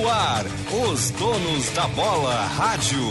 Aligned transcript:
No 0.00 0.08
ar, 0.08 0.46
os 0.88 1.10
donos 1.10 1.68
da 1.72 1.86
bola 1.88 2.34
rádio. 2.56 3.06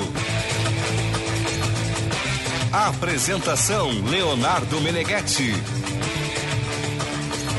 Apresentação 2.73 3.89
Leonardo 4.09 4.81
Meneghetti. 4.81 5.53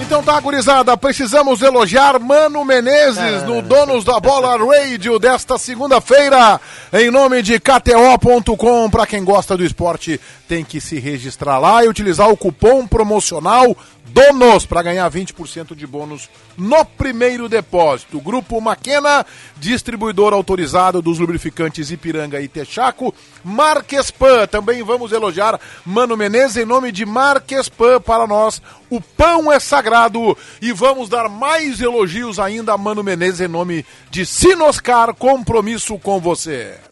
Então 0.03 0.21
tá, 0.21 0.41
gurizada, 0.41 0.97
precisamos 0.97 1.63
elogiar 1.63 2.19
Mano 2.19 2.65
Menezes 2.65 3.45
no 3.45 3.63
Donos 3.63 4.03
da 4.03 4.19
Bola 4.19 4.57
Radio 4.57 5.17
desta 5.21 5.57
segunda-feira, 5.57 6.61
em 6.93 7.09
nome 7.09 7.41
de 7.41 7.61
KTO.com. 7.61 8.91
Pra 8.91 9.07
quem 9.07 9.23
gosta 9.23 9.57
do 9.57 9.65
esporte, 9.65 10.21
tem 10.49 10.65
que 10.65 10.81
se 10.81 10.99
registrar 10.99 11.59
lá 11.61 11.85
e 11.85 11.89
utilizar 11.89 12.29
o 12.31 12.37
cupom 12.37 12.85
promocional 12.85 13.77
DONOS 14.13 14.67
para 14.67 14.83
ganhar 14.83 15.11
20% 15.11 15.75
de 15.75 15.87
bônus 15.87 16.29
no 16.57 16.85
primeiro 16.85 17.49
depósito. 17.49 18.21
Grupo 18.21 18.61
Maquena, 18.61 19.25
distribuidor 19.57 20.33
autorizado 20.33 21.01
dos 21.01 21.19
lubrificantes 21.19 21.91
Ipiranga 21.91 22.41
e 22.41 22.49
Texaco. 22.49 23.15
Marquespan, 23.45 24.47
também 24.47 24.83
vamos 24.83 25.13
elogiar 25.13 25.61
Mano 25.87 26.17
Menezes 26.17 26.57
em 26.57 26.65
nome 26.65 26.91
de 26.91 27.07
Marquespan 27.07 28.01
para 28.01 28.27
nós. 28.27 28.61
O 28.91 29.01
pão 29.01 29.53
é 29.53 29.61
sagrado 29.61 30.37
e 30.61 30.73
vamos 30.73 31.09
dar 31.09 31.29
mais 31.29 31.81
elogios 31.81 32.39
ainda 32.39 32.73
a 32.73 32.79
Mano 32.79 33.05
Menezes 33.05 33.41
em 33.41 33.49
nome 33.49 33.87
de 34.11 34.27
Sinoscar, 34.27 35.15
compromisso 35.15 35.97
com 35.99 36.21
você. 36.21 36.90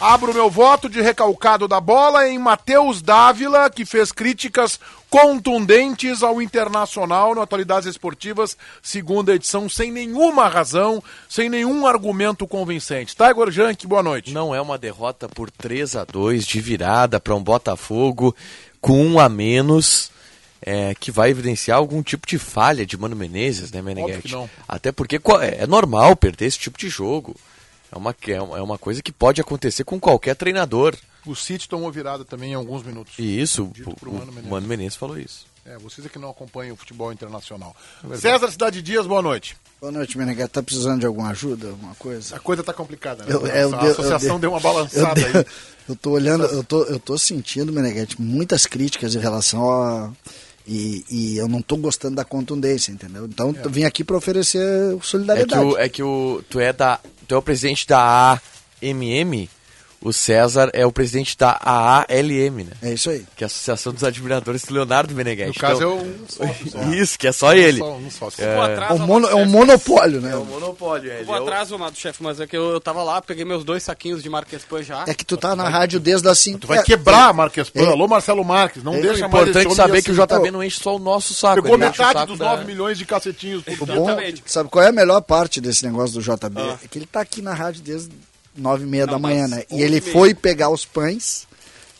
Abro 0.00 0.32
meu 0.32 0.48
voto 0.48 0.88
de 0.88 1.00
recalcado 1.00 1.66
da 1.66 1.80
bola 1.80 2.28
em 2.28 2.38
Matheus 2.38 3.02
Dávila, 3.02 3.68
que 3.68 3.84
fez 3.84 4.12
críticas 4.12 4.78
contundentes 5.10 6.22
ao 6.22 6.40
Internacional 6.40 7.34
no 7.34 7.40
Atualidades 7.40 7.88
Esportivas, 7.88 8.56
segunda 8.80 9.34
edição, 9.34 9.68
sem 9.68 9.90
nenhuma 9.90 10.46
razão, 10.46 11.02
sem 11.28 11.48
nenhum 11.48 11.84
argumento 11.84 12.46
convincente. 12.46 13.16
Tiger 13.16 13.50
Junk, 13.50 13.88
boa 13.88 14.00
noite. 14.00 14.32
Não 14.32 14.54
é 14.54 14.60
uma 14.60 14.78
derrota 14.78 15.28
por 15.28 15.50
3 15.50 15.96
a 15.96 16.04
2 16.04 16.46
de 16.46 16.60
virada 16.60 17.18
para 17.18 17.34
um 17.34 17.42
Botafogo 17.42 18.36
com 18.80 19.04
um 19.04 19.18
a 19.18 19.28
menos. 19.28 20.16
É, 20.60 20.92
que 20.98 21.12
vai 21.12 21.30
evidenciar 21.30 21.78
algum 21.78 22.02
tipo 22.02 22.26
de 22.26 22.36
falha 22.36 22.84
de 22.84 22.98
Mano 22.98 23.14
Menezes, 23.14 23.70
né, 23.70 23.80
Meneghetti? 23.80 24.34
Até 24.66 24.90
porque 24.90 25.20
é 25.40 25.66
normal 25.68 26.16
perder 26.16 26.46
esse 26.46 26.58
tipo 26.58 26.76
de 26.76 26.88
jogo. 26.88 27.36
É 27.90 27.96
uma, 27.96 28.14
é 28.30 28.62
uma 28.62 28.78
coisa 28.78 29.02
que 29.02 29.12
pode 29.12 29.40
acontecer 29.40 29.84
com 29.84 29.98
qualquer 29.98 30.36
treinador. 30.36 30.96
O 31.26 31.34
City 31.34 31.68
tomou 31.68 31.90
virada 31.90 32.24
também 32.24 32.52
em 32.52 32.54
alguns 32.54 32.82
minutos. 32.82 33.14
E 33.18 33.40
isso, 33.40 33.64
o, 33.64 34.12
Mano, 34.12 34.26
Menezes. 34.26 34.50
Mano 34.50 34.66
Menezes 34.66 34.96
falou 34.96 35.18
isso. 35.18 35.46
É, 35.64 35.76
vocês 35.76 36.06
é 36.06 36.08
que 36.08 36.18
não 36.18 36.30
acompanham 36.30 36.72
o 36.72 36.76
futebol 36.76 37.12
internacional. 37.12 37.76
É 38.10 38.16
César 38.16 38.50
Cidade 38.50 38.80
Dias, 38.80 39.06
boa 39.06 39.20
noite. 39.20 39.54
Boa 39.78 39.92
noite, 39.92 40.16
Meneghete. 40.16 40.48
Tá 40.48 40.62
precisando 40.62 41.00
de 41.00 41.06
alguma 41.06 41.28
ajuda, 41.28 41.68
alguma 41.68 41.94
coisa? 41.96 42.36
A 42.36 42.40
coisa 42.40 42.64
tá 42.64 42.72
complicada, 42.72 43.24
né? 43.24 43.34
Eu, 43.34 43.46
é, 43.46 43.64
eu, 43.64 43.74
a 43.74 43.82
associação 43.82 44.40
deu 44.40 44.50
uma 44.50 44.60
balançada 44.60 45.20
eu, 45.20 45.26
aí. 45.26 45.46
Eu 45.86 45.96
tô 45.96 46.10
olhando, 46.12 46.44
eu 46.44 46.64
tô, 46.64 46.84
eu 46.84 46.98
tô 46.98 47.18
sentindo, 47.18 47.70
Meneghete, 47.70 48.20
muitas 48.20 48.64
críticas 48.66 49.14
em 49.14 49.18
relação 49.18 49.70
a... 49.70 50.10
E, 50.68 51.02
e, 51.10 51.36
eu 51.38 51.48
não 51.48 51.62
tô 51.62 51.78
gostando 51.78 52.16
da 52.16 52.24
contundência, 52.26 52.92
entendeu? 52.92 53.24
Então 53.24 53.56
é. 53.58 53.68
vim 53.68 53.84
aqui 53.84 54.04
para 54.04 54.18
oferecer 54.18 54.60
solidariedade. 55.00 55.62
É 55.62 55.64
que, 55.64 55.74
o, 55.74 55.78
é 55.78 55.88
que 55.88 56.02
o, 56.02 56.42
tu 56.50 56.60
é 56.60 56.74
da, 56.74 57.00
tu 57.26 57.34
é 57.34 57.38
o 57.38 57.42
presidente 57.42 57.86
da 57.86 58.38
AMM, 58.82 59.48
o 60.00 60.12
César 60.12 60.70
é 60.72 60.86
o 60.86 60.92
presidente 60.92 61.36
da 61.36 61.58
AALM, 61.60 62.64
né? 62.64 62.72
É 62.82 62.92
isso 62.92 63.10
aí. 63.10 63.24
Que 63.36 63.42
é 63.42 63.46
a 63.46 63.48
Associação 63.48 63.92
dos 63.92 64.04
Admiradores 64.04 64.62
do 64.64 64.72
Leonardo 64.72 65.12
Meneghetti. 65.14 65.48
No 65.48 65.54
caso 65.54 65.76
então, 65.76 65.98
é 65.98 66.02
um 66.02 66.28
sócio 66.28 66.70
só. 66.70 66.82
Isso, 66.94 67.18
que 67.18 67.26
é 67.26 67.32
só 67.32 67.54
ele. 67.54 67.82
Um 67.82 68.10
só, 68.10 68.26
um 68.26 68.30
só. 68.30 68.42
É, 68.42 68.92
um 68.92 68.98
mono, 68.98 69.28
é 69.28 69.34
um 69.34 69.46
monopólio, 69.46 70.20
né? 70.20 70.32
É 70.32 70.36
um 70.36 70.44
monopólio, 70.44 71.10
é. 71.10 71.20
Eu 71.22 71.26
vou 71.26 71.34
atrás, 71.34 71.70
Ronaldo, 71.70 71.98
chefe, 71.98 72.22
mas 72.22 72.38
é 72.38 72.46
que 72.46 72.56
eu, 72.56 72.70
eu 72.70 72.80
tava 72.80 73.02
lá, 73.02 73.20
peguei 73.20 73.44
meus 73.44 73.64
dois 73.64 73.82
saquinhos 73.82 74.22
de 74.22 74.30
Marquespan 74.30 74.82
já. 74.82 75.04
É 75.06 75.14
que 75.14 75.24
tu 75.24 75.36
tá 75.36 75.56
na 75.56 75.68
rádio 75.68 75.98
desde 75.98 76.28
assim. 76.28 76.56
Tu 76.56 76.68
vai 76.68 76.82
quebrar 76.82 77.30
a 77.30 77.32
Marquespan. 77.32 77.82
É. 77.82 77.86
Alô, 77.86 78.06
Marcelo 78.06 78.44
Marques, 78.44 78.84
não 78.84 78.94
é. 78.94 79.00
deixa 79.00 79.26
mais. 79.26 79.48
É 79.48 79.50
importante 79.50 79.74
saber 79.74 80.02
que 80.02 80.12
o 80.12 80.14
JB 80.14 80.50
não 80.52 80.62
enche 80.62 80.80
só 80.80 80.94
o 80.94 80.98
nosso 80.98 81.34
saco. 81.34 81.62
Pegou 81.62 81.76
metade 81.76 82.26
dos 82.26 82.38
9 82.38 82.64
milhões 82.64 82.98
de 82.98 83.04
cacetinhos. 83.04 83.64
O 83.80 83.86
bom, 83.86 84.06
sabe 84.46 84.70
qual 84.70 84.84
é 84.84 84.88
a 84.88 84.92
melhor 84.92 85.20
parte 85.22 85.60
desse 85.60 85.84
negócio 85.84 86.14
do 86.14 86.22
JB? 86.22 86.60
É 86.84 86.88
que 86.88 86.98
ele 86.98 87.06
tá 87.06 87.20
aqui 87.20 87.42
na 87.42 87.52
rádio 87.52 87.82
desde 87.82 88.10
nove 88.58 88.84
e 88.84 88.86
meia 88.86 89.06
não, 89.06 89.14
da 89.14 89.18
manhã, 89.18 89.48
né? 89.48 89.64
E 89.70 89.82
ele 89.82 90.00
foi 90.00 90.34
pegar 90.34 90.70
os 90.70 90.84
pães 90.84 91.46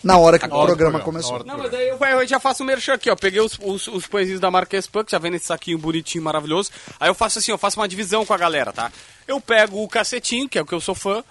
na 0.03 0.17
hora 0.17 0.39
que 0.39 0.47
o 0.47 0.49
programa, 0.49 1.01
começou. 1.01 1.45
Não, 1.45 1.59
mas 1.59 1.75
aí 1.75 1.89
eu, 1.89 1.99
eu 1.99 2.27
já 2.27 2.39
faço 2.39 2.63
o 2.63 2.67
merchan 2.67 2.95
aqui, 2.95 3.11
ó. 3.11 3.17
Peguei 3.17 3.41
os, 3.41 3.59
os, 3.61 3.89
os 3.89 4.07
pãezinhos 4.07 4.41
da 4.41 4.51
Marques 4.51 4.87
Pan, 4.87 5.05
que 5.05 5.13
já 5.13 5.19
vem 5.19 5.31
nesse 5.31 5.47
saquinho 5.47 5.79
bonitinho, 5.79 6.23
maravilhoso. 6.23 6.71
Aí 7.01 7.09
eu 7.09 7.15
faço 7.15 7.39
assim, 7.39 7.51
eu 7.51 7.59
faço 7.59 7.81
uma 7.81 7.89
divisão 7.89 8.25
com 8.25 8.33
a 8.33 8.39
galera, 8.39 8.73
tá? 8.73 8.93
Eu 9.27 9.41
pego 9.41 9.83
o 9.83 9.89
cacetinho, 9.89 10.49
que 10.49 10.59
é 10.59 10.63
o 10.63 10.67
que 10.67 10.75
eu 10.75 10.81
sou 10.81 10.95
fã. 10.95 11.23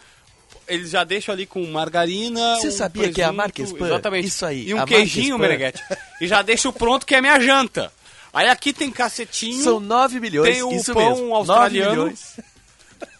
Eles 0.68 0.90
já 0.90 1.04
deixam 1.04 1.34
ali 1.34 1.46
com 1.46 1.66
margarina. 1.66 2.56
Você 2.56 2.68
um 2.68 2.72
sabia 2.72 3.04
presunto, 3.04 3.16
que 3.16 3.22
é 3.22 3.26
a 3.26 3.32
Marques 3.32 3.72
Pan? 3.72 3.86
Exatamente. 3.86 4.28
Isso 4.28 4.46
aí. 4.46 4.68
E 4.68 4.74
um 4.74 4.86
queijinho, 4.86 5.40
Meneghete. 5.40 5.82
e 6.20 6.28
já 6.28 6.42
deixo 6.42 6.74
pronto, 6.74 7.06
que 7.06 7.16
é 7.16 7.22
minha 7.22 7.40
janta. 7.40 7.92
Aí 8.34 8.50
aqui 8.50 8.74
tem 8.74 8.92
cacetinho. 8.92 9.64
São 9.64 9.80
9 9.80 10.20
milhões. 10.20 10.54
Tem 10.54 10.62
o 10.62 10.72
isso 10.74 10.94
pão 10.94 11.10
mesmo. 11.10 11.34
australiano 11.34 12.14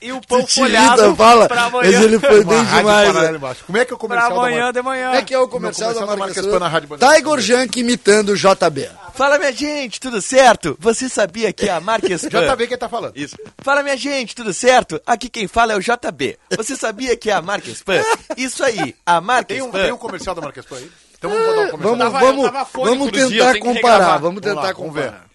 e 0.02 0.12
o 0.12 0.22
pão 0.22 0.46
folhado 0.46 1.16
fala, 1.16 1.48
pra 1.48 1.64
amanhã. 1.66 1.92
Mas 1.92 2.02
ele 2.02 2.20
foi 2.20 2.44
bem 2.44 2.64
demais. 2.66 3.14
Né? 3.14 3.56
Como 3.66 3.78
é 3.78 3.86
que 3.86 3.94
é 3.94 3.96
o 3.96 4.00
comercial 4.00 4.32
pra 4.32 4.40
amanhã 4.40 4.72
de 4.72 4.82
manhã. 4.82 5.06
Como 5.08 5.18
é 5.18 5.22
que 5.22 5.34
é 5.34 5.40
o 5.40 5.48
comercial, 5.48 5.94
da, 5.94 6.06
da 6.06 6.16
Marques 6.16 6.46
na 6.46 6.68
rádio 6.68 6.90
Tiger 6.98 7.40
Junk 7.40 7.80
imitando 7.80 8.30
o 8.30 8.36
JB. 8.36 8.90
Fala, 9.14 9.40
minha 9.40 9.52
gente, 9.52 10.00
tudo 10.00 10.22
certo? 10.22 10.78
Você 10.80 11.10
sabia 11.10 11.52
que 11.52 11.68
a 11.68 11.80
Marques 11.80 12.22
JB 12.30 12.68
quem 12.68 12.78
tá 12.78 12.88
falando. 12.88 13.18
Isso. 13.18 13.36
Fala, 13.58 13.82
minha 13.82 13.98
gente, 13.98 14.36
tudo 14.36 14.54
certo? 14.54 15.02
Aqui 15.06 15.28
quem 15.28 15.48
fala 15.48 15.74
é 15.74 15.76
o 15.76 15.82
JB. 15.82 16.38
Você 16.56 16.76
sabia 16.76 17.18
que 17.18 17.32
é 17.32 17.34
a 17.34 17.42
Marques 17.42 17.82
Pan? 17.82 18.02
Isso 18.38 18.64
aí, 18.64 18.96
a 19.06 19.20
Marques 19.20 19.58
tem 19.58 19.66
um, 19.66 19.72
Pan. 19.72 19.84
Tem 19.84 19.92
um 19.92 19.98
comercial 19.98 20.36
da 20.36 20.42
Marques 20.42 20.66
Pan 20.66 20.78
aí? 20.78 20.92
Então 21.18 21.32
vamos 21.32 21.46
botar 21.48 21.62
um 21.62 21.70
comercial. 21.70 22.12
Vamos, 22.12 22.52
vamos, 22.52 22.70
vamos 22.74 23.12
tentar 23.12 23.60
comparar. 23.60 24.18
Vamos 24.20 24.42
tentar 24.42 24.62
lá, 24.62 24.74
comparar. 24.74 25.28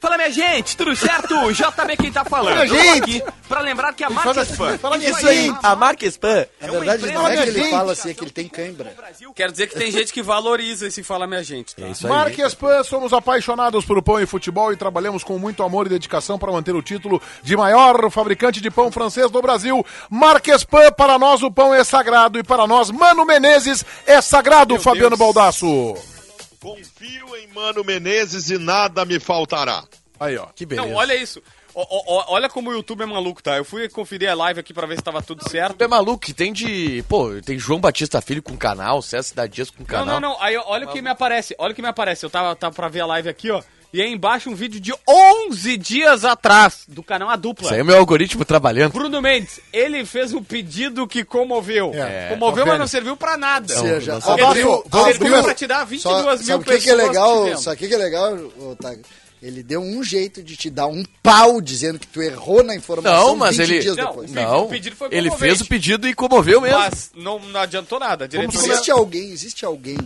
Fala 0.00 0.16
minha 0.16 0.30
gente, 0.30 0.76
tudo 0.76 0.94
certo? 0.94 1.34
JB 1.52 1.96
quem 1.96 2.12
tá 2.12 2.24
falando. 2.24 2.54
Fala, 2.54 2.66
gente. 2.66 2.98
aqui 2.98 3.22
pra 3.48 3.60
lembrar 3.60 3.92
que 3.92 4.04
a 4.04 4.10
Marquespan. 4.10 4.78
Fala 4.78 4.98
isso 4.98 5.26
aí, 5.26 5.52
a 5.62 5.74
Marquespan. 5.74 6.46
Na 6.60 6.70
verdade 6.70 7.12
não 7.12 7.26
é 7.26 7.36
que 7.36 7.48
ele 7.48 7.70
fala 7.70 7.92
assim, 7.92 8.10
é 8.10 8.14
que 8.14 8.24
ele 8.24 8.30
tem 8.30 8.48
cãibra. 8.48 8.94
Quero 9.34 9.52
dizer 9.52 9.68
que 9.68 9.76
tem 9.76 9.90
gente 9.90 10.12
que 10.12 10.22
valoriza 10.22 10.86
esse 10.86 11.02
Fala 11.02 11.26
Minha 11.26 11.42
Gente. 11.42 11.74
Tá? 11.74 11.86
É 11.86 11.90
isso 11.90 12.06
aí. 12.06 12.12
Marquespan, 12.12 12.82
somos 12.84 13.12
apaixonados 13.12 13.84
por 13.84 14.00
pão 14.02 14.20
e 14.20 14.26
futebol 14.26 14.72
e 14.72 14.76
trabalhamos 14.76 15.24
com 15.24 15.38
muito 15.38 15.62
amor 15.62 15.86
e 15.86 15.90
dedicação 15.90 16.38
para 16.38 16.52
manter 16.52 16.74
o 16.74 16.82
título 16.82 17.20
de 17.42 17.56
maior 17.56 18.10
fabricante 18.10 18.60
de 18.60 18.70
pão 18.70 18.90
francês 18.92 19.30
do 19.30 19.40
Brasil. 19.40 19.84
Marquespan, 20.10 20.92
para 20.92 21.18
nós 21.18 21.42
o 21.42 21.50
pão 21.50 21.74
é 21.74 21.82
sagrado 21.82 22.38
e 22.38 22.42
para 22.42 22.66
nós 22.66 22.90
Mano 22.90 23.24
Menezes 23.24 23.84
é 24.06 24.20
sagrado, 24.20 24.74
Meu 24.74 24.82
Fabiano 24.82 25.16
Deus. 25.16 25.18
Baldasso. 25.18 26.17
Confio 26.60 27.36
em 27.36 27.46
Mano 27.48 27.84
Menezes 27.84 28.50
e 28.50 28.58
nada 28.58 29.04
me 29.04 29.20
faltará. 29.20 29.84
Aí, 30.18 30.36
ó. 30.36 30.46
Que 30.54 30.66
beleza. 30.66 30.88
Não, 30.88 30.96
olha 30.96 31.14
isso. 31.14 31.42
O, 31.74 31.82
o, 31.82 32.32
olha 32.32 32.48
como 32.48 32.70
o 32.70 32.72
YouTube 32.72 33.02
é 33.02 33.06
maluco, 33.06 33.40
tá? 33.40 33.56
Eu 33.56 33.64
fui 33.64 33.88
conferir 33.88 34.28
a 34.28 34.34
live 34.34 34.58
aqui 34.58 34.74
pra 34.74 34.86
ver 34.86 34.96
se 34.96 35.02
tava 35.02 35.22
tudo 35.22 35.48
certo. 35.48 35.80
É 35.80 35.86
maluco, 35.86 36.34
tem 36.34 36.52
de. 36.52 37.04
Pô, 37.08 37.30
tem 37.40 37.56
João 37.56 37.78
Batista 37.78 38.20
Filho 38.20 38.42
com 38.42 38.56
canal, 38.56 39.00
César 39.00 39.22
Cidade 39.22 39.52
Dias 39.52 39.70
com 39.70 39.84
canal. 39.84 40.06
Não, 40.06 40.20
não, 40.20 40.30
não. 40.30 40.42
Aí 40.42 40.56
olha 40.56 40.88
o 40.88 40.92
que 40.92 41.00
me 41.00 41.10
aparece. 41.10 41.54
Olha 41.56 41.72
o 41.72 41.74
que 41.74 41.82
me 41.82 41.88
aparece. 41.88 42.26
Eu 42.26 42.30
tava, 42.30 42.56
tava 42.56 42.74
pra 42.74 42.88
ver 42.88 43.00
a 43.02 43.06
live 43.06 43.28
aqui, 43.28 43.50
ó. 43.50 43.62
E 43.90 44.02
aí 44.02 44.12
embaixo 44.12 44.50
um 44.50 44.54
vídeo 44.54 44.78
de 44.78 44.92
11 45.08 45.76
dias 45.78 46.24
atrás, 46.24 46.82
do 46.86 47.02
canal 47.02 47.30
A 47.30 47.36
Dupla. 47.36 47.64
Isso 47.64 47.74
aí 47.74 47.80
é 47.80 47.82
o 47.82 47.86
meu 47.86 47.96
algoritmo 47.96 48.44
trabalhando. 48.44 48.92
Bruno 48.92 49.22
Mendes, 49.22 49.60
ele 49.72 50.04
fez 50.04 50.34
um 50.34 50.42
pedido 50.42 51.06
que 51.06 51.24
comoveu. 51.24 51.92
É, 51.94 52.28
comoveu, 52.28 52.64
tá 52.64 52.72
mas 52.72 52.80
não 52.80 52.86
serviu 52.86 53.16
pra 53.16 53.38
nada. 53.38 53.72
Ou 53.74 53.80
seja, 53.80 54.18
não, 54.18 54.36
não 54.36 54.48
abriu, 54.48 54.84
serviu 55.06 55.42
pra 55.42 55.54
te 55.54 55.66
dar 55.66 55.84
22 55.84 56.02
só, 56.02 56.22
mil 56.22 56.38
sabe 56.38 56.64
pessoas. 56.64 56.84
Que 56.84 56.90
é 56.90 56.94
legal, 56.94 57.58
sabe 57.58 57.76
o 57.76 57.78
que, 57.78 57.88
que 57.88 57.94
é 57.94 57.98
legal, 57.98 58.36
Otávio? 58.58 59.04
Ele 59.40 59.62
deu 59.62 59.80
um 59.80 60.02
jeito 60.02 60.42
de 60.42 60.56
te 60.56 60.68
dar 60.68 60.88
um 60.88 61.04
pau 61.22 61.60
dizendo 61.60 61.98
que 61.98 62.08
tu 62.08 62.20
errou 62.20 62.62
na 62.64 62.74
informação 62.74 63.28
não, 63.28 63.36
mas 63.36 63.56
20 63.56 63.70
ele... 63.70 63.80
dias 63.80 63.96
não, 63.96 64.06
depois. 64.06 64.32
Não, 64.32 64.64
o 64.64 64.68
pedido 64.68 64.96
foi 64.96 65.08
ele 65.12 65.30
fez 65.30 65.60
o 65.60 65.64
pedido 65.64 66.08
e 66.08 66.14
comoveu 66.14 66.60
mesmo. 66.60 66.78
Mas 66.78 67.10
não, 67.14 67.38
não 67.38 67.60
adiantou 67.60 67.98
nada. 67.98 68.28
Existe 68.52 68.90
alguém, 68.90 69.30
existe 69.30 69.64
alguém. 69.64 69.96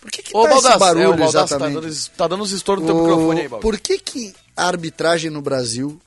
Por 0.00 0.10
que, 0.10 0.22
que 0.22 0.36
Ô, 0.36 0.42
tá 0.42 0.48
Baldasso, 0.48 0.68
esse 0.68 0.78
barulho 0.78 1.04
é, 1.04 1.08
o 1.08 1.16
Baldasso 1.16 1.54
exatamente? 1.54 1.74
Tá 1.74 1.80
dando, 1.80 2.10
tá 2.16 2.28
dando 2.28 2.42
uns 2.42 2.52
estouros 2.52 2.84
no 2.84 2.88
teu 2.88 3.02
microfone 3.02 3.40
aí, 3.40 3.48
Baldasso. 3.48 3.62
Por 3.62 3.78
que 3.78 3.98
que 3.98 4.34
a 4.56 4.66
arbitragem 4.66 5.30
no 5.30 5.42
Brasil 5.42 6.00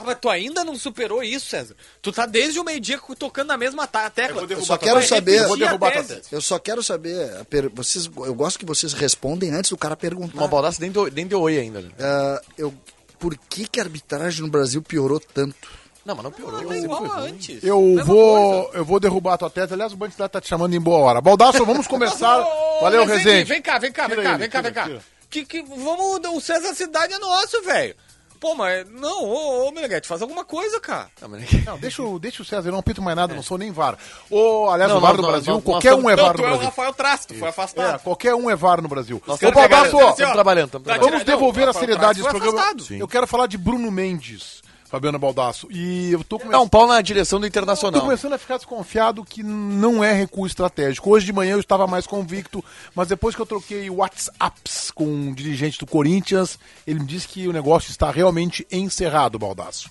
ah, 0.00 0.02
mas 0.04 0.18
tu 0.18 0.30
ainda 0.30 0.64
não 0.64 0.76
superou 0.76 1.22
isso, 1.22 1.46
César. 1.46 1.76
Tu 2.00 2.10
tá 2.10 2.24
desde 2.24 2.58
o 2.58 2.64
meio-dia 2.64 2.98
tocando 3.18 3.48
na 3.48 3.58
mesma 3.58 3.86
tecla. 3.86 4.42
Eu, 4.42 4.48
eu 4.48 4.64
só 4.64 4.78
quero 4.78 5.06
saber. 5.06 5.40
Eu 5.40 5.48
vou 5.48 5.58
derrubar 5.58 5.88
a 5.88 6.02
tese. 6.02 6.22
Eu 6.32 6.40
só 6.40 6.58
quero 6.58 6.82
saber. 6.82 7.44
Vocês, 7.74 8.06
eu 8.06 8.34
gosto 8.34 8.58
que 8.58 8.64
vocês 8.64 8.94
respondem 8.94 9.50
antes 9.50 9.70
do 9.70 9.76
cara 9.76 9.96
perguntar. 9.96 10.38
Uma 10.38 10.48
baldaça 10.48 10.80
nem 10.80 10.90
deu, 10.90 11.10
nem 11.12 11.26
deu 11.26 11.40
oi 11.42 11.58
ainda. 11.58 11.82
Né? 11.82 11.88
Uh, 11.98 12.40
eu, 12.56 12.74
por 13.18 13.36
que, 13.36 13.68
que 13.68 13.78
a 13.78 13.82
arbitragem 13.82 14.40
no 14.40 14.48
Brasil 14.48 14.80
piorou 14.80 15.20
tanto? 15.20 15.68
Não, 16.04 16.14
mas 16.14 16.24
não 16.24 16.32
piorou. 16.32 16.62
Não, 16.62 16.74
igual 16.74 17.04
antes. 17.18 17.62
Eu 17.62 18.04
vou, 18.04 18.70
eu 18.72 18.84
vou 18.84 18.98
derrubar 18.98 19.34
a 19.34 19.38
tua 19.38 19.50
tese. 19.50 19.74
Aliás, 19.74 19.92
o 19.92 19.96
Bandido 19.96 20.28
tá 20.28 20.40
te 20.40 20.48
chamando 20.48 20.74
em 20.74 20.80
boa 20.80 20.98
hora. 20.98 21.20
Baldaço, 21.20 21.64
vamos 21.64 21.86
começar. 21.86 22.42
Valeu, 22.80 23.04
Rezende. 23.04 23.44
Vem 23.44 23.60
cá, 23.60 23.78
vem 23.78 23.92
cá, 23.92 24.08
vem 24.08 24.22
cá, 24.22 24.36
vem 24.36 24.48
cá, 24.48 24.60
vem 24.62 24.72
cá. 24.72 24.88
Que, 25.28 25.44
que, 25.44 25.62
vamos, 25.62 26.20
o 26.32 26.40
César 26.40 26.74
Cidade 26.74 27.12
é 27.12 27.18
nosso, 27.18 27.62
velho. 27.62 27.94
Pô, 28.40 28.54
mas 28.54 28.88
não, 28.88 29.22
ô, 29.22 29.68
ô 29.68 29.70
Meneghete, 29.70 30.08
faz 30.08 30.22
alguma 30.22 30.46
coisa, 30.46 30.80
cara. 30.80 31.10
Não, 31.20 31.28
não 31.28 31.78
deixa, 31.78 32.02
o, 32.02 32.18
deixa 32.18 32.42
o 32.42 32.44
César, 32.44 32.68
eu 32.68 32.72
não 32.72 32.78
apito 32.78 33.02
mais 33.02 33.14
nada, 33.14 33.34
é. 33.34 33.36
não 33.36 33.42
sou 33.42 33.58
nem 33.58 33.70
VAR. 33.70 33.98
Ô, 34.30 34.70
aliás, 34.70 34.90
não, 34.90 34.96
o 34.96 35.00
VAR 35.00 35.14
no 35.14 35.26
Brasil, 35.26 35.54
nós, 35.54 35.62
qualquer 35.62 35.92
nós, 35.92 36.02
um 36.02 36.08
é 36.08 36.16
VAR 36.16 36.32
no 36.32 36.38
Brasil. 36.38 36.56
Tu 36.56 36.58
é 36.58 36.62
o 36.62 36.64
Rafael 36.64 36.94
Trasto, 36.94 37.34
foi 37.34 37.48
afastado. 37.50 37.96
É, 37.96 37.98
qualquer 37.98 38.34
um 38.34 38.48
é 38.48 38.56
VAR 38.56 38.80
no 38.80 38.88
Brasil. 38.88 39.22
Nós 39.26 39.42
Ô, 39.42 39.52
Baldasso, 39.52 40.00
estamos 40.00 40.32
trabalhando, 40.32 40.66
estamos 40.66 40.84
trabalhando. 40.86 41.10
Vamos 41.10 41.24
devolver 41.24 41.68
a 41.68 41.72
seriedade 41.74 42.22
desse 42.22 42.30
programa. 42.30 42.74
Eu 42.98 43.06
quero 43.06 43.26
falar 43.26 43.46
de 43.46 43.58
Bruno 43.58 43.90
Mendes. 43.90 44.62
Fabiano 44.90 45.20
Baldasso. 45.20 45.68
E 45.70 46.10
eu 46.10 46.24
tô 46.24 46.36
começando. 46.36 46.58
Dá 46.58 46.60
um 46.60 46.68
pau 46.68 46.86
na 46.86 47.00
direção 47.00 47.38
do 47.38 47.46
Internacional. 47.46 48.00
Tô 48.00 48.06
começando 48.06 48.32
a 48.32 48.38
ficar 48.38 48.56
desconfiado 48.56 49.24
que 49.24 49.40
não 49.40 50.02
é 50.02 50.12
recuo 50.12 50.46
estratégico. 50.46 51.10
Hoje 51.10 51.26
de 51.26 51.32
manhã 51.32 51.52
eu 51.52 51.60
estava 51.60 51.86
mais 51.86 52.08
convicto, 52.08 52.64
mas 52.92 53.06
depois 53.06 53.36
que 53.36 53.40
eu 53.40 53.46
troquei 53.46 53.88
WhatsApps 53.88 54.90
com 54.90 55.04
um 55.04 55.32
dirigente 55.32 55.78
do 55.78 55.86
Corinthians, 55.86 56.58
ele 56.84 56.98
me 56.98 57.06
disse 57.06 57.28
que 57.28 57.46
o 57.46 57.52
negócio 57.52 57.90
está 57.90 58.10
realmente 58.10 58.66
encerrado, 58.70 59.38
Baldasso. 59.38 59.88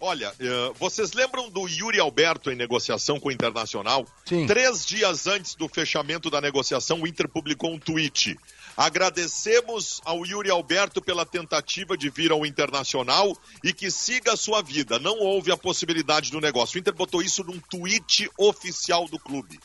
Olha, 0.00 0.30
uh, 0.30 0.74
vocês 0.74 1.12
lembram 1.12 1.50
do 1.50 1.66
Yuri 1.66 1.98
Alberto 1.98 2.52
em 2.52 2.54
negociação 2.54 3.18
com 3.18 3.30
o 3.30 3.32
Internacional? 3.32 4.06
Sim. 4.24 4.46
Três 4.46 4.86
dias 4.86 5.26
antes 5.26 5.56
do 5.56 5.68
fechamento 5.68 6.30
da 6.30 6.40
negociação, 6.40 7.02
o 7.02 7.06
Inter 7.06 7.28
publicou 7.28 7.72
um 7.74 7.80
tweet. 7.80 8.38
Agradecemos 8.76 10.00
ao 10.04 10.24
Yuri 10.24 10.50
Alberto 10.50 11.02
pela 11.02 11.26
tentativa 11.26 11.96
de 11.96 12.08
vir 12.10 12.30
ao 12.30 12.46
Internacional 12.46 13.36
e 13.64 13.72
que 13.72 13.90
siga 13.90 14.34
a 14.34 14.36
sua 14.36 14.62
vida. 14.62 15.00
Não 15.00 15.18
houve 15.18 15.50
a 15.50 15.56
possibilidade 15.56 16.30
do 16.30 16.40
negócio. 16.40 16.76
O 16.76 16.78
Inter 16.78 16.94
botou 16.94 17.20
isso 17.20 17.42
num 17.42 17.58
tweet 17.58 18.30
oficial 18.38 19.08
do 19.08 19.18
clube. 19.18 19.58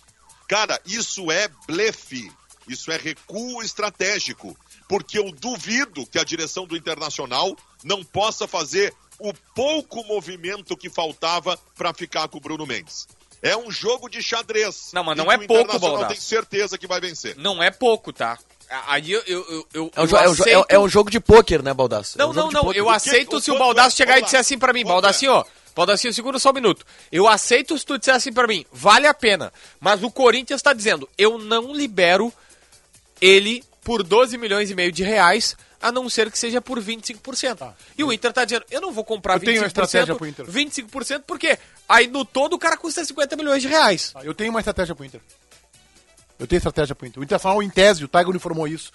Cara, 0.48 0.82
isso 0.84 1.32
é 1.32 1.48
blefe. 1.68 2.32
Isso 2.68 2.92
é 2.92 2.98
recuo 2.98 3.62
estratégico. 3.62 4.58
Porque 4.90 5.20
eu 5.20 5.32
duvido 5.32 6.08
que 6.08 6.18
a 6.18 6.24
direção 6.24 6.66
do 6.66 6.76
Internacional 6.76 7.56
não 7.84 8.04
possa 8.04 8.48
fazer 8.48 8.94
o 9.20 9.34
pouco 9.56 10.04
movimento 10.06 10.76
que 10.76 10.90
faltava 10.90 11.58
para 11.76 11.94
ficar 11.94 12.28
com 12.28 12.38
o 12.38 12.42
Bruno 12.42 12.66
Mendes. 12.66 13.08
É 13.42 13.58
um 13.58 13.70
jogo 13.70 14.10
de 14.10 14.24
xadrez. 14.24 14.92
Não, 14.94 15.04
mas 15.04 15.18
não 15.18 15.30
é 15.30 15.38
pouco, 15.38 15.78
Baldasso. 15.78 16.08
tem 16.08 16.20
certeza 16.20 16.78
que 16.78 16.88
vai 16.88 17.02
vencer. 17.02 17.36
Não 17.38 17.62
é 17.62 17.70
pouco, 17.70 18.14
tá? 18.14 18.40
Aí 18.88 19.12
eu, 19.12 19.22
eu, 19.28 19.68
eu, 19.74 19.92
é, 19.96 20.02
um 20.02 20.06
eu 20.06 20.18
aceito... 20.18 20.66
é, 20.70 20.76
é, 20.76 20.80
um 20.80 20.88
jogo 20.88 21.12
de 21.12 21.20
pôquer, 21.20 21.62
né, 21.62 21.74
Baldasso? 21.74 22.18
Não, 22.18 22.28
é 22.28 22.30
um 22.30 22.34
não, 22.34 22.52
não. 22.52 22.74
Eu 22.74 22.90
aceito 22.90 23.40
se 23.42 23.52
o 23.52 23.58
Baldasso 23.58 23.98
chegar 23.98 24.18
e 24.18 24.22
disser 24.22 24.40
assim 24.40 24.58
para 24.58 24.74
mim, 24.74 24.84
Baldassinho, 24.86 25.34
ó. 25.34 25.46
Baldassinho, 25.76 26.14
segura 26.14 26.40
só 26.40 26.52
um 26.52 26.54
minuto. 26.54 26.86
Eu 27.12 27.28
aceito 27.28 27.78
se 27.78 27.86
tu 27.86 27.98
disser 27.98 28.16
assim 28.16 28.32
para 28.32 28.48
mim, 28.48 28.66
vale 28.72 29.08
a 29.08 29.14
pena. 29.14 29.52
Mas 29.80 30.02
o 30.04 30.10
Corinthians 30.10 30.60
está 30.60 30.72
dizendo, 30.72 31.10
eu 31.18 31.38
não 31.38 31.74
libero 31.74 32.32
ele 33.20 33.64
por 33.84 34.04
12 34.04 34.38
milhões 34.38 34.72
e 34.72 34.76
meio 34.76 34.92
de 34.92 35.04
reais, 35.04 35.58
a 35.84 35.92
não 35.92 36.10
ser 36.10 36.32
que 36.32 36.40
seja 36.40 36.62
por 36.62 36.80
25%. 36.80 37.58
Tá. 37.58 37.76
E 37.98 38.04
o 38.04 38.12
Inter 38.12 38.30
está 38.30 38.46
dizendo, 38.46 38.66
eu 38.72 38.80
não 38.80 38.94
vou 38.94 39.04
comprar 39.04 39.36
eu 39.36 39.40
25%, 39.42 39.46
tenho 39.46 39.66
estratégia 39.66 40.16
pro 40.16 40.26
Inter. 40.26 40.46
25% 40.46 41.24
porque 41.28 41.60
aí 41.88 42.08
no 42.08 42.24
todo 42.24 42.54
o 42.54 42.60
cara 42.60 42.78
custa 42.78 43.04
50 43.04 43.36
milhões 43.36 43.62
de 43.62 43.68
reais. 43.68 44.14
Tá, 44.14 44.24
eu 44.24 44.34
tenho 44.34 44.50
uma 44.50 44.62
estratégia 44.62 44.96
pro 44.96 45.04
Inter. 45.04 45.20
Eu 46.40 46.48
tenho 46.48 46.58
estratégia 46.58 46.96
pro 46.96 47.06
Inter. 47.06 47.20
O 47.20 47.24
Internacional, 47.24 47.62
em 47.62 47.70
tese, 47.70 48.06
o 48.06 48.08
Tiger 48.08 48.34
informou 48.34 48.68
isso 48.68 48.92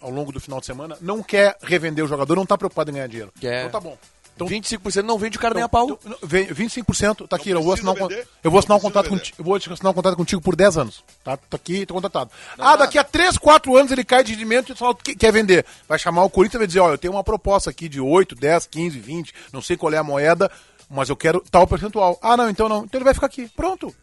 ao 0.00 0.10
longo 0.10 0.32
do 0.32 0.40
final 0.40 0.60
de 0.60 0.66
semana, 0.66 0.96
não 1.00 1.22
quer 1.22 1.58
revender 1.62 2.02
o 2.02 2.08
jogador, 2.08 2.34
não 2.34 2.44
está 2.44 2.56
preocupado 2.56 2.90
em 2.90 2.94
ganhar 2.94 3.06
dinheiro. 3.06 3.32
Quer. 3.38 3.66
Então 3.66 3.80
tá 3.80 3.80
bom. 3.80 3.98
Então, 4.46 4.78
25% 4.80 5.02
não 5.02 5.18
vende 5.18 5.36
o 5.36 5.40
cara 5.40 5.52
então, 5.52 5.58
nem 5.58 5.64
a 5.64 5.68
pau. 5.68 5.98
Então, 6.04 6.28
25%, 6.28 7.28
tá 7.28 7.36
aqui, 7.36 7.50
eu 7.50 7.62
vou 7.62 7.72
assinar 7.72 7.94
um, 7.94 8.08
eu 8.42 8.50
vou 8.50 8.58
assinar 8.58 8.78
um 8.78 8.80
contrato 8.80 9.08
contigo, 9.08 9.36
eu 9.38 9.44
vou 9.44 9.56
assinar 9.56 9.90
um 9.90 9.94
contrato 9.94 10.16
contigo 10.16 10.40
por 10.40 10.56
10 10.56 10.78
anos. 10.78 11.04
Tá, 11.24 11.36
tá 11.36 11.56
aqui, 11.56 11.84
tô 11.84 11.94
contratado. 11.94 12.30
Não 12.56 12.66
ah, 12.66 12.76
daqui 12.76 12.98
a 12.98 13.04
3, 13.04 13.36
4 13.36 13.76
anos 13.76 13.92
ele 13.92 14.04
cai 14.04 14.24
de 14.24 14.32
rendimento 14.32 14.72
e 14.72 14.76
só 14.76 14.94
quer 14.94 15.32
vender. 15.32 15.64
Vai 15.88 15.98
chamar 15.98 16.24
o 16.24 16.30
Corinthians 16.30 16.54
e 16.54 16.58
vai 16.58 16.66
dizer, 16.66 16.80
olha, 16.80 16.94
eu 16.94 16.98
tenho 16.98 17.12
uma 17.12 17.24
proposta 17.24 17.70
aqui 17.70 17.88
de 17.88 18.00
8, 18.00 18.34
10, 18.34 18.66
15, 18.66 18.98
20, 18.98 19.34
não 19.52 19.60
sei 19.60 19.76
qual 19.76 19.92
é 19.92 19.98
a 19.98 20.04
moeda, 20.04 20.50
mas 20.88 21.08
eu 21.08 21.16
quero 21.16 21.42
tal 21.50 21.66
percentual. 21.66 22.18
Ah, 22.22 22.36
não, 22.36 22.50
então 22.50 22.68
não. 22.68 22.84
Então 22.84 22.98
ele 22.98 23.04
vai 23.04 23.14
ficar 23.14 23.26
aqui. 23.26 23.48
Pronto. 23.54 23.94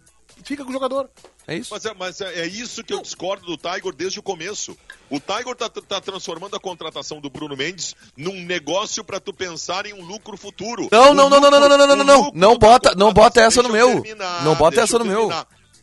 Fica 0.43 0.63
com 0.63 0.69
o 0.69 0.73
jogador. 0.73 1.09
É 1.47 1.55
isso? 1.55 1.73
Mas 1.73 1.85
é, 1.85 1.93
mas 1.93 2.21
é, 2.21 2.41
é 2.41 2.45
isso 2.45 2.83
que 2.83 2.93
eu 2.93 3.01
discordo 3.01 3.45
do 3.45 3.57
Tiger 3.57 3.93
desde 3.93 4.19
o 4.19 4.23
começo. 4.23 4.77
O 5.09 5.19
Tiger 5.19 5.55
tá, 5.55 5.69
tá 5.69 6.01
transformando 6.01 6.55
a 6.55 6.59
contratação 6.59 7.21
do 7.21 7.29
Bruno 7.29 7.55
Mendes 7.55 7.95
num 8.17 8.43
negócio 8.45 9.03
para 9.03 9.19
tu 9.19 9.33
pensar 9.33 9.85
em 9.85 9.93
um 9.93 10.05
lucro 10.05 10.35
futuro. 10.35 10.89
Não, 10.91 11.13
não, 11.13 11.29
não, 11.29 11.39
não, 11.39 11.49
não, 11.49 11.59
não, 11.59 11.69
não, 11.69 11.77
não, 11.77 11.95
não, 11.95 12.05
não, 12.05 12.31
não 12.33 12.57
bota, 12.57 12.93
não 12.95 13.13
bota 13.13 13.41
essa 13.41 13.63
no 13.63 13.69
meu. 13.69 14.03
Não 14.43 14.55
bota 14.55 14.81
essa 14.81 14.99
no 14.99 15.05
meu. 15.05 15.29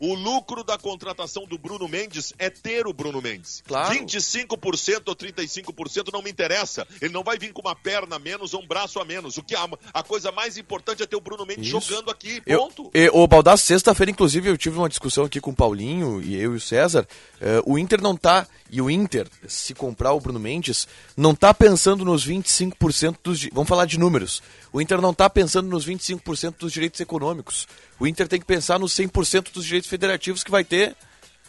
O 0.01 0.15
lucro 0.15 0.65
da 0.65 0.77
contratação 0.79 1.45
do 1.47 1.59
Bruno 1.59 1.89
Mendes 1.89 2.33
é 2.39 2.51
ter 2.51 2.87
o 2.87 2.93
Bruno 2.93 3.21
Mendes. 3.21 3.63
Claro. 3.67 3.95
25% 3.95 5.03
ou 5.07 5.17
35% 5.17 6.13
não 6.13 6.23
me 6.23 6.31
interessa. 6.31 6.87
Ele 7.01 7.13
não 7.13 7.23
vai 7.23 7.39
vir 7.39 7.53
com 7.53 7.61
uma 7.61 7.75
perna 7.75 8.17
a 8.17 8.19
menos 8.19 8.55
ou 8.55 8.63
um 8.63 8.67
braço 8.67 9.01
a 9.01 9.05
menos. 9.05 9.37
O 9.37 9.43
que 9.43 9.55
a, 9.55 9.69
a 9.93 10.03
coisa 10.03 10.33
mais 10.33 10.57
importante 10.57 11.03
é 11.03 11.07
ter 11.07 11.17
o 11.17 11.21
Bruno 11.21 11.47
Mendes 11.47 11.67
Isso. 11.67 11.81
jogando 11.81 12.11
aqui. 12.11 12.41
Ponto. 12.41 12.91
Eu, 12.93 13.05
eu, 13.05 13.17
o 13.17 13.27
Baldasso, 13.27 13.65
sexta-feira, 13.65 14.11
inclusive, 14.11 14.49
eu 14.49 14.59
tive 14.59 14.79
uma 14.79 14.89
discussão 14.89 15.25
aqui 15.25 15.41
com 15.41 15.51
o 15.51 15.55
Paulinho 15.55 16.23
e 16.23 16.35
eu 16.37 16.55
e 16.55 16.57
o 16.57 16.61
César. 16.61 17.07
Uh, 17.41 17.73
o 17.73 17.79
Inter 17.79 18.01
não 18.01 18.17
tá. 18.17 18.47
E 18.75 18.83
o 18.83 18.91
Inter, 18.91 19.29
se 19.47 19.73
comprar 19.73 20.15
o 20.15 20.21
Bruno 20.21 20.41
Mendes, 20.41 20.89
não 21.17 21.33
tá 21.33 21.55
pensando 21.55 22.05
nos 22.05 22.27
25% 22.27 23.19
dos. 23.23 23.49
Vamos 23.53 23.69
falar 23.69 23.87
de 23.87 23.97
números. 23.97 24.43
O 24.73 24.81
Inter 24.81 25.01
não 25.01 25.15
tá 25.15 25.31
pensando 25.31 25.69
nos 25.69 25.87
25% 25.87 26.57
dos 26.59 26.73
direitos 26.73 26.99
econômicos. 26.99 27.69
O 28.01 28.07
Inter 28.07 28.27
tem 28.27 28.41
que 28.41 28.45
pensar 28.45 28.81
nos 28.81 28.93
100% 28.93 29.53
dos 29.53 29.65
direitos 29.65 29.89
federativos 29.89 30.43
que 30.43 30.51
vai 30.51 30.65
ter. 30.65 30.97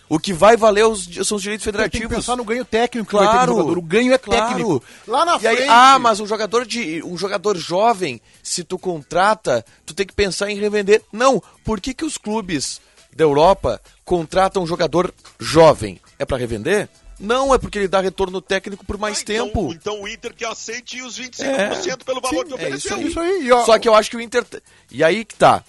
O 0.08 0.20
que 0.20 0.34
vai 0.34 0.56
valer 0.56 0.86
os, 0.86 1.10
são 1.26 1.38
os 1.38 1.42
direitos 1.42 1.66
federativos. 1.66 2.00
Tem 2.00 2.08
que 2.08 2.16
pensar 2.16 2.36
no 2.36 2.46
ganho 2.46 2.64
técnico 2.64 3.10
claro, 3.10 3.26
que 3.26 3.36
vai 3.36 3.48
ter 3.48 3.52
jogador. 3.52 3.78
O 3.80 3.82
ganho 3.82 4.14
é 4.14 4.20
claro. 4.20 4.48
técnico. 4.48 4.84
Lá 5.08 5.26
na 5.26 5.40
frente. 5.40 5.64
Aí, 5.64 5.68
ah, 5.68 5.98
mas 5.98 6.20
um 6.20 6.28
jogador 6.28 6.64
de 6.64 7.02
um 7.04 7.18
jogador 7.18 7.58
jovem, 7.58 8.22
se 8.44 8.64
tu 8.64 8.78
contrata, 8.78 9.66
tu 9.84 9.96
tem 9.96 10.06
que 10.06 10.14
pensar 10.14 10.52
em 10.52 10.60
revender. 10.60 11.02
Não. 11.12 11.42
Por 11.64 11.82
que, 11.82 11.92
que 11.92 12.06
os 12.06 12.20
clubes 12.20 12.80
da 13.16 13.24
Europa 13.24 13.82
contratam 14.04 14.62
um 14.62 14.68
jogador 14.68 15.12
jovem? 15.40 16.00
É 16.20 16.24
para 16.24 16.38
revender? 16.38 16.88
Não, 17.20 17.54
é 17.54 17.58
porque 17.58 17.80
ele 17.80 17.88
dá 17.88 18.02
retorno 18.02 18.42
técnico 18.42 18.86
por 18.86 18.98
mais 18.98 19.20
ah, 19.20 19.22
então, 19.22 19.48
tempo. 19.48 19.74
Então 19.74 20.02
o 20.02 20.08
Inter 20.08 20.34
que 20.34 20.44
aceite 20.44 21.02
os 21.02 21.20
25% 21.20 21.42
é, 21.44 22.04
pelo 22.04 22.20
valor 22.20 22.44
sim, 22.44 22.48
que 22.48 22.54
ofereceu. 22.54 22.98
É 22.98 23.02
isso 23.02 23.20
aí. 23.20 23.40
Isso 23.40 23.54
aí. 23.54 23.66
Só 23.66 23.80
que 23.80 23.88
eu 23.88 23.96
acho 23.96 24.10
que 24.10 24.18
o 24.18 24.22
Inter. 24.22 24.46
E 24.92 25.04
aí 25.04 25.24
que 25.24 25.36
tá. 25.36 25.64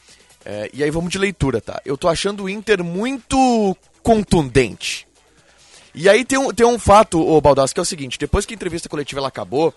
É, 0.45 0.71
e 0.73 0.83
aí 0.83 0.91
vamos 0.91 1.11
de 1.11 1.19
leitura, 1.19 1.61
tá? 1.61 1.81
Eu 1.85 1.97
tô 1.97 2.09
achando 2.09 2.45
o 2.45 2.49
Inter 2.49 2.83
muito 2.83 3.77
contundente. 4.03 5.07
E 5.95 6.09
aí 6.09 6.25
tem 6.25 6.39
um, 6.39 6.53
tem 6.53 6.67
um 6.67 6.79
fato, 6.79 7.21
ô 7.21 7.41
Baldassi, 7.41 7.73
que 7.73 7.81
é 7.81 7.83
o 7.83 7.87
seguinte, 7.87 8.19
depois 8.19 8.45
que 8.45 8.53
a 8.53 8.57
entrevista 8.57 8.89
coletiva 8.89 9.21
ela 9.21 9.29
acabou, 9.29 9.75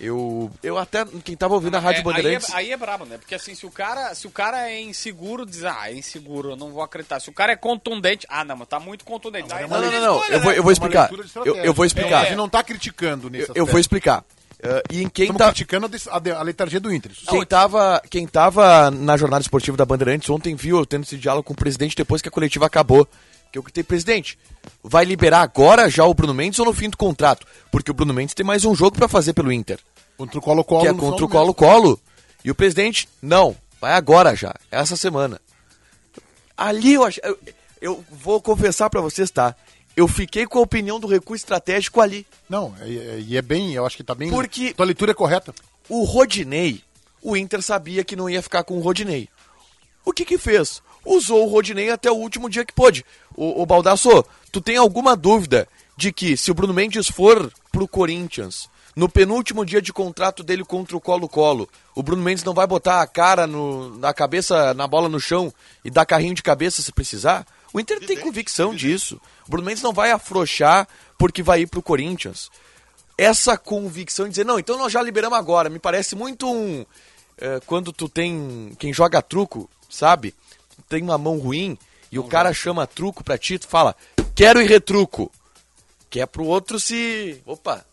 eu, 0.00 0.50
eu 0.62 0.78
até, 0.78 1.04
quem 1.22 1.36
tava 1.36 1.54
ouvindo 1.54 1.76
a 1.76 1.80
Rádio 1.80 2.00
é, 2.00 2.02
Bandeirantes... 2.02 2.48
Aí 2.50 2.54
é, 2.54 2.58
aí 2.68 2.72
é 2.72 2.76
brabo, 2.76 3.04
né? 3.04 3.18
Porque 3.18 3.34
assim, 3.34 3.54
se 3.54 3.66
o 3.66 3.70
cara, 3.70 4.14
se 4.14 4.26
o 4.26 4.30
cara 4.30 4.70
é 4.70 4.80
inseguro, 4.80 5.44
diz, 5.44 5.62
ah, 5.64 5.90
é 5.90 5.94
inseguro, 5.94 6.50
eu 6.50 6.56
não 6.56 6.70
vou 6.70 6.82
acreditar. 6.82 7.20
Se 7.20 7.28
o 7.28 7.32
cara 7.32 7.52
é 7.52 7.56
contundente, 7.56 8.26
ah, 8.28 8.44
não, 8.44 8.56
mas 8.56 8.68
tá 8.68 8.80
muito 8.80 9.04
contundente. 9.04 9.48
Não, 9.48 9.60
não, 9.60 9.68
não, 9.68 9.90
não, 9.90 10.00
não, 10.00 10.24
eu, 10.28 10.40
vou, 10.40 10.52
eu 10.52 10.62
vou 10.62 10.72
explicar. 10.72 11.10
Eu, 11.44 11.56
eu 11.56 11.74
vou 11.74 11.84
explicar. 11.84 12.20
É. 12.20 12.22
A 12.22 12.24
gente 12.24 12.36
não 12.36 12.48
tá 12.48 12.64
criticando 12.64 13.28
nisso. 13.28 13.52
Eu, 13.54 13.64
eu 13.64 13.66
vou 13.66 13.78
explicar. 13.78 14.24
Uh, 14.60 14.82
e 14.90 15.02
em 15.02 15.08
quem 15.08 15.24
Estamos 15.24 15.38
tá... 15.38 15.46
criticando 15.46 15.90
a, 16.10 16.38
a, 16.38 16.42
letargia 16.42 16.78
do 16.78 16.92
Inter. 16.92 17.12
Quem 17.28 17.44
tava, 17.46 18.02
quem 18.10 18.26
tava 18.26 18.90
na 18.90 19.16
jornada 19.16 19.40
esportiva 19.40 19.76
da 19.76 19.86
Bandeirantes 19.86 20.28
ontem 20.28 20.54
viu 20.54 20.78
eu 20.78 20.84
tendo 20.84 21.04
esse 21.04 21.16
diálogo 21.16 21.44
com 21.44 21.54
o 21.54 21.56
presidente 21.56 21.96
depois 21.96 22.20
que 22.20 22.28
a 22.28 22.32
coletiva 22.32 22.66
acabou. 22.66 23.08
Que 23.50 23.58
eu 23.58 23.62
gritei, 23.62 23.82
presidente, 23.82 24.38
vai 24.82 25.04
liberar 25.04 25.40
agora 25.40 25.88
já 25.90 26.04
o 26.04 26.14
Bruno 26.14 26.34
Mendes 26.34 26.58
ou 26.58 26.66
no 26.66 26.72
fim 26.72 26.88
do 26.88 26.96
contrato? 26.96 27.46
Porque 27.70 27.90
o 27.90 27.94
Bruno 27.94 28.14
Mendes 28.14 28.34
tem 28.34 28.46
mais 28.46 28.64
um 28.64 28.74
jogo 28.74 28.96
para 28.96 29.08
fazer 29.08 29.32
pelo 29.32 29.52
Inter. 29.52 29.78
Contra 30.16 30.38
o 30.38 30.42
Colo-Colo. 30.42 30.82
Que 30.82 30.88
é 30.88 30.94
contra 30.94 31.24
o 31.24 31.28
Colo-Colo. 31.28 32.00
E 32.44 32.50
o 32.50 32.54
presidente, 32.54 33.08
não, 33.20 33.56
vai 33.80 33.92
agora 33.92 34.36
já, 34.36 34.54
essa 34.70 34.96
semana. 34.96 35.40
Ali 36.56 36.94
eu 36.94 37.04
acho. 37.04 37.20
Eu, 37.22 37.38
eu 37.80 38.04
vou 38.10 38.40
confessar 38.40 38.88
para 38.88 39.00
vocês, 39.00 39.30
tá? 39.30 39.56
eu 39.96 40.08
fiquei 40.08 40.46
com 40.46 40.58
a 40.58 40.62
opinião 40.62 40.98
do 40.98 41.06
recuo 41.06 41.36
estratégico 41.36 42.00
ali. 42.00 42.26
Não, 42.48 42.74
e 42.84 42.98
é, 42.98 43.34
é, 43.34 43.36
é, 43.36 43.42
bem, 43.42 43.74
eu 43.74 43.84
acho 43.84 43.96
que 43.96 44.04
tá 44.04 44.14
bem. 44.14 44.30
Porque. 44.30 44.72
Tua 44.72 44.86
leitura 44.86 45.12
é 45.12 45.14
correta. 45.14 45.54
O 45.88 46.04
Rodinei, 46.04 46.82
o 47.22 47.36
Inter 47.36 47.62
sabia 47.62 48.04
que 48.04 48.16
não 48.16 48.30
ia 48.30 48.42
ficar 48.42 48.64
com 48.64 48.78
o 48.78 48.80
Rodinei. 48.80 49.28
O 50.04 50.12
que 50.12 50.24
que 50.24 50.38
fez? 50.38 50.82
Usou 51.04 51.46
o 51.46 51.48
Rodinei 51.50 51.90
até 51.90 52.10
o 52.10 52.16
último 52.16 52.48
dia 52.48 52.64
que 52.64 52.72
pôde. 52.72 53.04
O, 53.34 53.62
o 53.62 53.66
Baldasso, 53.66 54.24
tu 54.52 54.60
tem 54.60 54.76
alguma 54.76 55.16
dúvida 55.16 55.68
de 55.96 56.12
que 56.12 56.36
se 56.36 56.50
o 56.50 56.54
Bruno 56.54 56.74
Mendes 56.74 57.08
for 57.08 57.52
pro 57.70 57.86
Corinthians, 57.88 58.68
no 58.96 59.08
penúltimo 59.08 59.64
dia 59.64 59.80
de 59.80 59.92
contrato 59.92 60.42
dele 60.42 60.64
contra 60.64 60.96
o 60.96 61.00
Colo-Colo, 61.00 61.68
o 61.94 62.02
Bruno 62.02 62.22
Mendes 62.22 62.44
não 62.44 62.54
vai 62.54 62.66
botar 62.66 63.00
a 63.00 63.06
cara 63.06 63.46
no, 63.46 63.96
na 63.98 64.12
cabeça, 64.12 64.74
na 64.74 64.86
bola 64.86 65.08
no 65.08 65.20
chão 65.20 65.52
e 65.84 65.90
dar 65.90 66.04
carrinho 66.04 66.34
de 66.34 66.42
cabeça 66.42 66.82
se 66.82 66.92
precisar? 66.92 67.46
O 67.72 67.78
Inter 67.78 68.04
tem 68.04 68.16
convicção 68.16 68.74
disso. 68.74 69.20
O 69.46 69.50
Bruno 69.50 69.66
Mendes 69.66 69.82
não 69.82 69.92
vai 69.92 70.10
afrouxar 70.10 70.88
porque 71.16 71.42
vai 71.42 71.62
ir 71.62 71.66
pro 71.66 71.82
Corinthians. 71.82 72.50
Essa 73.16 73.56
convicção 73.56 74.24
de 74.24 74.30
dizer, 74.30 74.44
não, 74.44 74.58
então 74.58 74.76
nós 74.76 74.92
já 74.92 75.02
liberamos 75.02 75.38
agora. 75.38 75.70
Me 75.70 75.78
parece 75.78 76.16
muito 76.16 76.50
um. 76.50 76.84
É, 77.38 77.60
quando 77.66 77.92
tu 77.92 78.08
tem. 78.08 78.72
Quem 78.78 78.92
joga 78.92 79.22
truco, 79.22 79.68
sabe? 79.88 80.34
Tem 80.88 81.02
uma 81.02 81.18
mão 81.18 81.38
ruim 81.38 81.78
e 82.10 82.18
o 82.18 82.24
cara 82.24 82.52
chama 82.52 82.86
truco 82.86 83.22
pra 83.22 83.38
ti, 83.38 83.58
tu 83.58 83.68
fala, 83.68 83.94
quero 84.34 84.60
ir 84.60 84.68
retruco. 84.68 85.30
Que 86.08 86.20
é 86.20 86.26
pro 86.26 86.44
outro 86.44 86.80
se. 86.80 87.40
Opa, 87.46 87.84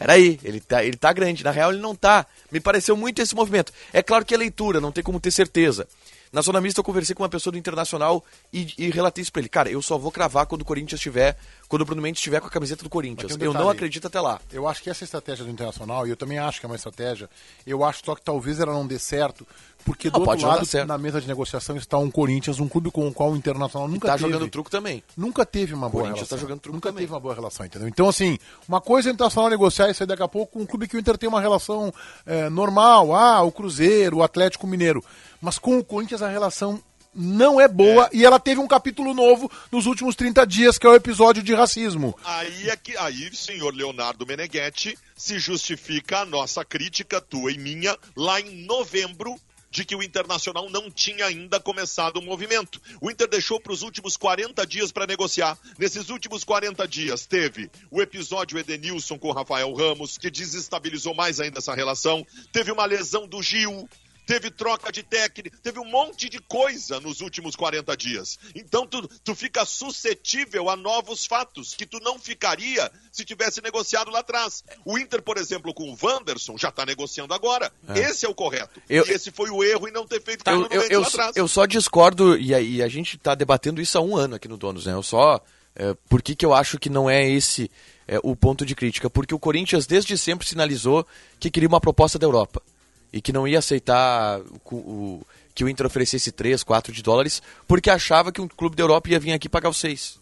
Peraí, 0.00 0.40
ele 0.42 0.60
tá, 0.60 0.82
ele 0.82 0.96
tá 0.96 1.12
grande. 1.12 1.44
Na 1.44 1.50
real, 1.50 1.72
ele 1.72 1.80
não 1.82 1.94
tá. 1.94 2.24
Me 2.50 2.58
pareceu 2.58 2.96
muito 2.96 3.20
esse 3.20 3.34
movimento. 3.34 3.70
É 3.92 4.02
claro 4.02 4.24
que 4.24 4.34
é 4.34 4.38
leitura, 4.38 4.80
não 4.80 4.90
tem 4.90 5.04
como 5.04 5.20
ter 5.20 5.30
certeza. 5.30 5.86
Na 6.32 6.40
zona 6.40 6.58
mista 6.58 6.80
eu 6.80 6.84
conversei 6.84 7.14
com 7.14 7.22
uma 7.22 7.28
pessoa 7.28 7.52
do 7.52 7.58
Internacional 7.58 8.24
e, 8.50 8.72
e 8.78 8.88
relatei 8.88 9.20
isso 9.20 9.30
pra 9.30 9.40
ele. 9.40 9.48
Cara, 9.50 9.68
eu 9.68 9.82
só 9.82 9.98
vou 9.98 10.10
cravar 10.10 10.46
quando 10.46 10.62
o 10.62 10.64
Corinthians 10.64 10.98
estiver, 10.98 11.36
quando 11.70 11.82
o 11.82 11.84
Bruno 11.84 12.02
Mendes 12.02 12.18
estiver 12.18 12.40
com 12.40 12.48
a 12.48 12.50
camiseta 12.50 12.82
do 12.82 12.90
Corinthians. 12.90 13.36
Um 13.36 13.38
eu 13.38 13.54
não 13.54 13.70
acredito 13.70 14.08
até 14.08 14.20
lá. 14.20 14.40
Eu 14.52 14.66
acho 14.66 14.82
que 14.82 14.90
essa 14.90 15.04
estratégia 15.04 15.44
do 15.44 15.50
Internacional, 15.52 16.04
e 16.04 16.10
eu 16.10 16.16
também 16.16 16.36
acho 16.36 16.58
que 16.58 16.66
é 16.66 16.68
uma 16.68 16.74
estratégia, 16.74 17.30
eu 17.64 17.84
acho 17.84 18.02
só 18.04 18.16
que 18.16 18.22
talvez 18.22 18.58
ela 18.58 18.72
não 18.72 18.84
dê 18.84 18.98
certo, 18.98 19.46
porque 19.84 20.10
não, 20.10 20.18
do 20.18 20.28
outro 20.28 20.48
lado, 20.48 20.66
na 20.84 20.98
mesa 20.98 21.20
de 21.20 21.28
negociação 21.28 21.76
está 21.76 21.96
um 21.96 22.10
Corinthians, 22.10 22.58
um 22.58 22.68
clube 22.68 22.90
com 22.90 23.06
o 23.06 23.14
qual 23.14 23.30
o 23.30 23.36
Internacional 23.36 23.86
nunca 23.86 24.08
tá 24.08 24.14
teve. 24.14 24.24
Tá 24.24 24.32
jogando 24.32 24.50
truco 24.50 24.68
também. 24.68 25.00
Nunca 25.16 25.46
teve 25.46 25.72
uma 25.72 25.88
boa 25.88 26.02
Corinthians 26.02 26.28
relação. 26.28 26.38
Tá 26.38 26.42
jogando 26.42 26.60
truco 26.60 26.76
nunca 26.76 26.88
também. 26.88 27.02
teve 27.02 27.12
uma 27.12 27.20
boa 27.20 27.34
relação, 27.36 27.64
entendeu? 27.64 27.86
Então, 27.86 28.08
assim, 28.08 28.36
uma 28.68 28.80
coisa 28.80 29.08
é 29.08 29.12
o 29.12 29.14
Internacional 29.14 29.48
negociar 29.48 29.88
isso 29.90 30.02
aí 30.02 30.08
daqui 30.08 30.24
a 30.24 30.28
pouco 30.28 30.54
com 30.54 30.62
um 30.64 30.66
clube 30.66 30.88
que 30.88 30.96
o 30.96 30.98
Inter 30.98 31.16
tem 31.16 31.28
uma 31.28 31.40
relação 31.40 31.94
é, 32.26 32.50
normal, 32.50 33.14
ah, 33.14 33.42
o 33.42 33.52
Cruzeiro, 33.52 34.16
o 34.16 34.22
Atlético 34.24 34.66
Mineiro. 34.66 35.04
Mas 35.40 35.56
com 35.56 35.78
o 35.78 35.84
Corinthians 35.84 36.20
a 36.20 36.28
relação 36.28 36.82
não 37.14 37.60
é 37.60 37.66
boa 37.66 38.06
é. 38.06 38.16
e 38.16 38.24
ela 38.24 38.38
teve 38.38 38.60
um 38.60 38.68
capítulo 38.68 39.12
novo 39.14 39.50
nos 39.70 39.86
últimos 39.86 40.14
30 40.14 40.46
dias, 40.46 40.78
que 40.78 40.86
é 40.86 40.90
o 40.90 40.94
episódio 40.94 41.42
de 41.42 41.54
racismo. 41.54 42.16
Aí 42.24 42.68
é 42.68 42.76
que 42.76 42.96
aí, 42.96 43.34
senhor 43.34 43.74
Leonardo 43.74 44.26
Meneghetti, 44.26 44.96
se 45.16 45.38
justifica 45.38 46.20
a 46.20 46.24
nossa 46.24 46.64
crítica, 46.64 47.20
tua 47.20 47.52
e 47.52 47.58
minha, 47.58 47.96
lá 48.16 48.40
em 48.40 48.64
novembro, 48.64 49.36
de 49.70 49.84
que 49.84 49.94
o 49.94 50.02
Internacional 50.02 50.68
não 50.68 50.90
tinha 50.90 51.26
ainda 51.26 51.60
começado 51.60 52.16
o 52.16 52.22
movimento. 52.22 52.80
O 53.00 53.10
Inter 53.10 53.28
deixou 53.28 53.60
para 53.60 53.72
os 53.72 53.82
últimos 53.82 54.16
40 54.16 54.66
dias 54.66 54.90
para 54.90 55.06
negociar. 55.06 55.56
Nesses 55.78 56.10
últimos 56.10 56.42
40 56.42 56.86
dias 56.88 57.24
teve 57.24 57.70
o 57.90 58.02
episódio 58.02 58.58
Edenilson 58.58 59.18
com 59.18 59.28
o 59.28 59.32
Rafael 59.32 59.72
Ramos, 59.72 60.18
que 60.18 60.30
desestabilizou 60.30 61.14
mais 61.14 61.38
ainda 61.38 61.58
essa 61.58 61.74
relação. 61.74 62.26
Teve 62.52 62.72
uma 62.72 62.84
lesão 62.84 63.28
do 63.28 63.40
Gil, 63.40 63.88
teve 64.30 64.48
troca 64.48 64.92
de 64.92 65.02
técnico, 65.02 65.56
teve 65.60 65.80
um 65.80 65.84
monte 65.84 66.28
de 66.28 66.38
coisa 66.38 67.00
nos 67.00 67.20
últimos 67.20 67.56
40 67.56 67.96
dias. 67.96 68.38
Então 68.54 68.86
tu, 68.86 69.08
tu 69.24 69.34
fica 69.34 69.64
suscetível 69.64 70.70
a 70.70 70.76
novos 70.76 71.26
fatos 71.26 71.74
que 71.74 71.84
tu 71.84 71.98
não 71.98 72.16
ficaria 72.16 72.88
se 73.10 73.24
tivesse 73.24 73.60
negociado 73.60 74.08
lá 74.08 74.20
atrás. 74.20 74.62
O 74.84 74.96
Inter, 74.96 75.20
por 75.20 75.36
exemplo, 75.36 75.74
com 75.74 75.90
o 75.90 75.98
Wanderson, 76.00 76.56
já 76.56 76.68
está 76.68 76.86
negociando 76.86 77.34
agora. 77.34 77.72
É. 77.88 77.98
Esse 77.98 78.24
é 78.24 78.28
o 78.28 78.34
correto. 78.34 78.80
Eu, 78.88 79.04
e 79.04 79.10
esse 79.10 79.32
foi 79.32 79.50
o 79.50 79.64
erro 79.64 79.88
em 79.88 79.92
não 79.92 80.06
ter 80.06 80.22
feito 80.22 80.48
eu, 80.48 80.68
eu, 80.70 80.82
eu, 80.82 81.00
lá 81.00 81.08
atrás. 81.08 81.36
Eu 81.36 81.48
só 81.48 81.66
discordo, 81.66 82.38
e 82.38 82.54
a, 82.54 82.60
e 82.60 82.80
a 82.84 82.88
gente 82.88 83.16
está 83.16 83.34
debatendo 83.34 83.80
isso 83.80 83.98
há 83.98 84.00
um 84.00 84.16
ano 84.16 84.36
aqui 84.36 84.46
no 84.46 84.56
Donos, 84.56 84.86
né? 84.86 84.92
Eu 84.92 85.02
só. 85.02 85.40
É, 85.74 85.92
por 86.08 86.22
que, 86.22 86.36
que 86.36 86.46
eu 86.46 86.54
acho 86.54 86.78
que 86.78 86.88
não 86.88 87.10
é 87.10 87.28
esse 87.28 87.68
é, 88.06 88.20
o 88.22 88.36
ponto 88.36 88.64
de 88.64 88.76
crítica? 88.76 89.10
Porque 89.10 89.34
o 89.34 89.40
Corinthians 89.40 89.88
desde 89.88 90.16
sempre 90.16 90.46
sinalizou 90.46 91.04
que 91.40 91.50
queria 91.50 91.68
uma 91.68 91.80
proposta 91.80 92.16
da 92.16 92.26
Europa 92.26 92.62
e 93.12 93.20
que 93.20 93.32
não 93.32 93.46
ia 93.46 93.58
aceitar 93.58 94.40
o, 94.70 94.76
o, 94.76 95.26
que 95.54 95.64
o 95.64 95.68
Inter 95.68 95.86
oferecesse 95.86 96.30
3, 96.32 96.62
4 96.62 96.92
de 96.92 97.02
dólares, 97.02 97.42
porque 97.66 97.90
achava 97.90 98.32
que 98.32 98.40
um 98.40 98.48
clube 98.48 98.76
da 98.76 98.82
Europa 98.82 99.10
ia 99.10 99.20
vir 99.20 99.32
aqui 99.32 99.48
pagar 99.48 99.68
os 99.68 99.78
6. 99.78 100.18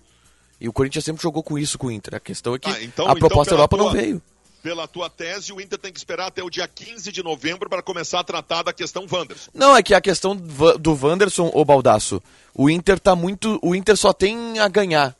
E 0.60 0.68
o 0.68 0.72
Corinthians 0.72 1.04
sempre 1.04 1.22
jogou 1.22 1.42
com 1.42 1.58
isso 1.58 1.78
com 1.78 1.86
o 1.86 1.90
Inter. 1.90 2.16
A 2.16 2.20
questão 2.20 2.54
é 2.54 2.58
que 2.58 2.68
ah, 2.68 2.82
então, 2.82 3.06
a 3.06 3.14
proposta 3.14 3.54
então, 3.54 3.56
da 3.56 3.62
Europa 3.62 3.76
tua, 3.76 3.86
não 3.86 3.92
veio. 3.92 4.22
Pela 4.62 4.88
tua 4.88 5.08
tese, 5.08 5.52
o 5.52 5.60
Inter 5.60 5.78
tem 5.78 5.92
que 5.92 5.98
esperar 5.98 6.26
até 6.26 6.42
o 6.42 6.50
dia 6.50 6.66
15 6.66 7.12
de 7.12 7.22
novembro 7.22 7.68
para 7.68 7.80
começar 7.80 8.20
a 8.20 8.24
tratar 8.24 8.64
da 8.64 8.72
questão 8.72 9.06
Wanderson. 9.10 9.50
Não, 9.54 9.76
é 9.76 9.82
que 9.82 9.94
a 9.94 10.00
questão 10.00 10.34
do 10.36 11.06
Wanderson, 11.06 11.50
ô 11.54 11.64
Baldaço, 11.64 12.20
o 12.52 12.68
Inter 12.68 12.98
tá 12.98 13.14
muito. 13.14 13.60
O 13.62 13.74
Inter 13.74 13.96
só 13.96 14.12
tem 14.12 14.58
a 14.58 14.66
ganhar 14.66 15.14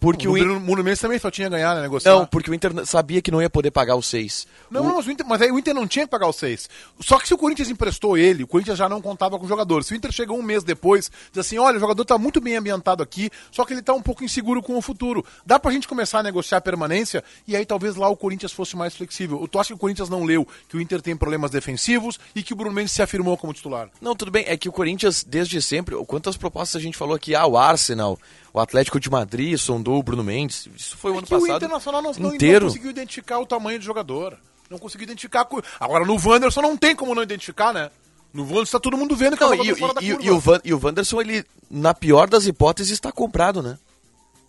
porque 0.00 0.28
o, 0.28 0.32
o. 0.32 0.60
Monumentos 0.60 1.00
também 1.00 1.18
só 1.18 1.30
tinha 1.30 1.48
ganhar, 1.48 1.74
né? 1.74 1.82
Negociar. 1.82 2.12
Não, 2.12 2.26
porque 2.26 2.50
o 2.50 2.54
Inter 2.54 2.86
sabia 2.86 3.20
que 3.20 3.30
não 3.30 3.42
ia 3.42 3.50
poder 3.50 3.70
pagar 3.70 3.96
os 3.96 4.06
seis. 4.06 4.46
Não, 4.70 4.82
o... 4.82 4.84
não, 4.84 4.96
mas, 4.96 5.06
o 5.06 5.10
Inter, 5.10 5.26
mas 5.26 5.42
aí 5.42 5.50
o 5.50 5.58
Inter 5.58 5.74
não 5.74 5.86
tinha 5.86 6.04
que 6.04 6.10
pagar 6.10 6.28
os 6.28 6.36
seis. 6.36 6.68
Só 7.00 7.18
que 7.18 7.26
se 7.26 7.34
o 7.34 7.38
Corinthians 7.38 7.68
emprestou 7.68 8.16
ele, 8.16 8.44
o 8.44 8.46
Corinthians 8.46 8.78
já 8.78 8.88
não 8.88 9.00
contava 9.00 9.38
com 9.38 9.44
o 9.44 9.48
jogador. 9.48 9.82
Se 9.82 9.92
o 9.92 9.96
Inter 9.96 10.12
chegou 10.12 10.38
um 10.38 10.42
mês 10.42 10.62
depois, 10.62 11.10
diz 11.32 11.46
assim: 11.46 11.58
olha, 11.58 11.76
o 11.76 11.80
jogador 11.80 12.04
tá 12.04 12.16
muito 12.16 12.40
bem 12.40 12.56
ambientado 12.56 13.02
aqui, 13.02 13.30
só 13.50 13.64
que 13.64 13.72
ele 13.72 13.82
tá 13.82 13.92
um 13.92 14.02
pouco 14.02 14.24
inseguro 14.24 14.62
com 14.62 14.76
o 14.76 14.82
futuro. 14.82 15.24
Dá 15.44 15.58
pra 15.58 15.72
gente 15.72 15.88
começar 15.88 16.20
a 16.20 16.22
negociar 16.22 16.58
a 16.58 16.60
permanência 16.60 17.24
e 17.46 17.56
aí 17.56 17.66
talvez 17.66 17.96
lá 17.96 18.08
o 18.08 18.16
Corinthians 18.16 18.52
fosse 18.52 18.76
mais 18.76 18.94
flexível. 18.94 19.46
Tu 19.48 19.58
acha 19.58 19.68
que 19.68 19.74
o 19.74 19.78
Corinthians 19.78 20.08
não 20.08 20.24
leu 20.24 20.46
que 20.68 20.76
o 20.76 20.80
Inter 20.80 21.02
tem 21.02 21.16
problemas 21.16 21.50
defensivos 21.50 22.18
e 22.34 22.42
que 22.42 22.52
o 22.52 22.56
Bruno 22.56 22.74
Mendes 22.74 22.92
se 22.92 23.02
afirmou 23.02 23.36
como 23.36 23.52
titular? 23.52 23.88
Não, 24.00 24.14
tudo 24.14 24.30
bem. 24.30 24.44
É 24.46 24.56
que 24.56 24.68
o 24.68 24.72
Corinthians, 24.72 25.24
desde 25.24 25.60
sempre, 25.60 25.96
quantas 26.06 26.36
propostas 26.36 26.80
a 26.80 26.82
gente 26.82 26.96
falou 26.96 27.14
aqui? 27.14 27.34
Ah, 27.34 27.46
o 27.46 27.56
Arsenal 27.56 28.18
o 28.52 28.60
Atlético 28.60 28.98
de 28.98 29.10
Madrid 29.10 29.56
sondou 29.58 29.98
o 29.98 30.02
Bruno 30.02 30.24
Mendes. 30.24 30.68
Isso 30.76 30.96
foi 30.96 31.10
o 31.12 31.14
é 31.14 31.18
ano 31.18 31.26
passado. 31.26 31.50
O 31.50 31.56
Internacional 31.56 32.02
não, 32.02 32.34
inteiro. 32.34 32.66
não 32.66 32.68
conseguiu 32.68 32.90
identificar 32.90 33.38
o 33.38 33.46
tamanho 33.46 33.78
do 33.78 33.84
jogador. 33.84 34.38
Não 34.70 34.78
conseguiu 34.78 35.04
identificar. 35.04 35.46
Agora 35.80 36.04
no 36.04 36.14
Wanderson 36.14 36.60
não 36.60 36.76
tem 36.76 36.94
como 36.94 37.14
não 37.14 37.22
identificar, 37.22 37.72
né? 37.72 37.90
No 38.32 38.44
Wanderson 38.44 38.78
tá 38.78 38.80
todo 38.80 38.96
mundo 38.96 39.16
vendo 39.16 39.36
que 39.36 39.42
não, 39.42 39.54
é 39.54 39.56
e, 39.56 39.74
fora 39.74 39.94
da 39.94 40.02
e, 40.02 40.10
curva. 40.10 40.24
E 40.24 40.30
o, 40.30 40.38
Van, 40.38 40.60
e 40.64 40.74
o 40.74 40.80
Wanderson, 40.82 41.20
ele, 41.20 41.44
na 41.70 41.94
pior 41.94 42.28
das 42.28 42.46
hipóteses, 42.46 42.92
está 42.92 43.10
comprado, 43.10 43.62
né? 43.62 43.78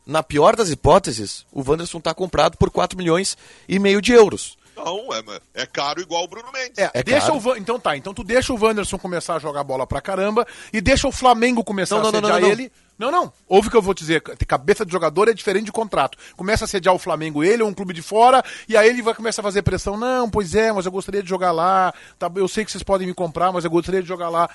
Na 0.05 0.21
pior 0.21 0.55
das 0.55 0.69
hipóteses, 0.69 1.45
o 1.51 1.61
Wanderson 1.61 1.99
está 1.99 2.13
comprado 2.13 2.57
por 2.57 2.69
4 2.69 2.97
milhões 2.97 3.37
e 3.67 3.79
meio 3.79 4.01
de 4.01 4.11
euros. 4.11 4.57
Não, 4.75 5.13
é, 5.13 5.21
é 5.53 5.65
caro 5.65 6.01
igual 6.01 6.23
o 6.23 6.27
Bruno 6.27 6.51
Mendes. 6.51 6.77
É, 6.77 6.89
é 6.93 7.03
deixa 7.03 7.33
o 7.33 7.57
Então 7.57 7.79
tá, 7.79 7.97
então 7.97 8.13
tu 8.13 8.23
deixa 8.23 8.53
o 8.53 8.61
Wanderson 8.61 8.97
começar 8.97 9.35
a 9.35 9.39
jogar 9.39 9.63
bola 9.63 9.85
pra 9.85 10.01
caramba 10.01 10.47
e 10.71 10.81
deixa 10.81 11.07
o 11.07 11.11
Flamengo 11.11 11.63
começar 11.63 11.95
não, 11.95 12.07
a 12.07 12.11
sediar 12.11 12.33
não, 12.33 12.39
não, 12.39 12.47
ele. 12.47 12.63
Não, 12.63 12.88
não. 12.99 13.31
Ouve 13.47 13.69
o 13.69 13.71
que 13.71 13.77
eu 13.77 13.81
vou 13.81 13.93
dizer. 13.93 14.21
Cabeça 14.21 14.85
de 14.85 14.91
jogador 14.91 15.29
é 15.29 15.33
diferente 15.33 15.65
de 15.65 15.71
contrato. 15.71 16.17
Começa 16.35 16.65
a 16.65 16.67
sediar 16.67 16.93
o 16.93 16.99
Flamengo, 16.99 17.43
ele 17.43 17.63
ou 17.63 17.69
um 17.69 17.73
clube 17.73 17.93
de 17.93 18.01
fora, 18.01 18.43
e 18.67 18.75
aí 18.75 18.89
ele 18.89 19.01
vai 19.01 19.13
começar 19.13 19.41
a 19.41 19.43
fazer 19.43 19.61
pressão. 19.61 19.97
Não, 19.97 20.29
pois 20.29 20.53
é, 20.53 20.71
mas 20.71 20.85
eu 20.85 20.91
gostaria 20.91 21.23
de 21.23 21.29
jogar 21.29 21.53
lá. 21.53 21.93
Tá, 22.17 22.29
eu 22.35 22.47
sei 22.47 22.65
que 22.65 22.71
vocês 22.71 22.83
podem 22.83 23.07
me 23.07 23.13
comprar, 23.13 23.51
mas 23.51 23.63
eu 23.63 23.71
gostaria 23.71 24.01
de 24.01 24.07
jogar 24.07 24.29
lá. 24.29 24.49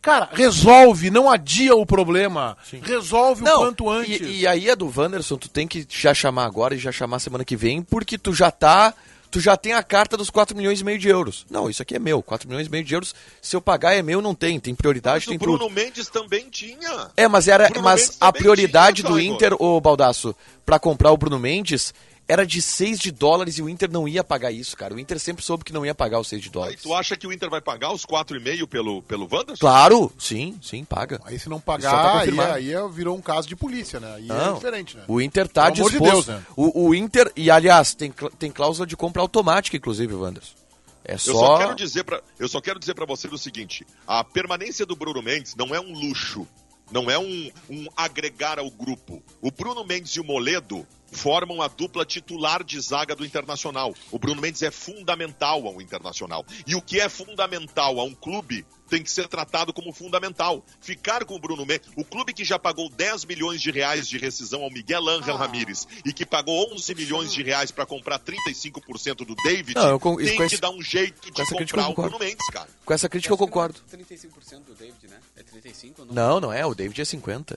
Cara, 0.00 0.30
resolve, 0.32 1.10
não 1.10 1.30
adia 1.30 1.74
o 1.74 1.84
problema. 1.84 2.56
Sim. 2.64 2.80
Resolve 2.82 3.44
não, 3.44 3.56
o 3.56 3.58
quanto 3.58 3.90
antes. 3.90 4.20
E, 4.20 4.40
e 4.40 4.46
aí 4.46 4.70
a 4.70 4.74
do 4.74 4.90
Wanderson, 4.94 5.36
tu 5.36 5.48
tem 5.48 5.68
que 5.68 5.86
já 5.88 6.14
chamar 6.14 6.46
agora 6.46 6.74
e 6.74 6.78
já 6.78 6.90
chamar 6.90 7.18
semana 7.18 7.44
que 7.44 7.54
vem, 7.54 7.82
porque 7.82 8.16
tu 8.16 8.32
já 8.32 8.50
tá 8.50 8.94
tu 9.30 9.40
já 9.40 9.56
tem 9.56 9.72
a 9.72 9.82
carta 9.82 10.16
dos 10.16 10.28
4 10.28 10.56
milhões 10.56 10.80
e 10.80 10.84
meio 10.84 10.98
de 10.98 11.08
euros. 11.08 11.46
Não, 11.50 11.70
isso 11.70 11.82
aqui 11.82 11.94
é 11.94 11.98
meu. 11.98 12.22
4 12.22 12.48
milhões 12.48 12.66
e 12.66 12.70
meio 12.70 12.84
de 12.84 12.94
euros, 12.94 13.14
se 13.40 13.54
eu 13.54 13.60
pagar 13.60 13.94
é 13.94 14.02
meu, 14.02 14.20
não 14.20 14.34
tem. 14.34 14.58
Tem 14.58 14.74
prioridade, 14.74 15.26
mas 15.26 15.26
tem 15.26 15.36
o 15.36 15.38
Bruno 15.38 15.58
tudo. 15.58 15.70
Mendes 15.70 16.08
também 16.08 16.48
tinha. 16.50 17.10
É, 17.16 17.28
mas 17.28 17.48
era, 17.48 17.70
mas 17.80 18.16
a 18.20 18.32
prioridade 18.32 19.02
tinha, 19.02 19.12
do 19.12 19.20
Inter, 19.20 19.54
ô 19.60 19.80
Baldaço, 19.80 20.34
para 20.66 20.78
comprar 20.78 21.12
o 21.12 21.16
Bruno 21.16 21.38
Mendes 21.38 21.94
era 22.30 22.46
de 22.46 22.62
6 22.62 23.00
de 23.00 23.10
dólares 23.10 23.58
e 23.58 23.62
o 23.62 23.68
Inter 23.68 23.90
não 23.90 24.06
ia 24.06 24.22
pagar 24.22 24.52
isso, 24.52 24.76
cara. 24.76 24.94
O 24.94 25.00
Inter 25.00 25.18
sempre 25.18 25.44
soube 25.44 25.64
que 25.64 25.72
não 25.72 25.84
ia 25.84 25.94
pagar 25.94 26.20
os 26.20 26.28
6 26.28 26.42
de 26.42 26.50
dólares. 26.50 26.76
Aí 26.76 26.82
tu 26.82 26.94
acha 26.94 27.16
que 27.16 27.26
o 27.26 27.32
Inter 27.32 27.50
vai 27.50 27.60
pagar 27.60 27.92
os 27.92 28.06
4,5 28.06 28.68
pelo, 28.68 29.02
pelo 29.02 29.28
Wanderson? 29.30 29.58
Claro, 29.58 30.12
sim, 30.16 30.56
sim, 30.62 30.84
paga. 30.84 31.20
Aí 31.24 31.38
se 31.40 31.48
não 31.48 31.60
pagar, 31.60 31.90
tá 31.90 32.20
aí, 32.20 32.40
aí 32.40 32.72
é, 32.72 32.88
virou 32.88 33.16
um 33.16 33.20
caso 33.20 33.48
de 33.48 33.56
polícia, 33.56 33.98
né? 33.98 34.14
Aí 34.14 34.24
é 34.24 34.28
não, 34.28 34.52
é 34.52 34.54
diferente, 34.54 34.96
né? 34.96 35.04
O 35.08 35.20
Inter 35.20 35.48
tá 35.48 35.72
Pelo 35.72 35.90
disposto. 35.90 36.04
De 36.04 36.10
Deus, 36.10 36.26
né? 36.28 36.42
o, 36.56 36.88
o 36.88 36.94
Inter, 36.94 37.32
e 37.34 37.50
aliás, 37.50 37.94
tem, 37.94 38.14
tem 38.38 38.52
cláusula 38.52 38.86
de 38.86 38.96
compra 38.96 39.20
automática, 39.20 39.76
inclusive, 39.76 40.14
Wanderson. 40.14 40.54
É 41.04 41.18
só... 41.18 41.32
Eu 41.32 41.36
só 41.36 41.58
quero 41.58 41.74
dizer 41.74 42.04
para 42.04 42.22
eu 42.38 42.48
só 42.48 42.60
quero 42.60 42.78
dizer 42.78 42.94
para 42.94 43.06
você 43.06 43.26
o 43.26 43.38
seguinte: 43.38 43.84
a 44.06 44.22
permanência 44.22 44.86
do 44.86 44.94
Bruno 44.94 45.20
Mendes 45.20 45.56
não 45.56 45.74
é 45.74 45.80
um 45.80 45.92
luxo, 45.92 46.46
não 46.92 47.10
é 47.10 47.18
um, 47.18 47.50
um 47.68 47.86
agregar 47.96 48.58
ao 48.60 48.70
grupo. 48.70 49.22
O 49.40 49.50
Bruno 49.50 49.84
Mendes 49.84 50.12
e 50.12 50.20
o 50.20 50.24
Moledo 50.24 50.86
formam 51.10 51.62
a 51.62 51.68
dupla 51.68 52.04
titular 52.04 52.62
de 52.64 52.80
zaga 52.80 53.14
do 53.14 53.24
Internacional. 53.24 53.94
O 54.10 54.18
Bruno 54.18 54.40
Mendes 54.40 54.62
é 54.62 54.70
fundamental 54.70 55.66
ao 55.66 55.80
Internacional. 55.80 56.44
E 56.66 56.74
o 56.74 56.82
que 56.82 57.00
é 57.00 57.08
fundamental 57.08 58.00
a 58.00 58.04
um 58.04 58.14
clube 58.14 58.64
tem 58.90 59.02
que 59.02 59.10
ser 59.10 59.28
tratado 59.28 59.72
como 59.72 59.92
fundamental. 59.92 60.64
Ficar 60.80 61.24
com 61.24 61.36
o 61.36 61.38
Bruno 61.38 61.64
Mendes, 61.64 61.88
o 61.96 62.04
clube 62.04 62.34
que 62.34 62.44
já 62.44 62.58
pagou 62.58 62.90
10 62.90 63.24
milhões 63.24 63.62
de 63.62 63.70
reais 63.70 64.08
de 64.08 64.18
rescisão 64.18 64.62
ao 64.62 64.70
Miguel 64.70 65.08
Ángel 65.08 65.36
ah. 65.36 65.38
Ramírez 65.38 65.86
e 66.04 66.12
que 66.12 66.26
pagou 66.26 66.74
11 66.74 66.94
milhões 66.96 67.32
de 67.32 67.42
reais 67.42 67.70
para 67.70 67.86
comprar 67.86 68.18
35% 68.18 69.24
do 69.24 69.36
David, 69.36 69.76
Não, 69.76 69.98
com, 69.98 70.16
tem 70.16 70.36
que 70.36 70.42
esse, 70.42 70.60
dar 70.60 70.70
um 70.70 70.82
jeito 70.82 71.30
de 71.30 71.46
comprar 71.46 71.88
o 71.88 71.94
Bruno 71.94 72.18
Mendes, 72.18 72.46
cara. 72.48 72.68
Com 72.84 72.92
essa 72.92 73.08
crítica 73.08 73.32
eu 73.32 73.38
concordo. 73.38 73.80
35% 73.92 74.64
do 74.64 74.74
David, 74.74 75.06
né? 75.08 75.20
É 75.36 75.42
35 75.42 76.04
não? 76.06 76.14
Não, 76.14 76.40
não 76.40 76.52
é, 76.52 76.66
o 76.66 76.74
David 76.74 77.00
é 77.00 77.04
50. 77.04 77.56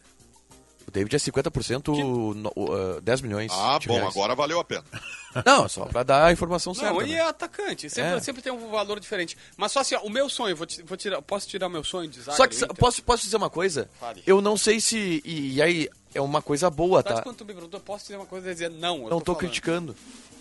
O 0.93 0.99
David 1.01 1.15
é 1.15 1.19
50%, 1.19 1.95
que... 1.95 2.59
uh, 2.59 3.01
10 3.01 3.21
milhões. 3.21 3.51
Ah, 3.51 3.79
bom, 3.85 3.95
reais. 3.95 4.15
agora 4.15 4.35
valeu 4.35 4.59
a 4.59 4.63
pena. 4.63 4.83
Não, 5.43 5.67
só 5.67 5.85
pra 5.85 6.03
dar 6.03 6.25
a 6.25 6.31
informação 6.31 6.75
certa. 6.75 6.93
Não, 6.93 7.01
ele 7.01 7.13
né? 7.13 7.17
é 7.17 7.27
atacante, 7.27 7.89
sempre, 7.89 8.11
é. 8.11 8.19
sempre 8.19 8.41
tem 8.43 8.53
um 8.53 8.69
valor 8.69 8.99
diferente. 8.99 9.35
Mas 9.57 9.71
só 9.71 9.79
assim, 9.79 9.95
ó, 9.95 10.01
o 10.01 10.09
meu 10.09 10.29
sonho, 10.29 10.55
vou, 10.55 10.67
vou 10.85 10.95
tirar, 10.95 11.19
posso 11.23 11.47
tirar 11.47 11.67
meu 11.67 11.83
sonho 11.83 12.07
de 12.07 12.21
zaga 12.21 12.37
Só 12.37 12.45
que, 12.45 12.55
posso, 12.75 13.01
posso 13.01 13.23
dizer 13.23 13.37
uma 13.37 13.49
coisa? 13.49 13.89
Fale. 13.99 14.21
Eu 14.27 14.39
não 14.39 14.55
sei 14.55 14.79
se, 14.79 15.23
e, 15.25 15.55
e, 15.55 15.61
aí, 15.63 15.89
é 16.13 16.21
uma 16.21 16.43
coisa 16.43 16.69
boa, 16.69 17.01
tá? 17.01 17.23
quando 17.23 17.37
tu 17.37 17.45
me 17.45 17.53
perguntou, 17.53 17.79
posso 17.79 18.03
dizer 18.03 18.17
uma 18.17 18.27
coisa 18.27 18.51
e 18.51 18.53
dizer 18.53 18.69
não, 18.69 18.99
Não 19.09 19.19
tô, 19.19 19.33
tô 19.33 19.35
criticando. 19.35 19.95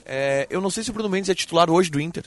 É, 0.04 0.46
eu 0.50 0.60
não 0.60 0.68
sei 0.68 0.84
se 0.84 0.90
o 0.90 0.92
Bruno 0.92 1.08
Mendes 1.08 1.30
é 1.30 1.34
titular 1.34 1.70
hoje 1.70 1.90
do 1.90 1.98
Inter. 1.98 2.24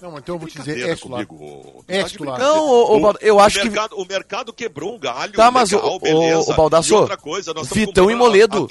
Não, 0.00 0.16
então 0.18 0.34
eu 0.34 0.38
vou 0.38 0.48
te 0.48 0.58
dizer, 0.58 0.88
é 0.88 0.94
titular. 0.94 1.26
Comigo, 1.26 1.84
é 1.86 2.02
titular. 2.04 2.38
Não, 2.38 2.66
o, 2.66 3.10
o, 3.10 3.14
eu 3.20 3.38
acho 3.38 3.60
o 3.60 3.64
mercado, 3.64 3.96
que... 3.96 4.02
O 4.02 4.06
mercado 4.06 4.52
quebrou 4.52 4.94
um 4.94 4.98
galho. 4.98 5.32
Tá, 5.32 5.50
mas 5.50 5.70
legal, 5.70 5.96
o, 5.96 5.98
beleza. 6.00 6.50
o, 6.50 6.52
o 6.52 6.56
Baldassor, 6.56 7.16
coisa, 7.18 7.52
Vitão 7.72 8.10
e 8.10 8.14
Moledo. 8.14 8.68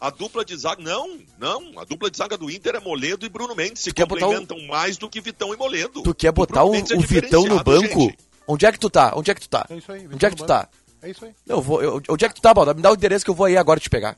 A 0.00 0.08
dupla 0.08 0.44
de 0.44 0.56
zaga. 0.56 0.82
Não, 0.82 1.18
não. 1.38 1.78
A 1.78 1.84
dupla 1.84 2.10
de 2.10 2.16
zaga 2.16 2.38
do 2.38 2.50
Inter 2.50 2.76
é 2.76 2.80
Moledo 2.80 3.26
e 3.26 3.28
Bruno 3.28 3.54
Mendes. 3.54 3.82
Se 3.82 3.92
quer 3.92 4.06
botar 4.06 4.24
complementam 4.24 4.58
mais 4.66 4.96
do 4.96 5.10
que 5.10 5.20
Vitão 5.20 5.52
e 5.52 5.56
Moledo. 5.58 6.02
Tu 6.02 6.14
quer 6.14 6.32
botar 6.32 6.64
o, 6.64 6.72
Mendes 6.72 6.90
é 6.90 6.96
o 6.96 7.00
Vitão 7.00 7.44
no 7.44 7.62
banco? 7.62 8.00
gente. 8.00 8.18
Onde 8.48 8.64
é 8.64 8.72
que 8.72 8.78
tu 8.78 8.88
tá? 8.88 9.12
Onde 9.14 9.30
é 9.30 9.34
que 9.34 9.42
tu 9.42 9.48
tá? 9.48 9.66
É 9.68 9.76
isso 9.76 9.92
aí, 9.92 10.08
Onde 10.10 10.24
é 10.24 10.30
que 10.30 10.36
tu 10.36 10.46
tá? 10.46 10.68
É 11.02 11.10
isso 11.10 11.24
aí. 11.24 11.32
Não, 11.46 11.56
eu 11.56 11.62
vou, 11.62 11.82
eu- 11.82 12.02
onde 12.08 12.24
é 12.24 12.28
que 12.28 12.34
tu 12.34 12.40
tá, 12.40 12.52
Balda? 12.52 12.72
Me 12.74 12.80
dá 12.80 12.90
o 12.90 12.94
endereço 12.94 13.24
que 13.24 13.30
eu 13.30 13.34
vou 13.34 13.46
aí 13.46 13.56
agora 13.56 13.78
te 13.78 13.90
pegar. 13.90 14.16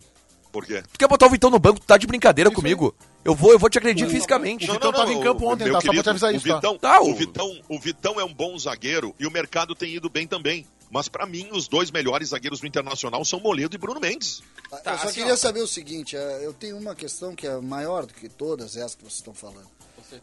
Por 0.52 0.66
quê? 0.66 0.82
Tu 0.92 0.98
quer 0.98 1.08
botar 1.08 1.26
o 1.26 1.30
Vitão 1.30 1.48
no 1.48 1.58
banco? 1.58 1.80
Tu 1.80 1.86
tá 1.86 1.96
de 1.96 2.06
brincadeira 2.06 2.50
comigo? 2.50 2.94
Eu 3.24 3.34
vou, 3.34 3.52
eu 3.52 3.58
vou 3.58 3.70
te 3.70 3.78
agredir 3.78 4.06
fisicamente. 4.08 4.68
O 4.68 4.74
Vitão 4.74 4.92
tava 4.92 5.10
em 5.12 5.20
campo 5.20 5.46
ontem, 5.50 5.72
tá? 5.72 5.80
Só 5.80 5.92
pra 5.92 6.02
te 6.02 6.10
avisar 6.10 6.32
o 6.32 6.36
isso, 6.36 6.46
tá? 6.46 6.54
Vitão, 6.56 6.78
Tá, 6.78 7.00
o... 7.00 7.14
Vitão, 7.14 7.60
o 7.70 7.78
Vitão 7.78 8.20
é 8.20 8.24
um 8.24 8.34
bom 8.34 8.58
zagueiro 8.58 9.14
e 9.18 9.26
o 9.26 9.30
mercado 9.30 9.74
tem 9.74 9.94
ido 9.94 10.10
bem 10.10 10.26
também. 10.26 10.66
Mas 10.90 11.08
pra 11.08 11.24
mim, 11.24 11.48
os 11.52 11.66
dois 11.66 11.90
melhores 11.90 12.28
zagueiros 12.28 12.60
do 12.60 12.66
Internacional 12.66 13.24
são 13.24 13.40
Moledo 13.40 13.74
e 13.74 13.78
Bruno 13.78 13.98
Mendes. 13.98 14.42
Tá, 14.84 14.92
eu 14.92 14.98
só 14.98 15.04
assim, 15.06 15.14
queria 15.20 15.32
ó. 15.32 15.36
saber 15.36 15.62
o 15.62 15.66
seguinte, 15.66 16.14
é, 16.18 16.44
eu 16.44 16.52
tenho 16.52 16.76
uma 16.76 16.94
questão 16.94 17.34
que 17.34 17.46
é 17.46 17.56
maior 17.58 18.04
do 18.04 18.12
que 18.12 18.28
todas 18.28 18.76
essas 18.76 18.94
que 18.94 19.00
vocês 19.02 19.14
estão 19.14 19.32
falando. 19.32 19.66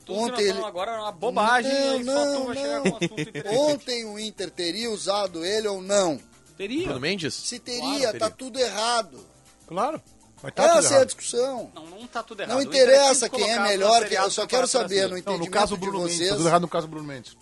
Nós 0.07 0.19
Ontem 0.19 0.43
ele- 0.43 0.61
agora 0.63 0.91
é 0.91 0.99
uma 0.99 1.11
bobagem 1.11 2.03
Não, 2.03 2.43
não, 2.45 2.53
não. 2.53 2.83
um. 2.83 3.71
Ontem 3.73 4.05
o 4.05 4.19
Inter 4.19 4.51
teria 4.51 4.91
usado 4.91 5.43
ele 5.43 5.67
ou 5.67 5.81
não? 5.81 6.19
Teria. 6.55 6.83
Bruno 6.83 6.99
Mendes? 6.99 7.33
Se 7.33 7.57
teria, 7.57 7.81
Claro, 7.81 8.19
tá 8.19 8.29
teria. 8.29 8.29
tudo 8.37 8.59
errado. 8.59 9.25
Claro. 9.67 9.99
Mas 10.41 10.53
tá 10.53 10.67
tudo 10.67 10.79
Essa 10.79 10.87
é 10.87 10.91
a 10.91 10.95
errado. 10.95 11.05
discussão. 11.07 11.71
Não, 11.75 11.85
não 11.87 12.07
tá 12.07 12.23
tudo 12.23 12.41
errado. 12.41 12.53
Não 12.53 12.61
é 12.61 12.63
interessa 12.63 13.29
quinto 13.29 13.43
quem 13.43 13.51
é 13.53 13.59
melhor, 13.59 14.03
A 14.03 14.07
eu 14.13 14.31
só 14.31 14.45
quero 14.47 14.67
saber 14.67 15.03
no 15.03 15.09
Brasileiro. 15.09 15.09
Não, 15.09 15.13
no 15.15 15.17
entendimento 15.19 15.51
caso 15.51 15.75
do 15.75 15.79
de 15.79 15.85
Bruno 15.89 15.99
Mendes. 16.05 16.17
Tá 16.17 16.23
vocês. 16.25 16.37
tudo 16.37 16.47
errado 16.47 16.61
no 16.61 16.67
caso 16.67 16.87
do 16.87 16.89
Bruno 16.91 17.07
Mendes. 17.07 17.37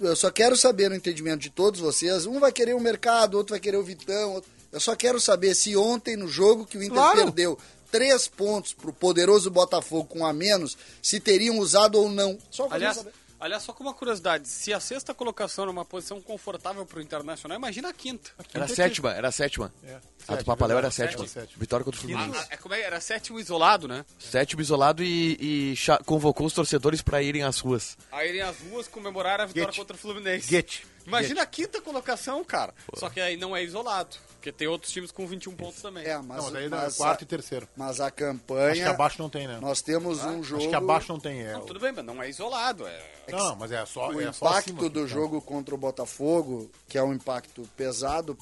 Eu 0.00 0.16
só 0.16 0.30
quero 0.30 0.56
saber 0.56 0.88
no 0.88 0.94
entendimento 0.96 1.40
de 1.40 1.50
todos 1.50 1.80
vocês. 1.80 2.24
Um 2.24 2.38
vai 2.40 2.52
querer 2.52 2.74
o 2.74 2.80
mercado, 2.80 3.34
outro 3.36 3.52
vai 3.52 3.60
querer 3.60 3.76
o 3.76 3.82
Vitão. 3.82 4.34
outro- 4.34 4.50
Eu 4.72 4.78
só 4.80 4.94
quero 4.94 5.20
saber 5.20 5.54
se 5.54 5.76
ontem, 5.76 6.16
no 6.16 6.28
jogo 6.28 6.64
que 6.64 6.78
o 6.78 6.82
Inter 6.82 6.94
Claro. 6.96 7.16
perdeu 7.24 7.58
três 7.90 8.28
pontos 8.28 8.72
pro 8.72 8.92
poderoso 8.92 9.50
Botafogo 9.50 10.04
com 10.04 10.24
a 10.24 10.32
menos, 10.32 10.78
se 11.02 11.18
teriam 11.18 11.58
usado 11.58 11.96
ou 12.00 12.08
não. 12.08 12.38
Só 12.50 12.62
quero 12.64 12.74
Aliás, 12.76 12.96
saber. 12.98 13.12
Aliás, 13.40 13.62
só 13.62 13.72
com 13.72 13.82
uma 13.82 13.94
curiosidade, 13.94 14.46
se 14.46 14.72
a 14.72 14.78
sexta 14.80 15.14
colocação 15.14 15.64
era 15.64 15.70
uma 15.70 15.84
posição 15.84 16.20
confortável 16.20 16.84
pro 16.84 17.00
Internacional, 17.00 17.56
imagina 17.56 17.88
a 17.88 17.92
quinta. 17.92 18.30
Era 18.52 18.64
a 18.64 18.68
sétima, 18.68 19.12
era 19.12 19.28
a 19.28 19.32
sétima. 19.32 19.72
É. 19.84 19.98
A 20.28 20.36
do 20.36 20.44
Papaléu 20.44 20.78
era 20.78 20.88
a 20.88 20.90
Sétima, 20.90 21.26
sétima. 21.26 21.58
Vitória 21.58 21.84
contra 21.84 21.98
o 21.98 22.02
Fluminense. 22.02 22.38
Ah, 22.38 22.46
é 22.50 22.56
como 22.56 22.74
é, 22.74 22.80
era 22.82 23.00
sétimo 23.00 23.40
isolado, 23.40 23.88
né? 23.88 24.04
Sétimo 24.18 24.60
isolado 24.60 25.02
e, 25.02 25.72
e 25.72 25.74
convocou 26.04 26.46
os 26.46 26.52
torcedores 26.52 27.02
pra 27.02 27.22
irem 27.22 27.42
às 27.42 27.58
ruas. 27.58 27.96
Aí 28.12 28.28
irem 28.28 28.42
às 28.42 28.56
ruas 28.60 28.86
comemorar 28.86 29.40
a 29.40 29.46
vitória 29.46 29.72
Get. 29.72 29.78
contra 29.80 29.96
o 29.96 29.98
Fluminense. 29.98 30.48
Get. 30.48 30.82
Imagina 31.10 31.42
a 31.42 31.46
quinta 31.46 31.80
colocação, 31.80 32.44
cara. 32.44 32.72
Só 32.94 33.10
que 33.10 33.20
aí 33.20 33.36
não 33.36 33.56
é 33.56 33.62
isolado, 33.64 34.16
porque 34.34 34.52
tem 34.52 34.68
outros 34.68 34.92
times 34.92 35.10
com 35.10 35.26
21 35.26 35.54
pontos 35.54 35.82
também. 35.82 36.04
É, 36.06 36.16
mas, 36.18 36.38
Não, 36.38 36.44
mas 36.44 36.54
aí 36.54 36.64
é 36.64 36.68
mas 36.68 36.96
quarto 36.96 37.22
a, 37.22 37.24
e 37.24 37.26
terceiro. 37.26 37.68
mas 37.76 38.00
a 38.00 38.06
Acho 38.06 38.14
que 38.14 38.22
campanha. 38.24 38.90
abaixo 38.90 39.20
não 39.20 39.28
tem, 39.28 39.46
né? 39.46 39.58
Nós 39.60 39.82
temos 39.82 40.24
um 40.24 40.42
jogo. 40.42 40.62
Acho 40.62 40.70
que 40.70 40.74
abaixo 40.74 41.12
não 41.12 41.20
tem. 41.20 41.42
É. 41.42 41.52
Não, 41.52 41.66
tudo 41.66 41.80
bem, 41.80 41.92
mas 41.92 42.04
não 42.04 42.22
é 42.22 42.28
isolado. 42.28 42.86
É... 42.86 43.02
Não, 43.30 43.38
não, 43.38 43.56
mas 43.56 43.72
é 43.72 43.84
só. 43.86 44.08
o 44.10 44.20
é 44.20 44.32
só 44.32 44.46
impacto 44.46 44.70
acima, 44.70 44.80
do 44.80 44.86
então. 44.88 45.06
jogo 45.06 45.40
contra 45.40 45.74
o 45.74 45.78
Botafogo, 45.78 46.70
que 46.88 46.96
é 46.96 47.02
um 47.02 47.12
impacto 47.12 47.68
pesado, 47.76 48.36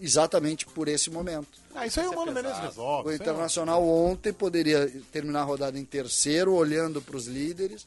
exatamente 0.00 0.66
por 0.66 0.88
esse 0.88 1.10
momento. 1.10 1.48
Ah, 1.74 1.86
isso 1.86 2.00
aí 2.00 2.06
o 2.06 2.14
Mano 2.14 2.32
Menezes 2.32 2.58
resolve. 2.58 3.08
O 3.08 3.12
é- 3.12 3.14
Internacional 3.14 3.86
ontem 3.86 4.32
poderia 4.32 4.90
terminar 5.12 5.40
a 5.40 5.44
rodada 5.44 5.78
em 5.78 5.84
terceiro, 5.84 6.54
olhando 6.54 7.00
para 7.00 7.16
os 7.16 7.26
líderes, 7.26 7.86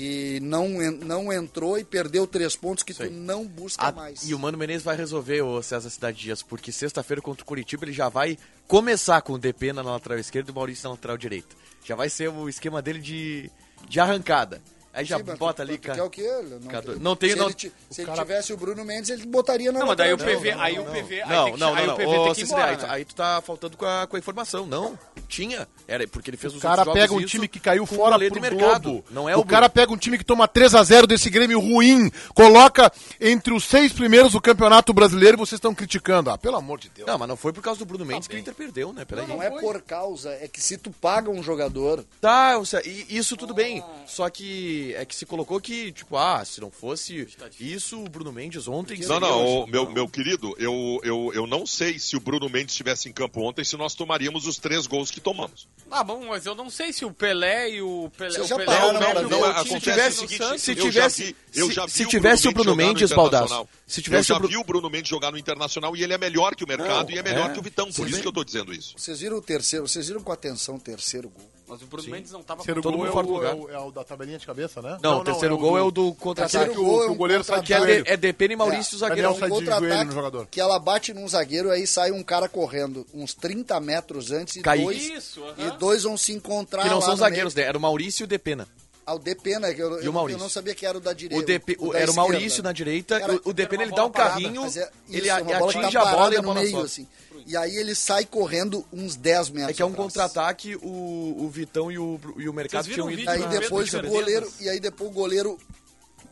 e 0.00 0.38
não, 0.40 0.68
não 0.68 1.32
entrou 1.32 1.76
e 1.78 1.82
perdeu 1.84 2.26
três 2.26 2.54
pontos 2.54 2.84
que 2.84 2.94
tu 2.94 3.02
aí. 3.02 3.10
não 3.10 3.44
busca 3.44 3.84
A- 3.88 3.92
mais. 3.92 4.28
e 4.28 4.32
o 4.34 4.38
Mano 4.38 4.56
Menezes 4.56 4.84
vai 4.84 4.96
resolver 4.96 5.42
o 5.42 5.60
César 5.62 5.90
Cidade 5.90 6.18
Dias, 6.18 6.40
porque 6.42 6.70
sexta-feira 6.70 7.20
contra 7.20 7.42
o 7.42 7.46
Curitiba 7.46 7.84
ele 7.84 7.92
já 7.92 8.08
vai 8.08 8.38
começar 8.68 9.20
com 9.22 9.32
o 9.32 9.38
DP 9.38 9.72
na 9.72 9.82
lateral 9.82 10.18
esquerda 10.18 10.50
e 10.50 10.52
o 10.52 10.54
Maurício 10.54 10.84
na 10.84 10.90
lateral 10.94 11.16
direita. 11.18 11.56
Já 11.84 11.96
vai 11.96 12.08
ser 12.08 12.28
o 12.28 12.48
esquema 12.48 12.80
dele 12.80 13.00
de, 13.00 13.50
de 13.88 13.98
arrancada. 13.98 14.60
Aí 14.90 15.04
já 15.04 15.18
Sim, 15.18 15.22
bota 15.36 15.54
tu- 15.54 15.62
ali, 15.62 15.78
tu 15.78 15.86
cara. 15.86 16.04
o 16.04 16.10
quê? 16.10 16.22
Ele 16.22 16.58
Cada- 16.68 16.92
tem- 16.94 17.00
não 17.00 17.14
tem- 17.14 17.30
se 17.30 17.36
não- 17.36 17.46
ele, 17.50 17.56
se 17.90 18.00
ele 18.00 18.06
cara- 18.06 18.22
tivesse 18.22 18.52
o 18.52 18.56
Bruno 18.56 18.84
Mendes, 18.84 19.10
ele 19.10 19.26
botaria 19.26 19.70
na 19.70 19.80
Não, 19.80 19.86
mas 19.86 19.96
daí 19.96 20.08
o 20.12 20.16
lateral 20.16 20.34
PV, 20.40 20.42
direita. 20.50 20.62
aí 20.64 20.78
o 20.78 20.84
PV, 20.84 21.22
aí 21.22 21.28
Não, 21.28 21.44
tem 21.44 21.52
que- 21.54 21.60
não, 21.60 21.74
aí 21.74 21.86
não, 21.86 21.94
o 21.94 21.96
PV 21.96 22.12
não. 22.16 22.20
Ô, 22.22 22.24
tem 22.24 22.34
que 22.34 22.40
ir 22.40 22.44
embora, 22.44 22.64
aí, 22.70 22.76
tu- 22.76 22.82
né? 22.82 22.88
aí 22.90 23.04
tu 23.04 23.14
tá 23.14 23.42
faltando 23.42 23.76
com 23.76 23.84
a, 23.84 24.06
com 24.08 24.16
a 24.16 24.18
informação. 24.18 24.66
Não, 24.66 24.98
tinha. 25.28 25.68
Era 25.86 26.06
porque 26.08 26.30
ele 26.30 26.36
fez 26.36 26.52
os 26.52 26.58
O 26.58 26.62
cara 26.62 26.84
pega 26.84 27.12
um 27.12 27.20
isso 27.20 27.28
time 27.28 27.46
que 27.48 27.60
caiu 27.60 27.86
fora 27.86 28.18
pro 28.18 28.38
e 28.38 28.40
mercado. 28.40 29.04
Não 29.10 29.28
é 29.28 29.36
o 29.36 29.40
o 29.40 29.44
cara 29.44 29.68
pega 29.68 29.92
um 29.92 29.96
time 29.96 30.18
que 30.18 30.24
toma 30.24 30.48
3 30.48 30.74
a 30.74 30.82
0 30.82 31.06
desse 31.06 31.30
Grêmio 31.30 31.60
ruim, 31.60 32.10
coloca 32.34 32.92
entre 33.20 33.54
os 33.54 33.64
seis 33.64 33.92
primeiros 33.92 34.32
do 34.32 34.40
Campeonato 34.40 34.92
Brasileiro 34.92 35.36
e 35.36 35.38
vocês 35.38 35.58
estão 35.58 35.74
criticando. 35.74 36.30
Ah, 36.30 36.38
pelo 36.38 36.56
amor 36.56 36.78
de 36.78 36.88
Deus. 36.88 37.06
Não, 37.06 37.18
mas 37.18 37.28
não 37.28 37.36
foi 37.36 37.52
por 37.52 37.62
causa 37.62 37.78
do 37.78 37.86
Bruno 37.86 38.04
Mendes 38.04 38.28
que 38.28 38.36
o 38.36 38.38
Inter 38.38 38.54
perdeu, 38.54 38.92
né? 38.92 39.04
Peraí. 39.04 39.26
Não 39.26 39.42
é 39.42 39.50
por 39.50 39.80
causa, 39.82 40.30
é 40.32 40.48
que 40.48 40.60
se 40.60 40.76
tu 40.76 40.90
paga 40.90 41.30
um 41.30 41.42
jogador, 41.42 42.04
Tá, 42.20 42.56
ou 42.58 42.64
seja, 42.64 42.86
e 42.88 43.16
isso 43.16 43.36
tudo 43.36 43.54
bem. 43.54 43.82
Só 44.06 44.28
que 44.28 44.94
é 44.94 45.04
que 45.04 45.14
se 45.14 45.26
colocou 45.26 45.60
que, 45.60 45.92
tipo, 45.92 46.16
ah, 46.16 46.44
se 46.44 46.60
não 46.60 46.70
fosse 46.70 47.28
isso, 47.60 48.02
o 48.02 48.08
Bruno 48.08 48.32
Mendes 48.32 48.66
ontem. 48.66 48.98
Não, 49.06 49.20
não, 49.20 49.42
hoje. 49.42 49.62
ô, 49.62 49.66
meu, 49.66 49.90
meu 49.90 50.08
querido, 50.08 50.54
eu, 50.58 51.00
eu, 51.04 51.30
eu 51.34 51.46
não 51.46 51.66
sei 51.66 51.98
se 51.98 52.16
o 52.16 52.20
Bruno 52.20 52.48
Mendes 52.48 52.72
estivesse 52.74 53.08
em 53.08 53.12
campo 53.12 53.40
ontem 53.40 53.64
se 53.64 53.76
nós 53.76 53.94
tomaríamos 53.94 54.46
os 54.46 54.58
três 54.58 54.86
gols 54.86 55.10
que 55.10 55.17
tomamos. 55.20 55.66
Ah, 55.90 56.04
bom, 56.04 56.26
mas 56.26 56.44
eu 56.44 56.54
não 56.54 56.68
sei 56.68 56.92
se 56.92 57.02
o 57.06 57.10
Pelé 57.10 57.70
e 57.70 57.80
o 57.82 58.10
Pelé. 58.16 58.32
Vocês 58.32 58.50
o 58.50 58.56
Pelé 58.56 58.84
o 58.84 58.92
Não, 58.92 59.40
o 59.40 59.44
acontece 59.46 59.64
time 59.64 59.76
o 59.76 59.80
tivesse 59.80 60.16
seguinte, 60.28 60.58
se 60.60 60.70
eu 60.72 60.76
já 60.76 60.82
tivesse- 61.08 61.24
vi- 61.24 61.36
eu 61.54 61.66
se- 61.68 61.72
já 61.72 61.86
vi 61.86 61.92
se 61.92 62.04
o 62.04 62.08
tivesse 62.08 62.48
o 62.48 62.52
Bruno 62.52 62.76
Mendes. 62.76 63.10
Baldasso, 63.10 63.66
se 63.86 64.02
tivesse 64.02 64.30
eu 64.30 64.34
o 64.34 64.36
já 64.36 64.38
Bru- 64.40 64.48
vi 64.48 64.56
o 64.58 64.64
Bruno 64.64 64.90
Mendes 64.90 65.08
jogar 65.08 65.32
no 65.32 65.38
Internacional 65.38 65.96
e 65.96 66.02
ele 66.04 66.12
é 66.12 66.18
melhor 66.18 66.54
que 66.54 66.62
o 66.62 66.68
mercado 66.68 67.08
Não, 67.08 67.16
e 67.16 67.18
é 67.18 67.22
melhor 67.22 67.48
é. 67.48 67.52
que 67.54 67.58
o 67.58 67.62
Vitão, 67.62 67.86
por 67.86 68.04
Sim, 68.06 68.12
isso 68.12 68.20
que 68.20 68.28
eu 68.28 68.32
tô 68.32 68.44
dizendo 68.44 68.70
isso. 68.74 68.92
vocês 68.98 69.20
viram 69.20 69.38
o 69.38 69.42
terceiro, 69.42 69.88
vocês 69.88 70.08
viram 70.08 70.22
com 70.22 70.30
atenção 70.30 70.74
o 70.74 70.80
terceiro 70.80 71.30
gol. 71.30 71.50
Mas 71.68 71.82
o 71.82 71.86
Bruno 71.86 72.08
Mendes 72.08 72.32
não 72.32 72.42
tava 72.42 72.58
Terceiro 72.60 72.80
todo 72.80 72.92
gol 72.96 73.00
mundo 73.06 73.10
é 73.10 73.12
fora 73.12 73.26
do 73.26 73.32
o, 73.32 73.36
lugar. 73.36 73.52
é, 73.52 73.54
o, 73.54 73.70
é 73.70 73.78
o 73.78 73.90
da 73.90 74.02
tabelinha 74.04 74.38
de 74.38 74.46
cabeça, 74.46 74.80
né? 74.80 74.96
Não, 75.02 75.20
o 75.20 75.24
terceiro 75.24 75.58
gol 75.58 75.76
é 75.78 75.82
o 75.82 75.90
do 75.90 76.14
contra-ataque. 76.14 76.70
O, 76.70 76.70
é 76.70 76.74
que 76.74 76.80
um 76.80 77.12
o 77.12 77.14
goleiro 77.14 77.44
sai 77.44 77.60
de 77.60 77.66
Que 77.66 77.74
é, 77.74 77.78
contra-ataque. 77.78 78.02
de, 78.04 78.10
é 78.10 78.16
e 78.54 78.56
Maurício, 78.56 78.96
o. 78.96 79.00
Daniel 79.00 79.38
sai 79.38 79.48
de 79.50 79.54
Contra-ataque 79.56 79.86
joelho 79.92 80.04
no 80.06 80.12
jogador. 80.12 80.46
que 80.50 80.60
ela 80.60 80.78
bate 80.78 81.12
num 81.12 81.28
zagueiro, 81.28 81.70
aí 81.70 81.86
sai 81.86 82.10
um 82.10 82.22
cara 82.22 82.48
correndo 82.48 83.06
uns 83.12 83.34
30 83.34 83.78
metros 83.80 84.30
antes 84.30 84.56
e 84.56 84.60
Cai. 84.62 84.80
dois, 84.80 85.02
Isso, 85.02 85.44
aham. 85.44 85.54
e 85.74 85.78
dois 85.78 86.02
vão 86.04 86.16
se 86.16 86.32
encontrar 86.32 86.82
Que 86.84 86.88
não 86.88 86.96
lá 86.96 87.02
são 87.02 87.10
no 87.14 87.16
zagueiros, 87.20 87.54
meio. 87.54 87.64
né? 87.64 87.68
Era 87.68 87.78
o 87.78 87.80
Maurício 87.80 88.22
e 88.22 88.24
o 88.24 88.26
Depena. 88.26 88.66
Ah, 89.04 89.14
o 89.14 89.18
Depena, 89.18 89.72
que 89.72 89.80
eu, 89.80 89.90
E 90.00 90.02
o 90.02 90.04
eu, 90.04 90.12
Maurício. 90.12 90.38
eu 90.38 90.42
não 90.42 90.50
sabia 90.50 90.74
que 90.74 90.84
era 90.84 90.98
o 90.98 91.00
da 91.00 91.14
direita. 91.14 91.42
O 91.42 91.46
DP, 91.46 91.76
o- 91.80 91.92
da 91.94 91.98
era 91.98 92.10
o. 92.10 92.14
Maurício 92.14 92.62
na 92.62 92.72
direita, 92.72 93.14
Era- 93.16 93.32
o, 93.36 93.40
o 93.50 93.52
Depena 93.54 93.82
ele 93.84 93.92
dá 93.92 94.04
um 94.04 94.10
carrinho, 94.10 94.66
é, 94.66 94.90
ele 95.08 95.30
a- 95.30 95.40
bola 95.42 95.70
atinge 95.70 95.96
a 95.96 96.04
bola 96.04 96.34
e 96.34 96.36
a 96.36 96.42
no 96.42 96.48
bola 96.48 96.60
meio, 96.60 96.70
sobe. 96.72 96.84
assim. 96.84 97.08
E 97.48 97.56
aí 97.56 97.74
ele 97.76 97.94
sai 97.94 98.26
correndo 98.26 98.84
uns 98.92 99.16
10 99.16 99.48
metros 99.48 99.70
É 99.70 99.72
que 99.72 99.80
é 99.80 99.86
um 99.86 99.92
contra-ataque, 99.94 100.76
o, 100.76 101.34
o 101.38 101.48
Vitão 101.48 101.90
e 101.90 101.98
o, 101.98 102.20
e 102.36 102.46
o 102.46 102.52
Mercado 102.52 102.84
tinham 102.86 103.06
o 103.06 103.10
ido 103.10 103.28
Aí 103.28 103.42
depois 103.48 103.92
o 103.94 104.02
goleiro, 104.02 104.52
e 104.60 104.68
aí 104.68 104.78
depois 104.78 105.10
o 105.10 105.12
goleiro 105.14 105.58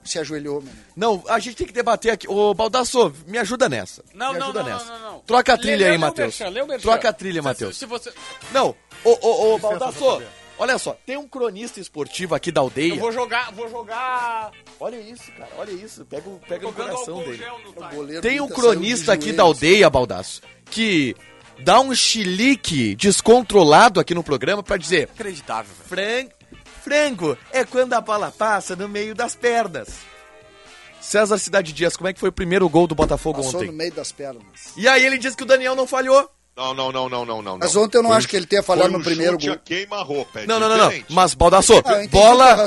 se 0.04 0.18
ajoelhou, 0.18 0.60
mano. 0.60 0.76
Não, 0.94 1.24
a 1.26 1.38
gente 1.38 1.56
tem 1.56 1.66
que 1.66 1.72
debater 1.72 2.12
aqui. 2.12 2.28
Ô, 2.28 2.52
Baldasso, 2.52 3.12
me 3.26 3.38
ajuda 3.38 3.66
nessa. 3.66 4.04
Não, 4.14 4.34
me 4.34 4.38
não, 4.38 4.46
ajuda 4.48 4.62
não, 4.62 4.68
nessa. 4.68 4.84
não, 4.84 4.98
não, 5.00 5.12
não. 5.12 5.20
Troca 5.20 5.54
a 5.54 5.58
trilha 5.58 5.86
lê- 5.86 5.90
aí, 5.92 5.96
o 5.96 6.00
Matheus. 6.00 6.38
o. 6.38 6.82
Troca 6.82 7.08
a 7.08 7.12
trilha, 7.14 7.42
Matheus. 7.42 7.76
Se 7.78 7.86
você... 7.86 8.12
Não, 8.52 8.76
ô, 9.02 9.18
ô, 9.26 9.54
ô, 9.54 9.58
Baldasso, 9.58 10.22
olha 10.58 10.78
só, 10.78 10.96
tem 11.06 11.16
um 11.16 11.26
cronista 11.26 11.80
esportivo 11.80 12.34
aqui 12.34 12.52
da 12.52 12.60
aldeia. 12.60 12.92
Eu 12.92 13.00
vou 13.00 13.10
jogar, 13.10 13.50
vou 13.52 13.68
jogar... 13.70 14.52
Olha 14.78 15.00
isso, 15.00 15.32
cara, 15.32 15.50
olha 15.58 15.72
isso. 15.72 16.04
Pega, 16.04 16.28
o- 16.28 16.38
pega 16.46 16.62
Jogando 16.62 16.90
coração 16.90 17.18
dele. 17.24 17.42
O 18.18 18.20
Tem 18.20 18.36
do 18.36 18.44
um 18.44 18.48
cronista 18.48 19.12
aqui 19.14 19.32
da 19.32 19.42
aldeia, 19.42 19.88
Baldasso, 19.90 20.40
que 20.70 21.14
dá 21.60 21.80
um 21.80 21.94
chilique 21.94 22.94
descontrolado 22.94 24.00
aqui 24.00 24.14
no 24.14 24.22
programa 24.22 24.62
pra 24.62 24.76
dizer: 24.76 25.08
Inacreditável, 25.08 25.72
velho. 25.88 26.28
Fran... 26.28 26.36
Frango 26.82 27.36
é 27.50 27.64
quando 27.64 27.94
a 27.94 28.00
bola 28.00 28.30
passa 28.30 28.76
no 28.76 28.88
meio 28.88 29.12
das 29.12 29.34
pernas. 29.34 29.88
César 31.00 31.36
Cidade 31.38 31.72
Dias, 31.72 31.96
como 31.96 32.08
é 32.08 32.12
que 32.12 32.20
foi 32.20 32.28
o 32.28 32.32
primeiro 32.32 32.68
gol 32.68 32.86
do 32.86 32.94
Botafogo 32.94 33.42
Passou 33.42 33.60
ontem? 33.60 33.70
no 33.70 33.76
meio 33.76 33.92
das 33.92 34.12
pernas. 34.12 34.44
E 34.76 34.86
aí 34.86 35.04
ele 35.04 35.18
disse 35.18 35.36
que 35.36 35.42
o 35.42 35.46
Daniel 35.46 35.74
não 35.74 35.86
falhou. 35.86 36.30
Não, 36.56 36.72
não, 36.72 36.90
não, 36.90 37.06
não, 37.06 37.24
não, 37.26 37.42
não. 37.42 37.58
Mas 37.58 37.76
ontem 37.76 37.98
eu 37.98 38.02
não 38.02 38.08
Foi 38.08 38.16
acho 38.16 38.28
que 38.28 38.34
ele 38.34 38.46
tenha 38.46 38.62
falhado 38.62 38.88
foi 38.88 38.98
no 38.98 39.04
primeiro 39.04 39.32
chute 39.34 39.46
gol. 39.48 39.54
a 39.56 39.58
queima-roupa. 39.58 40.40
é 40.40 40.46
Não, 40.46 40.58
não, 40.58 40.70
não, 40.70 40.78
não. 40.78 40.92
Mas, 41.10 41.34
Baldasso, 41.34 41.74
Ah, 41.84 42.06
bola. 42.10 42.66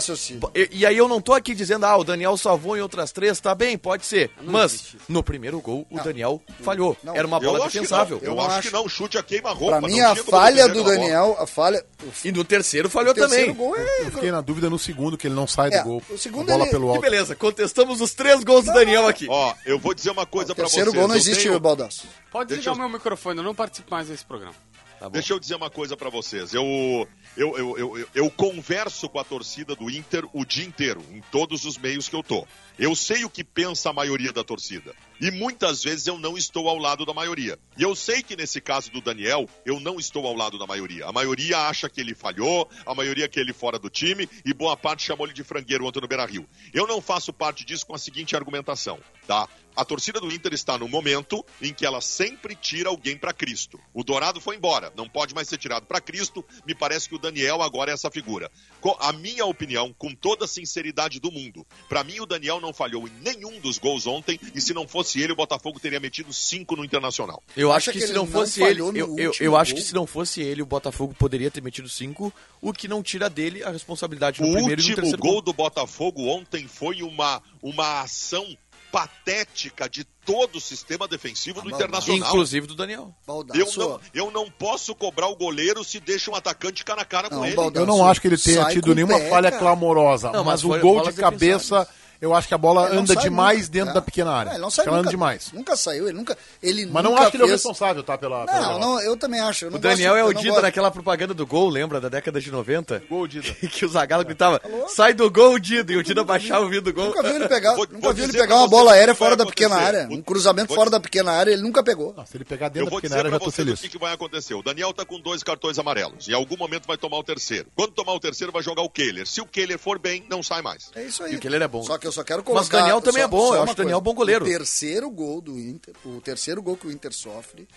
E, 0.54 0.70
e 0.72 0.86
aí 0.86 0.96
eu 0.96 1.08
não 1.08 1.20
tô 1.20 1.34
aqui 1.34 1.56
dizendo, 1.56 1.88
ah, 1.88 1.98
o 1.98 2.04
Daniel 2.04 2.38
salvou 2.38 2.78
em 2.78 2.82
outras 2.82 3.12
três, 3.12 3.40
tá 3.40 3.56
bem, 3.56 3.80
pode 3.80 4.06
ser. 4.06 4.30
Mas, 4.44 4.96
no 5.08 5.24
primeiro 5.24 5.60
gol, 5.60 5.88
o 5.90 6.00
Daniel 6.02 6.40
falhou. 6.62 6.96
Não. 7.04 7.16
Era 7.16 7.26
uma 7.26 7.38
Eu 7.38 7.42
bola 7.42 7.58
acho 7.66 7.70
que 7.72 7.74
defensável. 7.80 8.18
não. 8.22 8.28
Eu, 8.28 8.34
Eu 8.36 8.42
acho, 8.42 8.50
acho- 8.60 8.68
que 8.68 8.74
não. 8.76 8.88
Chute 8.88 9.18
a 9.18 9.24
queima-roupa. 9.24 9.80
Pra 9.80 9.88
mim, 9.90 10.00
a 10.02 10.16
falha 10.16 10.68
do. 10.68 10.84
Daniel, 10.84 11.36
a 11.40 11.48
falha. 11.48 11.84
E 12.24 12.32
no 12.32 12.44
terceiro 12.44 12.90
falhou 12.92 13.12
O 13.12 13.16
terceiro 13.16 13.54
também. 13.54 13.56
gol 13.56 13.76
é. 13.76 14.02
Eu 14.02 14.12
fiquei 14.12 14.32
na 14.32 14.40
dúvida 14.42 14.70
no 14.70 14.78
segundo, 14.78 15.18
que 15.18 15.26
ele 15.26 15.34
não 15.36 15.48
sai 15.48 15.70
É, 15.74 15.80
do 15.80 15.84
gol. 15.84 16.04
o 16.12 16.18
segundo 16.18 16.46
bola 16.46 16.62
ele- 16.64 16.70
pelo 16.72 16.86
Que 16.86 16.90
alto. 16.96 17.02
beleza, 17.02 17.36
contestamos 17.36 18.02
os 18.02 18.14
três 18.14 18.44
gols 18.44 18.66
do 18.66 18.72
Daniel 18.74 19.08
aqui. 19.08 19.26
Ó, 19.28 19.52
eu 19.66 19.80
vou 19.80 19.96
dizer 19.96 20.12
uma 20.12 20.28
coisa 20.28 20.52
O 20.52 20.56
pra 20.56 20.66
vocês. 20.66 20.76
terceiro 20.76 20.94
gol 20.98 21.08
não 21.08 21.16
existe, 21.16 21.50
Baldasso. 21.60 22.08
Pode 22.32 22.54
eu- 22.64 22.74
o 22.74 22.78
meu 22.78 22.88
microfone, 22.90 23.40
eu 23.40 23.44
não 23.44 23.56
participo 23.56 23.79
mais 23.90 24.08
desse 24.08 24.26
programa. 24.26 24.56
Tá 25.00 25.08
Deixa 25.08 25.34
eu 25.34 25.40
dizer 25.40 25.56
uma 25.56 25.70
coisa 25.70 25.96
para 25.96 26.10
vocês. 26.10 26.54
Eu, 26.54 27.08
eu, 27.38 27.58
eu, 27.58 27.78
eu, 27.78 28.08
eu 28.14 28.30
converso 28.30 29.08
com 29.08 29.18
a 29.18 29.24
torcida 29.24 29.74
do 29.74 29.90
Inter 29.90 30.26
o 30.34 30.44
dia 30.44 30.66
inteiro, 30.66 31.02
em 31.12 31.22
todos 31.32 31.64
os 31.64 31.78
meios 31.78 32.10
que 32.10 32.16
eu 32.16 32.22
tô. 32.22 32.46
Eu 32.80 32.96
sei 32.96 33.26
o 33.26 33.30
que 33.30 33.44
pensa 33.44 33.90
a 33.90 33.94
maioria 33.94 34.32
da 34.32 34.42
torcida. 34.42 34.96
E 35.20 35.30
muitas 35.32 35.84
vezes 35.84 36.08
eu 36.08 36.18
não 36.18 36.38
estou 36.38 36.70
ao 36.70 36.78
lado 36.78 37.06
da 37.06 37.14
maioria. 37.14 37.60
E 37.78 37.84
eu 37.84 37.94
sei 37.94 38.24
que 38.24 38.38
nesse 38.38 38.62
caso 38.62 38.90
do 38.90 39.02
Daniel, 39.02 39.50
eu 39.66 39.82
não 39.82 40.00
estou 40.00 40.26
ao 40.26 40.34
lado 40.34 40.58
da 40.58 40.66
maioria. 40.66 41.06
A 41.06 41.12
maioria 41.12 41.68
acha 41.68 41.90
que 41.90 42.00
ele 42.00 42.16
falhou, 42.16 42.70
a 42.86 42.96
maioria 42.96 43.28
que 43.28 43.38
ele 43.38 43.52
fora 43.52 43.78
do 43.78 43.90
time, 43.90 44.30
e 44.46 44.54
boa 44.54 44.78
parte 44.78 45.04
chamou 45.04 45.28
ele 45.28 45.34
de 45.34 45.44
frangueiro 45.44 45.86
ontem 45.86 46.00
no 46.00 46.08
Beira 46.08 46.26
Rio. 46.26 46.48
Eu 46.74 46.88
não 46.88 47.02
faço 47.02 47.34
parte 47.34 47.66
disso 47.66 47.86
com 47.86 47.96
a 47.96 48.00
seguinte 48.00 48.34
argumentação, 48.34 48.98
tá? 49.28 49.46
A 49.76 49.86
torcida 49.86 50.20
do 50.20 50.32
Inter 50.32 50.54
está 50.54 50.78
no 50.78 50.90
momento 50.90 51.46
em 51.62 51.74
que 51.74 51.86
ela 51.86 52.02
sempre 52.02 52.54
tira 52.56 52.90
alguém 52.90 53.18
para 53.18 53.32
Cristo. 53.32 53.80
O 53.94 54.04
Dourado 54.04 54.42
foi 54.42 54.58
embora, 54.58 54.92
não 54.96 55.08
pode 55.08 55.34
mais 55.34 55.48
ser 55.48 55.58
tirado 55.58 55.86
para 55.86 56.02
Cristo. 56.02 56.44
Me 56.66 56.76
parece 56.76 57.08
que 57.08 57.16
o 57.16 57.20
Daniel 57.20 57.62
agora 57.62 57.92
é 57.92 57.94
essa 57.94 58.12
figura. 58.12 58.52
A 59.00 59.14
minha 59.14 59.46
opinião, 59.46 59.94
com 59.94 60.14
toda 60.14 60.46
a 60.46 60.48
sinceridade 60.48 61.20
do 61.20 61.32
mundo, 61.32 61.66
para 61.88 62.04
mim 62.04 62.20
o 62.20 62.26
Daniel 62.26 62.60
não 62.60 62.69
falhou 62.74 63.08
em 63.08 63.12
nenhum 63.24 63.60
dos 63.60 63.78
gols 63.78 64.08
ontem 64.08 64.40
e 64.54 64.62
se 64.62 64.74
não 64.74 64.88
fosse 64.88 65.22
ele, 65.22 65.34
o 65.34 65.36
Botafogo 65.36 65.80
teria 65.80 66.00
metido 66.00 66.34
cinco 66.34 66.76
no 66.76 66.84
Internacional. 66.84 67.42
Eu 67.56 67.72
acho 67.72 67.92
que, 67.92 68.00
que 68.00 68.08
se 68.08 68.14
não 68.14 68.28
fosse 68.28 68.64
ele, 68.64 68.82
eu, 68.82 69.18
eu, 69.18 69.32
eu 69.40 69.56
acho 69.56 69.76
que 69.76 69.82
se 69.82 69.94
não 69.94 70.06
fosse 70.06 70.42
ele, 70.42 70.62
o 70.62 70.66
Botafogo 70.66 71.14
poderia 71.18 71.52
ter 71.52 71.62
metido 71.62 71.90
cinco, 71.90 72.34
o 72.62 72.74
que 72.74 72.88
não 72.88 73.04
tira 73.04 73.30
dele 73.30 73.64
a 73.64 73.70
responsabilidade 73.70 74.42
no 74.42 74.50
o 74.50 74.54
primeiro 74.54 74.82
e 74.82 74.90
no 74.90 74.96
terceiro 74.96 75.18
gol. 75.18 75.32
O 75.32 75.36
último 75.36 75.42
gol 75.42 75.42
do 75.42 75.54
Botafogo 75.54 76.28
ontem 76.28 76.68
foi 76.68 77.02
uma 77.02 77.42
uma 77.62 78.02
ação 78.02 78.58
patética 78.92 79.88
de 79.88 80.04
todo 80.26 80.58
o 80.58 80.62
sistema 80.62 81.08
defensivo 81.08 81.62
do 81.62 81.70
Internacional. 81.70 82.28
Inclusive 82.28 82.68
do 82.68 82.76
Daniel. 82.76 83.14
Eu 83.54 83.68
não, 83.78 84.00
eu 84.14 84.32
não 84.32 84.50
posso 84.50 84.94
cobrar 84.96 85.28
o 85.28 85.36
goleiro 85.36 85.84
se 85.84 86.00
deixa 86.00 86.30
um 86.30 86.36
atacante 86.36 86.84
cara 86.84 87.02
a 87.02 87.06
cara 87.06 87.30
com 87.30 87.46
ele. 87.46 87.56
eu 87.74 87.86
não 87.86 88.06
acho 88.06 88.22
que 88.22 88.28
ele 88.28 88.38
tenha 88.38 88.66
tido 88.70 88.94
nenhuma 88.94 89.20
pé, 89.20 89.30
falha 89.30 89.52
cara. 89.52 89.62
clamorosa, 89.62 90.32
não, 90.32 90.44
mas, 90.44 90.64
mas 90.64 90.78
o 90.78 90.80
gol 90.80 91.04
de 91.04 91.14
cabeça 91.14 91.88
eu 92.22 92.36
acho 92.36 92.48
que 92.50 92.54
a 92.54 92.58
bola 92.58 92.90
anda 92.92 93.16
demais 93.16 93.60
muito, 93.60 93.72
dentro 93.72 93.92
é. 93.92 93.94
da 93.94 94.02
pequena 94.02 94.32
área. 94.32 94.50
É, 94.50 94.54
ele 94.54 94.62
não 94.62 94.70
sai 94.70 94.86
ela 94.86 94.98
nunca, 94.98 95.08
anda 95.08 95.12
demais. 95.12 95.52
Nunca 95.54 95.76
saiu, 95.78 96.10
ele 96.10 96.18
nunca. 96.18 96.38
Ele 96.62 96.86
Mas 96.86 97.04
não 97.04 97.16
acho 97.16 97.32
que 97.32 97.38
ele 97.38 97.44
é 97.44 97.46
o 97.46 97.50
responsável, 97.50 98.04
tá? 98.04 98.18
Pela, 98.18 98.40
não, 98.40 98.46
pela 98.46 98.80
não, 98.80 99.02
eu 99.02 99.16
também 99.16 99.40
acho. 99.40 99.66
Eu 99.66 99.74
o 99.74 99.80
Daniel 99.80 100.16
gosto, 100.16 100.26
é 100.26 100.30
o 100.30 100.34
Dida 100.34 100.50
gosto. 100.50 100.62
naquela 100.64 100.92
propaganda 100.92 101.34
do 101.34 101.48
gol, 101.48 101.70
lembra? 101.70 102.02
Da 102.02 102.10
década 102.10 102.42
de 102.42 102.52
90? 102.52 103.04
Gol 103.10 103.26
Dida. 103.26 103.50
que 103.72 103.86
o 103.86 103.90
Zagallo 103.90 104.26
gritava: 104.26 104.62
sai 104.90 105.14
do 105.14 105.32
gol, 105.32 105.58
Dida. 105.58 105.94
E 105.94 105.98
o 105.98 106.04
Dida 106.04 106.24
baixava 106.26 106.66
o 106.66 106.82
do 106.82 106.94
gol. 106.94 107.06
Nunca 107.06 107.24
vi 107.24 107.36
ele 107.36 107.48
pegar, 107.48 107.76
vou, 107.76 107.88
nunca 107.88 108.00
vou 108.00 108.14
vi 108.14 108.24
ele 108.24 108.34
pegar 108.34 108.56
uma 108.58 108.68
bola 108.68 108.94
aérea 108.94 109.16
fora 109.16 109.38
da 109.38 109.46
pequena 109.46 109.78
área. 109.78 110.08
Um 110.12 110.22
cruzamento 110.22 110.74
fora 110.74 110.90
da 110.90 111.00
pequena 111.00 111.32
área, 111.32 111.52
ele 111.52 111.62
nunca 111.62 111.82
pegou. 111.82 112.14
se 112.26 112.36
ele 112.36 112.44
pegar 112.44 112.68
dentro 112.68 112.90
da 112.90 112.96
pequena 112.98 113.16
área, 113.16 113.28
eu 113.30 113.32
já 113.32 113.40
tô 113.40 113.52
feliz. 113.52 113.82
O 113.82 113.90
que 113.90 113.98
vai 113.98 114.14
acontecer? 114.14 114.54
O 114.56 114.62
Daniel 114.62 114.94
tá 114.94 115.06
com 115.06 115.22
dois 115.22 115.42
cartões 115.42 115.80
amarelos. 115.80 116.28
Em 116.28 116.34
algum 116.34 116.58
momento 116.58 116.86
vai 116.86 116.98
tomar 116.98 117.18
o 117.18 117.24
terceiro. 117.24 117.68
Quando 117.76 117.94
tomar 117.94 118.14
o 118.14 118.20
terceiro, 118.20 118.52
vai 118.52 118.62
jogar 118.62 118.82
o 118.82 118.90
Keller. 118.90 119.26
Se 119.26 119.40
o 119.40 119.46
Keller 119.46 119.80
for 119.80 119.98
bem, 119.98 120.26
não 120.30 120.44
sai 120.44 120.62
mais. 120.62 120.92
É 120.96 121.04
isso 121.04 121.24
aí. 121.24 121.34
E 121.34 121.36
o 121.38 121.40
Keller 121.40 121.62
é 121.62 121.68
bom. 121.68 121.84
Só 121.84 121.98
que 121.98 122.09
eu 122.10 122.14
só 122.14 122.24
quero 122.24 122.44
colocar. 122.44 122.62
Mas 122.62 122.68
o 122.68 122.72
Daniel 122.72 123.02
também 123.02 123.24
é 123.24 123.28
bom, 123.28 123.56
eu 123.56 123.64
acho 123.64 123.74
o 123.74 123.76
Daniel 123.76 123.98
é 123.98 124.02
bom 124.02 124.14
goleiro. 124.14 124.46
O 124.46 124.48
terceiro 124.48 125.10
gol 125.10 125.42
do 125.42 125.58
Inter, 125.58 125.94
o 126.04 126.20
terceiro 126.22 126.62
gol 126.62 126.76
que 126.76 126.88
o 126.88 126.92
Inter 126.92 127.14
sofre, 127.14 127.68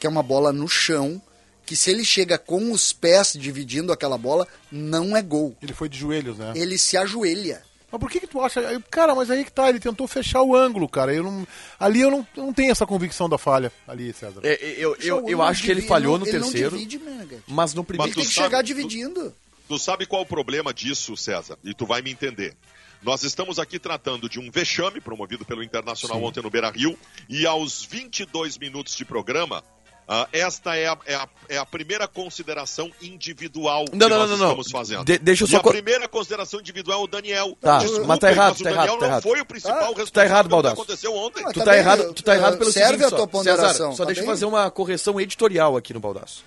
que 0.00 0.06
é 0.06 0.10
uma 0.10 0.22
bola 0.22 0.52
no 0.52 0.68
chão, 0.68 1.20
que 1.64 1.76
se 1.76 1.90
ele 1.90 2.04
chega 2.04 2.38
com 2.38 2.72
os 2.72 2.92
pés 2.92 3.34
dividindo 3.34 3.92
aquela 3.92 4.16
bola, 4.16 4.46
não 4.70 5.16
é 5.16 5.22
gol. 5.22 5.56
Ele 5.60 5.72
foi 5.72 5.88
de 5.88 5.98
joelhos, 5.98 6.38
né? 6.38 6.52
Ele 6.54 6.78
se 6.78 6.96
ajoelha. 6.96 7.62
Mas 7.90 8.00
por 8.00 8.10
que, 8.10 8.20
que 8.20 8.26
tu 8.26 8.40
acha. 8.40 8.60
Cara, 8.90 9.14
mas 9.14 9.30
aí 9.30 9.44
que 9.44 9.52
tá, 9.52 9.68
ele 9.68 9.78
tentou 9.78 10.06
fechar 10.08 10.42
o 10.42 10.56
ângulo, 10.56 10.88
cara. 10.88 11.14
Eu 11.14 11.22
não, 11.22 11.46
ali 11.78 12.00
eu 12.00 12.10
não, 12.10 12.26
eu 12.36 12.44
não 12.44 12.52
tenho 12.52 12.70
essa 12.70 12.86
convicção 12.86 13.28
da 13.28 13.38
falha, 13.38 13.72
ali, 13.86 14.12
César. 14.12 14.40
É, 14.42 14.54
eu, 14.76 14.96
eu, 14.96 15.20
eu, 15.20 15.28
eu 15.28 15.42
acho 15.42 15.62
que 15.62 15.70
ele 15.70 15.82
falhou 15.82 16.18
no 16.18 16.24
ele 16.24 16.32
terceiro. 16.32 16.76
Não 16.76 16.84
divide, 16.84 17.00
mas 17.46 17.74
no 17.74 17.84
primeiro. 17.84 18.10
Mas 18.10 18.16
ele 18.16 18.24
tem 18.24 18.28
que 18.28 18.34
sabe, 18.34 18.46
chegar 18.46 18.62
dividindo. 18.62 19.30
Tu, 19.30 19.34
tu 19.68 19.78
sabe 19.78 20.04
qual 20.04 20.22
é 20.22 20.24
o 20.24 20.28
problema 20.28 20.74
disso, 20.74 21.16
César? 21.16 21.58
E 21.64 21.74
tu 21.74 21.86
vai 21.86 22.02
me 22.02 22.10
entender. 22.10 22.56
Nós 23.02 23.22
estamos 23.22 23.58
aqui 23.58 23.78
tratando 23.78 24.28
de 24.28 24.40
um 24.40 24.50
vexame 24.50 25.00
promovido 25.00 25.44
pelo 25.44 25.62
Internacional 25.62 26.18
Sim. 26.18 26.24
ontem 26.24 26.42
no 26.42 26.50
Beira 26.50 26.70
Rio, 26.70 26.98
e 27.28 27.46
aos 27.46 27.84
22 27.84 28.58
minutos 28.58 28.94
de 28.94 29.04
programa, 29.04 29.62
Uh, 30.08 30.22
esta 30.32 30.76
é 30.76 30.86
a, 30.86 30.96
é, 31.04 31.16
a, 31.16 31.28
é 31.48 31.58
a, 31.58 31.66
primeira 31.66 32.06
consideração 32.06 32.92
individual 33.02 33.86
não, 33.92 34.06
que 34.06 34.14
não, 34.14 34.18
nós 34.20 34.38
não, 34.38 34.46
estamos 34.50 34.70
fazendo. 34.70 35.04
De, 35.04 35.18
deixa 35.18 35.42
eu 35.42 35.48
só... 35.48 35.56
a 35.56 35.62
primeira 35.64 36.06
consideração 36.06 36.60
individual 36.60 37.00
é 37.00 37.02
o 37.02 37.06
Daniel. 37.08 37.58
Tá, 37.60 37.78
Desculpa, 37.78 38.06
mas 38.06 38.18
tá 38.20 38.30
errado, 38.30 38.50
mas 38.50 38.62
tá 38.62 38.70
o 38.70 38.72
Daniel 38.72 38.86
errado, 38.86 39.00
tá 39.00 39.08
não 39.08 39.22
foi 39.22 39.40
o 39.40 39.44
principal 39.44 39.74
ah, 39.74 39.80
responsável 39.80 40.12
tá 40.12 40.24
errado, 40.24 40.48
pelo 40.48 40.62
que 40.62 40.68
aconteceu 40.68 41.12
ontem. 41.12 41.42
tu, 41.42 41.58
tá, 41.58 41.64
tá 41.64 41.76
errado, 41.76 42.14
tu 42.14 42.22
tá 42.22 42.36
errado 42.36 42.56
pelo 42.56 42.70
serve 42.70 42.98
seguinte, 42.98 43.14
a 43.14 43.16
tua 43.16 43.26
ponderação. 43.26 43.68
César, 43.72 43.96
só 43.96 44.04
tá 44.04 44.06
deixa 44.06 44.20
eu 44.20 44.26
fazer 44.26 44.44
uma 44.44 44.70
correção 44.70 45.20
editorial 45.20 45.76
aqui 45.76 45.92
no 45.92 45.98
Baldaço. 45.98 46.44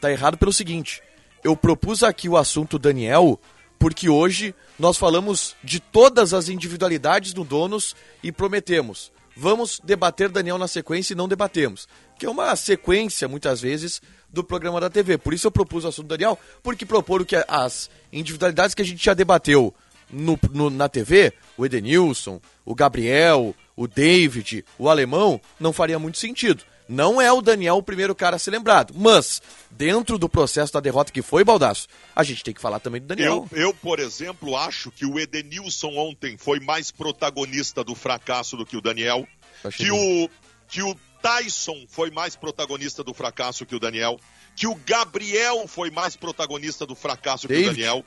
Tá 0.00 0.10
errado 0.10 0.38
pelo 0.38 0.52
seguinte, 0.52 1.02
eu 1.44 1.54
propus 1.54 2.02
aqui 2.02 2.30
o 2.30 2.36
assunto 2.38 2.78
Daniel 2.78 3.38
porque 3.82 4.08
hoje 4.08 4.54
nós 4.78 4.96
falamos 4.96 5.56
de 5.64 5.80
todas 5.80 6.32
as 6.32 6.48
individualidades 6.48 7.32
do 7.32 7.42
Donos 7.42 7.96
e 8.22 8.30
prometemos. 8.30 9.10
Vamos 9.36 9.80
debater 9.82 10.28
Daniel 10.28 10.56
na 10.56 10.68
sequência 10.68 11.14
e 11.14 11.16
não 11.16 11.26
debatemos. 11.26 11.88
Que 12.16 12.24
é 12.24 12.30
uma 12.30 12.54
sequência, 12.54 13.26
muitas 13.26 13.60
vezes, 13.60 14.00
do 14.30 14.44
programa 14.44 14.80
da 14.80 14.88
TV. 14.88 15.18
Por 15.18 15.34
isso 15.34 15.48
eu 15.48 15.50
propus 15.50 15.84
o 15.84 15.88
assunto 15.88 16.06
Daniel, 16.06 16.38
porque 16.62 16.86
propor 16.86 17.26
que 17.26 17.34
as 17.48 17.90
individualidades 18.12 18.72
que 18.72 18.82
a 18.82 18.84
gente 18.84 19.04
já 19.04 19.14
debateu 19.14 19.74
no, 20.08 20.38
no, 20.52 20.70
na 20.70 20.88
TV, 20.88 21.32
o 21.58 21.66
Edenilson, 21.66 22.40
o 22.64 22.76
Gabriel, 22.76 23.52
o 23.74 23.88
David, 23.88 24.64
o 24.78 24.88
Alemão, 24.88 25.40
não 25.58 25.72
faria 25.72 25.98
muito 25.98 26.18
sentido. 26.18 26.62
Não 26.92 27.18
é 27.18 27.32
o 27.32 27.40
Daniel 27.40 27.76
o 27.76 27.82
primeiro 27.82 28.14
cara 28.14 28.36
a 28.36 28.38
ser 28.38 28.50
lembrado, 28.50 28.92
mas 28.94 29.40
dentro 29.70 30.18
do 30.18 30.28
processo 30.28 30.74
da 30.74 30.78
derrota 30.78 31.10
que 31.10 31.22
foi, 31.22 31.42
Baldaço, 31.42 31.88
a 32.14 32.22
gente 32.22 32.44
tem 32.44 32.52
que 32.52 32.60
falar 32.60 32.80
também 32.80 33.00
do 33.00 33.06
Daniel. 33.06 33.48
Eu, 33.50 33.58
eu, 33.58 33.74
por 33.74 33.98
exemplo, 33.98 34.54
acho 34.54 34.90
que 34.90 35.06
o 35.06 35.18
Edenilson 35.18 35.96
ontem 35.96 36.36
foi 36.36 36.60
mais 36.60 36.90
protagonista 36.90 37.82
do 37.82 37.94
fracasso 37.94 38.58
do 38.58 38.66
que 38.66 38.76
o 38.76 38.82
Daniel. 38.82 39.26
Que 39.74 39.90
o, 39.90 40.28
que 40.68 40.82
o 40.82 40.94
Tyson 41.22 41.86
foi 41.88 42.10
mais 42.10 42.36
protagonista 42.36 43.02
do 43.02 43.14
fracasso 43.14 43.64
que 43.64 43.74
o 43.74 43.80
Daniel. 43.80 44.20
Que 44.54 44.66
o 44.66 44.74
Gabriel 44.74 45.66
foi 45.66 45.90
mais 45.90 46.14
protagonista 46.14 46.84
do 46.84 46.94
fracasso 46.94 47.48
David. 47.48 47.64
que 47.64 47.70
o 47.70 47.74
Daniel. 47.74 48.04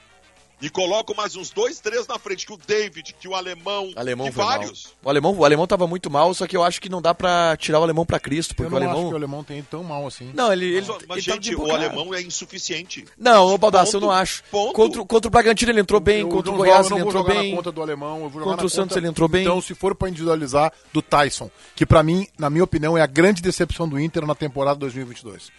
E 0.61 0.69
coloco 0.69 1.15
mais 1.15 1.35
uns 1.35 1.49
dois, 1.49 1.79
três 1.79 2.07
na 2.07 2.17
frente, 2.17 2.45
que 2.45 2.53
o 2.53 2.57
David, 2.57 3.15
que 3.19 3.27
o 3.27 3.35
alemão, 3.35 3.91
alemão 3.95 4.27
que 4.27 4.31
vários. 4.31 4.85
Mal. 4.85 4.93
O 5.03 5.09
alemão, 5.09 5.35
o 5.35 5.45
alemão 5.45 5.67
tava 5.67 5.85
muito 5.85 6.09
mal, 6.09 6.33
só 6.33 6.47
que 6.47 6.55
eu 6.55 6.63
acho 6.63 6.81
que 6.81 6.87
não 6.87 7.01
dá 7.01 7.13
pra 7.13 7.57
tirar 7.57 7.79
o 7.79 7.83
alemão 7.83 8.05
pra 8.05 8.19
Cristo, 8.19 8.55
porque 8.55 8.67
eu 8.67 8.71
não 8.71 8.77
o 8.77 8.81
alemão. 8.81 8.99
Acho 8.99 9.07
que 9.07 9.13
o 9.13 9.17
alemão 9.17 9.43
tem 9.43 9.61
tão 9.63 9.83
mal 9.83 10.07
assim. 10.07 10.31
Não, 10.33 10.51
ele. 10.51 10.77
ele 10.77 10.87
mas, 11.07 11.17
ele 11.17 11.21
gente, 11.21 11.55
o 11.55 11.71
alemão 11.71 12.13
é 12.13 12.21
insuficiente. 12.21 13.05
Não, 13.17 13.53
o 13.53 13.57
Baldasso, 13.57 13.97
eu 13.97 14.01
não 14.01 14.11
acho. 14.11 14.43
Ponto. 14.49 14.73
Contra, 14.73 15.05
contra 15.05 15.27
o 15.27 15.31
Bragantino 15.31 15.71
ele 15.71 15.81
entrou 15.81 15.99
bem, 15.99 16.21
eu, 16.21 16.29
contra 16.29 16.51
o 16.51 16.55
Goiás 16.55 16.89
ele 16.89 17.01
entrou 17.01 17.23
bem. 17.23 17.55
conta 17.55 17.71
do 17.71 17.81
alemão, 17.81 18.23
eu 18.23 18.29
vou 18.29 18.41
jogar 18.41 18.51
contra 18.51 18.65
o 18.65 18.69
Santos 18.69 18.95
ele 18.95 19.07
entrou 19.07 19.27
bem. 19.27 19.41
Então, 19.41 19.61
se 19.61 19.75
for 19.75 19.93
pra 19.93 20.09
individualizar, 20.09 20.71
do 20.93 21.01
Tyson, 21.01 21.49
que 21.75 21.85
pra 21.85 22.01
mim, 22.01 22.27
na 22.39 22.49
minha 22.49 22.63
opinião, 22.63 22.97
é 22.97 23.01
a 23.01 23.07
grande 23.07 23.41
decepção 23.41 23.87
do 23.87 23.99
Inter 23.99 24.25
na 24.25 24.35
temporada 24.35 24.79
2022. 24.79 25.51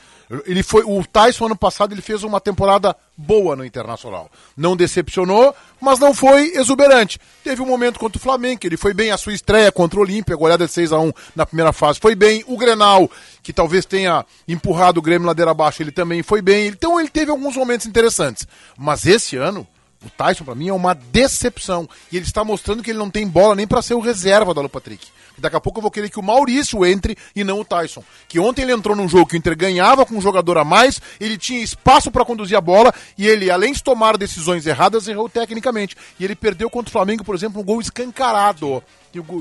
Ele 0.44 0.62
foi 0.62 0.82
o 0.82 1.04
Tyson 1.04 1.46
ano 1.46 1.56
passado 1.56 1.94
ele 1.94 2.02
fez 2.02 2.24
uma 2.24 2.40
temporada 2.40 2.96
boa 3.16 3.54
no 3.54 3.64
Internacional. 3.64 4.30
Não 4.56 4.76
decepcionou, 4.76 5.54
mas 5.80 5.98
não 6.00 6.12
foi 6.12 6.52
exuberante. 6.56 7.20
Teve 7.44 7.62
um 7.62 7.66
momento 7.66 8.00
contra 8.00 8.18
o 8.18 8.20
Flamengo, 8.20 8.60
ele 8.64 8.76
foi 8.76 8.92
bem 8.92 9.12
a 9.12 9.16
sua 9.16 9.32
estreia 9.32 9.70
contra 9.70 9.98
o 9.98 10.02
Olímpia, 10.02 10.34
goleada 10.34 10.66
de 10.66 10.72
6 10.72 10.92
a 10.92 10.98
1 10.98 11.12
na 11.34 11.46
primeira 11.46 11.72
fase. 11.72 12.00
Foi 12.00 12.16
bem 12.16 12.44
o 12.48 12.56
Grenal, 12.56 13.08
que 13.42 13.52
talvez 13.52 13.84
tenha 13.84 14.26
empurrado 14.48 14.98
o 14.98 15.02
Grêmio 15.02 15.28
ladeira 15.28 15.52
abaixo, 15.52 15.82
ele 15.82 15.92
também 15.92 16.22
foi 16.22 16.42
bem. 16.42 16.66
Então 16.66 16.98
ele 16.98 17.08
teve 17.08 17.30
alguns 17.30 17.56
momentos 17.56 17.86
interessantes. 17.86 18.48
Mas 18.76 19.06
esse 19.06 19.36
ano, 19.36 19.66
o 20.04 20.10
Tyson 20.10 20.44
para 20.44 20.54
mim 20.54 20.68
é 20.68 20.72
uma 20.72 20.94
decepção 20.94 21.88
e 22.10 22.16
ele 22.16 22.26
está 22.26 22.44
mostrando 22.44 22.82
que 22.82 22.90
ele 22.90 22.98
não 22.98 23.10
tem 23.10 23.26
bola 23.28 23.54
nem 23.54 23.66
para 23.66 23.82
ser 23.82 23.94
o 23.94 24.00
reserva 24.00 24.52
do 24.52 24.60
Alan 24.60 24.68
Patrick. 24.68 25.06
Daqui 25.38 25.56
a 25.56 25.60
pouco 25.60 25.78
eu 25.78 25.82
vou 25.82 25.90
querer 25.90 26.08
que 26.10 26.18
o 26.18 26.22
Maurício 26.22 26.84
entre 26.84 27.16
e 27.34 27.44
não 27.44 27.60
o 27.60 27.64
Tyson. 27.64 28.02
Que 28.28 28.38
ontem 28.38 28.62
ele 28.62 28.72
entrou 28.72 28.96
num 28.96 29.08
jogo 29.08 29.26
que 29.26 29.36
o 29.36 29.38
Inter 29.38 29.56
ganhava 29.56 30.06
com 30.06 30.16
um 30.16 30.20
jogador 30.20 30.58
a 30.58 30.64
mais, 30.64 31.00
ele 31.20 31.36
tinha 31.36 31.62
espaço 31.62 32.10
para 32.10 32.24
conduzir 32.24 32.56
a 32.56 32.60
bola 32.60 32.92
e 33.16 33.26
ele, 33.26 33.50
além 33.50 33.72
de 33.72 33.82
tomar 33.82 34.16
decisões 34.16 34.66
erradas, 34.66 35.08
errou 35.08 35.28
tecnicamente. 35.28 35.96
E 36.18 36.24
ele 36.24 36.34
perdeu 36.34 36.70
contra 36.70 36.88
o 36.88 36.92
Flamengo, 36.92 37.24
por 37.24 37.34
exemplo, 37.34 37.60
um 37.60 37.64
gol 37.64 37.80
escancarado. 37.80 38.82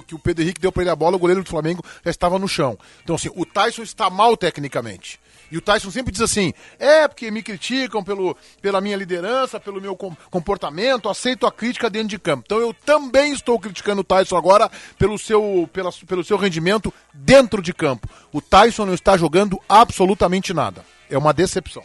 Que 0.06 0.16
o 0.16 0.20
Pedro 0.20 0.44
Henrique 0.44 0.62
deu 0.62 0.72
para 0.72 0.84
ele 0.84 0.90
a 0.90 0.96
bola, 0.96 1.18
o 1.18 1.20
goleiro 1.20 1.44
do 1.44 1.50
Flamengo 1.50 1.84
já 2.04 2.10
estava 2.10 2.40
no 2.40 2.48
chão. 2.48 2.78
Então, 3.04 3.16
assim, 3.16 3.30
o 3.36 3.46
Tyson 3.46 3.84
está 3.84 4.10
mal 4.10 4.38
tecnicamente. 4.38 5.20
E 5.52 5.58
o 5.58 5.62
Tyson 5.62 5.92
sempre 5.92 6.12
diz 6.12 6.22
assim: 6.22 6.54
é 6.80 7.08
porque 7.08 7.30
me 7.30 7.44
criticam 7.44 8.04
pelo, 8.04 8.36
pela 8.62 8.82
minha 8.82 8.98
liderança, 8.98 9.60
pelo 9.60 9.82
meu 9.82 9.96
comportamento, 9.96 11.10
aceito 11.10 11.46
a 11.46 11.52
crítica 11.52 11.90
dentro 11.90 12.10
de 12.10 12.20
campo. 12.20 12.44
Então 12.46 12.60
eu 12.60 12.74
também 12.74 13.34
estou 13.34 13.60
criticando 13.60 14.02
o 14.02 14.04
Tyson 14.04 14.38
agora 14.38 14.70
pelo 14.98 15.18
seu, 15.18 15.70
pela, 15.72 15.92
pelo 16.08 16.24
seu 16.24 16.38
rendimento 16.38 16.94
dentro 17.14 17.62
de 17.62 17.74
campo. 17.74 18.08
O 18.32 18.42
Tyson 18.42 18.86
não 18.86 18.94
está 18.94 19.18
jogando 19.18 19.60
absolutamente 19.68 20.54
nada. 20.54 20.86
É 21.10 21.18
uma 21.18 21.34
decepção. 21.34 21.84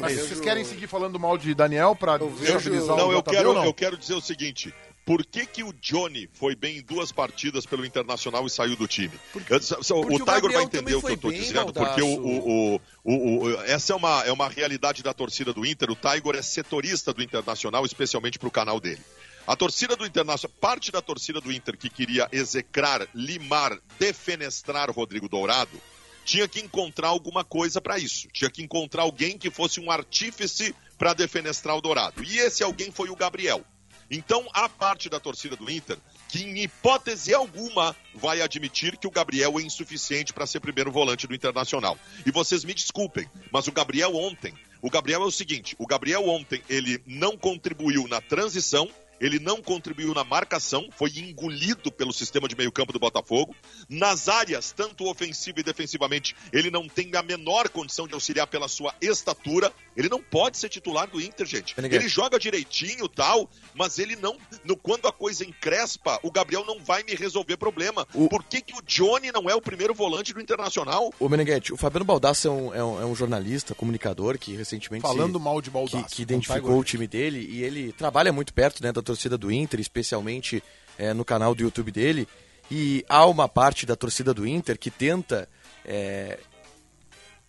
Mas 0.00 0.14
vejo... 0.14 0.26
vocês 0.26 0.40
querem 0.40 0.64
seguir 0.64 0.86
falando 0.86 1.18
mal 1.18 1.36
de 1.36 1.54
Daniel 1.54 1.94
para 1.94 2.18
desestabilizar 2.18 2.96
Não, 2.96 3.12
eu 3.12 3.22
quero, 3.22 3.52
não? 3.52 3.64
eu 3.64 3.74
quero 3.74 3.96
dizer 3.96 4.14
o 4.14 4.20
seguinte: 4.20 4.74
Por 5.04 5.26
que, 5.26 5.44
que 5.44 5.64
o 5.64 5.72
Johnny 5.72 6.28
foi 6.32 6.54
bem 6.54 6.78
em 6.78 6.82
duas 6.82 7.10
partidas 7.10 7.66
pelo 7.66 7.84
Internacional 7.84 8.46
e 8.46 8.50
saiu 8.50 8.76
do 8.76 8.86
time? 8.86 9.12
Porque, 9.32 9.52
o 9.52 10.24
Tiger 10.24 10.52
vai 10.52 10.62
entender 10.62 10.94
o 10.94 11.00
que 11.00 11.08
eu 11.08 11.14
estou 11.14 11.32
dizendo, 11.32 11.72
porque 11.72 12.02
o, 12.02 12.06
o, 12.06 12.80
o, 13.02 13.42
o, 13.44 13.60
essa 13.62 13.92
é 13.92 13.96
uma, 13.96 14.22
é 14.24 14.32
uma 14.32 14.48
realidade 14.48 15.02
da 15.02 15.12
torcida 15.12 15.52
do 15.52 15.66
Inter. 15.66 15.90
O 15.90 15.96
Tiger 15.96 16.36
é 16.36 16.42
setorista 16.42 17.12
do 17.12 17.20
Internacional, 17.20 17.84
especialmente 17.84 18.38
para 18.38 18.48
o 18.48 18.50
canal 18.50 18.78
dele. 18.78 19.00
A 19.44 19.56
torcida 19.56 19.96
do 19.96 20.06
Internacional, 20.06 20.56
parte 20.60 20.92
da 20.92 21.02
torcida 21.02 21.40
do 21.40 21.50
Inter 21.50 21.76
que 21.76 21.90
queria 21.90 22.28
execrar, 22.30 23.08
limar, 23.12 23.76
defenestrar 23.98 24.88
Rodrigo 24.92 25.28
Dourado, 25.28 25.80
tinha 26.24 26.46
que 26.46 26.60
encontrar 26.60 27.08
alguma 27.08 27.44
coisa 27.44 27.80
para 27.80 27.98
isso. 27.98 28.28
Tinha 28.32 28.50
que 28.50 28.62
encontrar 28.62 29.02
alguém 29.02 29.36
que 29.36 29.50
fosse 29.50 29.80
um 29.80 29.90
artífice 29.90 30.72
para 30.96 31.12
defenestrar 31.12 31.76
o 31.76 31.80
Dourado. 31.80 32.22
E 32.22 32.38
esse 32.38 32.62
alguém 32.62 32.92
foi 32.92 33.10
o 33.10 33.16
Gabriel. 33.16 33.64
Então, 34.14 34.46
a 34.52 34.68
parte 34.68 35.08
da 35.08 35.18
torcida 35.18 35.56
do 35.56 35.70
Inter 35.70 35.96
que, 36.28 36.42
em 36.42 36.62
hipótese 36.62 37.32
alguma, 37.32 37.96
vai 38.14 38.42
admitir 38.42 38.98
que 38.98 39.06
o 39.06 39.10
Gabriel 39.10 39.58
é 39.58 39.62
insuficiente 39.62 40.34
para 40.34 40.46
ser 40.46 40.60
primeiro 40.60 40.92
volante 40.92 41.26
do 41.26 41.34
Internacional. 41.34 41.98
E 42.24 42.30
vocês 42.30 42.62
me 42.62 42.74
desculpem, 42.74 43.26
mas 43.50 43.66
o 43.68 43.72
Gabriel 43.72 44.14
ontem, 44.14 44.54
o 44.82 44.90
Gabriel 44.90 45.22
é 45.22 45.26
o 45.26 45.30
seguinte: 45.30 45.74
o 45.78 45.86
Gabriel 45.86 46.28
ontem 46.28 46.62
ele 46.68 47.02
não 47.06 47.38
contribuiu 47.38 48.06
na 48.06 48.20
transição 48.20 48.88
ele 49.22 49.38
não 49.38 49.62
contribuiu 49.62 50.12
na 50.12 50.24
marcação, 50.24 50.88
foi 50.90 51.10
engolido 51.10 51.92
pelo 51.92 52.12
sistema 52.12 52.48
de 52.48 52.56
meio-campo 52.56 52.92
do 52.92 52.98
Botafogo. 52.98 53.54
Nas 53.88 54.28
áreas, 54.28 54.72
tanto 54.72 55.08
ofensiva 55.08 55.60
e 55.60 55.62
defensivamente, 55.62 56.34
ele 56.52 56.72
não 56.72 56.88
tem 56.88 57.14
a 57.14 57.22
menor 57.22 57.68
condição 57.68 58.08
de 58.08 58.14
auxiliar 58.14 58.48
pela 58.48 58.66
sua 58.66 58.92
estatura. 59.00 59.72
Ele 59.96 60.08
não 60.08 60.20
pode 60.20 60.58
ser 60.58 60.68
titular 60.68 61.08
do 61.08 61.20
Inter, 61.20 61.46
gente. 61.46 61.72
Ele 61.78 62.08
joga 62.08 62.36
direitinho 62.36 63.08
tal, 63.08 63.48
mas 63.74 64.00
ele 64.00 64.16
não. 64.16 64.36
No, 64.64 64.76
quando 64.76 65.06
a 65.06 65.12
coisa 65.12 65.44
encrespa, 65.44 66.18
o 66.24 66.30
Gabriel 66.30 66.64
não 66.66 66.80
vai 66.80 67.04
me 67.04 67.14
resolver 67.14 67.56
problema. 67.56 68.04
O... 68.14 68.28
Por 68.28 68.42
que, 68.42 68.60
que 68.60 68.74
o 68.74 68.82
Johnny 68.82 69.30
não 69.30 69.48
é 69.48 69.54
o 69.54 69.60
primeiro 69.60 69.94
volante 69.94 70.34
do 70.34 70.40
Internacional? 70.40 71.14
O 71.20 71.28
Meneghetti, 71.28 71.72
o 71.72 71.76
Fabiano 71.76 72.04
Baldassi 72.04 72.48
é 72.48 72.50
um, 72.50 72.74
é 72.74 72.82
um, 72.82 73.02
é 73.02 73.06
um 73.06 73.14
jornalista, 73.14 73.72
comunicador 73.72 74.36
que 74.36 74.56
recentemente. 74.56 75.02
Falando 75.02 75.38
se, 75.38 75.44
mal 75.44 75.62
de 75.62 75.70
Baldassi. 75.70 76.04
Que, 76.06 76.16
que 76.16 76.22
identificou 76.22 76.76
o 76.76 76.82
time 76.82 77.06
dele 77.06 77.46
e 77.48 77.62
ele 77.62 77.92
trabalha 77.92 78.32
muito 78.32 78.52
perto 78.52 78.82
né, 78.82 78.90
da 78.90 79.11
torcida 79.12 79.36
do 79.36 79.52
Inter, 79.52 79.80
especialmente 79.80 80.62
é, 80.98 81.12
no 81.12 81.24
canal 81.24 81.54
do 81.54 81.62
YouTube 81.62 81.90
dele. 81.90 82.26
E 82.70 83.04
há 83.08 83.26
uma 83.26 83.48
parte 83.48 83.84
da 83.84 83.94
torcida 83.94 84.32
do 84.32 84.46
Inter 84.46 84.78
que 84.78 84.90
tenta 84.90 85.48
é, 85.84 86.38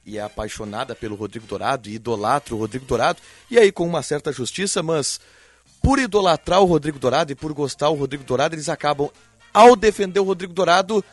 e 0.05 0.17
é 0.17 0.21
apaixonada 0.21 0.93
pelo 0.93 1.15
Rodrigo 1.15 1.47
Dourado 1.47 1.89
e 1.89 1.95
idolatra 1.95 2.53
o 2.53 2.57
Rodrigo 2.57 2.85
Dourado, 2.85 3.19
e 3.49 3.57
aí 3.57 3.71
com 3.71 3.87
uma 3.87 4.03
certa 4.03 4.33
justiça, 4.33 4.83
mas 4.83 5.19
por 5.81 5.97
idolatrar 5.97 6.61
o 6.61 6.65
Rodrigo 6.65 6.99
Dourado 6.99 7.31
e 7.31 7.35
por 7.35 7.53
gostar 7.53 7.89
o 7.89 7.95
Rodrigo 7.95 8.23
Dourado, 8.23 8.55
eles 8.55 8.67
acabam, 8.67 9.09
ao 9.53 9.75
defender 9.75 10.19
o 10.19 10.23
Rodrigo 10.23 10.53
Dourado, 10.53 11.03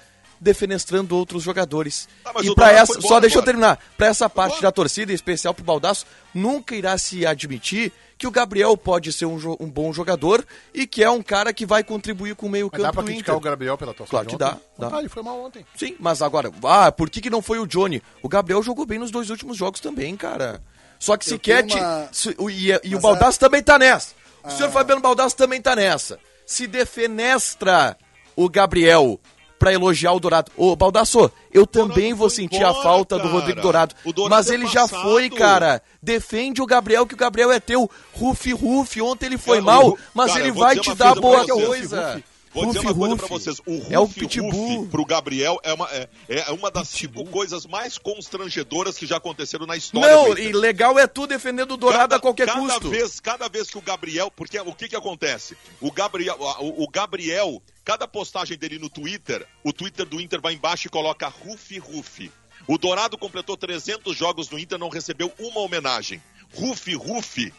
defenestrando 0.40 1.14
outros 1.16 1.42
jogadores. 1.42 2.08
Ah, 2.24 2.32
e 2.42 2.54
para 2.54 2.72
essa, 2.72 3.00
só 3.00 3.20
deixa 3.20 3.38
eu 3.38 3.42
terminar, 3.42 3.78
para 3.96 4.06
essa 4.06 4.28
parte 4.28 4.62
da 4.62 4.72
torcida, 4.72 5.12
em 5.12 5.14
especial 5.14 5.52
pro 5.52 5.64
Baldaço, 5.64 6.06
nunca 6.34 6.74
irá 6.74 6.96
se 6.96 7.26
admitir 7.26 7.92
que 8.16 8.26
o 8.26 8.30
Gabriel 8.30 8.76
pode 8.76 9.12
ser 9.12 9.24
um, 9.24 9.38
um, 9.58 9.70
bom 9.70 9.92
jogador 9.94 10.44
e 10.74 10.86
que 10.86 11.02
é 11.02 11.10
um 11.10 11.22
cara 11.22 11.54
que 11.54 11.64
vai 11.64 11.82
contribuir 11.82 12.34
com 12.34 12.46
o 12.46 12.50
meio 12.50 12.70
campo 12.70 12.82
dá 12.82 12.92
pra 12.92 13.02
criticar 13.02 13.34
o 13.34 13.40
Gabriel 13.40 13.78
pela 13.78 13.92
atuação 13.92 14.10
Claro 14.10 14.26
que 14.26 14.36
dá. 14.36 14.58
dá. 14.78 14.90
Ah, 14.92 14.98
ele 14.98 15.08
foi 15.08 15.22
mal 15.22 15.40
ontem. 15.40 15.64
Sim, 15.74 15.96
mas 15.98 16.20
agora, 16.20 16.52
ah, 16.64 16.92
por 16.92 17.08
que, 17.08 17.22
que 17.22 17.30
não 17.30 17.40
foi 17.40 17.58
o 17.58 17.66
Johnny? 17.66 18.02
O 18.22 18.28
Gabriel 18.28 18.62
jogou 18.62 18.84
bem 18.84 18.98
nos 18.98 19.10
dois 19.10 19.30
últimos 19.30 19.56
jogos 19.56 19.80
também, 19.80 20.16
cara. 20.16 20.62
Só 20.98 21.16
que 21.16 21.24
se 21.24 21.38
quer... 21.38 21.64
Uma... 21.64 22.08
Se, 22.12 22.36
e, 22.50 22.90
e 22.90 22.94
o 22.94 23.00
Baldaço 23.00 23.38
é... 23.38 23.40
também 23.40 23.62
tá 23.62 23.78
nessa. 23.78 24.14
O 24.44 24.48
ah. 24.48 24.50
senhor 24.50 24.70
Fabiano 24.70 25.00
Baldaço 25.00 25.34
também 25.34 25.62
tá 25.62 25.74
nessa. 25.74 26.18
Se 26.44 26.66
defenestra 26.66 27.96
o 28.36 28.50
Gabriel 28.50 29.18
para 29.60 29.74
elogiar 29.74 30.14
o 30.14 30.18
Dourado. 30.18 30.50
Ô, 30.56 30.74
Baldasso, 30.74 31.30
eu 31.52 31.66
também 31.66 32.14
vou 32.14 32.30
sentir 32.30 32.56
embora, 32.56 32.70
a 32.70 32.82
falta 32.82 33.18
cara. 33.18 33.28
do 33.28 33.34
Rodrigo 33.34 33.60
Dourado. 33.60 33.94
Dourado 34.06 34.30
mas 34.30 34.50
é 34.50 34.54
ele 34.54 34.66
já 34.66 34.88
foi, 34.88 35.28
cara. 35.28 35.82
Defende 36.02 36.62
o 36.62 36.66
Gabriel, 36.66 37.06
que 37.06 37.12
o 37.12 37.16
Gabriel 37.16 37.52
é 37.52 37.60
teu. 37.60 37.88
Rufi, 38.14 38.52
Rufi, 38.52 39.02
ontem 39.02 39.26
ele 39.26 39.36
foi 39.36 39.62
cara, 39.62 39.70
mal, 39.70 39.98
mas 40.14 40.32
cara, 40.32 40.40
ele 40.40 40.52
vai 40.52 40.78
te 40.78 40.94
dar 40.94 41.14
boa 41.14 41.46
coisa. 41.46 42.22
Vou 42.52 42.66
dizer 42.66 42.80
uma 42.80 42.94
coisa 42.94 43.16
pra 43.16 43.26
vocês. 43.28 43.60
O 43.64 43.76
Rufi, 43.76 43.94
é 43.94 43.98
o 43.98 44.08
Pitbull. 44.08 44.88
pro 44.88 45.04
Gabriel 45.04 45.60
é 45.62 45.72
uma, 45.72 45.88
é, 45.90 46.08
é 46.28 46.50
uma 46.50 46.70
das 46.70 46.90
Pitbull. 46.90 47.24
cinco 47.24 47.32
coisas 47.32 47.64
mais 47.64 47.96
constrangedoras 47.96 48.98
que 48.98 49.06
já 49.06 49.18
aconteceram 49.18 49.66
na 49.66 49.76
história. 49.76 50.08
Não, 50.08 50.36
e 50.36 50.52
legal 50.52 50.98
é 50.98 51.06
tu 51.06 51.26
defendendo 51.26 51.72
o 51.72 51.76
Dourado 51.76 52.02
cada, 52.02 52.16
a 52.16 52.20
qualquer 52.20 52.46
cada 52.46 52.60
custo. 52.60 52.90
Vez, 52.90 53.20
cada 53.20 53.48
vez 53.48 53.70
que 53.70 53.78
o 53.78 53.80
Gabriel... 53.80 54.30
Porque 54.30 54.58
o 54.58 54.74
que 54.74 54.88
que 54.88 54.96
acontece? 54.96 55.56
O 55.80 55.92
Gabriel, 55.92 56.36
o, 56.40 56.84
o 56.84 56.88
Gabriel, 56.88 57.62
cada 57.84 58.08
postagem 58.08 58.58
dele 58.58 58.78
no 58.78 58.90
Twitter, 58.90 59.46
o 59.62 59.72
Twitter 59.72 60.04
do 60.04 60.20
Inter 60.20 60.40
vai 60.40 60.54
embaixo 60.54 60.88
e 60.88 60.90
coloca 60.90 61.28
Rufi, 61.28 61.78
Rufi. 61.78 62.32
O 62.66 62.76
Dourado 62.76 63.16
completou 63.16 63.56
300 63.56 64.16
jogos 64.16 64.50
no 64.50 64.58
Inter, 64.58 64.78
não 64.78 64.88
recebeu 64.88 65.32
uma 65.38 65.60
homenagem. 65.60 66.20
Rufi, 66.54 66.94
Rufi. 66.94 67.52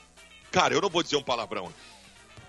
Cara, 0.52 0.74
eu 0.74 0.82
não 0.82 0.90
vou 0.90 1.02
dizer 1.02 1.16
um 1.16 1.24
palavrão. 1.24 1.72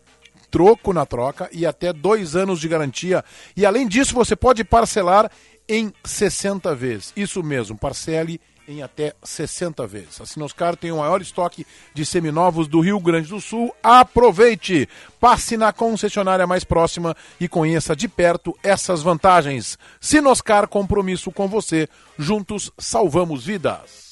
troco 0.54 0.92
na 0.92 1.04
troca 1.04 1.48
e 1.50 1.66
até 1.66 1.92
dois 1.92 2.36
anos 2.36 2.60
de 2.60 2.68
garantia. 2.68 3.24
E 3.56 3.66
além 3.66 3.88
disso, 3.88 4.14
você 4.14 4.36
pode 4.36 4.62
parcelar 4.62 5.28
em 5.68 5.92
60 6.04 6.72
vezes. 6.76 7.12
Isso 7.16 7.42
mesmo, 7.42 7.76
parcele 7.76 8.40
em 8.66 8.82
até 8.82 9.14
60 9.22 9.86
vezes. 9.86 10.20
A 10.20 10.26
Sinoscar 10.26 10.76
tem 10.76 10.92
o 10.92 10.98
maior 10.98 11.20
estoque 11.20 11.66
de 11.92 12.04
seminovos 12.04 12.66
do 12.66 12.80
Rio 12.80 12.98
Grande 13.00 13.28
do 13.28 13.40
Sul. 13.40 13.74
Aproveite! 13.82 14.88
Passe 15.20 15.56
na 15.56 15.72
concessionária 15.72 16.46
mais 16.46 16.64
próxima 16.64 17.16
e 17.40 17.48
conheça 17.48 17.94
de 17.94 18.08
perto 18.08 18.56
essas 18.62 19.02
vantagens. 19.02 19.78
Sinoscar, 20.00 20.68
compromisso 20.68 21.30
com 21.30 21.48
você. 21.48 21.88
Juntos 22.18 22.70
salvamos 22.78 23.44
vidas. 23.44 24.04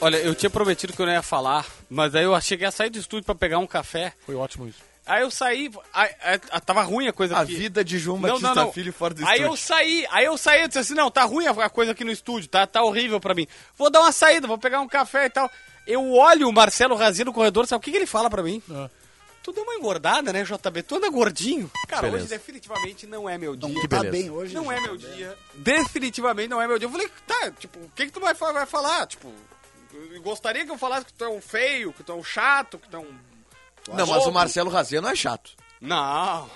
Olha, 0.00 0.16
eu 0.16 0.34
tinha 0.34 0.50
prometido 0.50 0.92
que 0.92 1.00
eu 1.00 1.06
não 1.06 1.12
ia 1.12 1.22
falar, 1.22 1.66
mas 1.88 2.14
aí 2.14 2.24
eu 2.24 2.40
cheguei 2.40 2.66
a 2.66 2.70
sair 2.70 2.90
do 2.90 2.98
estúdio 2.98 3.24
para 3.24 3.34
pegar 3.34 3.58
um 3.58 3.66
café. 3.66 4.12
Foi 4.26 4.34
ótimo 4.34 4.66
isso. 4.68 4.93
Aí 5.06 5.22
eu 5.22 5.30
saí, 5.30 5.70
aí, 5.92 6.10
aí, 6.22 6.38
tava 6.64 6.82
ruim 6.82 7.06
a 7.06 7.12
coisa 7.12 7.36
a 7.36 7.42
aqui. 7.42 7.54
A 7.54 7.58
vida 7.58 7.84
de 7.84 7.98
João 7.98 8.18
Batista 8.18 8.48
não, 8.48 8.54
não, 8.54 8.64
não. 8.64 8.72
Filho 8.72 8.92
fora 8.92 9.12
do 9.12 9.18
aí 9.18 9.24
estúdio. 9.24 9.44
Aí 9.44 9.50
eu 9.50 9.56
saí, 9.56 10.06
aí 10.10 10.24
eu 10.24 10.38
saí 10.38 10.62
e 10.62 10.66
disse 10.68 10.78
assim, 10.78 10.94
não, 10.94 11.10
tá 11.10 11.24
ruim 11.24 11.46
a 11.46 11.68
coisa 11.68 11.92
aqui 11.92 12.04
no 12.04 12.10
estúdio, 12.10 12.48
tá, 12.48 12.66
tá 12.66 12.82
horrível 12.82 13.20
pra 13.20 13.34
mim. 13.34 13.46
Vou 13.76 13.90
dar 13.90 14.00
uma 14.00 14.12
saída, 14.12 14.46
vou 14.46 14.56
pegar 14.56 14.80
um 14.80 14.88
café 14.88 15.26
e 15.26 15.30
tal. 15.30 15.50
Eu 15.86 16.12
olho 16.12 16.48
o 16.48 16.52
Marcelo 16.52 16.94
Razia 16.94 17.24
no 17.24 17.32
corredor, 17.32 17.66
sabe 17.66 17.80
o 17.80 17.82
que, 17.82 17.90
que 17.90 17.96
ele 17.98 18.06
fala 18.06 18.30
pra 18.30 18.42
mim? 18.42 18.62
Ah. 18.70 18.88
Tu 19.44 19.52
deu 19.52 19.62
uma 19.62 19.74
engordada, 19.74 20.32
né, 20.32 20.42
JB? 20.42 20.82
Tu 20.84 20.96
anda 20.96 21.10
gordinho. 21.10 21.70
Cara, 21.86 22.06
beleza. 22.06 22.24
hoje 22.24 22.28
definitivamente 22.30 23.06
não 23.06 23.28
é 23.28 23.36
meu 23.36 23.54
dia. 23.54 23.74
Não 23.74 23.86
tá 23.86 24.02
bem 24.02 24.30
hoje. 24.30 24.54
Não 24.54 24.72
é 24.72 24.80
meu 24.80 24.96
dia. 24.96 25.36
Definitivamente 25.52 26.48
não 26.48 26.62
é 26.62 26.66
meu 26.66 26.78
dia. 26.78 26.86
Eu 26.86 26.90
falei, 26.90 27.10
tá, 27.26 27.50
tipo, 27.50 27.78
o 27.78 27.90
que 27.94 28.06
que 28.06 28.12
tu 28.12 28.20
vai, 28.20 28.32
vai 28.32 28.64
falar? 28.64 29.06
Tipo, 29.06 29.30
gostaria 30.22 30.64
que 30.64 30.70
eu 30.70 30.78
falasse 30.78 31.04
que 31.04 31.12
tu 31.12 31.24
é 31.24 31.28
um 31.28 31.42
feio, 31.42 31.92
que 31.92 32.02
tu 32.02 32.12
é 32.12 32.14
um 32.14 32.24
chato, 32.24 32.78
que 32.78 32.88
tu 32.88 32.96
é 32.96 33.00
um... 33.00 33.14
Não, 33.88 34.06
mas 34.06 34.26
o 34.26 34.32
Marcelo 34.32 34.70
Razia 34.70 35.00
não 35.00 35.08
é 35.10 35.16
chato. 35.16 35.50
Não. 35.80 36.48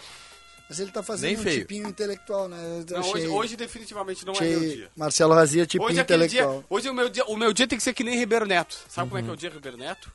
Mas 0.68 0.78
ele 0.80 0.90
tá 0.90 1.02
fazendo 1.02 1.30
Nem 1.30 1.38
um 1.38 1.42
feio. 1.42 1.60
tipinho 1.60 1.88
intelectual, 1.88 2.46
né? 2.48 2.58
Eu 2.88 2.96
Não, 2.96 3.00
hoje, 3.00 3.10
achei- 3.14 3.28
hoje 3.28 3.56
definitivamente 3.56 4.26
não 4.26 4.34
é 4.34 4.36
achei 4.36 4.50
meu 4.50 4.60
dia. 4.60 4.90
Marcelo 4.94 5.32
Razia 5.34 5.66
tipinho 5.66 5.88
Hoje, 5.88 5.98
é 5.98 6.02
aquele 6.02 6.26
dia, 6.28 6.40
intelectual. 6.42 6.64
hoje 6.68 6.90
o, 6.90 6.94
meu 6.94 7.08
dia, 7.08 7.24
o 7.24 7.36
meu 7.36 7.52
dia 7.54 7.66
tem 7.66 7.78
que 7.78 7.82
ser 7.84 7.94
que 7.94 8.04
nem 8.04 8.18
Ribeiro 8.18 8.44
Neto. 8.46 8.76
Sabe 8.88 9.08
como 9.08 9.18
é 9.18 9.22
que 9.22 9.30
é 9.30 9.32
o 9.32 9.36
dia 9.36 9.48
Ribeiro 9.48 9.78
Neto? 9.78 10.10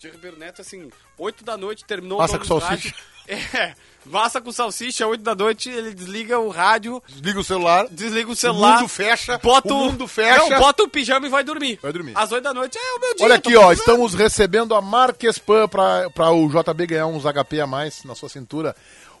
Dia 0.00 0.12
Ribeiro 0.12 0.38
Neto, 0.38 0.62
assim, 0.62 0.88
8 1.18 1.44
da 1.44 1.58
noite, 1.58 1.84
terminou 1.84 2.20
Massa 2.20 2.36
o 2.36 2.38
com 2.38 2.44
salsicha. 2.46 2.94
É, 3.28 3.74
massa 4.06 4.40
com 4.40 4.50
salsicha, 4.50 5.06
8 5.06 5.22
da 5.22 5.36
noite, 5.36 5.68
ele 5.70 5.94
desliga 5.94 6.40
o 6.40 6.48
rádio, 6.48 7.00
Desliga 7.06 7.38
o 7.38 7.44
celular. 7.44 7.86
desliga 7.88 8.28
o 8.28 8.34
celular. 8.34 8.78
mundo 8.78 8.88
fecha, 8.88 9.38
Bota 9.38 9.72
o 9.72 9.78
mundo 9.78 10.08
fecha. 10.08 10.48
Não, 10.48 10.58
bota 10.58 10.82
o 10.82 10.88
pijama 10.88 11.26
e 11.26 11.30
vai 11.30 11.44
dormir. 11.44 11.78
Vai 11.80 11.92
dormir. 11.92 12.12
Às 12.16 12.32
8 12.32 12.42
da 12.42 12.52
noite 12.52 12.76
é 12.76 12.96
o 12.96 13.00
meu 13.00 13.14
dia. 13.14 13.26
Olha 13.26 13.34
aqui, 13.36 13.54
ó, 13.54 13.70
estamos 13.70 14.14
recebendo 14.14 14.74
a 14.74 14.82
Marquespan 14.82 15.68
para 15.68 16.30
o 16.32 16.48
JB 16.48 16.86
ganhar 16.88 17.06
uns 17.06 17.22
HP 17.22 17.60
a 17.60 17.66
mais 17.68 18.02
na 18.02 18.16
sua 18.16 18.28
cintura. 18.28 18.74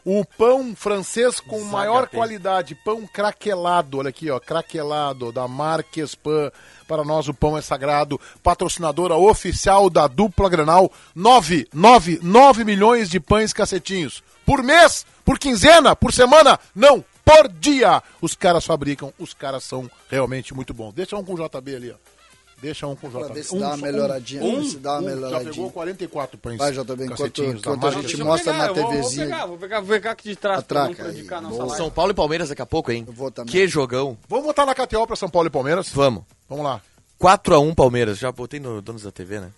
O 0.04 0.24
pão 0.24 0.74
francês 0.74 1.40
com 1.40 1.62
maior 1.64 2.08
qualidade, 2.08 2.74
pão 2.74 3.06
craquelado, 3.06 3.98
olha 3.98 4.08
aqui, 4.08 4.30
ó, 4.30 4.40
craquelado 4.40 5.30
da 5.30 5.46
Marquespan. 5.46 6.50
Para 6.88 7.04
nós 7.04 7.28
o 7.28 7.34
pão 7.34 7.56
é 7.56 7.60
sagrado, 7.60 8.20
patrocinadora 8.42 9.14
oficial 9.14 9.90
da 9.90 10.06
dupla 10.06 10.48
Granal, 10.48 10.90
9, 11.14 11.68
9, 11.72 12.18
9 12.22 12.64
milhões 12.64 13.10
de 13.10 13.20
pães 13.20 13.52
cacetinhos. 13.52 14.22
Por 14.46 14.62
mês, 14.62 15.04
por 15.24 15.38
quinzena, 15.38 15.94
por 15.94 16.12
semana, 16.12 16.58
não, 16.74 17.04
por 17.24 17.48
dia. 17.48 18.02
Os 18.20 18.34
caras 18.34 18.64
fabricam, 18.64 19.12
os 19.18 19.34
caras 19.34 19.64
são 19.64 19.90
realmente 20.08 20.54
muito 20.54 20.72
bons. 20.72 20.92
Deixa 20.92 21.16
um 21.16 21.24
com 21.24 21.34
o 21.34 21.48
JB 21.48 21.76
ali, 21.76 21.90
ó. 21.92 22.19
Deixa 22.60 22.86
um 22.86 22.94
com 22.94 23.06
o 23.06 23.10
JB. 23.10 23.24
Pra 23.24 23.34
ver 23.34 23.42
se 23.44 23.54
Um 23.54 23.58
dá 23.60 23.68
uma 23.68 23.76
melhoradinha, 23.78 24.42
Um, 24.44 24.64
se 24.64 24.76
dá 24.78 24.92
uma 24.92 24.98
um, 25.00 25.02
já 25.08 25.14
melhoradinha. 25.14 25.52
pegou 25.52 25.70
44 25.70 26.38
pães. 26.38 26.58
Vai, 26.58 26.72
JB, 26.72 27.04
enquanto- 27.06 27.44
enquanto 27.44 27.86
a 27.86 27.90
gente 27.92 28.18
eu 28.20 28.26
mostra 28.26 28.52
pegar, 28.52 28.64
na 28.64 28.70
eu 28.70 28.74
vou- 28.74 28.90
TVzinha. 28.92 29.24
Vou 29.24 29.30
pegar, 29.30 29.46
vou 29.46 29.58
pegar, 29.58 29.80
vou 29.80 29.88
pegar 29.88 30.10
aqui 30.10 30.28
de 30.28 30.36
trás 30.36 30.62
pra 30.64 30.80
não 30.84 30.90
Atraca 30.92 31.02
aí. 31.02 31.08
prejudicar 31.12 31.40
nossa 31.40 31.56
live. 31.64 31.76
São 31.76 31.90
Paulo 31.90 32.10
e 32.12 32.14
Palmeiras 32.14 32.48
daqui 32.50 32.62
a 32.62 32.66
pouco, 32.66 32.92
hein? 32.92 33.04
Eu 33.06 33.12
vou 33.14 33.30
também. 33.30 33.50
Que 33.50 33.66
jogão. 33.66 34.18
Vamos 34.28 34.44
botar 34.44 34.66
na 34.66 34.74
KTO 34.74 35.06
para 35.06 35.16
São 35.16 35.30
Paulo 35.30 35.48
e 35.48 35.50
Palmeiras? 35.50 35.88
Vamos. 35.90 36.22
Vamos 36.48 36.64
lá. 36.64 36.82
4x1 37.18 37.74
Palmeiras. 37.74 38.18
Já 38.18 38.30
botei 38.30 38.60
no 38.60 38.80
Donos 38.82 39.02
da 39.02 39.10
TV, 39.10 39.40
né? 39.40 39.50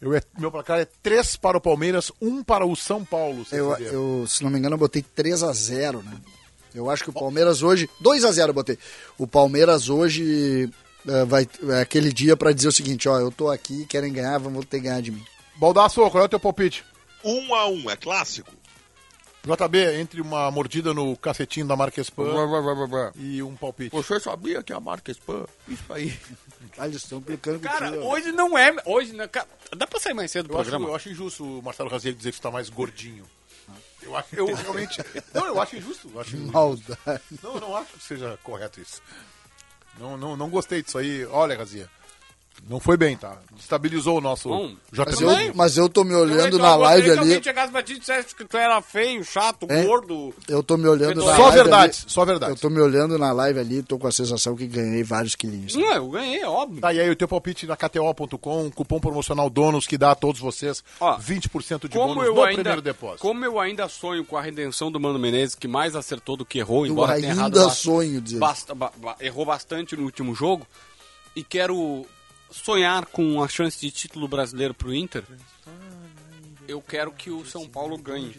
Eu, 0.00 0.14
é- 0.14 0.22
meu 0.38 0.50
placar 0.50 0.78
é 0.78 0.86
3 1.02 1.36
para 1.36 1.56
o 1.56 1.60
Palmeiras, 1.60 2.12
1 2.20 2.42
para 2.42 2.66
o 2.66 2.74
São 2.76 3.04
Paulo. 3.04 3.46
Eu, 3.52 3.70
CCD. 3.76 3.94
eu, 3.94 4.24
se 4.28 4.42
não 4.44 4.50
me 4.50 4.58
engano, 4.58 4.74
eu 4.74 4.78
botei 4.78 5.02
3 5.02 5.42
a 5.42 5.52
0 5.52 6.02
né? 6.02 6.12
Eu 6.74 6.90
acho 6.90 7.02
que 7.02 7.08
o 7.08 7.12
Palmeiras 7.14 7.62
hoje. 7.62 7.88
2 8.00 8.22
a 8.24 8.30
0 8.32 8.50
eu 8.50 8.54
botei. 8.54 8.78
O 9.16 9.26
Palmeiras 9.26 9.88
hoje 9.88 10.68
é, 11.08 11.24
vai. 11.24 11.48
É 11.70 11.80
aquele 11.80 12.12
dia 12.12 12.36
pra 12.36 12.52
dizer 12.52 12.68
o 12.68 12.72
seguinte: 12.72 13.08
ó, 13.08 13.18
eu 13.18 13.30
tô 13.30 13.50
aqui, 13.50 13.86
querem 13.86 14.12
ganhar, 14.12 14.38
vamos 14.38 14.64
ter 14.66 14.78
que 14.78 14.84
ganhar 14.84 15.00
de 15.02 15.10
mim. 15.12 15.24
Baldaço, 15.56 16.00
qual 16.10 16.22
é 16.22 16.26
o 16.26 16.28
teu 16.28 16.40
palpite? 16.40 16.84
Um 17.24 17.54
a 17.54 17.66
um, 17.68 17.90
é 17.90 17.96
clássico. 17.96 18.52
JB, 19.44 20.00
entre 20.00 20.20
uma 20.20 20.50
mordida 20.50 20.92
no 20.92 21.16
cacetinho 21.16 21.66
da 21.66 21.76
marca 21.76 22.00
Spam 22.00 22.34
e 23.14 23.40
um 23.44 23.54
palpite. 23.54 23.94
Você 23.94 24.18
sabia 24.18 24.60
que 24.60 24.72
a 24.72 24.80
marca 24.80 25.12
Spam? 25.12 25.46
Isso 25.68 25.92
aí. 25.92 26.16
Ah, 26.78 26.86
eles 26.86 27.02
estão 27.02 27.22
clicando 27.22 27.60
Cara, 27.60 27.86
contigo. 27.86 28.04
hoje 28.04 28.32
não 28.32 28.58
é. 28.58 28.74
Hoje 28.84 29.14
não, 29.14 29.26
cara, 29.26 29.46
dá 29.74 29.86
pra 29.86 29.98
sair 29.98 30.12
mais 30.12 30.30
cedo 30.30 30.48
do 30.48 30.52
Eu 30.54 30.58
acho, 30.60 30.68
programa? 30.68 30.90
eu 30.92 30.94
acho 30.96 31.08
injusto 31.08 31.42
o 31.42 31.62
Marcelo 31.62 31.88
Raziel 31.88 32.12
dizer 32.12 32.30
que 32.32 32.36
você 32.36 32.42
tá 32.42 32.50
mais 32.50 32.68
gordinho. 32.68 33.24
Eu 34.02 34.14
acho, 34.14 34.36
eu 34.36 34.46
realmente. 34.52 35.00
Não, 35.32 35.46
eu 35.46 35.60
acho 35.62 35.76
injusto. 35.76 36.10
Eu 36.12 36.20
acho, 36.20 36.36
Maldade. 36.36 37.22
não, 37.42 37.54
eu 37.54 37.60
não 37.60 37.76
acho 37.76 37.92
que 37.94 38.02
seja 38.04 38.38
correto 38.42 38.78
isso. 38.80 39.00
Não, 39.98 40.16
não, 40.16 40.36
não 40.36 40.50
gostei 40.50 40.82
disso 40.82 40.98
aí. 40.98 41.24
Olha, 41.26 41.56
Razia. 41.56 41.88
Não 42.68 42.80
foi 42.80 42.96
bem, 42.96 43.16
tá? 43.16 43.36
Destabilizou 43.54 44.18
o 44.18 44.20
nosso 44.20 44.48
Bom, 44.48 44.74
Mas 44.92 45.20
eu, 45.20 45.54
mas 45.54 45.76
eu 45.76 45.88
tô 45.88 46.02
me 46.02 46.12
Eu 46.14 46.20
olhando 46.20 46.58
na 46.58 46.74
live 46.74 47.10
alguém 47.12 47.34
ali. 47.34 47.44
chegasse 47.44 47.70
pra 47.70 47.82
ti 47.82 47.92
e 47.92 47.98
dissesse 48.00 48.34
que 48.34 48.44
tu 48.44 48.56
era 48.56 48.82
feio, 48.82 49.22
chato, 49.24 49.66
É? 49.70 49.84
gordo. 49.84 50.34
Eu 50.48 50.62
tô 50.64 50.76
me 50.76 50.88
olhando 50.88 51.24
na 51.24 51.36
Só 51.36 51.50
verdade, 51.50 51.98
ali- 52.02 52.10
só 52.12 52.24
verdade. 52.24 52.52
Eu 52.52 52.56
tô 52.56 52.68
me 52.68 52.80
olhando 52.80 53.16
na 53.18 53.30
live 53.32 53.60
ali, 53.60 53.82
tô 53.84 53.98
com 53.98 54.08
a 54.08 54.12
sensação 54.12 54.56
que 54.56 54.66
ganhei 54.66 55.04
vários 55.04 55.36
quilinhos. 55.36 55.76
Não, 55.76 55.92
eu 55.94 56.08
ganhei, 56.08 56.40
é 56.40 56.48
óbvio. 56.48 56.80
Tá, 56.80 56.92
e 56.92 56.98
aí 57.00 57.08
o 57.08 57.14
teu 57.14 57.28
palpite 57.28 57.66
na 57.66 57.76
KTO.com, 57.76 58.70
cupom 58.72 58.98
promocional 59.00 59.48
DONOS 59.48 59.86
que 59.86 59.96
dá 59.96 60.10
a 60.10 60.14
todos 60.16 60.40
vocês 60.40 60.82
Ó, 60.98 61.16
20% 61.18 61.88
de 61.88 61.96
Como 61.96 62.14
bônus 62.14 62.26
eu, 62.26 62.34
no 62.34 62.42
ainda, 62.42 62.54
primeiro 62.62 62.82
depósito. 62.82 63.20
como 63.20 63.44
eu 63.44 63.60
ainda 63.60 63.88
sonho 63.88 64.24
com 64.24 64.36
a 64.36 64.42
redenção 64.42 64.90
do 64.90 64.98
Mano 64.98 65.18
Menezes, 65.20 65.54
que 65.54 65.68
mais 65.68 65.94
acertou 65.94 66.36
do 66.36 66.44
que 66.44 66.58
errou, 66.58 66.84
Eu 66.84 66.92
embora 66.92 67.14
tenha 67.14 67.28
errado 67.32 67.44
ainda 67.56 67.64
bast- 67.66 67.82
sonho, 67.84 68.20
dizer. 68.20 68.38
basta- 68.38 68.74
ba- 68.74 68.92
ba- 68.96 69.16
errou 69.20 69.44
bastante 69.46 69.96
no 69.96 70.02
último 70.02 70.34
jogo, 70.34 70.66
e 71.36 71.44
quero 71.44 72.04
sonhar 72.64 73.06
com 73.06 73.42
a 73.42 73.48
chance 73.48 73.78
de 73.80 73.90
título 73.90 74.26
brasileiro 74.28 74.74
pro 74.74 74.94
Inter, 74.94 75.24
eu 76.66 76.80
quero 76.80 77.12
que 77.12 77.30
o 77.30 77.44
São 77.44 77.68
Paulo 77.68 77.96
ganhe. 77.98 78.32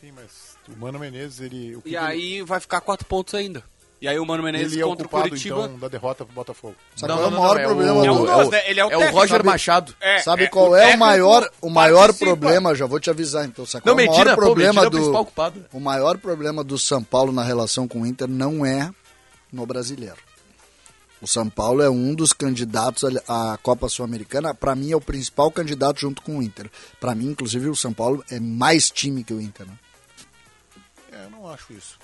Sim, 0.00 0.12
mas 0.14 0.56
o 0.68 0.78
Mano 0.78 0.98
Menezes, 0.98 1.40
ele... 1.40 1.76
O 1.76 1.82
que 1.82 1.88
E 1.88 1.92
que 1.92 1.96
aí 1.96 2.42
vai 2.42 2.60
ficar 2.60 2.80
quatro 2.80 3.06
pontos 3.06 3.34
ainda. 3.34 3.62
E 4.00 4.08
aí 4.08 4.18
o 4.18 4.26
Mano 4.26 4.42
ele, 4.42 4.52
Menezes 4.52 4.72
ele 4.72 4.82
é 4.82 4.84
o 4.84 4.88
contra 4.88 5.06
o 5.06 5.08
culpado, 5.08 5.28
Curitiba... 5.28 5.60
então, 5.64 5.78
da 5.78 5.86
derrota 5.86 6.24
pro 6.24 6.34
Botafogo. 6.34 6.74
Sabe 6.96 7.12
qual 7.12 7.22
é 7.22 7.28
o 7.28 7.30
maior 7.30 7.62
problema 7.62 8.04
É 8.04 8.08
do... 8.08 8.14
um 8.14 8.26
dos, 8.26 8.50
né? 8.50 8.70
Ele 8.70 8.80
é 8.80 8.84
o 8.84 8.90
é 8.90 8.96
o 8.96 9.12
Roger 9.12 9.28
sabe? 9.36 9.44
Machado. 9.46 9.94
É, 10.00 10.18
Sabe 10.18 10.42
é, 10.42 10.46
qual 10.48 10.76
é 10.76 10.94
o 10.94 10.98
maior, 10.98 11.48
o 11.60 11.70
maior 11.70 12.06
participa. 12.06 12.36
problema? 12.36 12.74
Já 12.74 12.84
vou 12.86 12.98
te 12.98 13.10
avisar 13.10 13.44
então. 13.44 13.64
Sabe 13.64 13.86
Não, 13.86 13.94
qual 13.94 14.00
é 14.00 14.06
o 14.06 14.10
mentira, 14.10 14.24
maior 14.24 14.34
pô, 14.34 14.42
problema 14.42 14.72
mentira 14.72 14.84
é 14.84 14.88
o 14.88 14.90
do 14.90 14.96
principal 14.96 15.24
culpado. 15.24 15.64
O 15.72 15.78
maior 15.78 16.18
problema 16.18 16.64
do 16.64 16.76
São 16.78 17.02
Paulo 17.04 17.32
na 17.32 17.44
relação 17.44 17.86
com 17.86 18.02
o 18.02 18.06
Inter 18.06 18.26
não 18.26 18.66
é 18.66 18.90
no 19.52 19.64
brasileiro. 19.64 20.16
O 21.22 21.26
São 21.28 21.48
Paulo 21.48 21.80
é 21.82 21.88
um 21.88 22.14
dos 22.14 22.32
candidatos 22.32 23.04
à 23.28 23.56
Copa 23.62 23.88
Sul-Americana. 23.88 24.52
Para 24.52 24.74
mim 24.74 24.90
é 24.90 24.96
o 24.96 25.00
principal 25.00 25.52
candidato 25.52 26.00
junto 26.00 26.20
com 26.20 26.38
o 26.38 26.42
Inter. 26.42 26.68
Para 26.98 27.14
mim, 27.14 27.28
inclusive, 27.30 27.68
o 27.68 27.76
São 27.76 27.92
Paulo 27.92 28.24
é 28.28 28.40
mais 28.40 28.90
time 28.90 29.22
que 29.22 29.32
o 29.32 29.40
Inter. 29.40 29.64
Né? 29.66 29.72
É, 31.12 31.24
eu 31.26 31.30
não 31.30 31.48
acho 31.48 31.72
isso. 31.72 31.96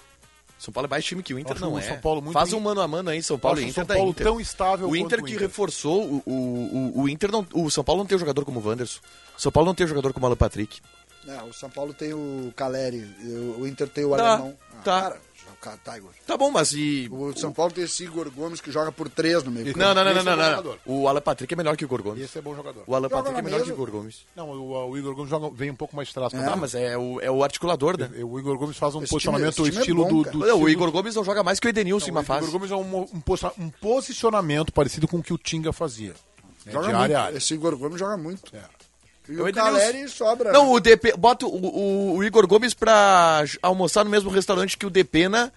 São 0.59 0.73
Paulo 0.73 0.87
é 0.87 0.91
mais 0.91 1.05
time 1.05 1.23
que 1.23 1.33
o 1.35 1.39
Inter, 1.39 1.53
Acho 1.55 1.65
não 1.65 1.75
o 1.75 1.79
é. 1.79 1.83
São 1.83 1.99
Paulo 2.01 2.21
muito 2.21 2.33
Faz 2.33 2.53
um 2.53 2.59
mano 2.61 2.81
a 2.81 2.89
mano 2.89 3.11
aí, 3.11 3.23
São 3.23 3.39
Paulo 3.39 3.59
Acho 3.59 3.67
e 3.67 3.69
o 3.69 3.71
Inter 3.71 3.87
São 3.87 3.97
Paulo 3.97 4.11
Inter. 4.11 4.27
tão 4.27 4.41
estável 4.41 4.87
o 4.87 4.91
quanto 4.91 5.01
Inter 5.05 5.21
o 5.21 5.25
que 5.25 5.31
Inter. 5.33 5.43
reforçou, 5.43 6.03
o, 6.05 6.23
o, 6.27 6.33
o, 6.33 7.03
o 7.03 7.09
Inter 7.09 7.31
não, 7.31 7.47
o 7.55 7.71
São 7.71 7.85
Paulo 7.85 8.01
não 8.03 8.07
tem 8.09 8.17
um 8.17 8.19
jogador 8.21 8.45
como 8.45 8.59
o 8.61 8.67
Wanderson. 8.67 8.99
O 9.37 9.41
São 9.41 9.53
Paulo 9.53 9.69
não 9.69 9.75
tem 9.75 9.87
um 9.87 9.89
jogador 9.89 10.13
como 10.13 10.25
o 10.25 10.29
Alan 10.29 10.37
Patrick. 10.37 10.81
É, 11.29 11.43
o 11.43 11.53
São 11.53 11.71
Paulo 11.71 11.95
tem 11.95 12.13
o 12.13 12.53
Caleri, 12.57 13.05
o 13.59 13.67
Inter 13.69 13.89
tem 13.89 14.05
o 14.05 14.17
Tá, 14.17 14.33
alemão. 14.33 14.57
Ah, 14.73 14.77
tá. 14.83 15.01
Cara, 15.03 15.21
tá, 15.61 15.77
tá. 15.77 15.99
Tá 16.27 16.37
bom, 16.37 16.51
mas 16.51 16.73
e 16.73 17.09
O 17.11 17.37
São 17.37 17.53
Paulo 17.53 17.73
tem 17.73 17.85
esse 17.85 18.05
Igor 18.05 18.31
Gomes 18.31 18.61
que 18.61 18.71
joga 18.71 18.91
por 18.93 19.09
três 19.09 19.43
no 19.45 19.51
meio. 19.51 19.67
campo. 19.67 19.79
Não, 19.79 19.95
não, 19.95 20.05
não, 20.05 20.23
não, 20.25 20.33
é 20.43 20.63
não. 20.63 20.77
O 20.87 21.09
Alan 21.09 21.21
Patrick 21.21 21.53
é 21.53 21.57
melhor 21.57 21.77
que 21.77 21.85
o 21.85 21.87
Igor 21.87 22.03
Gomes. 22.03 22.23
Esse 22.25 22.39
é 22.39 22.43
bom 22.43 22.55
jogador. 22.55 22.85
O 22.87 22.95
Alan 22.95 23.09
Joga 23.09 23.17
Patrick 23.23 23.39
é 23.39 23.43
melhor 23.43 23.63
que 23.63 23.71
o 23.71 23.75
Igor 23.75 23.91
Gomes. 23.91 24.27
Não, 24.37 24.49
o, 24.51 24.91
o 24.91 24.99
Igor 24.99 25.15
Gomes 25.15 25.31
joga, 25.31 25.51
vem 25.55 25.71
um 25.71 25.75
pouco 25.75 25.95
mais 25.97 26.09
atrás. 26.11 26.33
pra 26.33 26.43
É. 26.43 26.47
Ah, 26.47 26.57
mas 26.57 26.75
é 26.75 26.97
o, 26.97 27.21
é 27.21 27.31
o 27.31 27.43
articulador, 27.43 27.99
né? 27.99 28.09
O 28.25 28.39
Igor 28.39 28.57
Gomes 28.59 28.77
faz 28.77 28.95
um 28.95 29.03
Esse 29.03 29.11
posicionamento 29.11 29.55
time- 29.63 29.69
é 29.77 29.81
estilo 29.81 30.05
bom, 30.07 30.23
do, 30.23 30.39
Não, 30.47 30.61
o 30.63 30.69
Igor 30.69 30.91
Gomes 30.91 31.15
não 31.15 31.25
joga 31.25 31.43
mais 31.43 31.59
que 31.61 31.67
o 31.67 31.71
Edenilson 31.71 32.09
em 32.09 32.11
uma 32.11 32.21
o 32.21 32.25
fase. 32.25 32.47
Igor 32.47 32.53
Gomes 32.61 32.71
é 32.71 32.77
um, 32.77 33.01
um 33.15 33.21
posi- 33.21 33.51
um 33.59 33.69
posicionamento 33.71 34.73
parecido 34.73 35.07
com 35.09 35.19
o 35.19 35.23
que 35.23 35.33
o 35.33 35.39
Tinga 35.39 35.73
fazia. 35.73 36.15
né, 36.65 36.73
Joga 36.73 36.87
de 36.87 36.93
muito. 36.93 37.03
área 37.03 37.19
a 37.19 37.23
área. 37.25 37.37
Esse 37.37 37.55
Igor 37.55 37.77
Gomes 37.77 37.99
joga 37.99 38.17
muito. 38.17 38.55
É. 38.55 38.61
E 39.29 39.41
O 39.41 39.47
o 39.47 39.53
Caleri 39.53 40.09
sobra. 40.09 40.53
Não, 40.53 40.65
né? 40.65 40.71
o 40.73 40.81
DP. 40.81 41.15
Bota 41.17 41.47
o, 41.47 41.51
o, 41.51 42.17
o 42.17 42.25
Igor 42.25 42.47
Gomes 42.47 42.73
pra 42.73 43.45
almoçar 43.63 44.05
no 44.05 44.11
mesmo 44.11 44.31
restaurante 44.31 44.77
que 44.77 44.87
o 44.87 44.91
Depena. 44.91 45.53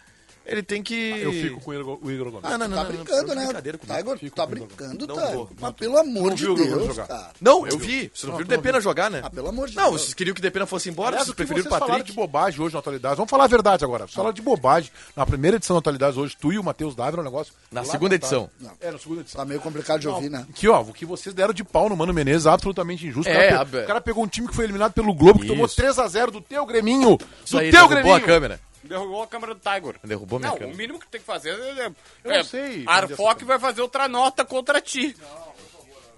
Ele 0.52 0.62
tem 0.64 0.84
que. 0.84 0.94
Eu 1.22 1.32
fico 1.32 1.62
com 1.62 1.72
o 1.72 1.74
Igor, 1.74 2.00
o 2.02 2.12
Igor 2.12 2.32
Gomes. 2.32 2.46
Ah, 2.52 2.58
não, 2.58 2.68
não, 2.68 2.76
tá 2.78 2.84
não, 2.84 2.90
não, 2.92 2.98
brincando, 3.04 3.28
não, 3.36 3.54
né? 3.54 3.62
Tá, 3.88 4.00
Igor, 4.00 4.18
Fico 4.18 4.36
tá 4.36 4.46
brincando, 4.46 5.08
Não 5.08 5.16
tá? 5.16 5.26
vou, 5.28 5.50
Mas 5.60 5.72
pelo 5.74 5.98
amor 5.98 6.28
Não 6.30 6.36
de 6.36 6.44
viu 6.44 6.54
o 6.54 6.56
Igor 6.56 6.68
Gomes 6.68 6.84
Deus, 6.84 6.96
jogar? 6.96 7.08
cara. 7.08 7.32
Não, 7.40 7.66
eu 7.68 7.78
vi. 7.78 8.12
Vocês 8.14 8.30
não 8.30 8.38
viram 8.38 8.46
o 8.46 8.50
Depena 8.50 8.82
jogar, 8.82 9.10
né? 9.10 9.22
Ah, 9.24 9.30
pelo 9.30 9.48
amor 9.48 9.70
de 9.70 9.76
Não, 9.76 9.90
Deus. 9.90 10.02
vocês 10.02 10.14
queriam 10.14 10.34
que 10.34 10.40
o 10.40 10.44
Depena 10.44 10.66
fosse 10.66 10.90
embora, 10.90 11.10
Aliás, 11.10 11.26
vocês 11.28 11.30
o 11.30 11.34
que 11.34 11.38
preferiram 11.38 11.64
vocês 11.64 11.76
o 11.76 11.80
falaram 11.80 12.00
Patrick. 12.00 12.12
de 12.12 12.16
bobagem 12.16 12.62
hoje 12.62 12.74
na 12.74 12.80
atualidade. 12.80 13.16
Vamos 13.16 13.30
falar 13.30 13.44
a 13.46 13.48
verdade 13.48 13.86
agora. 13.86 14.04
Vocês 14.06 14.14
falaram 14.16 14.34
de 14.34 14.42
bobagem. 14.42 14.92
Na 15.16 15.26
primeira 15.26 15.58
edição 15.58 15.76
da 15.76 15.80
atualidade 15.80 16.20
hoje, 16.20 16.36
tu 16.40 16.52
e 16.52 16.60
o 16.60 16.64
Matheus 16.64 16.96
Dávila, 16.96 17.20
é 17.20 17.22
um 17.22 17.26
negócio. 17.26 17.54
Na 17.72 17.84
segunda 17.86 18.16
edição. 18.16 18.50
É, 18.82 18.92
na 18.92 18.98
segunda 19.00 19.22
edição. 19.22 19.40
Tá 19.40 19.46
meio 19.46 19.62
complicado 19.62 20.00
de 20.02 20.08
ouvir, 20.08 20.30
né? 20.30 20.46
Aqui, 20.50 20.68
ó, 20.68 20.82
o 20.82 20.94
que 20.94 21.06
vocês 21.06 21.34
deram 21.34 21.54
de 21.54 21.64
pau 21.64 21.88
no 21.88 21.96
Mano 21.96 22.14
Menezes, 22.14 22.46
absolutamente 22.48 23.08
injusto. 23.08 23.32
O 23.32 23.34
É, 23.34 23.50
cara, 23.52 23.64
o 23.84 23.88
cara 23.88 24.02
pegou 24.02 24.24
um 24.24 24.28
time 24.28 24.48
que 24.48 24.56
foi 24.56 24.66
eliminado 24.66 24.92
pelo 24.92 25.14
Globo, 25.14 25.40
que 25.40 25.48
tomou 25.48 25.66
Isso. 25.66 25.76
3x0 25.82 26.32
do 26.32 26.42
teu 26.42 26.66
Greminho. 26.66 27.18
Do 27.18 27.60
teu 27.72 27.88
Greminho. 27.88 28.16
a 28.16 28.20
câmera. 28.22 28.60
Derrubou 28.84 29.22
a 29.24 29.28
câmera 29.28 29.54
do 29.54 29.60
Tiger. 29.60 29.96
Derrubou 30.04 30.40
minha 30.40 30.50
não, 30.52 30.58
câmera. 30.58 30.76
o 30.76 30.78
mínimo 30.78 31.00
que 31.00 31.08
tem 31.08 31.22
que 31.22 31.28
fazer 31.28 31.50
é... 31.52 31.86
é 31.86 31.92
Eu 32.24 32.32
é, 32.32 32.44
sei, 32.44 32.84
Arfoc 32.88 33.42
vai 33.44 33.60
fazer 33.60 33.82
outra 33.82 34.08
nota 34.08 34.44
contra 34.44 34.82
ti. 34.82 35.16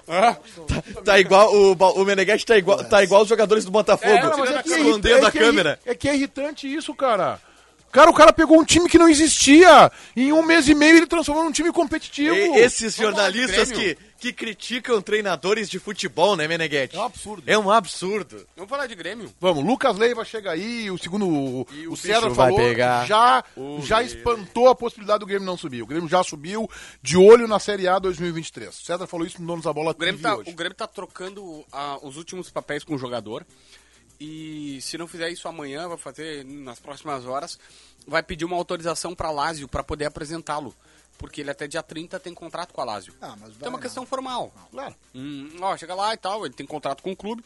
Ah, 0.07 0.35
Tá 1.05 1.17
igual, 1.17 1.53
o, 1.53 1.71
o 1.73 2.05
Meneghetti 2.05 2.45
tá 2.45 2.57
igual, 2.57 2.83
tá 2.83 3.01
igual 3.03 3.21
os 3.21 3.29
jogadores 3.29 3.63
do 3.63 3.71
Botafogo. 3.71 4.11
É, 4.11 4.19
Cara, 4.21 4.35
mas 4.37 4.51
é 4.51 4.55
é, 4.55 4.59
escondendo 4.61 5.23
é 5.23 5.25
a 5.25 5.27
é 5.27 5.31
câmera. 5.31 5.79
irri- 5.81 5.91
É 5.91 5.95
que 5.95 6.09
é 6.09 6.15
irritante 6.15 6.73
isso, 6.73 6.93
cara. 6.93 7.39
Cara, 7.93 8.09
o 8.09 8.13
cara 8.13 8.33
pegou 8.33 8.59
um 8.59 8.65
time 8.65 8.89
que 8.89 8.97
não 8.97 9.07
existia. 9.07 9.91
E 10.15 10.23
em 10.23 10.33
um 10.33 10.41
mês 10.43 10.67
e 10.67 10.73
meio 10.73 10.97
ele 10.97 11.05
transformou 11.07 11.43
num 11.43 11.51
time 11.51 11.71
competitivo. 11.71 12.35
E- 12.35 12.57
esses 12.59 12.95
jornalistas 12.95 13.71
que, 13.71 13.95
que 14.19 14.33
criticam 14.33 14.99
treinadores 14.99 15.69
de 15.69 15.77
futebol, 15.77 16.35
né, 16.35 16.47
Meneghetti? 16.47 16.95
É 16.95 16.99
um 16.99 17.03
absurdo. 17.03 17.43
É 17.45 17.57
um 17.57 17.69
absurdo. 17.71 18.47
vamos 18.57 18.69
falar 18.69 18.87
de 18.87 18.95
Grêmio. 18.95 19.31
Vamos, 19.39 19.63
Lucas 19.63 19.95
Leiva 19.95 20.25
chega 20.25 20.51
aí, 20.51 20.89
o 20.89 20.97
segundo, 20.97 21.27
o, 21.29 21.67
E 21.71 21.87
o, 21.87 21.93
o 21.93 21.95
César 21.95 22.31
falou, 22.31 22.57
pegar. 22.57 23.05
já, 23.05 23.43
O 23.55 23.79
já 23.81 23.97
Grêmio. 24.01 24.17
espantou 24.17 24.69
a 24.69 24.75
possibilidade 24.75 25.19
do 25.19 25.27
Grêmio 25.27 25.45
não 25.45 25.55
subir. 25.55 25.83
O 25.83 25.87
Grêmio 25.87 26.09
já 26.09 26.23
subiu 26.23 26.67
de 27.01 27.15
olho 27.15 27.47
na 27.47 27.59
Série 27.59 27.87
A 27.87 27.99
2023. 27.99 28.69
O 28.69 28.83
César 28.83 29.05
falou 29.05 29.25
isso 29.27 29.39
no 29.39 29.45
Donos 29.45 29.65
da 29.65 29.71
Bola 29.71 29.91
O 29.91 29.93
Grêmio 29.93 30.19
TV 30.19 30.29
tá, 30.33 30.35
hoje. 30.41 30.49
o 30.49 30.53
Grêmio 30.55 30.75
tá 30.75 30.87
trocando 30.87 31.63
ah, 31.71 31.99
os 32.01 32.17
últimos 32.17 32.49
papéis 32.49 32.83
com 32.83 32.95
o 32.95 32.97
jogador. 32.97 33.45
E 34.23 34.81
se 34.81 34.97
não 34.97 35.07
fizer 35.07 35.29
isso 35.29 35.47
amanhã, 35.47 35.87
vai 35.87 35.97
fazer 35.97 36.43
nas 36.45 36.79
próximas 36.79 37.25
horas, 37.25 37.59
vai 38.07 38.23
pedir 38.23 38.45
uma 38.45 38.55
autorização 38.55 39.13
para 39.15 39.31
Lázio 39.31 39.67
para 39.67 39.83
poder 39.83 40.05
apresentá-lo. 40.05 40.73
Porque 41.17 41.41
ele 41.41 41.51
até 41.51 41.67
dia 41.67 41.83
30 41.83 42.19
tem 42.19 42.33
contrato 42.33 42.73
com 42.73 42.81
a 42.81 42.83
Lazio. 42.83 43.13
Ah, 43.21 43.35
mas 43.39 43.51
Então 43.55 43.67
é 43.67 43.69
uma 43.69 43.77
não. 43.77 43.79
questão 43.83 44.05
formal. 44.05 44.51
Claro. 44.71 44.95
Hum, 45.13 45.51
ó, 45.61 45.77
chega 45.77 45.93
lá 45.93 46.13
e 46.13 46.17
tal, 46.17 46.45
ele 46.45 46.53
tem 46.53 46.65
contrato 46.65 47.03
com 47.03 47.11
o 47.11 47.15
clube. 47.15 47.43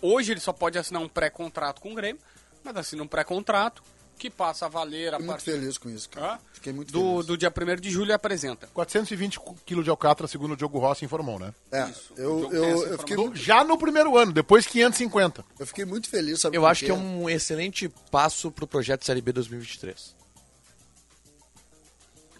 Hoje 0.00 0.32
ele 0.32 0.40
só 0.40 0.52
pode 0.52 0.78
assinar 0.78 1.02
um 1.02 1.08
pré-contrato 1.08 1.80
com 1.80 1.92
o 1.92 1.94
Grêmio, 1.94 2.20
mas 2.64 2.74
assina 2.76 3.02
um 3.02 3.06
pré-contrato 3.06 3.82
que 4.20 4.28
passa 4.28 4.66
a 4.66 4.68
valer 4.68 5.14
a 5.14 5.16
Fiquei 5.16 5.26
muito 5.26 5.42
feliz 5.42 5.78
com 5.78 5.88
isso, 5.88 6.10
cara. 6.10 6.34
Hã? 6.34 6.38
Fiquei 6.52 6.72
muito 6.74 6.92
do, 6.92 7.00
feliz. 7.00 7.26
do 7.26 7.38
dia 7.38 7.50
1 7.50 7.80
de 7.80 7.90
julho 7.90 8.10
e 8.10 8.12
apresenta. 8.12 8.68
420 8.74 9.40
quilos 9.64 9.82
de 9.82 9.90
alcatra, 9.90 10.28
segundo 10.28 10.52
o 10.52 10.56
Diogo 10.56 10.78
Rossi 10.78 11.06
informou, 11.06 11.38
né? 11.38 11.54
É, 11.72 11.88
Isso. 11.88 12.12
eu, 12.18 12.52
eu, 12.52 12.86
eu, 12.86 12.98
fiquei, 12.98 13.16
muito- 13.16 13.36
já 13.38 13.64
no 13.64 13.78
primeiro 13.78 14.18
ano, 14.18 14.30
depois 14.30 14.66
550. 14.66 15.42
eu 15.58 15.66
fiquei 15.66 15.86
muito 15.86 16.10
feliz, 16.10 16.42
sabe 16.42 16.54
Eu 16.56 16.66
acho 16.66 16.84
que 16.84 16.90
é 16.90 16.94
um 16.94 17.30
excelente 17.30 17.88
passo 18.10 18.50
pro 18.50 18.66
projeto 18.66 19.06
Série 19.06 19.22
B 19.22 19.32
2023. 19.32 20.14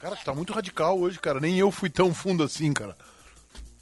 Cara, 0.01 0.17
tu 0.17 0.25
tá 0.25 0.35
muito 0.35 0.53
radical 0.53 0.99
hoje, 0.99 1.19
cara. 1.19 1.41
Nem 1.41 1.59
eu 1.59 1.71
fui 1.71 1.89
tão 1.89 2.13
fundo 2.13 2.43
assim, 2.43 2.73
cara. 2.73 2.97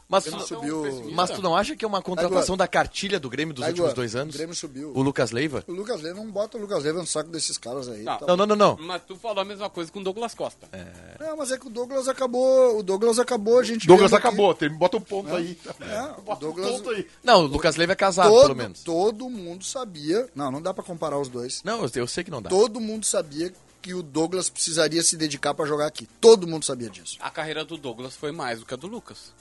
Mas 0.08 0.24
tu, 0.24 0.40
subiu... 0.40 1.10
mas 1.12 1.28
tu 1.30 1.42
não 1.42 1.54
acha 1.54 1.76
que 1.76 1.84
é 1.84 1.88
uma 1.88 2.00
contratação 2.00 2.56
da 2.56 2.66
cartilha 2.66 3.20
do 3.20 3.28
Grêmio 3.28 3.52
dos 3.52 3.62
Agora, 3.62 3.72
últimos 3.74 3.94
dois 3.94 4.16
anos? 4.16 4.34
O 4.34 4.38
Grêmio 4.38 4.54
subiu. 4.56 4.90
O 4.94 5.02
Lucas 5.02 5.30
Leiva? 5.32 5.62
O 5.66 5.72
Lucas 5.72 6.00
Leiva 6.00 6.18
não 6.18 6.30
bota 6.30 6.56
o 6.56 6.60
Lucas 6.62 6.82
Leiva 6.82 6.98
no 7.00 7.06
saco 7.06 7.28
desses 7.28 7.58
caras 7.58 7.88
aí. 7.88 8.04
Não. 8.04 8.16
tá 8.16 8.26
Não, 8.26 8.36
não, 8.38 8.46
não, 8.46 8.56
não. 8.56 8.76
Mas 8.80 9.02
tu 9.06 9.16
falou 9.16 9.42
a 9.42 9.44
mesma 9.44 9.68
coisa 9.68 9.92
com 9.92 10.00
o 10.00 10.02
Douglas 10.04 10.34
Costa. 10.34 10.66
Não, 11.20 11.36
mas 11.36 11.52
é 11.52 11.58
que 11.58 11.66
o 11.66 11.70
Douglas 11.70 12.08
acabou. 12.08 12.78
O 12.78 12.82
Douglas 12.82 13.18
acabou, 13.18 13.58
a 13.58 13.62
gente. 13.62 13.86
Douglas 13.86 14.14
acabou, 14.14 14.54
tem- 14.54 14.70
bota 14.70 14.96
um 14.96 15.00
ponto 15.02 15.34
aí. 15.36 15.58
É, 15.80 16.02
o 16.18 16.22
Bota 16.22 16.46
um 16.46 16.48
Douglas. 16.48 16.70
ponto 16.70 16.90
aí. 16.90 17.06
Não, 17.22 17.42
o 17.42 17.46
Lucas 17.46 17.76
Leiva 17.76 17.92
é 17.92 17.96
casado, 17.96 18.30
Todo, 18.30 18.42
pelo 18.44 18.56
menos. 18.56 18.82
todo 18.82 19.28
mundo 19.28 19.62
sabia. 19.62 20.26
Não, 20.34 20.50
não 20.50 20.62
dá 20.62 20.72
pra 20.72 20.82
comparar 20.82 21.18
os 21.18 21.28
dois. 21.28 21.62
Não, 21.62 21.82
eu, 21.82 21.90
eu 21.96 22.06
sei 22.06 22.24
que 22.24 22.30
não 22.30 22.40
dá. 22.40 22.48
Todo 22.48 22.80
mundo 22.80 23.04
sabia 23.04 23.52
que 23.82 23.92
o 23.94 24.02
Douglas 24.02 24.48
precisaria 24.48 25.02
se 25.02 25.16
dedicar 25.16 25.52
pra 25.54 25.66
jogar 25.66 25.86
aqui. 25.86 26.08
Todo 26.20 26.46
mundo 26.46 26.64
sabia 26.64 26.88
disso. 26.88 27.16
A 27.20 27.30
carreira 27.30 27.64
do 27.64 27.76
Douglas 27.76 28.16
foi 28.16 28.32
mais 28.32 28.60
do 28.60 28.66
que 28.66 28.72
a 28.74 28.76
do 28.76 28.86
Lucas. 28.86 29.32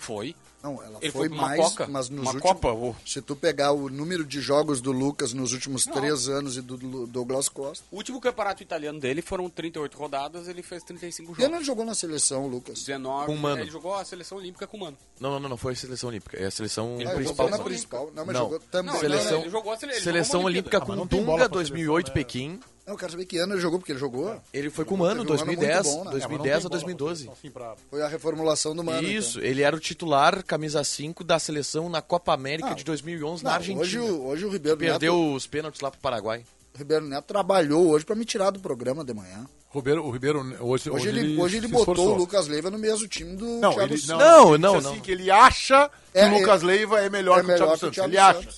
Foi. 0.00 0.34
Não, 0.62 0.74
ela 0.82 0.98
Ele 1.00 1.10
foi 1.10 1.28
foi 1.30 1.38
mais, 1.38 1.74
mas 1.88 2.10
nos 2.10 2.20
uma 2.20 2.34
últimos, 2.34 2.60
Copa, 2.60 2.98
se 3.06 3.22
tu 3.22 3.34
pegar 3.34 3.72
o 3.72 3.88
número 3.88 4.26
de 4.26 4.42
jogos 4.42 4.82
do 4.82 4.92
Lucas 4.92 5.32
nos 5.32 5.54
últimos 5.54 5.84
três 5.86 6.28
anos 6.28 6.58
e 6.58 6.60
do 6.60 6.76
Lu- 6.76 7.06
Douglas 7.06 7.48
Costa, 7.48 7.82
O 7.90 7.96
último 7.96 8.20
campeonato 8.20 8.62
italiano 8.62 9.00
dele 9.00 9.22
foram 9.22 9.48
38 9.48 9.96
rodadas, 9.96 10.48
ele 10.48 10.62
fez 10.62 10.82
35 10.82 11.32
pena 11.34 11.44
jogos. 11.46 11.56
ele 11.56 11.64
jogou 11.64 11.84
na 11.86 11.94
seleção, 11.94 12.46
Lucas. 12.46 12.80
19, 12.80 13.24
Com 13.26 13.36
Mano. 13.36 13.62
ele 13.62 13.70
jogou 13.70 13.94
a 13.94 14.04
seleção 14.04 14.36
olímpica 14.36 14.66
com 14.66 14.76
o 14.76 14.80
Mano. 14.80 14.98
Não, 15.18 15.30
não, 15.30 15.40
não, 15.40 15.48
não 15.48 15.56
foi 15.56 15.72
a 15.72 15.76
seleção 15.76 16.10
olímpica. 16.10 16.36
É 16.36 16.44
a 16.46 16.50
seleção 16.50 16.94
Ele 17.00 17.04
ele 17.04 17.14
principal. 17.14 17.46
jogou 17.46 17.58
na 17.58 17.64
principal. 17.64 18.12
Não, 18.14 18.26
mas 18.26 18.34
Não. 18.34 18.42
jogou 18.42 18.60
também. 18.70 18.92
Não, 18.92 19.00
Seleção, 19.00 19.40
ele 19.40 19.50
jogou 19.50 19.72
a 19.72 19.76
sele- 19.78 19.92
ele 19.92 20.00
seleção 20.02 20.44
olímpica 20.44 20.76
Ah, 20.76 20.80
com 20.82 20.94
não 20.94 21.06
Dunga, 21.06 21.36
pra 21.36 21.46
2008 21.48 22.08
seleção, 22.08 22.20
é. 22.20 22.24
Pequim. 22.24 22.60
Não, 22.90 22.94
eu 22.94 22.98
quero 22.98 23.12
saber 23.12 23.24
que 23.24 23.38
ano 23.38 23.54
ele 23.54 23.60
jogou, 23.60 23.78
porque 23.78 23.92
ele 23.92 23.98
jogou. 24.00 24.40
Ele 24.52 24.68
foi 24.68 24.84
com 24.84 24.96
o 24.96 24.98
Mano, 24.98 25.24
Teve 25.24 25.30
um 25.30 25.34
ano 25.36 25.46
muito 25.46 25.60
2010, 25.60 25.86
bom, 25.86 25.90
né? 25.92 26.00
É, 26.00 26.04
mas 26.04 26.04
não 26.04 26.10
tem 26.12 26.20
2010 26.20 26.56
a 26.56 26.58
bola 26.58 26.60
pra 26.60 26.68
2012. 26.70 27.16
seleção, 27.22 27.32
assim, 27.38 27.50
pra- 27.50 27.74
Foi 27.88 28.02
a 28.02 28.08
reformulação 28.08 28.74
do 28.74 28.82
Mano. 28.84 29.06
Isso, 29.06 29.38
então. 29.38 29.50
ele 29.50 29.62
era 29.62 29.76
o 29.76 29.80
titular, 29.80 30.44
camisa 30.44 30.82
5 30.82 31.22
da 31.22 31.38
seleção 31.38 31.88
na 31.88 32.02
Copa 32.02 32.32
América 32.34 32.70
Não, 32.70 32.74
de 32.74 32.82
2011 32.84 33.44
Não, 33.44 33.50
na 33.50 33.56
Argentina. 33.56 33.80
Hoje, 33.82 33.98
o- 34.00 34.26
hoje 34.26 34.44
o 34.44 34.50
Ribeiro 34.50 34.76
Perdeu 34.76 35.14
Neto, 35.14 35.34
os 35.36 35.46
pênaltis 35.46 35.80
lá 35.80 35.90
pro 35.90 36.00
Paraguai. 36.00 36.44
o 36.74 36.78
Ribeiro 36.78 37.06
Neto 37.06 37.24
trabalhou 37.26 37.88
hoje 37.90 38.04
pra 38.04 38.16
me 38.16 38.24
tirar 38.24 38.50
do 38.50 38.58
programa 38.58 39.04
de 39.04 39.14
manhã. 39.14 39.46
O 39.72 39.78
Ribeiro, 39.78 40.04
o 40.04 40.10
Ribeiro 40.10 40.40
hoje, 40.60 40.90
Hoje, 40.90 41.08
ele, 41.08 41.40
hoje 41.40 41.58
ele 41.58 41.66
se 41.68 41.72
botou 41.72 41.94
esforçou. 41.94 42.14
o 42.14 42.18
Lucas 42.18 42.48
Leiva 42.48 42.70
no 42.70 42.78
mesmo 42.78 43.06
time 43.06 43.36
do 43.36 43.46
Não, 43.60 43.72
Thiago 43.72 43.92
ele, 43.92 43.98
Santos. 43.98 44.08
não, 44.08 44.18
Não, 44.18 44.54
ele 44.54 44.58
não, 44.62 44.72
disse 44.72 44.84
não. 44.84 44.92
assim 44.94 45.00
que 45.00 45.12
ele 45.12 45.30
acha 45.30 45.88
que 46.12 46.18
É, 46.18 46.26
o 46.28 46.38
Lucas 46.40 46.62
é- 46.62 46.66
Leiva 46.66 46.98
é 47.00 47.08
melhor 47.08 47.38
é 47.38 47.44
que 47.44 47.44
o 47.44 47.46
Thiago 47.46 47.60
melhor 47.62 47.68
que 47.68 47.76
o 47.76 47.78
Santos. 47.78 47.94
Thiago 47.94 48.10
ele 48.10 48.18
acha. 48.18 48.48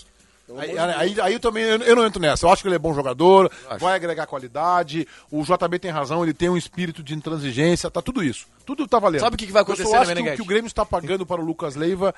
Aí, 0.59 0.79
aí, 0.79 1.21
aí 1.21 1.39
também 1.39 1.65
eu, 1.65 1.97
não 1.97 2.05
entro 2.05 2.21
nessa. 2.21 2.47
Eu 2.47 2.51
acho 2.51 2.63
que 2.63 2.69
ele 2.69 2.75
é 2.75 2.79
bom 2.79 2.93
jogador, 2.93 3.51
Acho. 3.69 3.79
vai 3.79 3.95
agregar 3.95 4.27
qualidade. 4.27 5.07
O 5.31 5.43
JB 5.43 5.79
tem 5.79 5.91
razão, 5.91 6.23
ele 6.23 6.35
tem 6.35 6.49
um 6.49 6.57
espírito 6.57 7.03
de 7.03 7.15
intransigência, 7.15 7.91
tá 7.91 8.03
tudo 8.03 8.23
isso. 8.23 8.47
Tudo 8.67 8.87
tá 8.87 8.99
valendo. 8.99 9.21
Sabe 9.21 9.35
o 9.35 9.39
que 9.39 9.47
que 9.47 9.53
vai 9.53 9.63
Eu 9.63 9.67
só 9.67 9.73
acontecer, 9.73 9.97
acho 9.97 10.15
que 10.15 10.21
o 10.21 10.37
que 10.37 10.43
o 10.43 10.47
Grêmio 10.47 10.67
está 10.67 10.85
pagando 10.85 11.25
para 11.25 11.41
o 11.41 11.45
Lucas 11.45 11.75
Leiva 11.75 12.15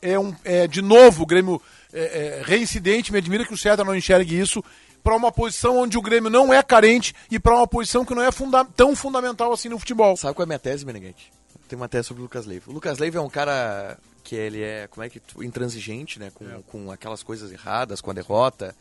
é 0.00 0.18
um 0.18 0.34
é, 0.44 0.66
de 0.66 0.82
novo 0.82 1.22
o 1.22 1.26
Grêmio 1.26 1.60
é, 1.92 2.40
é, 2.40 2.42
reincidente. 2.44 3.12
Me 3.12 3.18
admira 3.18 3.44
que 3.44 3.54
o 3.54 3.58
César 3.58 3.84
não 3.84 3.94
enxergue 3.94 4.38
isso 4.38 4.62
para 5.02 5.16
uma 5.16 5.32
posição 5.32 5.78
onde 5.78 5.98
o 5.98 6.02
Grêmio 6.02 6.30
não 6.30 6.52
é 6.52 6.62
carente 6.62 7.14
e 7.30 7.38
para 7.38 7.56
uma 7.56 7.66
posição 7.66 8.04
que 8.04 8.14
não 8.14 8.22
é 8.22 8.30
funda 8.30 8.64
tão 8.64 8.94
fundamental 8.94 9.52
assim 9.52 9.68
no 9.68 9.78
futebol. 9.78 10.16
Sabe 10.16 10.34
qual 10.34 10.44
é 10.44 10.46
a 10.46 10.48
minha 10.48 10.58
tese, 10.58 10.84
Meneghete? 10.86 11.32
Tem 11.68 11.76
uma 11.76 11.88
tese 11.88 12.08
sobre 12.08 12.20
o 12.20 12.24
Lucas 12.24 12.46
Leiva. 12.46 12.70
O 12.70 12.74
Lucas 12.74 12.98
Leiva 12.98 13.18
é 13.18 13.20
um 13.20 13.30
cara 13.30 13.96
que 14.22 14.34
ele 14.34 14.62
é, 14.62 14.86
como 14.88 15.04
é 15.04 15.08
que, 15.08 15.20
intransigente, 15.40 16.18
né? 16.18 16.30
Com, 16.34 16.62
com 16.62 16.90
aquelas 16.92 17.22
coisas 17.22 17.50
erradas, 17.52 18.00
com 18.00 18.10
a 18.10 18.14
derrota, 18.14 18.74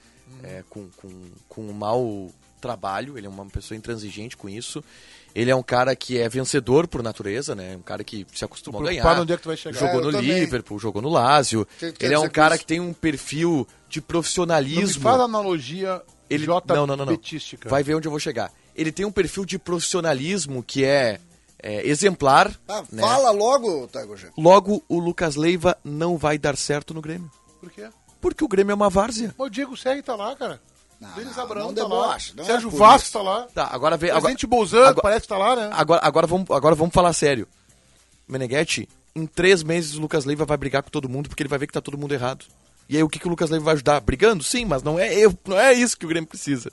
é, 0.43 0.63
com, 0.69 0.87
com, 0.97 1.09
com 1.49 1.67
o 1.69 1.73
mau 1.73 2.29
trabalho. 2.59 3.17
Ele 3.17 3.27
é 3.27 3.29
uma 3.29 3.45
pessoa 3.47 3.77
intransigente 3.77 4.37
com 4.37 4.47
isso. 4.47 4.83
Ele 5.33 5.49
é 5.49 5.55
um 5.55 5.63
cara 5.63 5.95
que 5.95 6.17
é 6.19 6.27
vencedor 6.29 6.87
por 6.87 7.01
natureza, 7.01 7.55
né? 7.55 7.75
Um 7.77 7.81
cara 7.81 8.03
que 8.03 8.27
se 8.33 8.43
acostumou 8.45 8.81
a 8.81 8.85
ganhar. 8.85 9.19
onde 9.21 9.33
é 9.33 9.37
que 9.37 9.43
tu 9.43 9.47
vai 9.47 9.57
chegar. 9.57 9.79
Jogou 9.79 10.01
É, 10.01 10.03
no 10.03 10.11
também. 10.11 10.39
Liverpool, 10.39 10.77
jogou 10.77 11.01
no 11.01 11.09
Lazio. 11.09 11.65
Que- 11.79 11.93
Ele 12.01 12.13
é 12.13 12.19
um 12.19 12.23
que 12.23 12.29
cara 12.29 12.57
que 12.57 12.65
tem 12.65 12.79
um 12.79 12.93
perfil 12.93 13.65
de 13.89 13.99
Não 13.99 14.03
me 14.03 14.07
profissionalismo. 14.07 15.01
faz 15.01 15.19
analogia 15.21 16.01
Ele 16.29 16.45
J 16.45 16.75
não, 16.75 16.85
não, 16.85 16.95
não, 16.97 17.05
não. 17.05 17.19
Vai 17.65 17.81
ver 17.83 17.95
onde 17.95 18.07
eu 18.07 18.11
vou 18.11 18.19
chegar. 18.19 18.51
Ele 18.75 18.91
tem 18.91 19.05
um 19.05 19.11
perfil 19.11 19.43
de 19.45 19.57
profissionalismo 19.57 20.61
que 20.63 20.83
é, 20.85 21.19
é, 21.61 21.87
exemplar. 21.87 22.51
Ah, 22.67 22.83
né? 22.91 23.01
Fala 23.01 23.31
logo, 23.31 23.87
Tago 23.87 24.15
Gê. 24.17 24.27
Logo, 24.37 24.83
o 24.89 24.99
Lucas 24.99 25.35
Leiva 25.35 25.77
não 25.83 26.17
vai 26.17 26.37
dar 26.37 26.57
certo 26.57 26.93
no 26.93 27.01
Grêmio. 27.01 27.29
Por 27.59 27.69
quê? 27.71 27.87
Porque 28.19 28.43
o 28.43 28.47
Grêmio 28.47 28.71
é 28.71 28.75
uma 28.75 28.89
várzea. 28.89 29.33
Mas 29.37 29.47
o 29.47 29.49
Diego 29.49 29.75
Serri 29.77 30.01
tá 30.01 30.15
lá, 30.15 30.35
cara. 30.35 30.61
Não, 30.99 31.09
Denis 31.13 31.37
Abraão 31.37 31.67
não 31.67 31.73
tá 31.73 31.81
deboche, 31.83 32.29
lá. 32.31 32.35
não 32.37 32.43
é 32.43 32.47
Sérgio 32.47 32.69
por 32.69 32.77
Vasco 32.77 33.03
isso. 33.05 33.13
tá 33.13 33.21
lá. 33.23 33.47
Tá, 33.53 33.69
agora 33.71 33.97
vem. 33.97 34.09
Agora, 34.11 34.21
Presidente 34.21 34.45
Bolzan 34.47 34.81
agora- 34.81 35.01
parece 35.01 35.21
que 35.21 35.27
tá 35.27 35.37
lá, 35.37 35.55
né? 35.55 35.69
agora, 35.73 36.01
agora, 36.03 36.27
vamos, 36.27 36.51
agora 36.51 36.75
vamos 36.75 36.93
falar 36.93 37.11
sério. 37.13 37.47
Meneghetti, 38.27 38.87
em 39.15 39.25
três 39.25 39.63
meses 39.63 39.95
o 39.95 40.01
Lucas 40.01 40.25
Leiva 40.25 40.45
vai 40.45 40.57
brigar 40.57 40.83
com 40.83 40.89
todo 40.89 41.09
mundo 41.09 41.27
porque 41.27 41.41
ele 41.41 41.49
vai 41.49 41.57
ver 41.59 41.67
que 41.67 41.73
tá 41.73 41.81
todo 41.81 41.97
mundo 41.97 42.13
errado. 42.13 42.45
E 42.87 42.95
aí 42.97 43.03
o 43.03 43.09
que, 43.09 43.17
que 43.19 43.25
o 43.25 43.29
Lucas 43.29 43.49
Leiva 43.49 43.65
vai 43.65 43.73
ajudar? 43.73 43.99
Brigando? 44.01 44.43
Sim, 44.43 44.65
mas 44.65 44.83
não 44.83 44.99
é, 44.99 45.13
eu, 45.13 45.33
não 45.47 45.59
é 45.59 45.73
isso 45.73 45.97
que 45.97 46.05
o 46.05 46.09
Grêmio 46.09 46.27
precisa. 46.29 46.71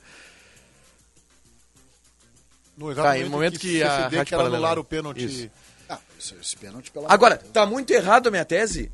No 2.79 2.95
Tá, 2.95 3.19
em 3.19 3.29
momento 3.29 3.59
que 3.59 3.83
a 3.83 3.91
CCD 4.05 4.17
Rádio 4.19 4.37
Paralela- 4.39 4.81
o 4.81 4.85
pênalti. 4.85 5.25
Isso. 5.25 5.51
Ah, 5.89 5.99
esse, 6.19 6.57
pênalti 6.57 6.91
pela 6.91 7.13
Agora, 7.13 7.37
tá 7.37 7.67
muito 7.67 7.91
errado 7.91 8.29
a 8.29 8.31
minha 8.31 8.45
tese? 8.45 8.91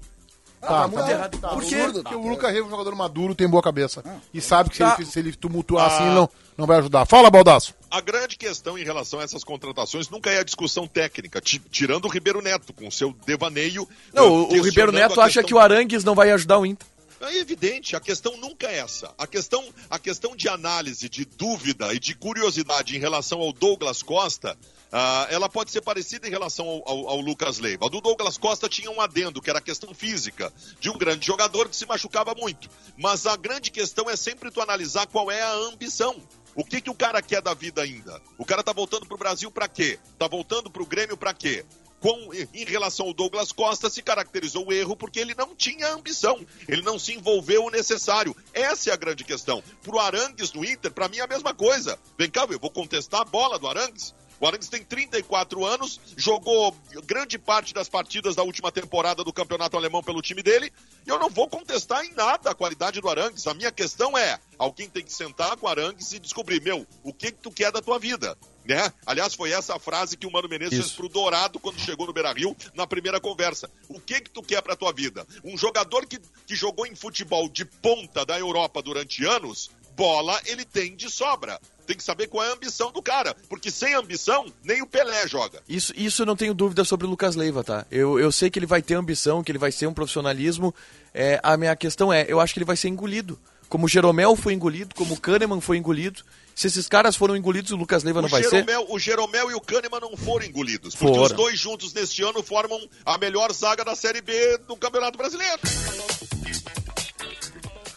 Tá, 0.60 0.88
muito 0.88 1.04
tá, 1.04 1.10
errado. 1.10 1.38
tá. 1.38 1.48
Por 1.48 1.62
quê? 1.62 1.76
Porque 1.92 2.14
o 2.14 2.26
Lucas 2.26 2.50
Reiva, 2.50 2.66
um 2.66 2.70
jogador 2.70 2.94
maduro, 2.94 3.34
tem 3.34 3.46
boa 3.46 3.62
cabeça. 3.62 4.02
E 4.32 4.40
sabe 4.40 4.70
que 4.70 4.76
se, 4.76 4.82
Tá. 4.82 4.96
ele, 4.98 5.06
se 5.06 5.18
ele 5.18 5.32
tumultuar 5.34 5.86
assim, 5.92 6.04
não, 6.14 6.30
não 6.56 6.66
vai 6.66 6.78
ajudar. 6.78 7.04
Fala, 7.04 7.30
Baldaço. 7.30 7.74
A 7.90 8.00
grande 8.00 8.38
questão 8.38 8.78
em 8.78 8.84
relação 8.84 9.20
a 9.20 9.24
essas 9.24 9.44
contratações 9.44 10.08
nunca 10.08 10.30
é 10.30 10.38
a 10.38 10.42
discussão 10.44 10.86
técnica, 10.86 11.38
ti- 11.40 11.60
tirando 11.70 12.06
o 12.06 12.08
Ribeiro 12.08 12.40
Neto, 12.40 12.72
com 12.72 12.90
seu 12.90 13.14
devaneio. 13.26 13.86
Não, 14.14 14.28
o, 14.32 14.48
o 14.58 14.62
Ribeiro 14.62 14.90
Neto 14.90 15.20
a 15.20 15.24
acha 15.24 15.40
questão 15.42 15.44
que 15.48 15.54
o 15.54 15.58
Arangues 15.58 16.02
não 16.02 16.14
vai 16.14 16.30
ajudar 16.30 16.58
o 16.58 16.64
Inter. 16.64 16.86
É 17.20 17.36
evidente, 17.36 17.96
a 17.96 18.00
questão 18.00 18.36
nunca 18.36 18.66
é 18.70 18.78
essa. 18.78 19.14
A 19.16 19.26
questão, 19.26 19.64
a 19.88 19.98
questão 19.98 20.36
de 20.36 20.48
análise, 20.48 21.08
de 21.08 21.24
dúvida 21.24 21.92
e 21.94 21.98
de 21.98 22.14
curiosidade 22.14 22.96
em 22.96 22.98
relação 23.00 23.40
ao 23.40 23.52
Douglas 23.52 24.02
Costa, 24.02 24.58
ah, 24.92 25.26
ela 25.30 25.48
pode 25.48 25.70
ser 25.70 25.80
parecida 25.80 26.26
em 26.26 26.30
relação 26.30 26.66
ao, 26.68 26.82
ao- 26.88 27.08
ao 27.10 27.20
Lucas 27.20 27.58
Leiva. 27.58 27.86
A 27.86 27.88
do 27.88 28.00
Douglas 28.00 28.36
Costa 28.36 28.68
tinha 28.68 28.90
um 28.90 29.00
adendo, 29.00 29.40
que 29.40 29.48
era 29.48 29.58
a 29.58 29.62
questão 29.62 29.94
física, 29.94 30.52
de 30.80 30.90
um 30.90 30.98
grande 30.98 31.26
jogador 31.26 31.68
que 31.68 31.76
se 31.76 31.86
machucava 31.86 32.34
muito. 32.34 32.68
Mas 32.96 33.26
a 33.26 33.36
grande 33.36 33.70
questão 33.70 34.08
é 34.10 34.16
sempre 34.16 34.50
tu 34.50 34.60
analisar 34.60 35.06
qual 35.06 35.30
é 35.30 35.40
a 35.40 35.52
ambição. 35.52 36.20
O 36.54 36.64
que, 36.64 36.80
que 36.80 36.90
o 36.90 36.94
cara 36.94 37.20
quer 37.22 37.42
da 37.42 37.54
vida 37.54 37.82
ainda? 37.82 38.20
O 38.38 38.44
cara 38.44 38.62
tá 38.62 38.72
voltando 38.72 39.06
pro 39.06 39.16
Brasil 39.18 39.50
pra 39.50 39.66
quê? 39.66 39.98
Tá 40.18 40.28
voltando 40.28 40.70
pro 40.70 40.86
Grêmio 40.86 41.16
pra 41.16 41.34
quê? 41.34 41.64
Com, 42.04 42.34
em 42.34 42.66
relação 42.66 43.06
ao 43.06 43.14
Douglas 43.14 43.50
Costa, 43.50 43.88
se 43.88 44.02
caracterizou 44.02 44.68
o 44.68 44.72
erro 44.74 44.94
porque 44.94 45.18
ele 45.18 45.34
não 45.34 45.56
tinha 45.56 45.90
ambição, 45.90 46.38
ele 46.68 46.82
não 46.82 46.98
se 46.98 47.14
envolveu 47.14 47.64
o 47.64 47.70
necessário. 47.70 48.36
Essa 48.52 48.90
é 48.90 48.92
a 48.92 48.96
grande 48.96 49.24
questão. 49.24 49.64
Pro 49.82 49.98
Arangues 49.98 50.52
no 50.52 50.62
Inter, 50.62 50.92
pra 50.92 51.08
mim 51.08 51.16
é 51.16 51.22
a 51.22 51.26
mesma 51.26 51.54
coisa. 51.54 51.98
Vem 52.18 52.28
cá, 52.28 52.46
eu 52.50 52.60
vou 52.60 52.68
contestar 52.68 53.22
a 53.22 53.24
bola 53.24 53.58
do 53.58 53.66
Arangues. 53.66 54.14
O 54.38 54.46
Arangues 54.46 54.68
tem 54.68 54.84
34 54.84 55.64
anos, 55.64 55.98
jogou 56.14 56.76
grande 57.06 57.38
parte 57.38 57.72
das 57.72 57.88
partidas 57.88 58.36
da 58.36 58.42
última 58.42 58.70
temporada 58.70 59.24
do 59.24 59.32
campeonato 59.32 59.74
alemão 59.74 60.02
pelo 60.02 60.20
time 60.20 60.42
dele, 60.42 60.70
e 61.06 61.08
eu 61.08 61.18
não 61.18 61.30
vou 61.30 61.48
contestar 61.48 62.04
em 62.04 62.12
nada 62.12 62.50
a 62.50 62.54
qualidade 62.54 63.00
do 63.00 63.08
Arangues. 63.08 63.46
A 63.46 63.54
minha 63.54 63.72
questão 63.72 64.18
é: 64.18 64.38
alguém 64.58 64.90
tem 64.90 65.02
que 65.02 65.12
sentar 65.12 65.56
com 65.56 65.64
o 65.64 65.70
Arangues 65.70 66.12
e 66.12 66.18
descobrir, 66.18 66.60
meu, 66.60 66.86
o 67.02 67.14
que, 67.14 67.32
que 67.32 67.38
tu 67.38 67.50
quer 67.50 67.72
da 67.72 67.80
tua 67.80 67.98
vida? 67.98 68.36
Né? 68.64 68.92
Aliás, 69.04 69.34
foi 69.34 69.50
essa 69.50 69.76
a 69.76 69.78
frase 69.78 70.16
que 70.16 70.26
o 70.26 70.32
Mano 70.32 70.48
Menezes 70.48 70.74
fez 70.74 70.86
Isso. 70.86 70.96
pro 70.96 71.08
Dourado 71.08 71.60
quando 71.60 71.78
chegou 71.78 72.06
no 72.06 72.12
Beira 72.12 72.32
Rio 72.32 72.56
na 72.74 72.86
primeira 72.86 73.20
conversa. 73.20 73.70
O 73.88 74.00
que 74.00 74.20
que 74.22 74.30
tu 74.30 74.42
quer 74.42 74.62
pra 74.62 74.74
tua 74.76 74.92
vida? 74.92 75.26
Um 75.44 75.56
jogador 75.56 76.06
que, 76.06 76.18
que 76.46 76.56
jogou 76.56 76.86
em 76.86 76.94
futebol 76.94 77.48
de 77.48 77.64
ponta 77.64 78.24
da 78.24 78.38
Europa 78.38 78.80
durante 78.82 79.24
anos, 79.24 79.70
bola 79.96 80.40
ele 80.46 80.64
tem 80.64 80.96
de 80.96 81.10
sobra. 81.10 81.60
Tem 81.86 81.96
que 81.96 82.02
saber 82.02 82.28
qual 82.28 82.42
é 82.42 82.48
a 82.48 82.54
ambição 82.54 82.90
do 82.90 83.02
cara, 83.02 83.36
porque 83.46 83.70
sem 83.70 83.94
ambição, 83.94 84.50
nem 84.62 84.80
o 84.80 84.86
Pelé 84.86 85.28
joga. 85.28 85.62
Isso, 85.68 85.92
isso 85.94 86.22
eu 86.22 86.26
não 86.26 86.34
tenho 86.34 86.54
dúvida 86.54 86.82
sobre 86.82 87.06
o 87.06 87.10
Lucas 87.10 87.36
Leiva, 87.36 87.62
tá? 87.62 87.84
Eu, 87.90 88.18
eu 88.18 88.32
sei 88.32 88.48
que 88.48 88.58
ele 88.58 88.64
vai 88.64 88.80
ter 88.80 88.94
ambição, 88.94 89.44
que 89.44 89.52
ele 89.52 89.58
vai 89.58 89.70
ser 89.70 89.86
um 89.86 89.92
profissionalismo. 89.92 90.74
É, 91.12 91.38
a 91.42 91.58
minha 91.58 91.76
questão 91.76 92.10
é, 92.10 92.24
eu 92.26 92.40
acho 92.40 92.54
que 92.54 92.58
ele 92.58 92.64
vai 92.64 92.76
ser 92.76 92.88
engolido. 92.88 93.38
como 93.68 93.84
o 93.84 93.88
Jeromel 93.88 94.34
foi 94.34 94.54
engolido, 94.54 94.94
como 94.94 95.14
o 95.14 95.20
Kahneman 95.20 95.60
foi 95.60 95.76
engolido. 95.76 96.24
Se 96.54 96.68
esses 96.68 96.88
caras 96.88 97.16
foram 97.16 97.36
engolidos, 97.36 97.72
o 97.72 97.76
Lucas 97.76 98.04
Leiva 98.04 98.20
o 98.20 98.22
não 98.22 98.28
vai 98.28 98.42
Jeromel, 98.42 98.86
ser? 98.86 98.92
O 98.92 98.98
Jeromel 98.98 99.50
e 99.50 99.54
o 99.54 99.60
Kahneman 99.60 100.00
não 100.00 100.16
foram 100.16 100.46
engolidos. 100.46 100.94
Porque 100.94 101.18
Foram. 101.18 101.22
os 101.24 101.32
dois 101.32 101.58
juntos 101.58 101.92
neste 101.92 102.22
ano 102.22 102.42
formam 102.42 102.80
a 103.04 103.18
melhor 103.18 103.52
zaga 103.52 103.84
da 103.84 103.96
Série 103.96 104.20
B 104.20 104.58
do 104.68 104.76
Campeonato 104.76 105.18
Brasileiro. 105.18 105.60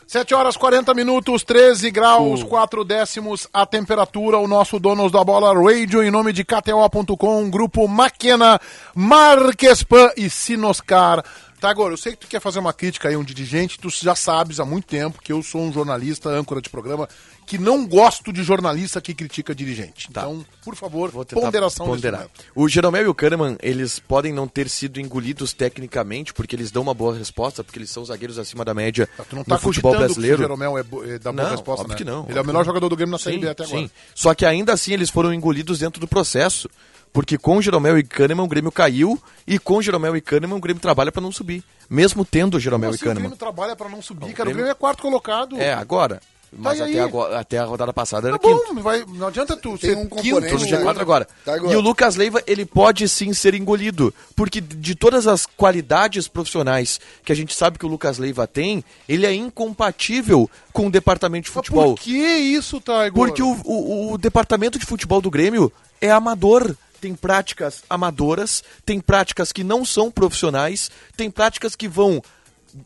7 0.08 0.34
horas 0.34 0.56
40 0.56 0.94
minutos, 0.94 1.44
13 1.44 1.92
graus, 1.92 2.42
4 2.42 2.86
décimos 2.86 3.46
a 3.52 3.66
temperatura. 3.66 4.38
O 4.38 4.48
nosso 4.48 4.80
Donos 4.80 5.12
da 5.12 5.22
Bola 5.22 5.54
Radio, 5.54 6.02
em 6.02 6.10
nome 6.10 6.32
de 6.32 6.46
KTO.com, 6.46 7.50
Grupo 7.50 7.88
Maquena, 7.90 8.58
Marquespan 8.96 10.10
e 10.16 10.30
Sinoscar. 10.30 11.24
Tá, 11.60 11.70
agora, 11.70 11.92
eu 11.92 11.98
sei 11.98 12.14
que 12.14 12.20
tu 12.20 12.28
quer 12.28 12.40
fazer 12.40 12.60
uma 12.60 12.72
crítica 12.72 13.10
aí, 13.10 13.18
um 13.18 13.24
dirigente, 13.24 13.80
tu 13.80 13.90
já 13.90 14.16
sabes 14.16 14.60
há 14.60 14.66
muito 14.66 14.86
tempo 14.86 15.22
que 15.22 15.34
eu 15.34 15.42
sou 15.44 15.62
um 15.62 15.74
jornalista, 15.74 16.30
âncora 16.30 16.62
de 16.62 16.70
programa, 16.70 17.10
que 17.48 17.58
não 17.58 17.88
gosto 17.88 18.32
de 18.34 18.44
jornalista 18.44 19.00
que 19.02 19.14
critica 19.16 19.56
dirigente. 19.56 20.12
Tá. 20.12 20.22
Então, 20.22 20.46
por 20.64 20.76
favor, 20.76 21.10
Vou 21.10 21.26
ponderação 21.26 21.86
ponderar. 21.86 22.28
O 22.54 22.68
Jeromel 22.68 23.04
e 23.04 23.08
o 23.08 23.16
Kahneman, 23.16 23.58
eles 23.64 23.98
podem 24.00 24.34
não 24.34 24.48
ter 24.48 24.70
sido 24.70 25.00
engolidos 25.00 25.54
tecnicamente, 25.54 26.34
porque 26.34 26.56
eles 26.56 26.70
dão 26.72 26.84
uma 26.84 26.94
boa 26.94 27.16
resposta, 27.18 27.64
porque 27.64 27.80
eles 27.80 27.90
são 27.90 28.04
zagueiros 28.04 28.38
acima 28.38 28.66
da 28.66 28.74
média 28.74 29.08
Tu 29.30 29.36
não 29.36 29.44
tá 29.46 29.56
no 29.56 29.62
futebol 29.62 29.94
cogitando 29.94 30.14
que 30.14 30.20
o 30.20 30.22
brasileiro. 30.22 30.38
Jeromel 30.42 30.78
é, 30.78 30.82
é 31.16 31.20
da 31.20 31.32
boa 31.32 31.44
Não, 31.46 31.52
resposta, 31.52 31.82
óbvio 31.84 31.94
né? 31.94 31.96
que 31.98 32.04
não, 32.04 32.26
Ele 32.28 32.38
é 32.38 32.42
o 32.42 32.46
melhor 32.46 32.66
jogador 32.66 32.90
do 32.90 32.96
Grêmio 32.98 33.14
na 33.14 33.18
Série 33.18 33.38
B 33.40 33.48
até 33.50 33.64
agora. 33.64 33.80
sim. 33.80 33.90
Só 34.14 34.36
que 34.36 34.46
ainda 34.46 34.74
assim 34.74 34.92
eles 34.94 35.10
foram 35.10 35.34
engolidos 35.34 35.80
dentro 35.80 36.00
do 36.02 36.08
processo. 36.08 36.70
Porque 37.14 37.38
com 37.38 37.58
o 37.58 37.62
Jeromel 37.62 37.98
e 37.98 38.04
Kahneman 38.04 38.44
o 38.44 38.48
Grêmio 38.48 38.72
caiu 38.72 39.20
e 39.48 39.58
com 39.58 39.78
o 39.78 39.82
Jeromel 39.82 40.16
e 40.18 40.22
Kahneman 40.22 40.58
o 40.58 40.60
Grêmio 40.60 40.82
trabalha 40.82 41.12
para 41.12 41.22
não 41.22 41.32
subir. 41.32 41.64
Mesmo 41.90 42.26
tendo 42.26 42.58
o 42.58 42.60
Jeromel 42.60 42.90
Como 42.90 42.94
e 42.94 42.98
assim 42.98 43.06
o 43.06 43.08
Kahneman. 43.08 43.22
Grêmio 43.30 43.38
trabalha 43.38 43.76
pra 43.78 43.88
não 43.90 44.02
subir, 44.02 44.26
Não, 44.26 44.30
o 44.30 44.34
cara. 44.34 44.50
O 44.50 44.52
Grêmio- 44.52 44.58
Grêmio 44.66 44.72
é 44.72 44.76
quarto 44.76 45.02
colocado. 45.02 45.58
É, 45.58 45.74
agora. 45.74 46.22
Mas 46.52 46.80
e 46.80 46.82
até, 46.84 47.00
agora, 47.02 47.40
até 47.40 47.58
a 47.58 47.66
rodada 47.66 47.92
passada 47.92 48.30
era 48.30 48.40
Tá 48.40 48.48
quinto. 48.48 48.74
bom, 48.74 48.82
vai, 48.82 49.04
não 49.06 49.28
adianta 49.28 49.56
tu 49.58 49.78
Tem 49.78 49.92
ser 49.92 49.98
um 49.98 50.08
quinto. 50.08 50.36
no 50.40 50.40
né? 50.42 50.50
G4 50.50 51.00
agora. 51.02 51.28
Tá 51.44 51.56
agora. 51.56 51.74
E 51.74 51.76
o 51.76 51.82
Lucas 51.82 52.16
Leiva, 52.16 52.42
ele 52.48 52.66
pode 52.66 53.08
sim 53.10 53.34
ser 53.34 53.54
engolido. 53.54 54.14
Porque 54.36 54.62
de 54.62 54.96
todas 54.96 55.28
as 55.28 55.46
qualidades 55.46 56.28
profissionais 56.28 57.00
que 57.26 57.32
a 57.32 57.36
gente 57.36 57.54
sabe 57.54 57.78
que 57.78 57.86
o 57.86 57.90
Lucas 57.90 58.18
Leiva 58.18 58.48
tem, 58.48 58.84
ele 59.10 59.26
é 59.26 59.34
incompatível 59.34 60.50
com 60.72 60.88
o 60.88 60.92
departamento 60.92 61.46
de 61.46 61.50
Mas 61.50 61.54
futebol. 61.66 61.96
por 61.96 62.02
que 62.04 62.12
isso, 62.18 62.80
Taigo? 62.80 63.16
Porque 63.16 63.44
o, 63.44 63.52
o, 63.66 64.14
o 64.14 64.18
departamento 64.18 64.80
de 64.80 64.86
futebol 64.86 65.22
do 65.22 65.30
Grêmio 65.30 65.72
é 66.00 66.10
amador. 66.12 66.76
Tem 67.00 67.14
práticas 67.14 67.84
amadoras, 67.88 68.64
tem 68.84 69.00
práticas 69.00 69.52
que 69.52 69.64
não 69.64 69.86
são 69.86 70.10
profissionais, 70.10 70.90
tem 71.16 71.30
práticas 71.30 71.76
que 71.76 71.88
vão 71.88 72.24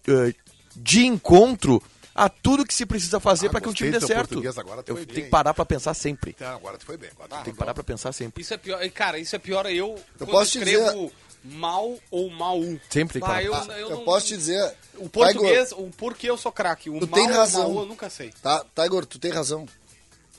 eh, 0.05 0.33
de 0.75 1.05
encontro 1.05 1.81
a 2.13 2.27
tudo 2.29 2.65
que 2.65 2.73
se 2.73 2.85
precisa 2.85 3.19
fazer 3.19 3.47
Ah, 3.47 3.49
para 3.51 3.61
que 3.61 3.67
um 3.67 3.71
gostei 3.71 3.87
time 3.89 3.99
dê 3.99 4.05
certo. 4.05 4.59
agora 4.59 4.83
tu 4.83 4.91
Eu 4.91 5.05
tenho 5.05 5.23
que 5.25 5.29
parar 5.29 5.53
para 5.53 5.65
pensar 5.65 5.93
sempre. 5.93 6.33
Tá, 6.33 6.53
agora 6.55 6.77
tu 6.77 6.85
foi 6.85 6.97
bem. 6.97 7.09
Agora 7.15 7.41
tu 7.41 7.45
Tem 7.45 7.53
que 7.53 7.59
parar 7.59 7.73
para 7.73 7.83
pensar 7.83 8.11
sempre. 8.11 8.41
Isso 8.41 8.53
é 8.53 8.57
pior. 8.57 8.89
Cara, 8.91 9.17
isso 9.19 9.35
é 9.35 9.39
pior 9.39 9.65
eu, 9.67 9.95
quando 10.17 10.29
posso 10.29 10.57
escrevo 10.57 11.11
mal 11.43 11.95
ou 12.11 12.29
mal. 12.29 12.59
Sempre 12.89 13.13
tem 13.13 13.21
que 13.21 13.23
Ah, 13.23 13.27
parar 13.27 13.43
eu, 13.43 13.51
pra 13.65 13.79
eu, 13.79 13.89
Eu 13.89 13.97
não- 13.97 14.03
posso 14.05 14.27
te 14.27 14.37
dizer. 14.37 14.73
O 14.97 15.09
português, 15.09 15.71
o 15.71 15.89
porquê 15.97 16.29
eu 16.29 16.37
sou 16.37 16.51
craque. 16.51 16.89
O 16.89 16.99
Tu 16.99 17.07
mal 17.07 17.19
tem 17.19 17.29
ou 17.31 17.37
razão. 17.37 17.73
mal 17.73 17.83
eu 17.83 17.87
nunca 17.89 18.09
sei. 18.09 18.31
Tá, 18.41 18.63
Tiger, 18.75 19.05
tu 19.05 19.17
tem 19.17 19.31
razão. 19.31 19.65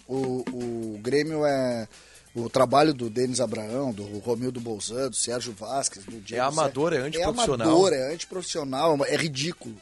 O, 0.06 0.44
o 0.52 0.98
Grêmio 1.02 1.44
é. 1.46 1.88
O 2.34 2.48
trabalho 2.48 2.94
do 2.94 3.10
Denis 3.10 3.40
Abraão, 3.40 3.92
do 3.92 4.04
Romildo 4.20 4.58
Bolzan, 4.58 5.10
do 5.10 5.16
Sérgio 5.16 5.52
Vasquez, 5.52 6.02
do 6.06 6.18
Diego 6.18 6.42
amador, 6.46 6.92
é 6.94 6.96
Sérgio- 7.02 7.08
antiprofissional. 7.20 7.66
É 7.66 7.70
amador, 7.70 7.92
é 7.92 8.14
antiprofissional, 8.14 9.04
é 9.06 9.16
ridículo. 9.16 9.76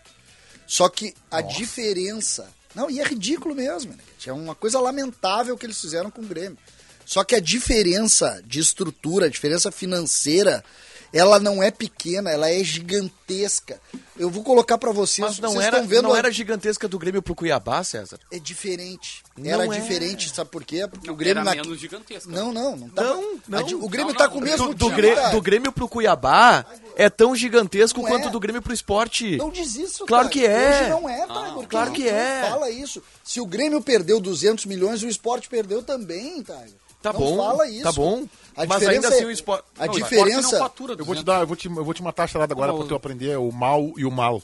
Só 0.70 0.88
que 0.88 1.12
a 1.28 1.40
diferença. 1.40 2.48
Não, 2.76 2.88
e 2.88 3.00
é 3.00 3.02
ridículo 3.02 3.56
mesmo. 3.56 3.90
Né? 3.90 3.98
É 4.24 4.32
uma 4.32 4.54
coisa 4.54 4.78
lamentável 4.78 5.58
que 5.58 5.66
eles 5.66 5.80
fizeram 5.80 6.12
com 6.12 6.22
o 6.22 6.24
Grêmio. 6.24 6.56
Só 7.04 7.24
que 7.24 7.34
a 7.34 7.40
diferença 7.40 8.40
de 8.46 8.60
estrutura, 8.60 9.26
a 9.26 9.28
diferença 9.28 9.72
financeira, 9.72 10.64
ela 11.12 11.38
não 11.40 11.62
é 11.62 11.70
pequena, 11.70 12.30
ela 12.30 12.48
é 12.50 12.62
gigantesca. 12.62 13.80
Eu 14.18 14.28
vou 14.30 14.42
colocar 14.42 14.76
pra 14.78 14.92
vocês. 14.92 15.26
Mas 15.26 15.38
não 15.38 15.50
vocês 15.52 15.64
era, 15.64 15.76
estão 15.78 15.88
vendo 15.88 16.02
não 16.04 16.12
a- 16.14 16.18
era 16.18 16.30
gigantesca 16.30 16.86
do 16.86 16.98
Grêmio 16.98 17.22
pro 17.22 17.34
Cuiabá, 17.34 17.82
César? 17.82 18.18
é 18.30 18.38
diferente. 18.38 19.22
Não 19.36 19.50
Era 19.50 19.64
é. 19.64 19.68
diferente, 19.80 20.28
sabe 20.34 20.50
por 20.50 20.62
quê? 20.64 20.86
Porque 20.86 21.06
Não, 21.06 21.14
o 21.14 21.16
Grêmio 21.16 21.40
era 21.40 21.44
na... 21.44 21.54
menos 21.62 21.78
gigantesca. 21.80 22.30
Não, 22.30 22.52
não, 22.52 22.76
não 22.76 22.88
tá. 22.90 23.02
Não, 23.02 23.38
não. 23.48 23.82
O 23.82 23.88
Grêmio 23.88 24.12
Não, 24.12 24.18
tá 24.18 24.28
com 24.28 24.38
o 24.38 24.42
mesmo 24.42 24.68
Do, 24.68 24.74
do, 24.74 24.90
Grê- 24.90 25.30
do 25.30 25.40
Grêmio 25.40 25.72
pro 25.72 25.88
Cuiabá 25.88 26.66
é 26.96 27.08
tão 27.08 27.34
gigantesco 27.34 28.02
Não 28.02 28.08
quanto 28.08 28.28
é. 28.28 28.30
do 28.30 28.38
Grêmio 28.38 28.60
pro 28.60 28.74
esporte. 28.74 29.36
Não 29.38 29.50
diz 29.50 29.76
isso, 29.76 30.04
Claro 30.04 30.28
que 30.28 30.44
é. 30.44 30.80
Hoje 30.82 30.90
não 30.90 31.08
é, 31.08 31.26
tá? 31.26 31.50
Porque 31.54 31.66
claro 31.68 31.86
não- 31.88 31.94
que 31.96 32.08
é. 32.08 32.46
Fala 32.50 32.70
isso. 32.70 33.02
Se 33.24 33.40
o 33.40 33.46
Grêmio 33.46 33.80
perdeu 33.80 34.20
200 34.20 34.66
milhões, 34.66 35.02
o 35.02 35.08
esporte 35.08 35.48
perdeu 35.48 35.82
também, 35.82 36.42
tá? 36.42 36.62
Tá 37.02 37.12
não 37.12 37.20
bom, 37.20 37.36
fala 37.36 37.68
isso. 37.68 37.82
tá 37.82 37.92
bom. 37.92 38.24
A 38.56 38.66
Mas 38.66 38.86
ainda 38.86 39.08
assim 39.08 39.22
é- 39.22 39.26
o 39.26 39.30
esporte- 39.30 39.64
A 39.78 39.86
Não, 39.86 39.94
o 39.94 39.96
Esporte 39.98 40.14
não 40.16 40.24
diferença... 40.26 40.58
fatura 40.58 40.92
Eu 40.94 41.04
vou 41.04 41.14
te 41.14 41.22
200. 41.22 41.24
dar, 41.24 41.40
eu 41.40 41.46
vou 41.46 41.56
te, 41.56 41.66
eu 41.68 41.84
vou 41.84 41.94
te 41.94 42.02
matar 42.02 42.24
a 42.24 42.26
charada 42.26 42.52
agora 42.52 42.74
pra 42.74 42.84
tu 42.84 42.94
aprender 42.94 43.38
o 43.38 43.50
mal 43.50 43.92
e 43.96 44.04
o 44.04 44.10
mal. 44.10 44.42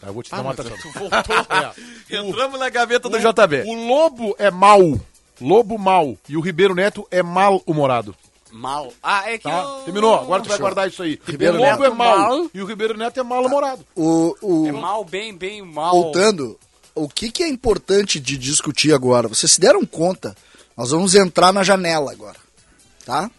Tá, 0.00 0.08
Eu 0.08 0.12
vou 0.14 0.22
te 0.22 0.30
dar 0.32 0.40
uma 0.40 0.54
taxada. 0.54 0.76
Tu 0.82 0.90
voltou. 0.90 1.10
Entramos 2.10 2.58
na 2.58 2.68
gaveta 2.70 3.08
do 3.08 3.18
JB. 3.18 3.62
O 3.66 3.86
Lobo 3.86 4.34
é 4.38 4.50
mal. 4.50 4.80
Lobo 5.40 5.78
mal. 5.78 6.16
E 6.28 6.36
o 6.36 6.40
Ribeiro 6.40 6.74
Neto 6.74 7.06
é 7.10 7.22
mal-humorado. 7.22 8.14
Mal. 8.50 8.92
Ah, 9.02 9.30
é 9.30 9.38
que 9.38 9.44
Tá? 9.44 9.62
eu- 9.62 9.84
Terminou. 9.84 10.14
Agora 10.14 10.42
tu 10.42 10.48
vai 10.48 10.58
guardar 10.58 10.88
isso 10.88 11.02
aí. 11.02 11.18
Ribeiro 11.26 11.54
o 11.54 11.58
Lobo 11.58 11.70
Neto 11.70 11.84
é 11.84 11.90
mal, 11.90 12.18
mal. 12.18 12.50
E 12.52 12.60
o 12.60 12.66
Ribeiro 12.66 12.96
Neto 12.98 13.18
é 13.20 13.22
mal-humorado. 13.22 13.84
O, 13.94 14.36
o... 14.42 14.66
É 14.66 14.72
mal, 14.72 15.04
bem, 15.04 15.34
bem, 15.34 15.62
mal. 15.62 15.90
Voltando, 15.92 16.58
o 16.94 17.08
que, 17.08 17.30
que 17.30 17.42
é 17.42 17.48
importante 17.48 18.18
de 18.20 18.36
discutir 18.36 18.92
agora? 18.92 19.26
Vocês 19.28 19.52
se 19.52 19.60
deram 19.60 19.86
conta? 19.86 20.36
Nós 20.76 20.90
vamos 20.90 21.14
entrar 21.14 21.52
na 21.52 21.62
janela 21.62 22.12
agora, 22.12 22.38
tá? 23.04 23.30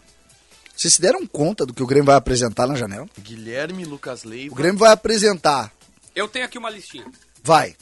Vocês 0.76 0.94
se 0.94 1.00
deram 1.00 1.26
conta 1.26 1.64
do 1.64 1.72
que 1.72 1.82
o 1.82 1.86
Grêmio 1.86 2.06
vai 2.06 2.16
apresentar 2.16 2.66
na 2.66 2.74
janela? 2.74 3.06
Guilherme 3.18 3.84
Lucas 3.84 4.24
O 4.24 4.28
Leiva. 4.28 4.54
Grêmio 4.54 4.78
vai 4.78 4.92
apresentar, 4.92 5.72
Eu 6.14 6.28
tenho 6.28 6.44
aqui 6.44 6.58
uma 6.58 6.70
listinha. 6.70 7.06
vai, 7.42 7.76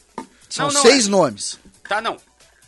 são 0.48 0.66
Não, 0.68 0.74
não, 0.74 0.82
seis 0.82 1.07
é. 1.07 1.11
nomes. 1.11 1.59
Tá, 1.88 2.00
não. 2.00 2.16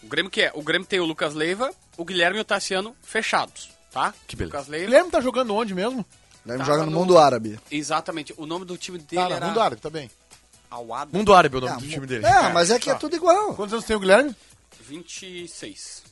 O 0.03 0.07
Grêmio 0.07 0.31
que 0.31 0.43
é? 0.43 0.53
O 0.55 0.63
Grêmio 0.63 0.87
tem 0.87 1.01
o 1.01 1.05
Lucas 1.05 1.35
Leiva, 1.35 1.71
o 1.97 2.05
Guilherme 2.05 2.39
e 2.39 2.41
o 2.41 2.45
Tassiano 2.45 2.95
fechados, 3.03 3.71
tá? 3.91 4.13
Que 4.27 4.37
beleza. 4.37 4.57
Lucas 4.57 4.69
O 4.69 4.71
Leiva. 4.71 4.87
Guilherme 4.87 5.11
tá 5.11 5.21
jogando 5.21 5.55
onde 5.55 5.75
mesmo? 5.75 6.01
O 6.01 6.47
Grêmio 6.49 6.59
Tava 6.67 6.73
joga 6.79 6.85
no 6.85 6.91
no- 6.93 6.99
mundo 7.01 7.17
árabe. 7.19 7.59
Exatamente. 7.71 8.35
O 8.37 8.45
nome 8.45 8.67
do 8.67 8.77
time 8.77 8.99
dele 8.99 9.23
Tá, 9.23 9.29
no 9.31 9.35
era 9.37 9.47
mundo 9.47 9.61
árabe, 9.61 9.81
tá 9.81 9.89
bem. 9.89 10.11
Awada 10.71 11.17
Mundo 11.17 11.33
Árabe 11.33 11.55
é 11.55 11.59
o 11.59 11.61
nome 11.61 11.73
Ah, 11.73 11.77
do 11.77 11.87
time 11.89 12.07
dele. 12.07 12.27
É, 12.27 12.53
mas 12.53 12.71
é 12.71 12.79
que 12.81 12.91
é 12.91 12.95
tudo 12.95 13.15
igual. 13.17 13.55
Quantos 13.55 13.73
anos 13.73 13.85
tem 13.87 13.95
o 13.97 14.01
Guilherme? 14.01 14.35
26. 14.89 16.03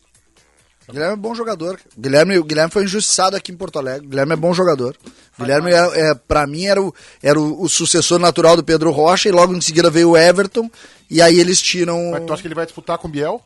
Guilherme 0.91 1.15
é 1.15 1.17
bom 1.17 1.35
jogador. 1.35 1.79
O 1.97 2.01
Guilherme, 2.01 2.39
o 2.39 2.45
Guilherme 2.45 2.73
foi 2.73 2.85
injustiçado 2.85 3.37
aqui 3.37 3.53
em 3.53 3.57
Porto 3.57 3.79
Alegre. 3.79 4.07
O 4.07 4.11
Guilherme 4.11 4.33
é 4.33 4.37
bom 4.37 4.53
jogador. 4.53 4.97
O 5.39 5.43
Guilherme, 5.43 5.73
é, 5.73 6.11
é, 6.11 6.15
pra 6.15 6.47
mim, 6.47 6.67
era, 6.67 6.83
o, 6.83 6.95
era 7.23 7.41
o, 7.41 7.63
o 7.63 7.69
sucessor 7.69 8.19
natural 8.19 8.57
do 8.57 8.65
Pedro 8.65 8.91
Rocha 8.91 9.29
e 9.29 9.33
logo 9.33 9.55
em 9.55 9.61
seguida 9.61 9.91
veio 9.91 10.11
o 10.11 10.17
Everton. 10.17 10.71
E 11.11 11.21
aí 11.21 11.39
eles 11.39 11.61
tiram. 11.61 12.11
Mas 12.11 12.25
tu 12.25 12.33
acha 12.33 12.43
que 12.43 12.49
ele 12.49 12.55
vai 12.55 12.67
disputar 12.67 12.99
com 12.99 13.09
o 13.09 13.11
Biel? 13.11 13.41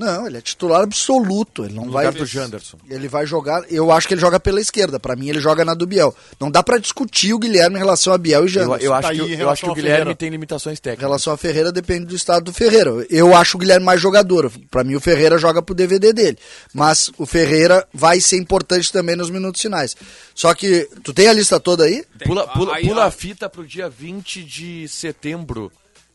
Não, 0.00 0.26
ele 0.26 0.38
é 0.38 0.40
titular 0.40 0.82
absoluto. 0.82 1.64
Ele 1.64 1.74
não 1.74 1.84
No 1.84 1.92
vai. 1.92 2.06
lugar 2.06 2.18
do 2.18 2.24
Janderson. 2.26 2.78
Ele 2.88 3.06
vai 3.06 3.26
jogar. 3.26 3.62
Eu 3.70 3.92
acho 3.92 4.08
que 4.08 4.14
ele 4.14 4.20
joga 4.20 4.40
pela 4.40 4.60
esquerda. 4.60 4.98
Pra 4.98 5.14
mim, 5.14 5.28
ele 5.28 5.40
joga 5.40 5.62
na 5.64 5.74
do 5.74 5.86
Biel. 5.86 6.14
Não 6.40 6.50
dá 6.50 6.62
pra 6.62 6.78
discutir 6.78 7.34
o 7.34 7.38
Guilherme 7.38 7.76
em 7.76 7.78
relação 7.78 8.12
a 8.14 8.18
Biel 8.18 8.40
e 8.40 8.44
Eu, 8.44 8.48
Janderson. 8.48 8.76
eu 8.84 8.94
acho 8.94 9.08
Tá 9.08 9.14
que, 9.14 9.20
em 9.20 9.20
eu 9.20 9.26
relação 9.36 9.52
acho 9.52 9.62
que 9.64 9.70
o 9.70 9.74
Guilherme 9.74 9.98
Ferreira. 9.98 10.16
tem 10.16 10.30
limitações 10.30 10.78
Em 10.78 10.82
técnicas. 10.82 11.02
relação 11.06 11.32
a 11.32 11.36
Ferreira, 11.36 11.70
depende 11.70 12.06
do 12.06 12.14
estado 12.16 12.44
do 12.44 12.52
Ferreira. 12.52 12.90
Eu 13.10 13.36
acho 13.36 13.56
o 13.56 13.60
Guilherme 13.60 13.84
mais 13.84 14.00
jogador. 14.00 14.50
Pra 14.70 14.82
mim, 14.82 14.94
o 14.94 15.00
Ferreira 15.00 15.36
joga 15.36 15.60
pro 15.60 15.74
DVD 15.74 16.12
dele. 16.12 16.38
Mas 16.72 17.10
o 17.18 17.26
Ferreira 17.26 17.86
vai 17.92 18.20
ser 18.20 18.38
importante 18.38 18.90
também 18.90 19.16
nos 19.16 19.28
minutos 19.28 19.60
finais. 19.60 19.94
Só 20.34 20.54
que, 20.54 20.88
tu 21.04 21.12
tem 21.12 21.28
a 21.28 21.32
lista 21.34 21.60
toda 21.60 21.84
aí? 21.84 22.02
Tem. 22.18 22.26
Pula, 22.26 22.46
pula, 22.48 22.74
Aí, 22.76 22.86
pula 22.88 23.04
a 23.04 23.10
fita 23.10 23.48
pro 23.50 23.66
dia 23.66 23.88
20 23.90 24.42
de 24.44 24.88
setembro 24.88 25.70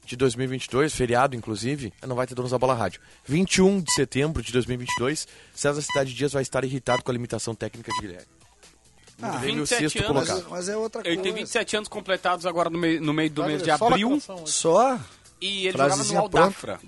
de 0.06 0.16
2022, 0.16 0.94
feriado 0.94 1.36
inclusive. 1.36 1.92
Não 2.06 2.16
vai 2.16 2.26
ter 2.28 2.36
donos 2.36 2.52
da 2.52 2.58
bola 2.58 2.74
rádio. 2.74 3.02
21 3.26 3.82
de 3.82 3.92
setembro 3.94 4.42
de 4.44 4.52
2022, 4.54 5.28
César 5.54 5.82
Cidade 5.82 6.14
Dias 6.14 6.34
vai 6.34 6.42
estar 6.44 6.64
irritado 6.64 7.04
com 7.04 7.12
a 7.12 7.14
limitação 7.14 7.54
técnica 7.56 7.92
de 7.94 8.00
Guilherme. 8.02 8.28
Ah, 9.22 9.32
No 9.34 9.40
Grêmio, 9.40 9.66
27 9.66 9.90
sexto 9.90 10.06
anos. 10.06 10.16
Mas, 10.18 10.28
colocado. 10.30 10.50
mas 10.52 10.70
é 10.70 10.76
outra 10.78 11.02
Ele 11.02 11.16
coisa. 11.16 11.24
tem 11.24 11.34
27 11.34 11.78
anos 11.78 11.90
completados 11.90 12.46
agora 12.46 12.70
no 12.70 12.78
meio, 12.78 13.02
no 13.02 13.14
meio 13.14 13.30
do 13.30 13.44
mês 13.46 13.64
de 13.64 13.78
Só 13.78 13.88
abril. 13.88 14.22
Só? 14.46 15.00
E 15.42 15.68
ele 15.68 15.72
jogava 15.78 16.04
no 16.04 16.20
Aldafra. 16.20 16.80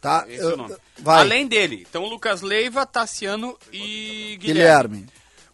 Tá. 0.00 0.24
Esse 0.28 0.40
é 0.40 0.44
eu- 0.44 0.54
o 0.54 0.56
nome. 0.56 0.76
vai. 0.98 1.20
Além 1.20 1.46
dele, 1.46 1.84
então 1.88 2.04
Lucas 2.06 2.40
Leiva, 2.40 2.84
Tassiano 2.86 3.56
e 3.72 4.36
Guilherme. 4.40 4.98
Guilherme. 4.98 5.06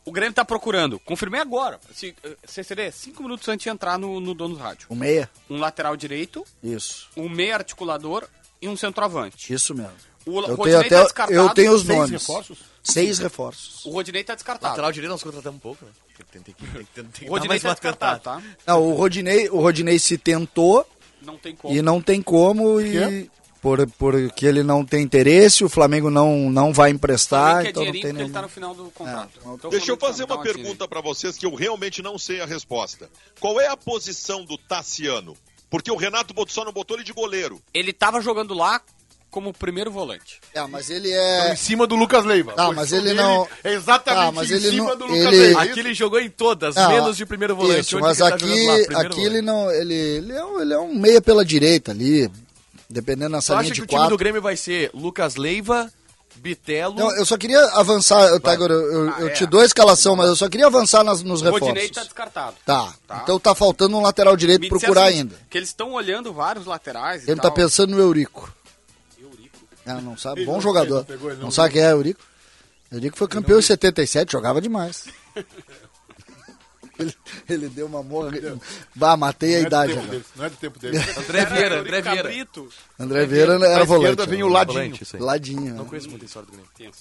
O 0.04 0.12
Grêmio 0.12 0.34
tá 0.34 0.44
procurando. 0.44 0.98
Confirmei 1.00 1.40
agora. 1.40 1.80
Se, 1.92 2.14
eh, 2.22 2.36
CCD, 2.44 2.92
cinco 2.92 3.22
minutos 3.22 3.48
antes 3.48 3.64
de 3.64 3.70
entrar 3.70 3.98
no, 3.98 4.20
no 4.20 4.34
Donos 4.34 4.58
Rádio. 4.58 4.86
O 4.90 4.94
meia? 4.94 5.30
Um 5.48 5.58
lateral 5.58 5.96
direito, 5.96 6.44
Isso. 6.62 7.08
um 7.16 7.28
meio 7.28 7.54
articulador 7.54 8.28
e 8.60 8.68
um 8.68 8.76
centroavante. 8.76 9.52
Isso 9.52 9.74
mesmo. 9.74 9.92
O 10.26 10.40
Eu 10.40 10.54
Rodinei 10.56 10.64
tenho, 10.66 10.78
até, 10.80 10.88
tá 10.96 11.02
descartado. 11.04 11.38
eu 11.38 11.48
tenho 11.50 11.72
os 11.72 11.82
Seis 11.82 11.98
nomes. 11.98 12.10
reforços? 12.10 12.58
Seis 12.82 13.18
reforços. 13.18 13.84
O 13.86 13.90
Rodinei 13.90 14.24
tá 14.24 14.34
descartado. 14.34 14.70
Lateral 14.72 14.92
direito 14.92 15.10
nós 15.12 15.22
contratamos 15.22 15.56
um 15.56 15.60
pouco, 15.60 15.84
né? 15.84 15.90
Tem, 16.30 16.42
tem 16.42 16.54
que, 16.54 16.66
tem, 16.66 16.84
tem, 16.94 17.04
tem 17.04 17.28
O 17.28 17.32
Rodinei 17.32 17.58
tá 17.60 17.70
descartado, 17.72 18.20
tá? 18.20 18.42
Não, 18.66 18.82
o 18.82 18.94
Rodinei, 18.94 19.48
o 19.50 19.60
Rodinei 19.60 19.98
se 19.98 20.16
tentou 20.16 20.86
Não 21.22 21.36
tem 21.36 21.54
como. 21.56 21.74
e 21.74 21.82
não 21.82 22.00
tem 22.00 22.22
como. 22.22 22.80
E... 22.80 22.90
quê? 22.92 23.30
Por, 23.64 23.86
porque 23.98 24.44
ele 24.44 24.62
não 24.62 24.84
tem 24.84 25.02
interesse, 25.02 25.64
o 25.64 25.70
Flamengo 25.70 26.10
não, 26.10 26.50
não 26.50 26.70
vai 26.70 26.90
emprestar, 26.90 27.64
então 27.64 27.82
não 27.82 27.92
tem 27.92 28.12
nenhum... 28.12 28.20
ele 28.26 28.30
tá 28.30 28.42
no 28.42 28.48
final 28.50 28.74
do 28.74 28.90
contrato. 28.90 29.40
É, 29.42 29.54
então, 29.54 29.70
Deixa 29.70 29.90
eu 29.90 29.96
fazer 29.96 30.24
uma 30.24 30.42
pergunta 30.42 30.86
para 30.86 31.00
vocês 31.00 31.38
que 31.38 31.46
eu 31.46 31.54
realmente 31.54 32.02
não 32.02 32.18
sei 32.18 32.42
a 32.42 32.44
resposta. 32.44 33.08
Qual 33.40 33.58
é 33.58 33.66
a 33.66 33.76
posição 33.76 34.44
do 34.44 34.58
Tassiano? 34.58 35.34
Porque 35.70 35.90
o 35.90 35.96
Renato 35.96 36.34
só 36.48 36.62
não 36.62 36.72
botou 36.72 36.94
ele 36.94 37.04
de 37.04 37.14
goleiro. 37.14 37.58
Ele 37.72 37.90
tava 37.90 38.20
jogando 38.20 38.52
lá 38.52 38.82
como 39.30 39.50
primeiro 39.50 39.90
volante. 39.90 40.40
É, 40.52 40.60
mas 40.66 40.90
ele 40.90 41.10
é. 41.10 41.38
Então, 41.40 41.52
em 41.54 41.56
cima 41.56 41.86
do 41.86 41.96
Lucas 41.96 42.22
Leiva. 42.26 42.52
Ah, 42.58 42.70
mas 42.70 42.92
ele 42.92 43.14
não. 43.14 43.48
É 43.64 43.72
exatamente 43.72 44.28
ah, 44.28 44.30
mas 44.30 44.50
em 44.50 44.54
ele 44.54 44.70
cima 44.72 44.90
não... 44.90 44.96
do 44.98 45.06
Lucas 45.06 45.26
ele... 45.26 45.36
Leiva. 45.38 45.62
Aqui 45.62 45.80
ele 45.80 45.94
jogou 45.94 46.20
em 46.20 46.28
todas, 46.28 46.76
ah, 46.76 46.88
menos 46.88 47.16
de 47.16 47.24
primeiro 47.24 47.56
volante. 47.56 47.80
Isso, 47.80 47.98
mas 47.98 48.18
tá 48.18 48.28
aqui, 48.28 48.86
tá 48.90 49.00
aqui 49.00 49.24
ele 49.24 49.40
não. 49.40 49.70
Ele, 49.70 49.94
ele, 49.94 50.32
é 50.32 50.44
um, 50.44 50.60
ele 50.60 50.74
é 50.74 50.78
um 50.78 50.94
meia 50.94 51.22
pela 51.22 51.44
direita 51.44 51.92
ali. 51.92 52.30
Dependendo 52.88 53.30
nessa 53.30 53.54
linha 53.60 53.72
de 53.72 53.80
quatro. 53.80 53.86
que 53.86 53.94
o 53.94 53.98
time 53.98 54.08
do 54.10 54.18
Grêmio 54.18 54.42
vai 54.42 54.56
ser 54.56 54.90
Lucas 54.92 55.36
Leiva, 55.36 55.90
Bitelo. 56.36 56.94
Não, 56.96 57.16
eu 57.16 57.24
só 57.24 57.36
queria 57.36 57.64
avançar, 57.72 58.28
Tiger, 58.40 58.70
eu, 58.70 58.92
eu, 58.92 59.10
ah, 59.10 59.20
eu 59.20 59.28
é. 59.28 59.30
te 59.30 59.46
dou 59.46 59.60
a 59.60 59.64
escalação, 59.64 60.16
mas 60.16 60.28
eu 60.28 60.36
só 60.36 60.48
queria 60.48 60.66
avançar 60.66 61.02
nas, 61.04 61.22
nos 61.22 61.40
reforços. 61.40 61.68
O 61.68 61.70
Rodinei 61.70 61.88
tá 61.88 62.02
descartado. 62.02 62.56
Tá. 62.64 62.94
tá. 63.06 63.20
Então 63.22 63.38
tá 63.38 63.54
faltando 63.54 63.96
um 63.96 64.02
lateral 64.02 64.36
direito 64.36 64.62
Me 64.62 64.68
procurar 64.68 65.06
assim, 65.06 65.18
ainda. 65.18 65.36
Que 65.48 65.58
eles 65.58 65.68
estão 65.68 65.92
olhando 65.92 66.32
vários 66.32 66.66
laterais. 66.66 67.26
Ele 67.26 67.40
tá 67.40 67.50
pensando 67.50 67.90
no 67.90 68.00
Eurico. 68.00 68.52
Ah, 69.86 70.00
não 70.00 70.16
sabe? 70.16 70.40
Ele 70.40 70.46
Bom 70.46 70.54
não 70.54 70.60
jogador. 70.60 71.04
Pegou, 71.04 71.30
não, 71.30 71.42
não 71.44 71.50
sabe 71.50 71.74
quem 71.74 71.82
é 71.82 71.90
Eurico? 71.90 72.20
Eurico 72.90 73.16
foi 73.16 73.28
campeão 73.28 73.58
em 73.58 73.62
77, 73.62 74.32
jogava 74.32 74.60
demais. 74.60 75.06
ele, 76.98 77.14
ele, 77.48 77.68
deu 77.68 77.86
uma 77.86 78.02
morra. 78.02 78.30
Bah, 78.94 79.16
matei 79.16 79.50
não 79.50 79.56
a 79.56 79.60
é 79.60 79.62
idade. 79.66 79.94
Dele, 79.94 80.24
não 80.36 80.44
é 80.44 80.50
do 80.50 80.56
tempo 80.56 80.78
dele. 80.78 80.98
André 81.18 81.44
Vieira, 81.46 81.80
André 81.80 82.02
Vieira. 82.02 82.30
André 82.98 83.26
Vieira 83.26 83.52
era 83.54 83.84
volante. 83.84 84.10
esquerda 84.10 84.26
vem 84.26 84.42
o 84.42 84.48
Ladinho. 84.48 84.98
Ladinho. 85.18 85.74
Não 85.74 85.84
conheço 85.84 86.08
muita 86.10 86.24
história 86.24 86.48
do 86.48 86.52
Grêmio. 86.52 86.92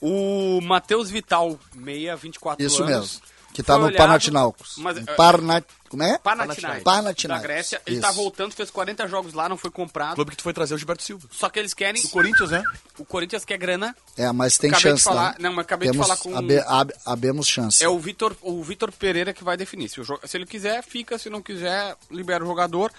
O 0.00 0.60
Matheus 0.60 1.10
Vital, 1.10 1.58
meia, 1.74 2.16
24 2.16 2.64
Isso 2.64 2.82
anos. 2.82 3.06
Isso 3.06 3.20
mesmo. 3.20 3.36
Que 3.52 3.62
tá 3.62 3.78
no 3.78 3.90
Panathinaikos. 3.92 4.74
Mas, 4.78 4.98
Parna... 5.16 5.64
Como 5.96 6.02
é? 6.02 6.18
Panathinaikos. 6.18 6.82
Panathinaikos. 6.82 7.42
Da 7.42 7.54
Grécia. 7.54 7.82
Ele 7.86 8.00
tá 8.00 8.08
Isso. 8.08 8.16
tá 8.16 8.22
voltando, 8.22 8.52
fez 8.52 8.70
40 8.70 9.08
jogos 9.08 9.32
lá, 9.32 9.48
não 9.48 9.56
foi 9.56 9.70
comprado. 9.70 10.14
Clube 10.14 10.32
que 10.32 10.36
tu 10.36 10.42
foi 10.42 10.52
trazer 10.52 10.74
o 10.74 10.78
Gilberto 10.78 11.02
Silva. 11.02 11.26
Só 11.32 11.48
que 11.48 11.58
eles 11.58 11.72
querem... 11.72 12.02
O 12.02 12.08
Corinthians, 12.10 12.50
né? 12.50 12.62
O 12.98 13.04
Corinthians 13.04 13.46
quer 13.46 13.56
grana. 13.56 13.96
É, 14.14 14.30
mas 14.30 14.58
tem 14.58 14.68
acabei 14.68 14.90
chance, 14.90 14.98
de 14.98 15.04
falar... 15.04 15.36
Não, 15.38 15.52
mas 15.54 15.64
acabei 15.64 15.90
Temos, 15.90 16.06
de 16.06 16.12
falar 16.14 16.20
com... 16.20 16.36
Abe, 16.36 16.58
ab, 16.66 16.92
abemos 17.06 17.46
chance. 17.46 17.82
É 17.82 17.88
o 17.88 17.98
Vitor, 17.98 18.36
o 18.42 18.62
Vitor 18.62 18.92
Pereira 18.92 19.32
que 19.32 19.42
vai 19.42 19.56
definir. 19.56 19.88
Se, 19.88 19.98
o, 20.02 20.04
se 20.04 20.36
ele 20.36 20.44
quiser, 20.44 20.82
fica. 20.82 21.18
Se 21.18 21.30
não 21.30 21.40
quiser, 21.40 21.96
libera 22.10 22.44
o 22.44 22.46
jogador. 22.46 22.92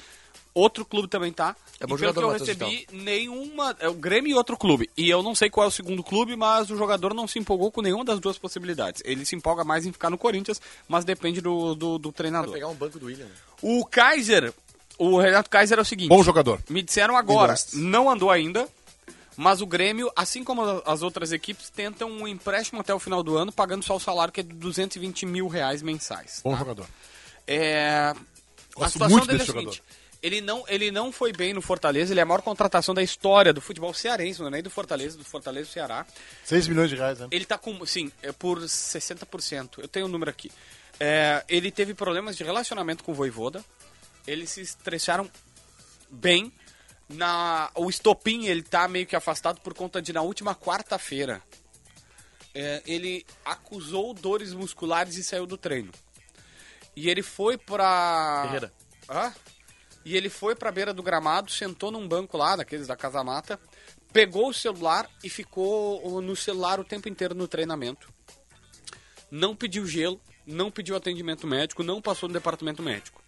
Outro 0.58 0.84
clube 0.84 1.08
também 1.08 1.32
tá. 1.32 1.56
É 1.80 1.86
bom 1.86 1.94
e 1.94 2.00
pelo 2.00 2.14
que 2.14 2.20
eu 2.20 2.30
recebi, 2.32 2.88
nenhuma. 2.92 3.76
É 3.80 3.88
o 3.88 3.94
Grêmio 3.94 4.32
e 4.32 4.34
outro 4.34 4.58
clube. 4.58 4.90
E 4.98 5.08
eu 5.08 5.22
não 5.22 5.36
sei 5.36 5.52
qual 5.52 5.66
é 5.66 5.68
o 5.68 5.72
segundo 5.72 6.04
clube, 6.04 6.36
mas 6.36 6.72
o 6.72 6.76
jogador 6.76 7.14
não 7.14 7.28
se 7.28 7.38
empolgou 7.38 7.72
com 7.72 7.80
nenhuma 7.80 8.04
das 8.04 8.20
duas 8.20 8.40
possibilidades. 8.40 9.04
Ele 9.06 9.24
se 9.24 9.36
empolga 9.36 9.64
mais 9.64 9.86
em 9.86 9.92
ficar 9.92 10.10
no 10.10 10.18
Corinthians, 10.18 10.60
mas 10.88 11.06
depende 11.06 11.42
do, 11.42 11.76
do, 11.76 12.00
do 12.00 12.12
treinador. 12.12 12.50
Vai 12.50 12.60
pegar 12.60 12.72
um 12.72 12.76
banco 12.76 12.98
do 12.98 13.06
William. 13.06 13.28
Né? 13.28 13.32
O 13.62 13.86
Kaiser, 13.86 14.52
o 14.98 15.20
Renato 15.20 15.48
Kaiser 15.48 15.78
é 15.78 15.82
o 15.82 15.86
seguinte. 15.86 16.10
Bom 16.10 16.24
jogador. 16.24 16.60
Me 16.68 16.82
disseram 16.82 17.16
agora, 17.16 17.54
não 17.74 18.10
andou 18.10 18.32
ainda. 18.32 18.68
Mas 19.36 19.62
o 19.62 19.68
Grêmio, 19.68 20.12
assim 20.16 20.44
como 20.44 20.64
as 20.84 21.04
outras 21.04 21.32
equipes, 21.32 21.70
tentam 21.70 22.10
um 22.10 22.28
empréstimo 22.28 22.82
até 22.82 22.92
o 22.96 22.98
final 22.98 23.22
do 23.22 23.38
ano, 23.38 23.52
pagando 23.52 23.84
só 23.84 23.96
o 23.96 24.00
salário 24.00 24.34
que 24.34 24.40
é 24.40 24.44
de 24.44 24.56
220 24.56 25.24
mil 25.28 25.48
reais 25.48 25.84
mensais. 25.84 26.42
Bom 26.44 26.54
tá? 26.54 26.58
jogador. 26.58 26.88
É... 27.46 28.16
a 28.82 28.90
situação 28.90 29.20
dele 29.20 29.38
é 29.38 29.44
a 29.44 29.46
seguinte. 29.46 29.64
Jogador. 29.78 30.07
Ele 30.22 30.42
não, 30.42 30.64
ele 30.68 30.92
não 30.92 31.12
foi 31.12 31.32
bem 31.32 31.54
no 31.54 31.62
Fortaleza, 31.62 32.12
ele 32.12 32.20
é 32.20 32.24
a 32.24 32.26
maior 32.26 32.42
contratação 32.42 32.94
da 32.94 33.04
história 33.04 33.54
do 33.54 33.62
futebol 33.62 33.94
cearense, 33.94 34.40
não 34.40 34.48
é 34.48 34.52
nem 34.52 34.64
do 34.64 34.70
Fortaleza, 34.70 35.18
do 35.18 35.24
Fortaleza 35.24 35.70
do 35.70 35.72
Ceará. 35.72 36.06
6 36.44 36.68
milhões 36.68 36.90
de 36.90 36.96
reais, 36.96 37.20
né? 37.20 37.28
Ele 37.32 37.46
tá 37.46 37.58
com, 37.58 37.86
sim, 37.86 38.12
é 38.22 38.32
por 38.32 38.60
60%. 38.60 39.80
Eu 39.80 39.88
tenho 39.88 40.06
o 40.06 40.10
um 40.10 40.12
número 40.12 40.32
aqui. 40.32 40.52
É, 41.00 41.44
ele 41.48 41.72
teve 41.72 41.94
problemas 41.94 42.36
de 42.36 42.44
relacionamento 42.44 43.04
com 43.04 43.12
o 43.12 43.16
Voivoda. 43.16 43.64
Eles 44.26 44.50
se 44.50 44.62
estrecharam 44.62 45.30
bem. 46.10 46.52
Na, 47.08 47.70
o 47.76 47.90
estopim 47.90 48.48
ele 48.48 48.62
tá 48.62 48.86
meio 48.88 49.06
que 49.06 49.16
afastado 49.16 49.62
por 49.62 49.74
conta 49.74 50.02
de 50.02 50.12
na 50.12 50.22
última 50.22 50.54
quarta-feira 50.54 51.42
é, 52.58 52.82
ele 52.88 53.24
acusou 53.46 54.16
dores 54.16 54.52
musculares 54.52 55.16
e 55.16 55.24
saiu 55.24 55.46
do 55.46 55.58
treino. 55.58 55.92
E 56.96 57.08
ele 57.08 57.22
foi 57.22 57.56
pra. 57.56 58.42
Ferreira. 58.46 58.74
Hã? 59.08 59.32
E 60.08 60.16
ele 60.16 60.30
foi 60.30 60.56
para 60.56 60.70
a 60.70 60.72
beira 60.72 60.94
do 60.94 61.04
gramado, 61.04 61.52
sentou 61.52 61.92
num 61.92 62.08
banco 62.08 62.38
lá, 62.38 62.56
daqueles 62.56 62.88
da 62.88 62.96
Casa 62.96 63.22
Mata, 63.26 63.60
pegou 64.14 64.48
o 64.48 64.54
celular 64.54 65.06
e 65.22 65.30
ficou 65.30 66.22
no 66.22 66.34
celular 66.34 66.80
o 66.80 66.84
tempo 66.86 67.10
inteiro 67.10 67.36
no 67.36 67.46
treinamento. 67.46 68.08
Não 69.30 69.54
pediu 69.54 69.86
gelo, 69.86 70.22
não 70.46 70.72
pediu 70.72 70.96
atendimento 70.96 71.46
médico, 71.46 71.84
não 71.84 72.02
passou 72.02 72.30
no 72.30 72.34
departamento 72.34 72.82
médico. 72.82 73.22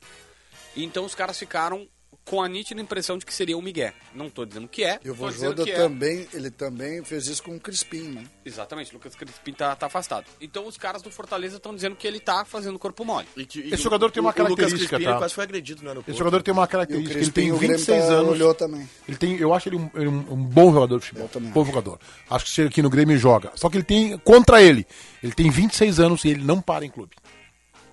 Então 0.74 1.04
os 1.04 1.14
caras 1.14 1.38
ficaram 1.38 1.86
com 2.30 2.44
a 2.44 2.48
nítida 2.48 2.80
impressão 2.80 3.18
de 3.18 3.26
que 3.26 3.34
seria 3.34 3.58
um 3.58 3.62
Miguel. 3.62 3.92
Não 4.14 4.28
estou 4.28 4.46
dizendo 4.46 4.68
que 4.68 4.84
é. 4.84 5.00
E 5.04 5.10
o 5.10 5.16
Vojoda 5.16 5.68
é. 5.68 5.74
também, 5.74 6.28
é. 6.32 6.38
ele 6.38 6.52
também 6.52 7.04
fez 7.04 7.26
isso 7.26 7.42
com 7.42 7.56
o 7.56 7.60
Crispim, 7.60 8.04
né? 8.04 8.24
Exatamente, 8.46 8.92
o 8.92 8.94
Lucas 8.94 9.16
Crispim 9.16 9.52
tá, 9.52 9.76
tá 9.76 9.88
afastado. 9.88 10.28
Então 10.40 10.68
os 10.68 10.78
caras 10.78 11.02
do 11.02 11.10
Fortaleza 11.10 11.58
estão 11.58 11.74
dizendo 11.74 11.96
que 11.96 12.06
ele 12.06 12.20
tá 12.20 12.46
fazendo 12.46 12.78
corpo 12.78 13.04
mole. 13.04 13.28
E 13.36 13.48
que, 13.48 13.62
e 13.62 13.74
Esse 13.74 13.82
jogador 13.82 14.12
tem 14.12 14.22
uma 14.22 14.32
característica, 14.32 14.98
Crispim, 14.98 15.12
tá? 15.12 15.18
quase 15.18 15.34
foi 15.34 15.44
agredido 15.44 15.82
no 15.82 15.88
aeroporto. 15.88 16.12
Esse 16.12 16.20
jogador 16.20 16.44
tem 16.44 16.54
uma 16.54 16.68
característica, 16.68 17.16
Crispim, 17.16 17.48
ele 17.48 17.58
tem 17.58 17.70
26 17.70 18.06
tá, 18.06 18.14
anos. 18.14 18.30
Olhou 18.30 18.54
também. 18.54 18.88
Ele 19.08 19.18
tem, 19.18 19.36
eu 19.38 19.52
acho 19.52 19.68
ele 19.70 19.78
um, 19.78 19.90
ele 19.96 20.08
um, 20.08 20.34
um 20.34 20.44
bom 20.44 20.72
jogador 20.72 21.00
de 21.00 21.06
futebol. 21.06 21.26
Eu 21.26 21.30
também. 21.30 21.50
Bom 21.50 21.66
jogador. 21.66 22.00
Acho 22.30 22.46
que 22.46 22.52
chega 22.52 22.70
aqui 22.70 22.84
no 22.84 22.92
Grêmio 22.92 23.16
e 23.16 23.18
joga. 23.18 23.52
Só 23.56 23.72
que 23.72 23.78
ele 23.78 23.84
tem, 23.84 24.16
contra 24.20 24.62
ele, 24.62 24.86
ele 25.24 25.34
tem 25.34 25.50
26 25.50 26.00
anos 26.00 26.24
e 26.26 26.30
ele 26.30 26.44
não 26.44 26.62
para 26.62 26.86
em 26.86 26.92
clube. 26.92 27.16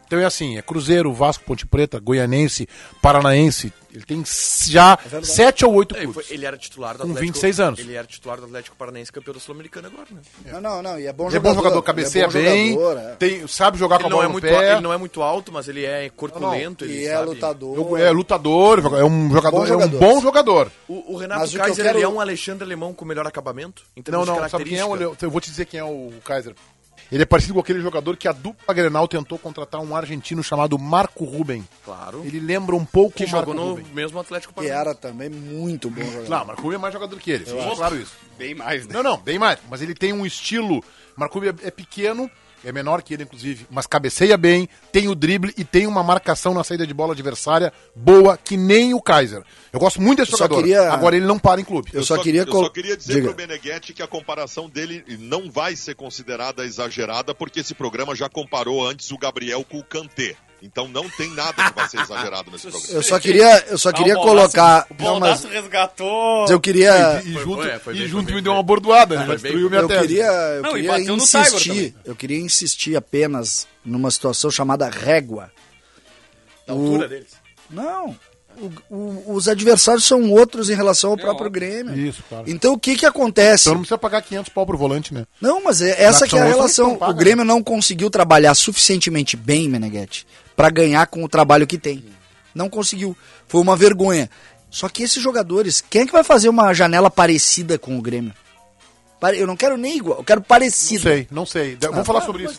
Então 0.06 0.18
é 0.18 0.24
assim, 0.24 0.56
é 0.56 0.62
Cruzeiro, 0.62 1.12
Vasco, 1.12 1.44
Ponte 1.44 1.66
Preta, 1.66 1.98
Goianense, 1.98 2.68
Paranaense. 3.02 3.72
Ele 3.96 4.04
tem 4.04 4.22
já 4.66 4.98
é 5.10 5.22
sete 5.22 5.64
ou 5.64 5.72
oito 5.72 5.94
clubes. 5.94 6.16
Ele, 6.16 6.26
foi, 6.26 6.34
ele 6.34 6.44
era 6.44 6.58
titular 6.58 6.92
do 6.92 6.98
com 6.98 7.04
Atlético. 7.04 7.26
Com 7.26 7.32
26 7.32 7.60
anos. 7.60 7.80
Ele 7.80 7.94
era 7.94 8.06
titular 8.06 8.38
do 8.38 8.44
Atlético 8.44 8.76
Paranaense, 8.76 9.10
campeão 9.10 9.32
da 9.32 9.40
Sul-Americana 9.40 9.88
agora, 9.88 10.06
né? 10.10 10.20
É. 10.44 10.52
Não, 10.52 10.60
não, 10.60 10.82
não. 10.82 11.00
E 11.00 11.06
é 11.06 11.12
bom 11.14 11.30
jogador. 11.30 11.36
É 11.36 11.40
bom 11.40 11.54
jogador, 11.54 11.82
cabeceia 11.82 12.24
é 12.24 12.26
bom 12.26 12.32
bem, 12.34 12.72
jogador, 12.74 12.98
é. 12.98 13.14
tem, 13.14 13.46
sabe 13.46 13.78
jogar 13.78 13.96
ele 13.96 14.02
com 14.02 14.08
a 14.08 14.10
bola 14.10 14.24
é 14.24 14.26
no 14.26 14.32
muito, 14.32 14.44
pé. 14.44 14.72
Ele 14.72 14.80
não 14.82 14.92
é 14.92 14.98
muito 14.98 15.22
alto, 15.22 15.50
mas 15.50 15.66
ele 15.66 15.86
é 15.86 16.10
corpulento. 16.10 16.84
Não, 16.84 16.92
não. 16.92 17.00
e 17.00 17.06
é 17.06 17.14
sabe. 17.14 17.28
lutador. 17.30 17.98
É 17.98 18.10
lutador, 18.10 18.78
é 18.98 19.04
um 19.04 19.30
jogador, 19.30 19.60
bom 19.60 19.66
jogador. 19.66 19.94
é 19.94 19.96
um 19.96 19.98
bom 19.98 20.20
jogador. 20.20 20.72
O, 20.86 21.14
o 21.14 21.16
Renato 21.16 21.40
mas 21.40 21.54
Kaiser 21.54 21.84
quero... 21.86 22.02
é 22.02 22.06
um 22.06 22.20
Alexandre 22.20 22.64
Alemão 22.64 22.92
com 22.92 23.06
melhor 23.06 23.26
acabamento? 23.26 23.82
Não, 24.08 24.26
não, 24.26 24.46
sabe 24.46 24.64
quem 24.64 24.78
é 24.78 24.84
o... 24.84 24.94
Eu 24.94 25.30
vou 25.30 25.40
te 25.40 25.50
dizer 25.50 25.64
quem 25.64 25.80
é 25.80 25.84
o 25.84 26.12
Kaiser. 26.22 26.54
Ele 27.10 27.22
é 27.22 27.26
parecido 27.26 27.54
com 27.54 27.60
aquele 27.60 27.80
jogador 27.80 28.16
que 28.16 28.26
a 28.26 28.32
dupla 28.32 28.74
Grenal 28.74 29.06
tentou 29.06 29.38
contratar 29.38 29.80
um 29.80 29.94
argentino 29.94 30.42
chamado 30.42 30.78
Marco 30.78 31.24
Ruben. 31.24 31.66
Claro. 31.84 32.22
Ele 32.24 32.40
lembra 32.40 32.74
um 32.74 32.84
pouco 32.84 33.16
que 33.16 33.24
o 33.24 33.30
Marco 33.30 33.50
jogou 33.50 33.54
no 33.54 33.70
Ruben. 33.74 33.86
mesmo 33.94 34.18
Atlético 34.18 34.52
Paranaense. 34.52 34.82
Que 34.82 34.88
era 34.88 34.94
também 34.94 35.30
muito 35.30 35.88
bom 35.88 36.02
jogador. 36.02 36.28
Não, 36.28 36.44
Marco 36.44 36.62
Ruben 36.62 36.78
é 36.78 36.80
mais 36.80 36.92
jogador 36.92 37.18
que 37.20 37.30
ele. 37.30 37.44
claro 37.76 37.96
isso. 37.96 38.14
Bem 38.36 38.54
mais, 38.54 38.86
né? 38.86 38.94
Não, 38.94 39.02
não, 39.02 39.18
bem 39.18 39.38
mais. 39.38 39.58
Mas 39.70 39.82
ele 39.82 39.94
tem 39.94 40.12
um 40.12 40.26
estilo. 40.26 40.82
Marco 41.16 41.38
Ruben 41.38 41.54
é 41.62 41.70
pequeno, 41.70 42.30
é 42.64 42.72
menor 42.72 43.02
que 43.02 43.14
ele, 43.14 43.22
inclusive, 43.22 43.66
mas 43.70 43.86
cabeceia 43.86 44.36
bem, 44.36 44.68
tem 44.92 45.08
o 45.08 45.14
drible 45.14 45.52
e 45.56 45.64
tem 45.64 45.86
uma 45.86 46.02
marcação 46.02 46.54
na 46.54 46.64
saída 46.64 46.86
de 46.86 46.94
bola 46.94 47.12
adversária 47.12 47.72
boa, 47.94 48.36
que 48.36 48.56
nem 48.56 48.94
o 48.94 49.00
Kaiser. 49.00 49.42
Eu 49.72 49.80
gosto 49.80 50.00
muito 50.00 50.18
desse 50.18 50.32
eu 50.32 50.38
jogador. 50.38 50.62
Queria... 50.62 50.92
Agora 50.92 51.16
ele 51.16 51.26
não 51.26 51.38
para 51.38 51.60
em 51.60 51.64
clube. 51.64 51.90
Eu, 51.92 52.00
eu 52.00 52.04
só, 52.04 52.18
queria, 52.18 52.42
eu 52.42 52.52
só 52.52 52.68
queria 52.68 52.96
dizer 52.96 53.14
Diga. 53.14 53.28
pro 53.28 53.36
Meneghetti 53.36 53.92
que 53.92 54.02
a 54.02 54.06
comparação 54.06 54.68
dele 54.68 55.04
não 55.18 55.50
vai 55.50 55.76
ser 55.76 55.94
considerada 55.94 56.64
exagerada, 56.64 57.34
porque 57.34 57.60
esse 57.60 57.74
programa 57.74 58.14
já 58.14 58.28
comparou 58.28 58.86
antes 58.86 59.10
o 59.10 59.18
Gabriel 59.18 59.64
com 59.64 59.78
o 59.78 59.84
Kanté. 59.84 60.36
Então 60.62 60.88
não 60.88 61.08
tem 61.10 61.30
nada 61.34 61.52
que 61.52 61.74
vai 61.74 61.88
ser 61.88 62.00
exagerado 62.00 62.50
nesse 62.50 62.68
programa. 62.68 62.94
Eu 62.94 63.02
só 63.02 63.20
queria, 63.20 63.64
eu 63.68 63.78
só 63.78 63.92
queria 63.92 64.14
colocar. 64.14 64.86
O 64.98 65.02
não, 65.02 65.20
mas... 65.20 65.44
resgatou. 65.44 66.46
Eu 66.48 66.58
queria. 66.58 67.22
E, 67.24 67.28
e 67.28 67.32
junto, 67.34 67.62
foi, 67.62 67.78
foi, 67.78 67.96
e 67.96 68.06
junto 68.08 68.32
me 68.32 68.40
deu 68.40 68.52
uma 68.52 68.62
bordoada, 68.62 69.18
né? 69.24 69.34
Destruiu 69.34 69.68
minha 69.68 69.82
eu 69.82 69.88
tese. 69.88 70.00
Queria, 70.00 70.24
eu 70.24 70.62
não, 70.62 70.72
queria 70.72 70.98
insistir. 71.00 71.94
Eu 72.04 72.16
queria 72.16 72.38
insistir 72.38 72.96
apenas 72.96 73.66
numa 73.84 74.10
situação 74.10 74.50
chamada 74.50 74.88
régua. 74.88 75.52
Da 76.66 76.74
o... 76.74 76.84
altura 76.84 77.08
deles. 77.08 77.32
Não. 77.70 78.16
O, 78.58 78.94
o, 78.94 79.34
os 79.34 79.48
adversários 79.48 80.04
são 80.04 80.30
outros 80.30 80.70
em 80.70 80.74
relação 80.74 81.10
ao 81.10 81.18
é 81.18 81.20
próprio 81.20 81.46
óbvio. 81.46 81.60
Grêmio. 81.60 81.94
Isso, 81.94 82.24
claro. 82.26 82.44
Então 82.48 82.72
o 82.72 82.78
que 82.78 82.96
que 82.96 83.04
acontece? 83.04 83.64
Então 83.64 83.74
não 83.74 83.80
precisa 83.82 83.98
pagar 83.98 84.22
500 84.22 84.48
pau 84.48 84.64
pro 84.64 84.78
volante, 84.78 85.12
né? 85.12 85.26
Não, 85.38 85.62
mas 85.62 85.82
é, 85.82 86.02
essa 86.02 86.26
que 86.26 86.34
é 86.34 86.40
a 86.40 86.44
relação. 86.44 86.98
O 86.98 87.14
Grêmio 87.14 87.44
não 87.44 87.62
conseguiu 87.62 88.08
trabalhar 88.08 88.54
suficientemente 88.54 89.36
bem, 89.36 89.68
Meneghetti, 89.68 90.26
para 90.56 90.70
ganhar 90.70 91.06
com 91.06 91.22
o 91.22 91.28
trabalho 91.28 91.66
que 91.66 91.78
tem. 91.78 92.04
Não 92.54 92.68
conseguiu. 92.68 93.16
Foi 93.46 93.60
uma 93.60 93.76
vergonha. 93.76 94.30
Só 94.70 94.88
que 94.88 95.02
esses 95.02 95.22
jogadores, 95.22 95.84
quem 95.88 96.02
é 96.02 96.06
que 96.06 96.12
vai 96.12 96.24
fazer 96.24 96.48
uma 96.48 96.72
janela 96.72 97.10
parecida 97.10 97.78
com 97.78 97.96
o 97.98 98.02
Grêmio? 98.02 98.32
Eu 99.34 99.46
não 99.46 99.56
quero 99.56 99.76
nem 99.76 99.96
igual, 99.96 100.18
eu 100.18 100.24
quero 100.24 100.40
parecido. 100.40 101.04
Não 101.04 101.10
sei, 101.10 101.28
não 101.30 101.46
sei. 101.46 101.76
Vamos 101.80 101.98
ah, 101.98 102.04
falar 102.04 102.20
sobre 102.20 102.44
isso. 102.44 102.58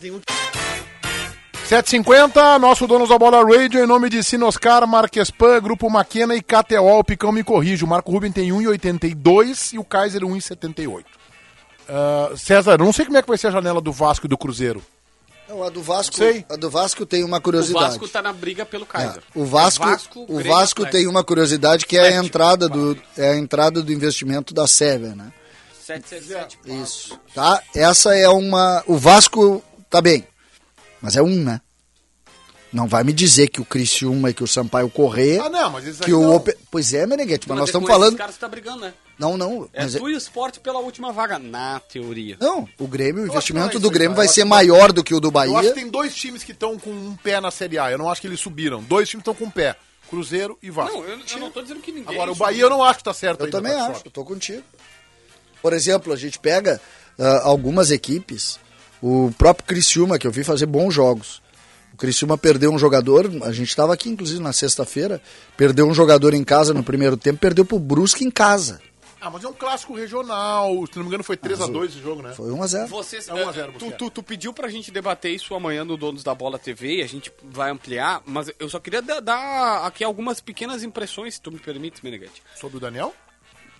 750, 1.68 2.60
nosso 2.60 2.88
dono 2.88 3.06
da 3.06 3.18
bola 3.18 3.44
radio, 3.44 3.84
em 3.84 3.86
nome 3.86 4.10
de 4.10 4.24
Sinoscar, 4.24 4.88
Marquespan, 4.88 5.62
Grupo 5.62 5.90
Maquena 5.90 6.34
e 6.34 6.42
KTO, 6.42 7.00
o 7.00 7.04
Picão 7.04 7.32
me 7.32 7.44
corrige. 7.44 7.84
O 7.84 7.88
Marco 7.88 8.10
Ruben 8.12 8.32
tem 8.32 8.50
1,82 8.52 9.74
e 9.74 9.78
o 9.78 9.84
Kaiser 9.84 10.22
1,78. 10.22 11.04
Uh, 11.90 12.38
César, 12.38 12.78
não 12.78 12.94
sei 12.94 13.06
como 13.06 13.18
é 13.18 13.22
que 13.22 13.28
vai 13.28 13.38
ser 13.38 13.48
a 13.48 13.52
janela 13.52 13.82
do 13.82 13.92
Vasco 13.92 14.26
e 14.26 14.30
do 14.30 14.38
Cruzeiro. 14.38 14.82
Não, 15.48 15.64
a 15.64 15.70
do 15.70 15.82
Vasco, 15.82 16.16
Sei. 16.16 16.46
a 16.50 16.56
do 16.58 16.70
Vasco 16.70 17.06
tem 17.06 17.24
uma 17.24 17.40
curiosidade. 17.40 17.86
O 17.86 17.88
Vasco 17.90 18.08
tá 18.10 18.22
na 18.22 18.34
briga 18.34 18.66
pelo 18.66 18.86
Kaiser. 18.86 19.24
É, 19.36 19.40
o 19.40 19.46
Vasco, 19.46 19.84
é 19.84 19.92
Vasco 19.92 20.26
o 20.28 20.44
Vasco 20.44 20.86
tem 20.86 21.08
uma 21.08 21.24
curiosidade 21.24 21.86
que 21.86 21.98
é 21.98 22.18
a 22.18 22.24
entrada 22.24 22.68
do 22.68 22.98
é 23.18 23.30
a 23.30 23.38
entrada 23.38 23.82
do 23.82 23.94
investimento 23.94 24.54
da 24.54 24.68
Sever, 24.68 25.16
né? 25.16 25.32
777. 25.86 26.84
Isso. 26.84 27.18
Tá? 27.34 27.62
Essa 27.74 28.14
é 28.16 28.28
uma 28.28 28.84
o 28.88 28.98
Vasco 28.98 29.64
tá 29.90 30.02
bem. 30.02 30.28
Mas 31.02 31.16
é 31.16 31.22
um, 31.22 31.44
né? 31.44 31.62
Não 32.74 32.86
vai 32.86 33.04
me 33.06 33.14
dizer 33.14 33.48
que 33.48 33.62
o 33.62 33.66
Criciúma 33.66 34.30
e 34.30 34.34
que 34.34 34.44
o 34.44 34.48
Sampaio 34.48 34.90
Correr. 34.90 35.40
Ah, 35.40 35.50
não, 35.50 35.72
mas 35.72 35.86
isso 35.86 36.04
que 36.04 36.14
o 36.14 36.22
não. 36.22 36.44
Pois 36.70 36.94
é, 36.94 37.08
Meneghete, 37.08 37.48
mas 37.48 37.58
nós 37.58 37.70
estamos 37.70 37.88
falando. 37.88 38.14
Os 38.14 38.18
caras 38.18 38.38
tá 38.38 38.50
brigando, 38.50 38.82
né? 38.82 38.94
Não, 39.18 39.36
não. 39.36 39.68
É 39.74 39.86
tu 39.88 40.08
é... 40.08 40.12
e 40.12 40.14
o 40.14 40.18
esporte 40.18 40.60
pela 40.60 40.80
última 40.80 41.12
vaga, 41.12 41.40
na 41.40 41.80
teoria. 41.80 42.38
Não, 42.40 42.68
o 42.78 42.88
Grêmio, 42.88 43.24
o 43.24 43.28
investimento 43.28 43.80
do 43.80 43.90
Grêmio 43.90 44.16
vai 44.16 44.28
ser 44.28 44.44
maior 44.44 44.92
do 44.92 45.04
que 45.04 45.14
o 45.14 45.20
do 45.20 45.32
Bahia. 45.32 45.54
Eu 45.54 45.58
acho 45.58 45.70
que 45.70 45.76
tem 45.76 45.90
dois 45.90 46.16
times 46.16 46.44
que 46.44 46.52
estão 46.52 46.78
com 46.78 46.92
um 46.92 47.16
pé 47.16 47.42
na 47.42 47.50
Série 47.50 47.80
A. 47.80 47.92
Eu 47.92 47.98
não 47.98 48.10
acho 48.10 48.22
que 48.22 48.28
eles 48.28 48.40
subiram. 48.40 48.84
Dois 48.84 49.10
times 49.10 49.22
estão 49.22 49.34
com 49.34 49.46
um 49.46 49.52
pé. 49.52 49.76
Cruzeiro 50.10 50.58
e 50.62 50.70
Vasco. 50.70 50.98
Não, 50.98 51.06
eu, 51.06 51.20
eu 51.32 51.40
não 51.40 51.52
tô 51.52 51.62
dizendo 51.62 51.82
que 51.82 51.92
ninguém. 51.92 52.16
Agora, 52.16 52.32
o 52.32 52.36
Bahia 52.36 52.62
eu 52.62 52.70
não 52.70 52.84
acho 52.84 53.00
que 53.00 53.04
tá 53.04 53.14
certo. 53.14 53.42
Eu 53.42 53.46
ainda, 53.46 53.58
também 53.58 53.74
acho, 53.74 54.04
eu 54.06 54.12
tô 54.12 54.24
contigo. 54.24 54.64
Por 55.62 55.74
exemplo, 55.74 56.14
a 56.14 56.16
gente 56.16 56.40
pega 56.40 56.80
uh, 57.18 57.24
algumas 57.44 57.92
equipes, 57.92 58.60
o 59.02 59.32
próprio 59.38 59.68
Criciúma, 59.68 60.18
que 60.18 60.26
eu 60.26 60.32
vi 60.32 60.44
fazer 60.44 60.66
bons 60.66 60.94
jogos. 60.94 61.42
O 61.94 61.98
Criciúma 61.98 62.38
perdeu 62.38 62.72
um 62.72 62.78
jogador, 62.78 63.30
a 63.44 63.52
gente 63.52 63.70
estava 63.70 63.94
aqui 63.94 64.08
inclusive 64.08 64.40
na 64.40 64.54
sexta-feira, 64.54 65.22
perdeu 65.58 65.88
um 65.88 65.94
jogador 65.94 66.34
em 66.34 66.44
casa 66.44 66.74
no 66.74 66.84
primeiro 66.84 67.18
tempo, 67.18 67.40
perdeu 67.40 67.66
pro 67.66 67.80
Brusque 67.80 68.24
em 68.24 68.30
casa. 68.30 68.80
Ah, 69.20 69.32
mas 69.32 69.44
é 69.44 69.48
um 69.48 69.54
clássico 69.54 69.96
regional, 69.96 70.86
se 70.86 70.96
não 70.96 71.04
me 71.04 71.08
engano 71.08 71.24
foi 71.24 71.36
3x2 71.36 71.86
esse 71.86 72.00
jogo, 72.00 72.22
né? 72.22 72.34
Foi 72.34 72.52
1x0. 72.52 72.88
Vocês, 72.88 73.28
é 73.28 73.34
1 73.34 73.50
a 73.50 73.52
0 73.52 73.74
tu, 73.74 73.92
tu, 73.92 74.10
tu, 74.12 74.24
pediu 74.24 74.54
pra 74.54 74.70
gente 74.70 74.92
debater 74.92 75.34
isso 75.34 75.56
amanhã 75.56 75.84
no 75.84 75.98
Donos 75.98 76.24
da 76.24 76.36
Bola 76.36 76.60
TV, 76.60 77.02
a 77.02 77.08
gente 77.08 77.32
vai 77.44 77.72
ampliar, 77.72 78.22
mas 78.26 78.52
eu 78.60 78.70
só 78.70 78.80
queria 78.80 79.02
dar, 79.02 79.20
dar 79.20 79.86
aqui 79.86 80.04
algumas 80.04 80.40
pequenas 80.40 80.84
impressões, 80.84 81.36
se 81.36 81.42
tu 81.42 81.52
me 81.52 81.58
permite, 81.58 82.04
Meneghete. 82.04 82.44
Sobre 82.56 82.78
o 82.78 82.80
Daniel? 82.80 83.14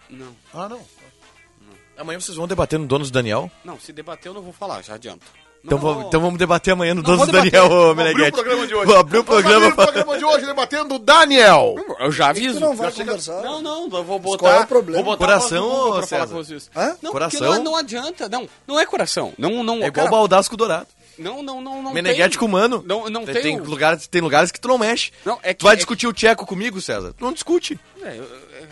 Não. 0.10 0.36
Ah, 0.54 0.68
não. 0.68 0.78
não. 0.80 1.78
Amanhã 1.98 2.20
vocês 2.20 2.36
vão 2.36 2.48
debater 2.48 2.80
no 2.80 2.88
Donos 2.88 3.12
do 3.12 3.14
Daniel? 3.14 3.52
Não, 3.64 3.80
se 3.80 3.94
debater 3.94 4.30
eu 4.30 4.34
não 4.34 4.42
vou 4.42 4.54
falar, 4.54 4.82
já 4.82 4.96
adianto. 4.96 5.26
Então, 5.68 5.78
vamos, 5.78 6.06
então 6.06 6.22
vamos 6.22 6.40
debater 6.40 6.72
amanhã 6.72 6.96
no 6.96 7.04
Donos 7.04 7.26
do 7.26 7.32
Daniel, 7.34 7.94
Meneghete. 7.94 8.32
Vamos 8.32 8.40
abrir 8.40 8.40
o 8.40 8.44
programa 8.46 8.68
de 8.68 8.74
hoje. 8.74 8.86
Vamos 8.86 9.00
abrir 9.02 9.18
o 9.18 9.24
programa. 9.26 9.60
Vamos 9.60 9.68
abrir 9.68 9.82
o 9.82 9.86
programa 9.86 10.18
de 10.18 10.26
hoje 10.26 10.46
debatendo 10.46 10.96
o 10.96 11.00
Daniel. 11.00 11.76
Eu 12.00 12.12
já 12.14 12.30
aviso. 12.30 12.58
não 12.58 12.74
vai 12.74 12.90
conversar. 12.90 13.42
Não, 13.42 13.62
não, 13.62 13.90
eu 13.92 14.04
vou 14.04 14.18
botar... 14.18 14.38
Qual 14.38 14.54
é 14.54 14.60
o 14.62 14.68
problema? 14.68 15.04
Vou 15.04 15.12
botar 15.12 15.26
coração, 15.26 15.92
pra 15.92 16.08
falar 16.08 16.28
com 16.28 16.36
vocês. 16.36 16.72
Hã? 16.74 16.96
Não, 17.02 17.12
coração? 17.12 17.56
Não, 17.56 17.64
não, 17.64 17.76
adianta. 17.76 18.30
Não, 18.30 18.48
não 18.66 18.80
é 18.80 18.86
coração. 18.86 19.34
Não, 19.38 19.62
não, 19.62 19.76
é 19.76 19.88
igual 19.88 19.92
cara, 19.92 20.10
Baldasco 20.10 20.56
Dourado. 20.56 20.88
Não, 21.18 21.44
não, 21.44 21.60
não, 21.60 21.84
não 21.84 21.94
Meneghete 21.94 22.38
com 22.38 22.48
mano. 22.48 22.82
Não, 22.86 23.10
não 23.10 23.26
tem, 23.26 23.34
tem, 23.34 23.44
tem, 23.44 23.60
lugares, 23.60 24.08
tem 24.08 24.22
lugares 24.22 24.52
que 24.52 24.62
tu 24.62 24.70
não 24.70 24.78
mexe. 24.78 25.12
Não, 25.26 25.38
é 25.44 25.54
que, 25.54 25.60
tu 25.60 25.66
vai 25.66 25.74
é 25.74 25.76
discutir 25.76 26.06
que... 26.06 26.08
o 26.08 26.14
tcheco 26.14 26.46
comigo, 26.46 26.80
César? 26.80 27.14
Tu 27.18 27.26
não 27.26 27.34
discute. 27.34 27.78
É, 28.02 28.18
eu, 28.18 28.26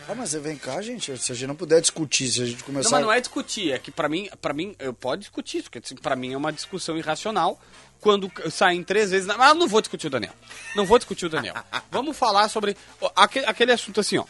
ah, 0.07 0.15
mas 0.15 0.33
vem 0.33 0.57
cá, 0.57 0.81
gente. 0.81 1.17
Se 1.17 1.31
a 1.31 1.35
gente 1.35 1.47
não 1.47 1.55
puder 1.55 1.81
discutir, 1.81 2.27
se 2.29 2.41
a 2.41 2.45
gente 2.45 2.63
começar. 2.63 2.89
Não, 2.89 2.97
mas 2.97 3.05
não 3.05 3.13
é 3.13 3.19
discutir, 3.19 3.71
é 3.71 3.79
que 3.79 3.91
pra 3.91 4.07
mim, 4.07 4.29
para 4.41 4.53
mim, 4.53 4.75
eu 4.79 4.93
pode 4.93 5.21
discutir 5.21 5.57
isso, 5.57 5.65
porque 5.65 5.79
assim, 5.83 5.95
pra 5.95 6.15
mim 6.15 6.33
é 6.33 6.37
uma 6.37 6.51
discussão 6.51 6.97
irracional 6.97 7.59
quando 7.99 8.31
saem 8.51 8.83
três 8.83 9.11
vezes. 9.11 9.27
Mas 9.27 9.49
eu 9.49 9.55
não 9.55 9.67
vou 9.67 9.81
discutir 9.81 10.07
o 10.07 10.09
Daniel. 10.09 10.33
Não 10.75 10.85
vou 10.85 10.97
discutir 10.97 11.25
o 11.25 11.29
Daniel. 11.29 11.55
Vamos 11.91 12.17
falar 12.17 12.49
sobre 12.49 12.77
aquele, 13.15 13.45
aquele 13.45 13.71
assunto 13.71 13.99
assim, 13.99 14.17
ó. 14.17 14.25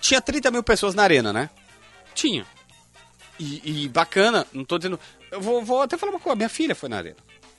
Tinha 0.00 0.20
30 0.20 0.50
mil 0.50 0.62
pessoas 0.62 0.94
na 0.94 1.02
arena, 1.02 1.32
né? 1.32 1.48
Tinha. 2.14 2.46
E, 3.38 3.84
e 3.84 3.88
bacana, 3.88 4.46
não 4.52 4.64
tô 4.64 4.78
dizendo. 4.78 4.98
Eu 5.30 5.40
vou, 5.40 5.64
vou, 5.64 5.82
até 5.82 5.96
falar 5.96 6.12
uma 6.12 6.20
coisa, 6.20 6.36
minha 6.36 6.48
filha 6.48 6.74
foi 6.74 6.88
na 6.88 6.96
arena. 6.96 7.16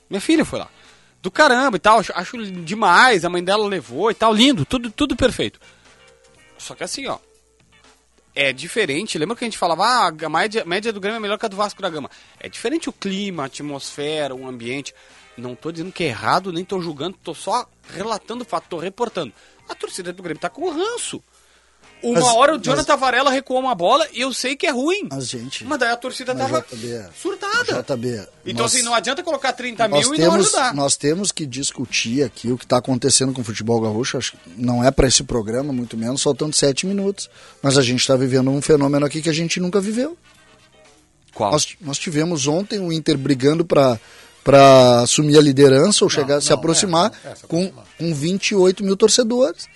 Minha 0.08 0.20
filha 0.20 0.44
foi 0.44 0.58
lá. 0.58 0.68
Do 1.20 1.30
caramba 1.30 1.76
e 1.76 1.80
tal, 1.80 1.98
acho, 1.98 2.12
acho 2.14 2.50
demais, 2.62 3.24
a 3.24 3.28
mãe 3.28 3.42
dela 3.42 3.66
levou 3.66 4.10
e 4.10 4.14
tal, 4.14 4.32
lindo, 4.32 4.64
tudo, 4.64 4.90
tudo 4.90 5.16
perfeito. 5.16 5.58
Só 6.58 6.74
que 6.74 6.84
assim, 6.84 7.06
ó, 7.06 7.18
é 8.34 8.52
diferente. 8.52 9.18
Lembra 9.18 9.34
que 9.34 9.44
a 9.44 9.46
gente 9.46 9.58
falava, 9.58 9.84
ah, 9.84 10.08
a 10.08 10.28
média, 10.28 10.64
média 10.64 10.92
do 10.92 11.00
Grêmio 11.00 11.16
é 11.16 11.20
melhor 11.20 11.38
que 11.38 11.46
a 11.46 11.48
do 11.48 11.56
Vasco 11.56 11.80
da 11.80 11.88
Gama. 11.88 12.10
É 12.38 12.48
diferente 12.48 12.88
o 12.88 12.92
clima, 12.92 13.44
a 13.44 13.46
atmosfera, 13.46 14.34
o 14.34 14.46
ambiente. 14.46 14.94
Não 15.36 15.54
tô 15.54 15.72
dizendo 15.72 15.92
que 15.92 16.04
é 16.04 16.08
errado, 16.08 16.52
nem 16.52 16.64
tô 16.64 16.80
julgando, 16.80 17.18
tô 17.22 17.34
só 17.34 17.66
relatando 17.88 18.42
o 18.42 18.46
fato, 18.46 18.68
tô 18.68 18.78
reportando. 18.78 19.32
A 19.68 19.74
torcida 19.74 20.12
do 20.12 20.22
Grêmio 20.22 20.40
tá 20.40 20.48
com 20.48 20.70
ranço. 20.70 21.22
Uma 22.06 22.20
mas, 22.20 22.34
hora 22.34 22.54
o 22.54 22.58
Jonathan 22.58 22.92
mas... 22.92 23.00
Varela 23.00 23.30
recuou 23.30 23.58
uma 23.58 23.74
bola 23.74 24.06
e 24.12 24.20
eu 24.20 24.32
sei 24.32 24.54
que 24.54 24.64
é 24.66 24.70
ruim. 24.70 25.08
Mas, 25.10 25.28
gente. 25.28 25.64
Mas 25.64 25.78
daí 25.78 25.90
a 25.90 25.96
torcida 25.96 26.32
mas 26.32 26.46
tava 26.46 26.64
JB, 26.70 27.04
surtada. 27.20 27.82
JB. 27.82 28.28
Então, 28.46 28.62
nós, 28.62 28.74
assim, 28.74 28.84
não 28.84 28.94
adianta 28.94 29.24
colocar 29.24 29.52
30 29.52 29.88
mil 29.88 30.14
e 30.14 30.18
não 30.18 30.34
ajudar. 30.34 30.72
Nós 30.72 30.96
temos 30.96 31.32
que 31.32 31.44
discutir 31.44 32.22
aqui 32.22 32.52
o 32.52 32.56
que 32.56 32.64
está 32.64 32.76
acontecendo 32.76 33.32
com 33.32 33.40
o 33.40 33.44
futebol 33.44 33.80
gaúcho. 33.80 34.16
Acho 34.16 34.32
que 34.32 34.38
não 34.56 34.84
é 34.84 34.90
para 34.92 35.08
esse 35.08 35.24
programa, 35.24 35.72
muito 35.72 35.96
menos, 35.96 36.22
faltando 36.22 36.54
7 36.54 36.86
minutos. 36.86 37.28
Mas 37.60 37.76
a 37.76 37.82
gente 37.82 38.00
está 38.00 38.14
vivendo 38.14 38.50
um 38.50 38.62
fenômeno 38.62 39.04
aqui 39.04 39.20
que 39.20 39.30
a 39.30 39.34
gente 39.34 39.58
nunca 39.58 39.80
viveu. 39.80 40.16
Qual? 41.34 41.50
Nós, 41.50 41.76
nós 41.80 41.98
tivemos 41.98 42.46
ontem 42.46 42.78
o 42.78 42.92
Inter 42.92 43.18
brigando 43.18 43.64
para 43.64 43.98
para 44.46 45.00
assumir 45.00 45.36
a 45.36 45.40
liderança 45.40 46.04
ou 46.04 46.08
chegar, 46.08 46.34
não, 46.34 46.40
se 46.40 46.52
aproximar 46.52 47.10
é, 47.24 47.30
é, 47.30 47.34
com, 47.48 47.68
com 47.98 48.14
28 48.14 48.84
mil 48.84 48.96
torcedores. 48.96 49.66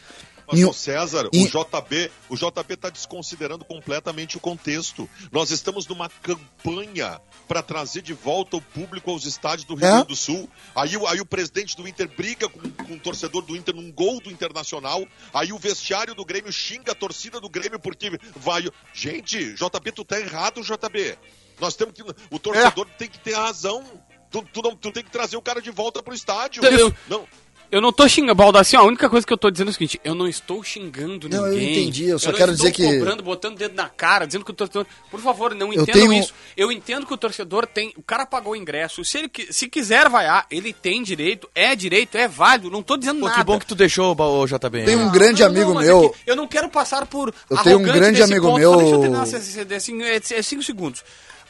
Mas 0.51 0.64
o 0.64 0.72
César, 0.72 1.26
o 1.26 1.46
JB, 1.46 2.11
o 2.28 2.36
JB 2.36 2.74
está 2.74 2.90
desconsiderando 2.90 3.64
completamente 3.64 4.36
o 4.36 4.40
contexto. 4.40 5.09
Nós 5.30 5.51
estamos 5.51 5.86
numa 5.86 6.09
campanha 6.09 7.20
para 7.46 7.62
trazer 7.62 8.03
de 8.03 8.12
volta 8.12 8.57
o 8.57 8.61
público 8.61 9.11
aos 9.11 9.24
estádios 9.24 9.64
do 9.64 9.74
Rio 9.74 9.86
é? 9.86 9.90
Grande 9.90 10.09
do 10.09 10.16
Sul. 10.16 10.48
Aí, 10.74 10.90
aí 11.09 11.20
o 11.20 11.26
presidente 11.26 11.76
do 11.76 11.86
Inter 11.86 12.09
briga 12.09 12.48
com, 12.48 12.61
com 12.61 12.94
o 12.94 13.01
torcedor 13.01 13.42
do 13.42 13.57
Inter 13.57 13.74
num 13.74 13.90
gol 13.92 14.20
do 14.20 14.30
Internacional. 14.30 15.07
Aí 15.32 15.53
o 15.53 15.59
vestiário 15.59 16.14
do 16.14 16.24
Grêmio 16.24 16.53
xinga 16.53 16.92
a 16.92 16.94
torcida 16.94 17.40
do 17.40 17.48
Grêmio 17.48 17.78
porque 17.78 18.18
vai. 18.36 18.68
Gente, 18.92 19.55
JB, 19.55 19.92
tu 19.92 20.05
tá 20.05 20.18
errado, 20.20 20.62
JB. 20.62 21.18
Nós 21.61 21.76
temos 21.76 21.94
que. 21.94 22.03
O 22.30 22.38
torcedor 22.38 22.86
é. 22.88 22.98
tem 22.98 23.09
que 23.09 23.18
ter 23.18 23.34
razão. 23.34 23.84
Tu, 24.30 24.42
tu, 24.53 24.62
não, 24.62 24.76
tu 24.76 24.92
tem 24.92 25.03
que 25.03 25.11
trazer 25.11 25.36
o 25.36 25.42
cara 25.42 25.61
de 25.61 25.70
volta 25.70 26.03
pro 26.03 26.14
estádio. 26.14 26.64
Eu, 26.64 26.94
não. 27.09 27.26
Eu 27.71 27.81
não 27.81 27.93
tô 27.93 28.09
xingando, 28.09 28.35
Baldassi, 28.35 28.75
a 28.75 28.83
única 28.83 29.09
coisa 29.09 29.25
que 29.25 29.33
eu 29.33 29.39
tô 29.39 29.49
dizendo 29.49 29.68
é 29.68 29.71
o 29.71 29.75
seguinte, 29.75 30.01
eu 30.03 30.12
não 30.12 30.27
estou 30.27 30.62
xingando 30.64 31.29
não, 31.29 31.47
ninguém. 31.47 31.62
eu 31.62 31.71
entendi, 31.71 32.09
eu 32.09 32.18
só 32.18 32.31
eu 32.31 32.35
quero 32.35 32.53
dizer 32.53 32.73
que... 32.73 32.83
Eu 32.83 32.99
cobrando, 32.99 33.23
botando 33.23 33.55
o 33.55 33.59
dedo 33.59 33.77
na 33.77 33.89
cara, 33.89 34.27
dizendo 34.27 34.45
que 34.45 34.51
o 34.51 34.55
torcedor... 34.55 34.87
Por 35.09 35.21
favor, 35.21 35.55
não 35.55 35.73
entendam 35.73 35.93
tenho... 35.93 36.12
isso. 36.12 36.35
Eu 36.57 36.73
entendo 36.73 37.07
que 37.07 37.14
o 37.14 37.16
torcedor 37.16 37.66
tem... 37.66 37.93
O 37.97 38.03
cara 38.03 38.27
pagou 38.27 38.55
o 38.55 38.57
ingresso, 38.57 39.05
se 39.05 39.18
ele 39.18 39.31
se 39.51 39.68
quiser 39.68 40.09
vaiar, 40.09 40.47
ele 40.51 40.73
tem 40.73 41.01
direito, 41.01 41.49
é 41.55 41.77
direito, 41.77 42.18
é 42.18 42.27
válido, 42.27 42.71
não 42.71 42.83
tô 42.83 42.97
dizendo 42.97 43.21
Pô, 43.21 43.27
nada. 43.27 43.39
que 43.39 43.45
bom 43.45 43.59
que 43.59 43.66
tu 43.66 43.77
deixou 43.77 44.16
o 44.18 44.47
JB. 44.47 44.85
Tem 44.85 44.97
um 44.97 45.11
grande 45.12 45.43
não, 45.43 45.49
amigo 45.49 45.73
não, 45.73 45.81
meu... 45.81 46.14
É 46.27 46.33
eu 46.33 46.35
não 46.35 46.49
quero 46.49 46.68
passar 46.68 47.07
por 47.07 47.33
Eu 47.49 47.57
tenho 47.59 47.79
um 47.79 47.83
grande 47.83 48.21
amigo 48.21 48.49
ponto. 48.49 48.59
meu... 48.59 48.77
deixa 48.79 48.95
eu 48.95 49.01
terminar, 49.01 49.23
assim, 49.23 50.03
é, 50.03 50.16
é 50.16 50.43
cinco 50.43 50.64
segundos. 50.64 51.05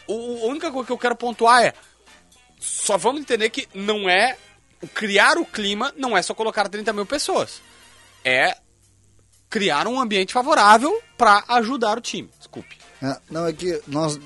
O, 0.06 0.44
a 0.44 0.50
única 0.50 0.70
coisa 0.70 0.86
que 0.86 0.92
eu 0.92 0.98
quero 0.98 1.16
pontuar 1.16 1.64
é... 1.64 1.72
Só 2.58 2.98
vamos 2.98 3.22
entender 3.22 3.48
que 3.48 3.66
não 3.74 4.06
é 4.06 4.36
criar 4.88 5.38
o 5.38 5.44
clima 5.44 5.92
não 5.96 6.16
é 6.16 6.22
só 6.22 6.34
colocar 6.34 6.68
30 6.68 6.92
mil 6.92 7.06
pessoas. 7.06 7.60
É 8.24 8.56
criar 9.48 9.86
um 9.86 10.00
ambiente 10.00 10.32
favorável 10.32 11.00
para 11.18 11.44
ajudar 11.48 11.98
o 11.98 12.00
time. 12.00 12.28
Desculpe. 12.38 12.78
É, 13.02 13.16
não, 13.30 13.46
é 13.46 13.52
que 13.52 13.80
nós, 13.88 14.18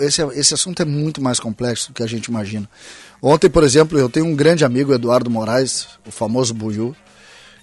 esse, 0.00 0.22
esse 0.32 0.54
assunto 0.54 0.80
é 0.80 0.84
muito 0.84 1.22
mais 1.22 1.38
complexo 1.38 1.88
do 1.88 1.94
que 1.94 2.02
a 2.02 2.06
gente 2.06 2.26
imagina. 2.26 2.68
Ontem, 3.22 3.48
por 3.48 3.62
exemplo, 3.62 3.98
eu 3.98 4.08
tenho 4.08 4.26
um 4.26 4.34
grande 4.34 4.64
amigo, 4.64 4.92
Eduardo 4.92 5.30
Moraes, 5.30 5.86
o 6.06 6.10
famoso 6.10 6.54
Buiu, 6.54 6.96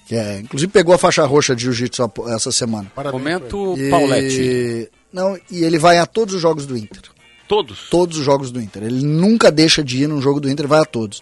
que 0.07 0.15
é, 0.15 0.39
inclusive 0.39 0.71
pegou 0.71 0.93
a 0.93 0.97
faixa 0.97 1.25
roxa 1.25 1.55
de 1.55 1.63
jiu-jitsu 1.63 2.11
essa 2.27 2.51
semana. 2.51 2.91
Parabéns, 2.95 3.21
Momento 3.21 3.75
e, 3.77 3.89
Paulette. 3.89 4.91
Não, 5.11 5.37
e 5.49 5.63
ele 5.63 5.77
vai 5.77 5.97
a 5.97 6.05
todos 6.05 6.35
os 6.35 6.41
jogos 6.41 6.65
do 6.65 6.77
Inter. 6.77 7.01
Todos? 7.47 7.89
Todos 7.89 8.17
os 8.17 8.23
jogos 8.23 8.51
do 8.51 8.61
Inter. 8.61 8.83
Ele 8.83 9.03
nunca 9.05 9.51
deixa 9.51 9.83
de 9.83 10.03
ir 10.03 10.07
num 10.07 10.21
jogo 10.21 10.39
do 10.39 10.49
Inter, 10.49 10.67
vai 10.67 10.79
a 10.79 10.85
todos. 10.85 11.21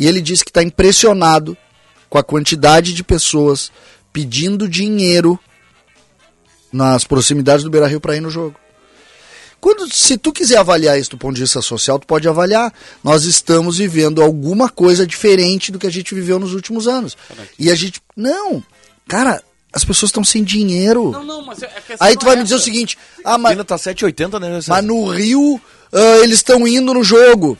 E 0.00 0.06
ele 0.06 0.22
disse 0.22 0.42
que 0.42 0.50
está 0.50 0.62
impressionado 0.62 1.54
com 2.08 2.16
a 2.16 2.22
quantidade 2.24 2.94
de 2.94 3.04
pessoas 3.04 3.70
pedindo 4.10 4.66
dinheiro 4.66 5.38
nas 6.72 7.04
proximidades 7.04 7.62
do 7.62 7.70
Beira 7.70 7.86
Rio 7.86 8.00
para 8.00 8.16
ir 8.16 8.20
no 8.20 8.30
jogo. 8.30 8.58
Quando, 9.60 9.94
se 9.94 10.16
tu 10.16 10.32
quiser 10.32 10.56
avaliar 10.56 10.98
isso 10.98 11.10
do 11.10 11.18
ponto 11.18 11.34
de 11.34 11.42
vista 11.42 11.60
social, 11.60 11.98
tu 11.98 12.06
pode 12.06 12.26
avaliar. 12.26 12.72
Nós 13.04 13.24
estamos 13.24 13.76
vivendo 13.76 14.22
alguma 14.22 14.70
coisa 14.70 15.06
diferente 15.06 15.70
do 15.70 15.78
que 15.78 15.86
a 15.86 15.92
gente 15.92 16.14
viveu 16.14 16.38
nos 16.38 16.54
últimos 16.54 16.88
anos. 16.88 17.14
E 17.58 17.70
a 17.70 17.74
gente. 17.74 18.00
Não! 18.16 18.64
Cara, 19.06 19.44
as 19.70 19.84
pessoas 19.84 20.08
estão 20.08 20.24
sem 20.24 20.42
dinheiro. 20.42 21.10
Não, 21.10 21.24
não, 21.24 21.44
mas 21.44 21.62
é, 21.62 21.66
é 21.66 21.96
Aí 22.00 22.16
tu 22.16 22.24
vai 22.24 22.36
é 22.36 22.38
me 22.38 22.44
dizer 22.44 22.54
o 22.54 22.60
seguinte: 22.60 22.96
ah, 23.22 23.36
mas, 23.36 23.54
tá 23.64 23.76
7,80, 23.76 24.40
né? 24.40 24.60
Mas 24.66 24.82
no 24.82 25.04
Rio 25.08 25.56
uh, 25.56 26.22
eles 26.22 26.36
estão 26.36 26.66
indo 26.66 26.94
no 26.94 27.04
jogo. 27.04 27.58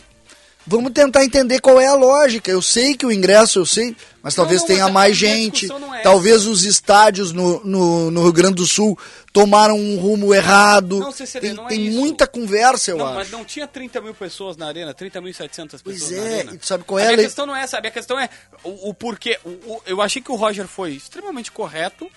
Vamos 0.71 0.93
tentar 0.93 1.25
entender 1.25 1.61
qual 1.61 1.81
é 1.81 1.87
a 1.89 1.95
lógica. 1.95 2.49
Eu 2.49 2.62
sei 2.62 2.95
que 2.97 3.05
o 3.05 3.11
ingresso, 3.11 3.59
eu 3.59 3.66
sei, 3.66 3.97
mas 4.23 4.37
talvez 4.37 4.61
não, 4.61 4.68
tenha 4.68 4.79
mas 4.85 4.89
a- 4.91 4.93
mais 4.93 5.11
a 5.11 5.18
gente. 5.18 5.66
é 5.73 5.99
talvez 6.03 6.47
os 6.47 6.64
estádios 6.64 7.33
no, 7.33 7.59
no, 7.64 8.09
no 8.12 8.23
Rio 8.23 8.33
Grande 8.33 8.55
do 8.55 8.66
Sul 8.68 8.97
tomaram 9.33 9.77
um 9.77 9.97
rumo 9.99 10.33
errado. 10.33 11.01
Não, 11.01 11.11
CCD, 11.11 11.49
tem 11.49 11.57
não 11.57 11.66
é 11.66 11.68
tem 11.71 11.87
isso. 11.89 11.99
muita 11.99 12.25
conversa, 12.25 12.93
eu 12.93 12.99
Não, 12.99 13.07
acho. 13.07 13.14
mas 13.16 13.31
não 13.33 13.45
tinha 13.45 13.66
30 13.66 14.01
mil 14.01 14.14
pessoas 14.14 14.57
na 14.57 14.68
arena, 14.68 14.95
30.700 14.95 15.83
pessoas 15.83 15.83
Pois 15.83 16.11
na 16.12 16.16
é, 16.18 16.21
arena. 16.35 16.55
e 16.55 16.59
tu 16.59 16.66
sabe 16.66 16.85
qual 16.85 16.99
a 16.99 17.03
é 17.03 17.07
a 17.09 17.11
lei- 17.16 17.25
questão 17.25 17.47
não 17.47 17.57
é 17.57 17.62
essa, 17.62 17.77
a 17.79 17.81
minha 17.81 17.91
questão 17.91 18.16
é 18.21 18.29
o, 18.62 18.91
o 18.91 18.95
porquê. 18.95 19.41
O, 19.45 19.49
o- 19.49 19.83
eu 19.87 20.01
achei 20.01 20.23
que 20.23 20.31
o 20.31 20.37
Roger 20.37 20.68
foi 20.68 20.93
extremamente 20.93 21.51
correto. 21.51 22.09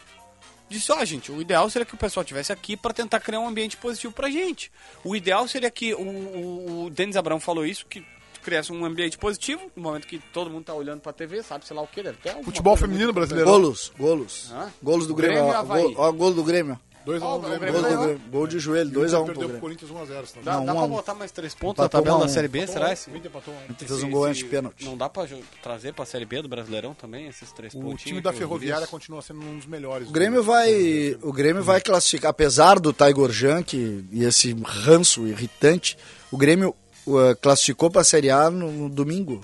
Disse, 0.70 0.92
ó, 0.92 1.04
gente, 1.06 1.32
o 1.32 1.40
ideal 1.42 1.70
seria 1.70 1.86
que 1.86 1.94
o 1.94 1.98
pessoal 1.98 2.24
estivesse 2.24 2.52
aqui 2.52 2.76
para 2.78 2.94
tentar 2.94 3.20
criar 3.20 3.40
um 3.40 3.48
ambiente 3.48 3.78
positivo 3.78 4.12
pra 4.14 4.30
gente. 4.30 4.72
O 5.04 5.16
ideal 5.16 5.48
seria 5.48 5.70
que 5.70 5.94
o, 5.94 6.00
o, 6.02 6.84
o 6.86 6.90
Denis 6.90 7.16
Abrão 7.16 7.40
falou 7.40 7.64
isso, 7.66 7.86
que 7.88 8.04
criasse 8.44 8.72
um 8.72 8.86
ambiente 8.86 9.18
positivo, 9.18 9.62
no 9.76 9.82
momento 9.84 10.06
que 10.08 10.20
todo 10.32 10.50
mundo 10.50 10.66
tá 10.66 10.74
olhando 10.74 11.00
pra 11.02 11.12
TV, 11.14 11.42
sabe, 11.44 11.66
sei 11.66 11.76
lá 11.76 11.82
o 11.82 11.88
que, 11.88 12.04
deve 12.04 12.18
ter 12.18 12.36
Futebol 12.44 12.76
feminino 12.78 13.12
brasileiro. 13.14 13.50
Golos, 13.50 13.92
golos. 13.98 14.52
Hã? 14.52 14.72
Golos 14.82 15.08
do 15.08 15.16
Grêmio 15.16 15.44
Grêmio. 15.44 15.60
ó, 15.60 15.64
gol, 15.64 15.94
ó, 15.98 16.12
gol 16.12 16.34
do 16.34 16.44
Grêmio. 16.44 16.80
2x1 17.06 17.22
Ó, 17.22 17.34
um, 17.34 17.36
o 17.36 17.42
Grêmio. 17.42 17.60
Grêmio 17.60 17.74
Gol, 17.74 17.82
do 17.82 17.88
ganhou. 17.90 18.04
Grêmio. 18.06 18.22
gol 18.32 18.48
de 18.48 18.60
joelho, 18.60 18.90
Perdeu 18.92 19.10
2x1 19.10 19.26
pro 19.26 19.34
pro 19.34 19.44
Grêmio. 19.44 19.60
Corinthians 19.60 19.92
1x0. 19.92 20.26
senão. 20.26 20.44
Dá, 20.46 20.54
Não, 20.54 20.66
dá 20.66 20.72
um 20.72 20.76
pra 20.78 20.86
um. 20.86 20.90
botar 20.90 21.14
mais 21.16 21.32
três 21.34 21.54
pontos 21.54 21.84
na 21.84 21.90
tabela 21.90 22.16
um 22.16 22.20
da 22.22 22.26
um. 22.28 22.30
Série 22.30 22.48
B, 22.48 22.66
será? 22.66 22.94
Esse? 22.94 23.10
O 23.10 23.18
Inter 23.18 23.30
empatou 23.30 23.54
um. 23.54 23.74
Fez 23.76 24.04
um 24.04 24.10
gol 24.10 24.24
antes 24.24 24.38
de 24.38 24.46
pênalti. 24.46 24.86
Não 24.86 24.96
dá 24.96 25.10
pra 25.10 25.28
trazer 25.62 25.94
pra 25.94 26.06
Série 26.06 26.24
B 26.26 26.42
do 26.42 26.48
Brasileirão 26.48 26.94
também, 26.94 27.28
esses 27.28 27.52
três 27.52 27.74
O 27.74 27.80
pontinhos? 27.80 28.04
time 28.04 28.22
da 28.22 28.32
Ferroviária 28.32 28.86
vi? 28.86 28.92
continua 28.92 29.22
sendo 29.22 29.42
um 29.42 29.58
dos 29.58 29.66
melhores. 29.66 30.08
O 30.08 30.12
Grêmio 30.14 30.42
vai, 30.42 31.18
o 31.22 31.34
Grêmio 31.34 31.62
vai 31.62 31.82
classificar, 31.82 32.30
apesar 32.32 32.80
do 32.80 32.94
Tiger 32.94 33.30
Junk 33.32 34.06
e 34.10 34.24
esse 34.24 34.54
ranço 34.64 35.28
irritante, 35.28 35.98
o 36.32 36.38
Grêmio 36.38 36.74
uh, 37.06 37.36
classificou 37.42 37.90
para 37.90 38.02
a 38.02 38.06
Série 38.06 38.30
A 38.30 38.50
no, 38.50 38.72
no 38.72 38.90
domingo, 38.90 39.42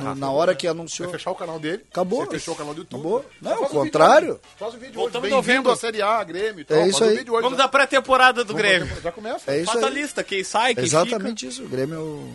no- 0.00 0.14
na 0.14 0.30
hora 0.30 0.54
que 0.54 0.66
Vai 0.66 0.70
anunciou. 0.74 1.10
fechar 1.10 1.30
o 1.30 1.34
canal 1.34 1.58
dele. 1.58 1.84
Acabou. 1.90 2.24
Você 2.24 2.30
fechou 2.38 2.54
o 2.54 2.56
canal 2.56 2.72
do 2.74 2.80
YouTube. 2.80 3.00
Acabou. 3.00 3.24
Não, 3.40 3.54
vídeo 3.56 3.68
contrário. 3.68 4.30
hoje. 4.32 4.40
Faz 4.58 4.74
um 4.74 4.78
vídeo 4.78 4.94
Voltamos 4.94 5.28
hoje. 5.28 5.38
em 5.38 5.42
Bem-vindo 5.42 5.70
à 5.70 5.76
Série 5.76 6.02
A, 6.02 6.24
Grêmio 6.24 6.60
e 6.60 6.64
tal. 6.64 6.78
É 6.78 6.88
isso 6.88 6.98
Faz 6.98 7.10
um 7.10 7.12
aí. 7.12 7.18
vídeo 7.18 7.34
hoje. 7.34 7.42
Vamos 7.42 7.58
da 7.58 7.68
pré-temporada 7.68 8.44
do 8.44 8.54
Grêmio. 8.54 8.88
Já 9.02 9.12
começa. 9.12 9.50
É 9.52 9.58
isso 9.60 9.72
Faça 9.72 9.84
a 9.86 9.88
aí. 9.88 9.94
lista, 9.94 10.24
quem 10.24 10.42
sai, 10.44 10.74
quem 10.74 10.84
Exatamente 10.84 11.46
isso. 11.46 11.64
O 11.64 11.68
Grêmio. 11.68 12.32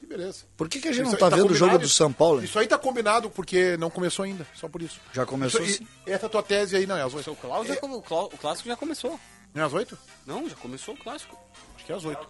Que 0.00 0.06
beleza. 0.06 0.44
Por 0.56 0.68
que, 0.68 0.80
que 0.80 0.88
a 0.88 0.92
gente 0.92 1.02
Isso 1.02 1.12
não 1.12 1.18
tá, 1.18 1.30
tá 1.30 1.36
vendo 1.36 1.50
o 1.50 1.54
jogo 1.54 1.78
do 1.78 1.88
São 1.88 2.12
Paulo? 2.12 2.40
hein? 2.40 2.44
Isso 2.46 2.58
aí 2.58 2.66
tá 2.66 2.76
combinado 2.78 3.30
porque 3.30 3.76
não 3.76 3.88
começou 3.90 4.24
ainda. 4.24 4.46
Só 4.54 4.68
por 4.68 4.82
isso. 4.82 4.98
Já 5.12 5.24
começou 5.26 5.62
Isso- 5.62 5.82
e- 6.06 6.10
essa 6.10 6.28
tua 6.28 6.42
tese 6.42 6.74
aí 6.76 6.86
não 6.86 6.96
é 6.96 7.02
às 7.02 7.12
fica. 7.12 7.30
oito. 7.30 7.46
O, 7.46 7.64
já 7.64 7.74
o 7.74 8.02
Clá- 8.02 8.24
o 8.24 8.38
clássico 8.38 8.68
já 8.68 8.76
começou. 8.76 9.18
Não 9.54 9.62
é 9.62 9.66
às 9.66 9.72
oito? 9.74 9.96
Não, 10.26 10.48
já 10.48 10.56
começou 10.56 10.94
o 10.94 10.96
clássico. 10.98 11.38
Acho 11.82 11.86
que 11.86 11.92
é 11.92 11.96
às 11.96 12.04
oito. 12.04 12.26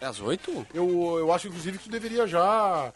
É 0.00 0.06
às 0.06 0.20
oito? 0.20 0.66
Eu, 0.72 1.16
eu 1.18 1.32
acho, 1.32 1.48
inclusive, 1.48 1.78
que 1.78 1.84
tu 1.84 1.90
deveria 1.90 2.26
já, 2.26 2.92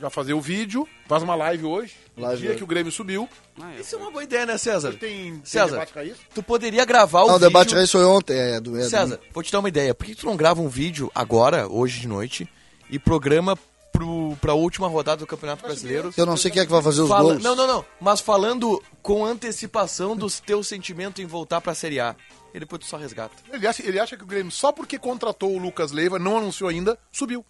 já 0.00 0.08
fazer 0.08 0.32
o 0.34 0.40
vídeo. 0.40 0.88
Faz 1.08 1.22
uma 1.22 1.34
live 1.34 1.64
hoje. 1.64 1.94
no 2.16 2.22
Live 2.24 2.40
dia 2.40 2.50
hoje. 2.50 2.58
que 2.58 2.64
o 2.64 2.66
Grêmio 2.66 2.92
subiu. 2.92 3.28
Ah, 3.60 3.72
é. 3.76 3.80
Isso 3.80 3.94
é 3.96 3.98
uma 3.98 4.10
boa 4.10 4.22
ideia, 4.22 4.46
né, 4.46 4.56
César? 4.58 4.92
Tem, 4.92 4.98
tem 5.32 5.40
César, 5.44 5.70
debate 5.72 5.92
raiz. 5.94 6.16
tu 6.34 6.42
poderia 6.42 6.84
gravar 6.84 7.22
o 7.24 7.26
Não, 7.26 7.34
o 7.34 7.38
vídeo... 7.38 7.48
debate 7.48 7.76
aí 7.76 7.86
foi 7.86 8.04
ontem. 8.04 8.36
É, 8.36 8.60
do, 8.60 8.76
é 8.76 8.82
do- 8.82 8.88
César, 8.90 9.20
vou 9.32 9.42
te 9.42 9.50
dar 9.50 9.58
uma 9.58 9.68
ideia. 9.68 9.94
Por 9.94 10.06
que 10.06 10.14
tu 10.14 10.26
não 10.26 10.36
grava 10.36 10.60
um 10.60 10.68
vídeo 10.68 11.10
agora, 11.14 11.66
hoje 11.68 12.00
de 12.00 12.08
noite, 12.08 12.48
e 12.90 12.98
programa 12.98 13.58
pro, 13.92 14.36
pra 14.40 14.54
última 14.54 14.86
rodada 14.86 15.16
do 15.18 15.26
Campeonato 15.26 15.62
Brasileiro? 15.64 16.12
Eu 16.16 16.24
não 16.26 16.36
sei 16.36 16.50
quem 16.52 16.62
é 16.62 16.66
que 16.66 16.70
vai 16.72 16.82
fazer 16.82 17.00
os 17.02 17.08
Fala- 17.08 17.32
gols. 17.32 17.42
Não, 17.42 17.56
não, 17.56 17.66
não. 17.66 17.84
Mas 18.00 18.20
falando 18.20 18.80
com 19.02 19.24
antecipação 19.24 20.16
dos 20.16 20.38
teus 20.38 20.68
sentimentos 20.68 21.22
em 21.22 21.26
voltar 21.26 21.60
pra 21.60 21.74
Série 21.74 21.98
A. 21.98 22.14
E 22.54 22.58
depois 22.60 22.80
tu 22.80 22.86
só 22.86 22.96
resgata. 22.96 23.34
Ele 23.52 23.66
acha, 23.66 23.82
ele 23.86 24.00
acha 24.00 24.16
que 24.16 24.22
o 24.24 24.26
Grêmio, 24.26 24.50
só 24.50 24.72
porque 24.72 24.98
contratou 24.98 25.54
o 25.54 25.58
Lucas 25.58 25.92
Leiva, 25.92 26.18
não 26.18 26.38
anunciou 26.38 26.68
ainda, 26.70 26.98
subiu. 27.12 27.44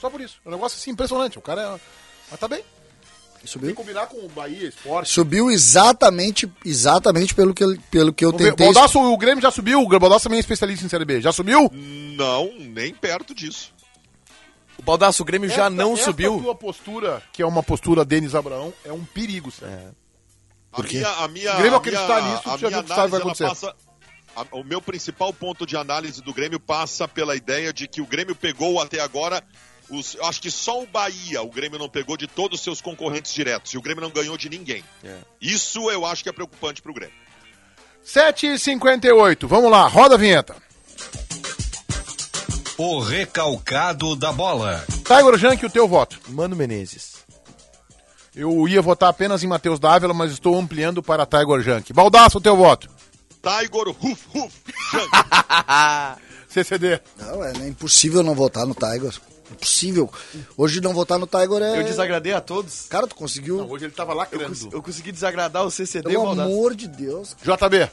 Só 0.00 0.08
por 0.08 0.20
isso. 0.20 0.40
É 0.44 0.48
um 0.48 0.52
negócio 0.52 0.78
assim 0.78 0.90
impressionante. 0.90 1.38
O 1.38 1.42
cara 1.42 1.62
é. 1.62 1.80
Mas 2.30 2.40
tá 2.40 2.46
bem. 2.48 2.58
Tem 2.60 3.40
que 3.42 3.48
Subiu? 3.48 3.74
combinar 3.74 4.06
com 4.06 4.16
o 4.24 4.28
Bahia, 4.28 4.68
Esporte. 4.68 5.10
Subiu 5.12 5.50
exatamente, 5.50 6.50
exatamente 6.64 7.34
pelo 7.34 7.54
que, 7.54 7.62
eu- 7.62 7.78
pelo 7.90 8.12
que 8.12 8.24
eu 8.24 8.30
Vamos 8.32 8.44
ver. 8.44 8.50
tentei. 8.54 8.72
Baldasso, 8.72 8.98
o 9.00 9.16
Grêmio 9.16 9.40
já 9.42 9.50
subiu. 9.50 9.80
O 9.82 9.98
Baldasso 9.98 10.24
também 10.24 10.38
é 10.38 10.40
especialista 10.40 10.84
em 10.84 10.88
Série 10.88 11.04
B. 11.04 11.20
Já 11.20 11.32
subiu? 11.32 11.70
Não, 11.72 12.50
nem 12.58 12.92
perto 12.94 13.34
disso. 13.34 13.72
O 14.78 14.82
Baldaço, 14.82 15.22
o 15.22 15.26
Grêmio 15.26 15.48
já 15.48 15.70
não 15.70 15.92
esta 15.94 16.06
subiu. 16.06 16.40
tua 16.42 16.54
postura, 16.54 17.22
que 17.32 17.40
é 17.42 17.46
uma 17.46 17.62
postura 17.62 18.04
Denis 18.04 18.34
Abraão, 18.34 18.72
é 18.84 18.92
um 18.92 19.04
perigo, 19.04 19.50
sério. 19.50 19.94
A 20.72 20.82
minha, 20.82 21.08
a 21.08 21.28
minha, 21.28 21.52
O 21.54 21.56
Grêmio 21.56 21.74
a 21.74 21.78
acreditar 21.78 22.20
minha- 22.22 22.34
nisso, 22.36 22.50
a 22.50 22.56
minha 22.58 22.70
viu 22.70 22.82
que 22.82 22.88
sabe 22.88 23.00
o 23.00 23.04
que 23.04 23.10
vai 23.10 23.20
acontecer. 23.20 23.44
passa- 23.48 23.74
a- 24.36 24.46
o 24.52 24.62
meu 24.62 24.80
principal 24.82 25.32
ponto 25.32 25.66
de 25.66 25.76
análise 25.76 26.22
do 26.22 26.32
Grêmio 26.34 26.60
passa 26.60 27.08
pela 27.08 27.34
ideia 27.34 27.72
de 27.72 27.88
que 27.88 28.00
o 28.00 28.06
Grêmio 28.06 28.34
pegou 28.36 28.80
até 28.80 29.00
agora. 29.00 29.42
Os, 29.88 30.16
acho 30.22 30.40
que 30.42 30.50
só 30.50 30.82
o 30.82 30.86
Bahia 30.86 31.42
o 31.42 31.50
Grêmio 31.50 31.78
não 31.78 31.88
pegou 31.88 32.16
de 32.16 32.26
todos 32.26 32.58
os 32.58 32.64
seus 32.64 32.80
concorrentes 32.80 33.32
diretos. 33.32 33.72
E 33.72 33.78
o 33.78 33.82
Grêmio 33.82 34.02
não 34.02 34.10
ganhou 34.10 34.36
de 34.36 34.48
ninguém. 34.48 34.82
É. 35.04 35.16
Isso 35.40 35.90
eu 35.90 36.04
acho 36.04 36.22
que 36.22 36.28
é 36.28 36.32
preocupante 36.32 36.82
pro 36.82 36.92
Grêmio. 36.92 37.14
7h58. 38.04 39.46
Vamos 39.46 39.70
lá, 39.70 39.86
roda 39.86 40.14
a 40.14 40.18
vinheta. 40.18 40.56
O 42.78 43.00
recalcado 43.00 44.14
da 44.16 44.32
bola. 44.32 44.84
Tiger 45.04 45.38
Junk, 45.38 45.64
o 45.64 45.70
teu 45.70 45.88
voto. 45.88 46.18
Mano 46.28 46.54
Menezes. 46.54 47.16
Eu 48.34 48.68
ia 48.68 48.82
votar 48.82 49.08
apenas 49.08 49.42
em 49.42 49.46
Matheus 49.46 49.78
Dávila, 49.80 50.12
mas 50.12 50.30
estou 50.32 50.58
ampliando 50.58 51.02
para 51.02 51.24
Tiger 51.24 51.60
Junk. 51.62 51.92
Baldasso, 51.94 52.36
o 52.36 52.40
teu 52.40 52.54
voto. 52.54 52.90
Tiger, 53.46 53.88
ruf, 53.96 54.26
ruf. 54.34 54.52
CCD. 56.48 57.00
Não, 57.18 57.44
é, 57.44 57.52
impossível 57.68 58.22
não 58.22 58.34
votar 58.34 58.66
no 58.66 58.74
Tiger. 58.74 59.12
Impossível. 59.52 60.10
Hoje 60.56 60.80
não 60.80 60.92
votar 60.92 61.18
no 61.18 61.26
Tiger 61.26 61.62
é. 61.62 61.78
Eu 61.80 61.84
desagradei 61.84 62.32
a 62.32 62.40
todos. 62.40 62.86
Cara, 62.88 63.06
tu 63.06 63.14
conseguiu. 63.14 63.58
Não, 63.58 63.70
hoje 63.70 63.84
ele 63.84 63.92
tava 63.92 64.12
Eu, 64.12 64.16
lacrando. 64.16 64.48
cons- 64.48 64.68
eu 64.72 64.82
consegui 64.82 65.12
desagradar 65.12 65.64
o 65.64 65.70
CCD 65.70 66.08
Pelo 66.10 66.28
amor 66.30 66.74
de 66.74 66.88
Deus. 66.88 67.36
JB. 67.42 67.88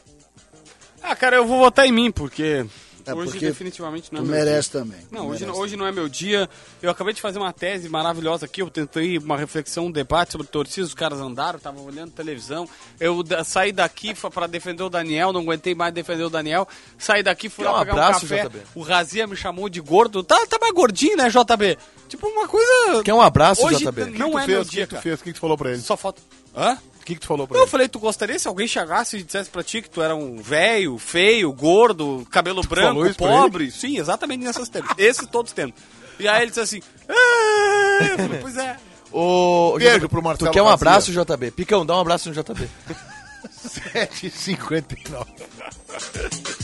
Ah, 1.01 1.15
cara, 1.15 1.35
eu 1.35 1.45
vou 1.45 1.59
votar 1.59 1.85
em 1.85 1.91
mim, 1.91 2.11
porque 2.11 2.65
É, 3.05 3.13
hoje 3.13 3.39
definitivamente 3.39 4.11
não 4.13 4.19
é 4.21 4.23
Tu 4.23 4.27
meu 4.29 4.35
merece 4.39 4.71
dia. 4.71 4.79
também. 4.81 4.99
Não, 5.11 5.27
hoje, 5.27 5.41
merece. 5.45 5.59
hoje 5.59 5.75
não 5.75 5.85
é 5.85 5.91
meu 5.91 6.07
dia. 6.07 6.49
Eu 6.81 6.89
acabei 6.89 7.13
de 7.13 7.21
fazer 7.21 7.39
uma 7.39 7.51
tese 7.51 7.89
maravilhosa 7.89 8.45
aqui. 8.45 8.61
Eu 8.61 8.69
tentei 8.69 9.17
uma 9.17 9.37
reflexão, 9.37 9.87
um 9.87 9.91
debate 9.91 10.31
sobre 10.31 10.47
torcida. 10.47 10.85
Os 10.87 10.93
caras 10.93 11.19
andaram, 11.19 11.57
estavam 11.57 11.83
olhando 11.83 12.11
televisão. 12.11 12.67
Eu 12.99 13.23
saí 13.45 13.71
daqui 13.71 14.13
para 14.33 14.47
defender 14.47 14.83
o 14.83 14.89
Daniel, 14.89 15.33
não 15.33 15.41
aguentei 15.41 15.75
mais 15.75 15.93
defender 15.93 16.23
o 16.23 16.29
Daniel. 16.29 16.67
Saí 16.97 17.21
daqui, 17.23 17.49
fui 17.49 17.65
lá 17.65 17.75
um 17.75 17.79
pegar 17.79 17.91
abraço, 17.91 18.25
um 18.25 18.29
café. 18.29 18.43
JB? 18.47 18.59
O 18.75 18.81
Razia 18.81 19.27
me 19.27 19.35
chamou 19.35 19.67
de 19.69 19.81
gordo. 19.81 20.23
Tá, 20.23 20.45
tá 20.47 20.57
mais 20.61 20.73
gordinho, 20.73 21.17
né, 21.17 21.29
JB? 21.29 21.77
Tipo, 22.07 22.27
uma 22.27 22.47
coisa. 22.47 23.03
Quer 23.03 23.13
um 23.13 23.21
abraço, 23.21 23.65
Hoje 23.65 23.83
JB? 23.85 24.05
não 24.17 24.31
tu 24.31 24.37
é 24.39 24.45
fez? 24.45 24.47
meu 24.47 24.61
O 24.61 24.65
que 24.65 24.71
dia, 24.71 24.87
tu 24.87 24.91
cara. 24.91 25.01
fez? 25.01 25.19
O 25.19 25.23
que 25.23 25.33
tu 25.33 25.39
falou 25.39 25.57
pra 25.57 25.71
ele? 25.71 25.81
Só 25.81 25.97
falta. 25.97 26.21
Hã? 26.55 26.77
O 27.03 27.05
que, 27.05 27.15
que 27.15 27.19
tu 27.21 27.27
falou 27.27 27.45
pra 27.45 27.57
Eu 27.57 27.63
ele? 27.63 27.69
falei, 27.69 27.89
tu 27.89 27.99
gostaria 27.99 28.39
se 28.39 28.47
alguém 28.47 28.65
chegasse 28.65 29.17
e 29.17 29.23
dissesse 29.23 29.49
pra 29.49 29.61
ti 29.61 29.81
que 29.81 29.89
tu 29.89 30.01
era 30.01 30.15
um 30.15 30.37
velho, 30.41 30.97
feio, 30.97 31.51
gordo, 31.51 32.25
cabelo 32.31 32.61
branco, 32.61 32.87
falou 32.87 33.05
isso 33.05 33.17
pra 33.17 33.27
pobre? 33.27 33.69
Sim, 33.71 33.97
exatamente 33.99 34.41
nessas 34.43 34.69
termos. 34.69 34.91
Esses 34.97 35.27
todos 35.27 35.51
tendo. 35.51 35.73
E 36.17 36.27
aí 36.27 36.43
ele 36.43 36.47
disse 36.51 36.61
assim, 36.61 36.81
"Ah", 37.09 38.05
eu 38.09 38.17
falei, 38.17 38.39
pois 38.41 38.55
é. 38.57 38.77
Ô, 39.11 39.75
Beijo 39.77 39.97
JB, 39.99 40.07
pro 40.07 40.23
Marcelo 40.23 40.49
Tu 40.49 40.53
quer 40.53 40.61
um 40.61 40.69
abraço, 40.69 41.11
JB? 41.11 41.51
Picão, 41.51 41.85
dá 41.85 41.95
um 41.97 41.99
abraço 41.99 42.29
no 42.29 42.35
JB. 42.35 42.69
7h59. 43.93 45.25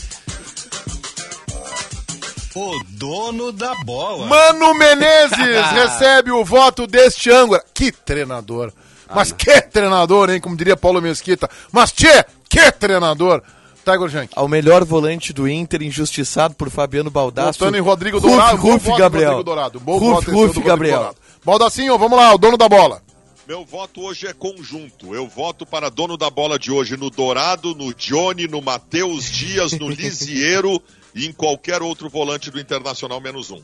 O 2.52 2.82
dono 2.88 3.52
da 3.52 3.72
bola. 3.84 4.26
Mano 4.26 4.74
Menezes 4.74 5.38
recebe 5.72 6.32
o 6.32 6.44
voto 6.44 6.84
deste 6.84 7.30
ângora. 7.30 7.64
Que 7.72 7.92
treinador. 7.92 8.72
Mas 9.14 9.32
que 9.32 9.60
treinador, 9.62 10.30
hein? 10.30 10.40
Como 10.40 10.56
diria 10.56 10.76
Paulo 10.76 11.00
Mesquita. 11.00 11.48
Mas 11.72 11.92
tchê, 11.92 12.24
que 12.48 12.70
treinador. 12.72 13.42
Tiger 13.84 14.08
Junk. 14.08 14.32
Ao 14.36 14.46
melhor 14.46 14.84
volante 14.84 15.32
do 15.32 15.48
Inter, 15.48 15.82
injustiçado 15.82 16.54
por 16.54 16.70
Fabiano 16.70 17.10
Baldasso. 17.10 17.58
Votando 17.58 17.78
em 17.78 17.80
Rodrigo 17.80 18.18
Ruf, 18.18 18.28
Dourado. 18.28 18.56
Ruf, 18.56 18.84
voto, 18.84 18.98
Gabriel. 18.98 19.28
Rodrigo 19.30 19.44
Dourado. 19.44 19.80
Bom 19.80 19.98
Ruf, 19.98 20.30
Ruf, 20.30 20.60
Gabriel. 20.60 20.98
Dourado. 20.98 21.16
Baldacinho, 21.44 21.98
vamos 21.98 22.18
lá, 22.18 22.34
o 22.34 22.38
dono 22.38 22.56
da 22.56 22.68
bola. 22.68 23.02
Meu 23.48 23.64
voto 23.64 24.02
hoje 24.02 24.26
é 24.26 24.32
conjunto. 24.32 25.14
Eu 25.14 25.26
voto 25.26 25.66
para 25.66 25.88
dono 25.88 26.16
da 26.16 26.30
bola 26.30 26.58
de 26.58 26.70
hoje 26.70 26.96
no 26.96 27.10
Dourado, 27.10 27.74
no 27.74 27.92
Johnny, 27.94 28.46
no 28.46 28.62
Matheus 28.62 29.24
Dias, 29.24 29.72
no 29.72 29.88
Lisieiro 29.90 30.80
e 31.14 31.26
em 31.26 31.32
qualquer 31.32 31.82
outro 31.82 32.08
volante 32.08 32.50
do 32.50 32.60
Internacional 32.60 33.20
menos 33.20 33.50
um. 33.50 33.60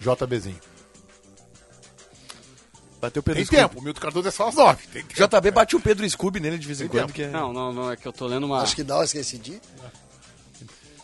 JBzinho. 0.00 0.60
Bateu 3.06 3.20
o 3.20 3.22
Pedro 3.22 3.34
Tem 3.38 3.44
Scooby. 3.46 3.62
tempo, 3.62 3.80
o 3.80 3.82
Milton 3.82 4.00
Cardoso 4.00 4.28
é 4.28 4.30
só 4.30 4.48
às 4.48 4.54
nove. 4.54 4.82
JB 5.14 5.50
bate 5.50 5.76
o 5.76 5.80
Pedro 5.80 6.08
Scooby 6.08 6.40
nele 6.40 6.58
de 6.58 6.66
vez 6.66 6.80
em 6.80 6.84
Tem 6.88 6.90
quando. 7.00 7.00
tempo. 7.06 7.12
Que 7.12 7.22
é... 7.22 7.28
Não, 7.30 7.52
não, 7.52 7.72
não, 7.72 7.90
é 7.90 7.96
que 7.96 8.06
eu 8.06 8.12
tô 8.12 8.26
lendo 8.26 8.44
uma... 8.44 8.60
Acho 8.62 8.74
que 8.76 8.82
dá, 8.84 8.96
eu 8.96 9.02
esqueci 9.04 9.38
de. 9.38 9.60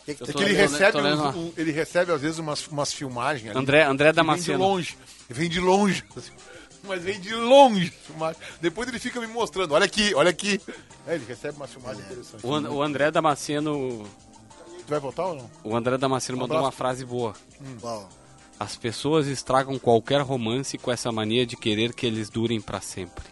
Que 0.05 0.11
É 0.11 0.15
que 0.15 0.23
ele 0.25 0.45
lendo- 0.47 0.57
recebe, 0.57 0.93
tô 0.93 1.01
lendo 1.01 1.15
uns- 1.15 1.21
uma- 1.21 1.37
um- 1.37 1.53
ele 1.57 1.71
recebe 1.71 2.11
às 2.13 2.21
vezes 2.21 2.39
umas, 2.39 2.67
umas 2.67 2.93
filmagens 2.93 3.51
ali. 3.51 3.59
André, 3.59 3.85
André 3.85 4.09
que 4.13 4.15
vem 4.17 4.25
de 4.25 4.29
Damasceno. 4.29 4.59
longe. 4.59 4.99
Vem 5.29 5.49
de 5.49 5.61
longe. 5.61 6.05
Mas 6.85 7.01
vem 7.05 7.21
de 7.21 7.33
longe. 7.33 7.93
filmagem. 8.05 8.41
Depois 8.61 8.89
ele 8.89 8.99
fica 8.99 9.21
me 9.21 9.29
mostrando. 9.29 9.73
Olha 9.73 9.85
aqui, 9.85 10.13
olha 10.17 10.31
aqui. 10.31 10.61
É, 11.07 11.15
ele 11.15 11.25
recebe 11.29 11.57
umas 11.57 11.71
filmagens 11.71 12.05
interessantes. 12.05 12.43
O, 12.45 12.53
An- 12.53 12.69
o 12.71 12.83
André 12.83 13.11
Damasceno... 13.13 14.05
Tu 14.85 14.89
vai 14.91 14.99
votar 14.99 15.27
ou 15.27 15.37
não? 15.37 15.51
O 15.63 15.77
André 15.77 15.97
Damasceno 15.97 16.37
Um 16.37 16.41
mandou 16.41 16.59
uma 16.59 16.73
frase 16.73 17.05
boa. 17.05 17.35
Qual? 17.81 18.09
As 18.59 18.77
pessoas 18.77 19.27
estragam 19.27 19.79
qualquer 19.79 20.21
romance 20.21 20.79
com 20.79 20.91
essa 20.93 21.11
mania 21.11 21.45
de 21.45 21.57
querer 21.57 21.93
que 21.93 22.07
eles 22.07 22.31
durem 22.31 22.61
para 22.61 22.81
sempre. 22.81 23.25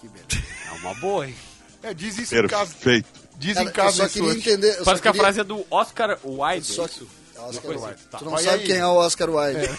Que 0.00 0.08
beleza. 0.08 0.46
É 0.68 0.72
uma 0.78 0.94
boa, 0.94 1.26
hein? 1.28 1.34
É, 1.82 1.92
diz 1.92 2.16
isso 2.18 2.34
em 2.34 2.46
casa. 2.46 2.72
Perfeito. 2.74 3.08
Diz 3.38 3.54
Cara, 3.54 3.68
em 3.68 3.72
casa 3.72 4.02
eu 4.02 4.08
só 4.08 4.12
queria 4.12 4.32
entender. 4.32 4.68
eu 4.78 4.84
Parece 4.84 5.02
só 5.02 5.02
que 5.02 5.08
a 5.08 5.14
frase 5.14 5.40
é 5.40 5.44
do 5.44 5.64
Oscar 5.70 6.18
Wilde. 6.24 6.66
Só 6.66 6.84
isso? 6.86 7.08
Oscar 7.38 7.62
coisa 7.62 7.86
Wilde. 7.86 8.02
tá. 8.10 8.18
Tu 8.18 8.24
não 8.24 8.32
Vai 8.32 8.42
sabe 8.44 8.58
aí. 8.58 8.66
quem 8.66 8.76
é 8.76 8.86
o 8.86 8.94
Oscar 8.96 9.30
Wilde. 9.30 9.70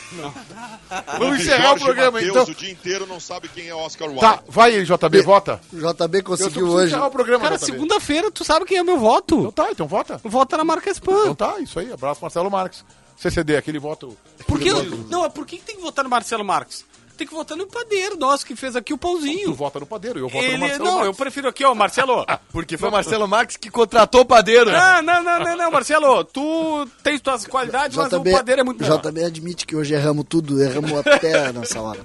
Vamos 1.20 1.40
encerrar 1.42 1.74
o 1.74 1.80
programa, 1.80 2.12
Mateus, 2.14 2.32
então. 2.32 2.44
o 2.44 2.56
dia 2.56 2.72
inteiro 2.72 3.06
não 3.06 3.20
sabe 3.20 3.48
quem 3.50 3.68
é 3.68 3.76
Oscar 3.76 4.08
Wilde. 4.08 4.22
Tá, 4.22 4.44
vai 4.48 4.76
aí, 4.76 4.84
JB, 4.84 5.22
vota. 5.22 5.62
O 5.72 5.76
JB 5.78 6.18
só 6.20 6.24
conseguiu 6.24 6.68
hoje. 6.70 6.88
encerrar 6.88 7.08
o 7.08 7.12
programa, 7.12 7.44
Cara, 7.44 7.58
segunda-feira, 7.60 8.32
tu 8.32 8.44
sabe 8.44 8.66
quem 8.66 8.78
é 8.78 8.82
o 8.82 8.86
meu 8.86 8.98
voto? 8.98 9.40
Então 9.40 9.52
tá, 9.52 9.68
então 9.72 9.88
vota. 9.88 10.20
Vota 10.24 10.58
na 10.58 10.64
marca 10.64 10.90
Então 10.90 11.14
Spam. 11.16 11.36
tá, 11.36 11.60
isso 11.60 11.80
aí. 11.80 11.92
Abraço, 11.94 12.20
Marcelo 12.22 12.50
Marques. 12.50 12.84
CCD, 13.22 13.56
aquele 13.58 13.78
voto. 13.80 14.18
Por 14.48 14.60
que, 14.60 14.72
não, 15.10 15.26
é 15.26 15.30
por 15.30 15.46
que 15.46 15.58
tem 15.60 15.76
que 15.76 15.82
votar 15.82 16.04
no 16.04 16.10
Marcelo 16.10 16.44
Marques? 16.44 16.84
Tem 17.18 17.28
que 17.28 17.34
votar 17.36 17.56
no 17.56 17.68
padeiro 17.68 18.18
nosso 18.18 18.44
que 18.44 18.56
fez 18.56 18.76
aqui 18.76 18.94
o 18.94 18.98
Tu 18.98 19.02
pãozinho. 19.02 19.54
vota 19.54 19.80
no 19.80 19.86
padeiro 19.86 20.18
eu 20.18 20.28
voto 20.28 20.42
no 20.44 20.50
Ele, 20.50 20.58
Marcelo 20.58 20.84
não, 20.84 20.92
eu 20.92 20.98
Marques. 21.02 21.18
prefiro 21.18 21.48
aqui, 21.50 21.64
ó, 21.64 21.76
Marcelo. 21.76 22.26
Porque 22.52 22.78
foi 22.80 22.90
o 22.90 22.92
Marcelo 22.92 23.28
Marques 23.28 23.58
que 23.58 23.70
contratou 23.70 24.22
o 24.22 24.26
padeiro. 24.26 24.72
Ah, 24.76 25.04
não, 25.04 25.22
não, 25.22 25.40
não, 25.40 25.56
não, 25.56 25.70
Marcelo. 25.72 26.24
Tu 26.24 26.88
tens 27.04 27.22
tuas 27.22 27.46
qualidades, 27.46 27.96
mas 27.96 28.12
o 28.12 28.24
padeiro 28.24 28.62
é 28.62 28.64
muito 28.64 28.82
melhor. 28.82 29.00
JB 29.00 29.24
admite 29.24 29.68
que 29.68 29.76
hoje 29.76 29.94
erramos 29.94 30.26
tudo, 30.28 30.64
erramos 30.64 30.92
até 31.06 31.52
nessa 31.54 31.80
hora. 31.80 32.04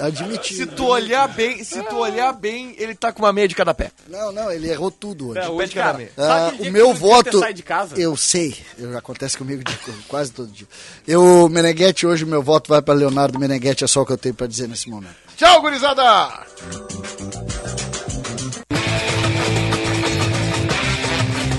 Admite. 0.00 0.54
Se 0.54 0.66
tu 0.66 0.86
olhar 0.86 1.26
bem, 1.28 1.62
se 1.64 1.82
tu 1.84 1.96
olhar 1.96 2.32
bem, 2.32 2.74
ele 2.78 2.94
tá 2.94 3.12
com 3.12 3.22
uma 3.22 3.32
meia 3.32 3.48
de 3.48 3.54
cada 3.54 3.72
pé. 3.74 3.90
Não, 4.08 4.30
não, 4.32 4.50
ele 4.50 4.68
errou 4.70 4.90
tudo 4.90 5.28
hoje. 5.30 5.38
É, 5.40 5.48
hoje, 5.48 5.72
cara, 5.74 6.08
Ah, 6.18 6.50
o 6.54 6.58
que 6.58 6.70
meu 6.70 6.92
voto. 6.94 7.38
saído 7.38 7.56
de 7.56 7.62
casa? 7.62 7.98
Eu 8.00 8.16
sei, 8.16 8.56
eu- 8.78 8.96
acontece 8.96 9.36
comigo 9.38 9.62
de- 9.64 9.78
quase 10.08 10.32
todo 10.32 10.50
dia. 10.50 10.66
Eu, 11.06 11.48
Meneghetti, 11.48 12.06
hoje 12.06 12.24
o 12.24 12.28
meu 12.28 12.42
voto 12.42 12.68
vai 12.68 12.82
para 12.82 12.94
Leonardo 12.94 13.38
Meneghetti, 13.38 13.84
é 13.84 13.86
só 13.86 14.02
o 14.02 14.06
que 14.06 14.12
eu 14.12 14.18
tenho 14.18 14.34
para 14.34 14.46
dizer 14.46 14.68
nesse 14.68 14.88
momento. 14.90 15.16
Tchau, 15.36 15.60
gurizada! 15.62 16.44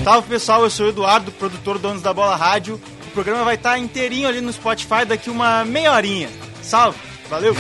Salve 0.04 0.28
pessoal, 0.30 0.64
eu 0.64 0.70
sou 0.70 0.88
o 0.88 0.90
Eduardo, 0.90 1.32
produtor 1.34 1.76
do 1.78 1.82
Donos 1.82 2.02
da 2.02 2.14
Bola 2.14 2.36
Rádio. 2.36 2.82
O 3.08 3.12
programa 3.12 3.44
vai 3.44 3.56
estar 3.56 3.78
inteirinho 3.78 4.28
ali 4.28 4.42
no 4.42 4.52
Spotify 4.52 5.06
daqui 5.08 5.30
uma 5.30 5.64
meia 5.64 5.92
horinha. 5.94 6.30
Salve, 6.64 6.98
valeu! 7.30 7.54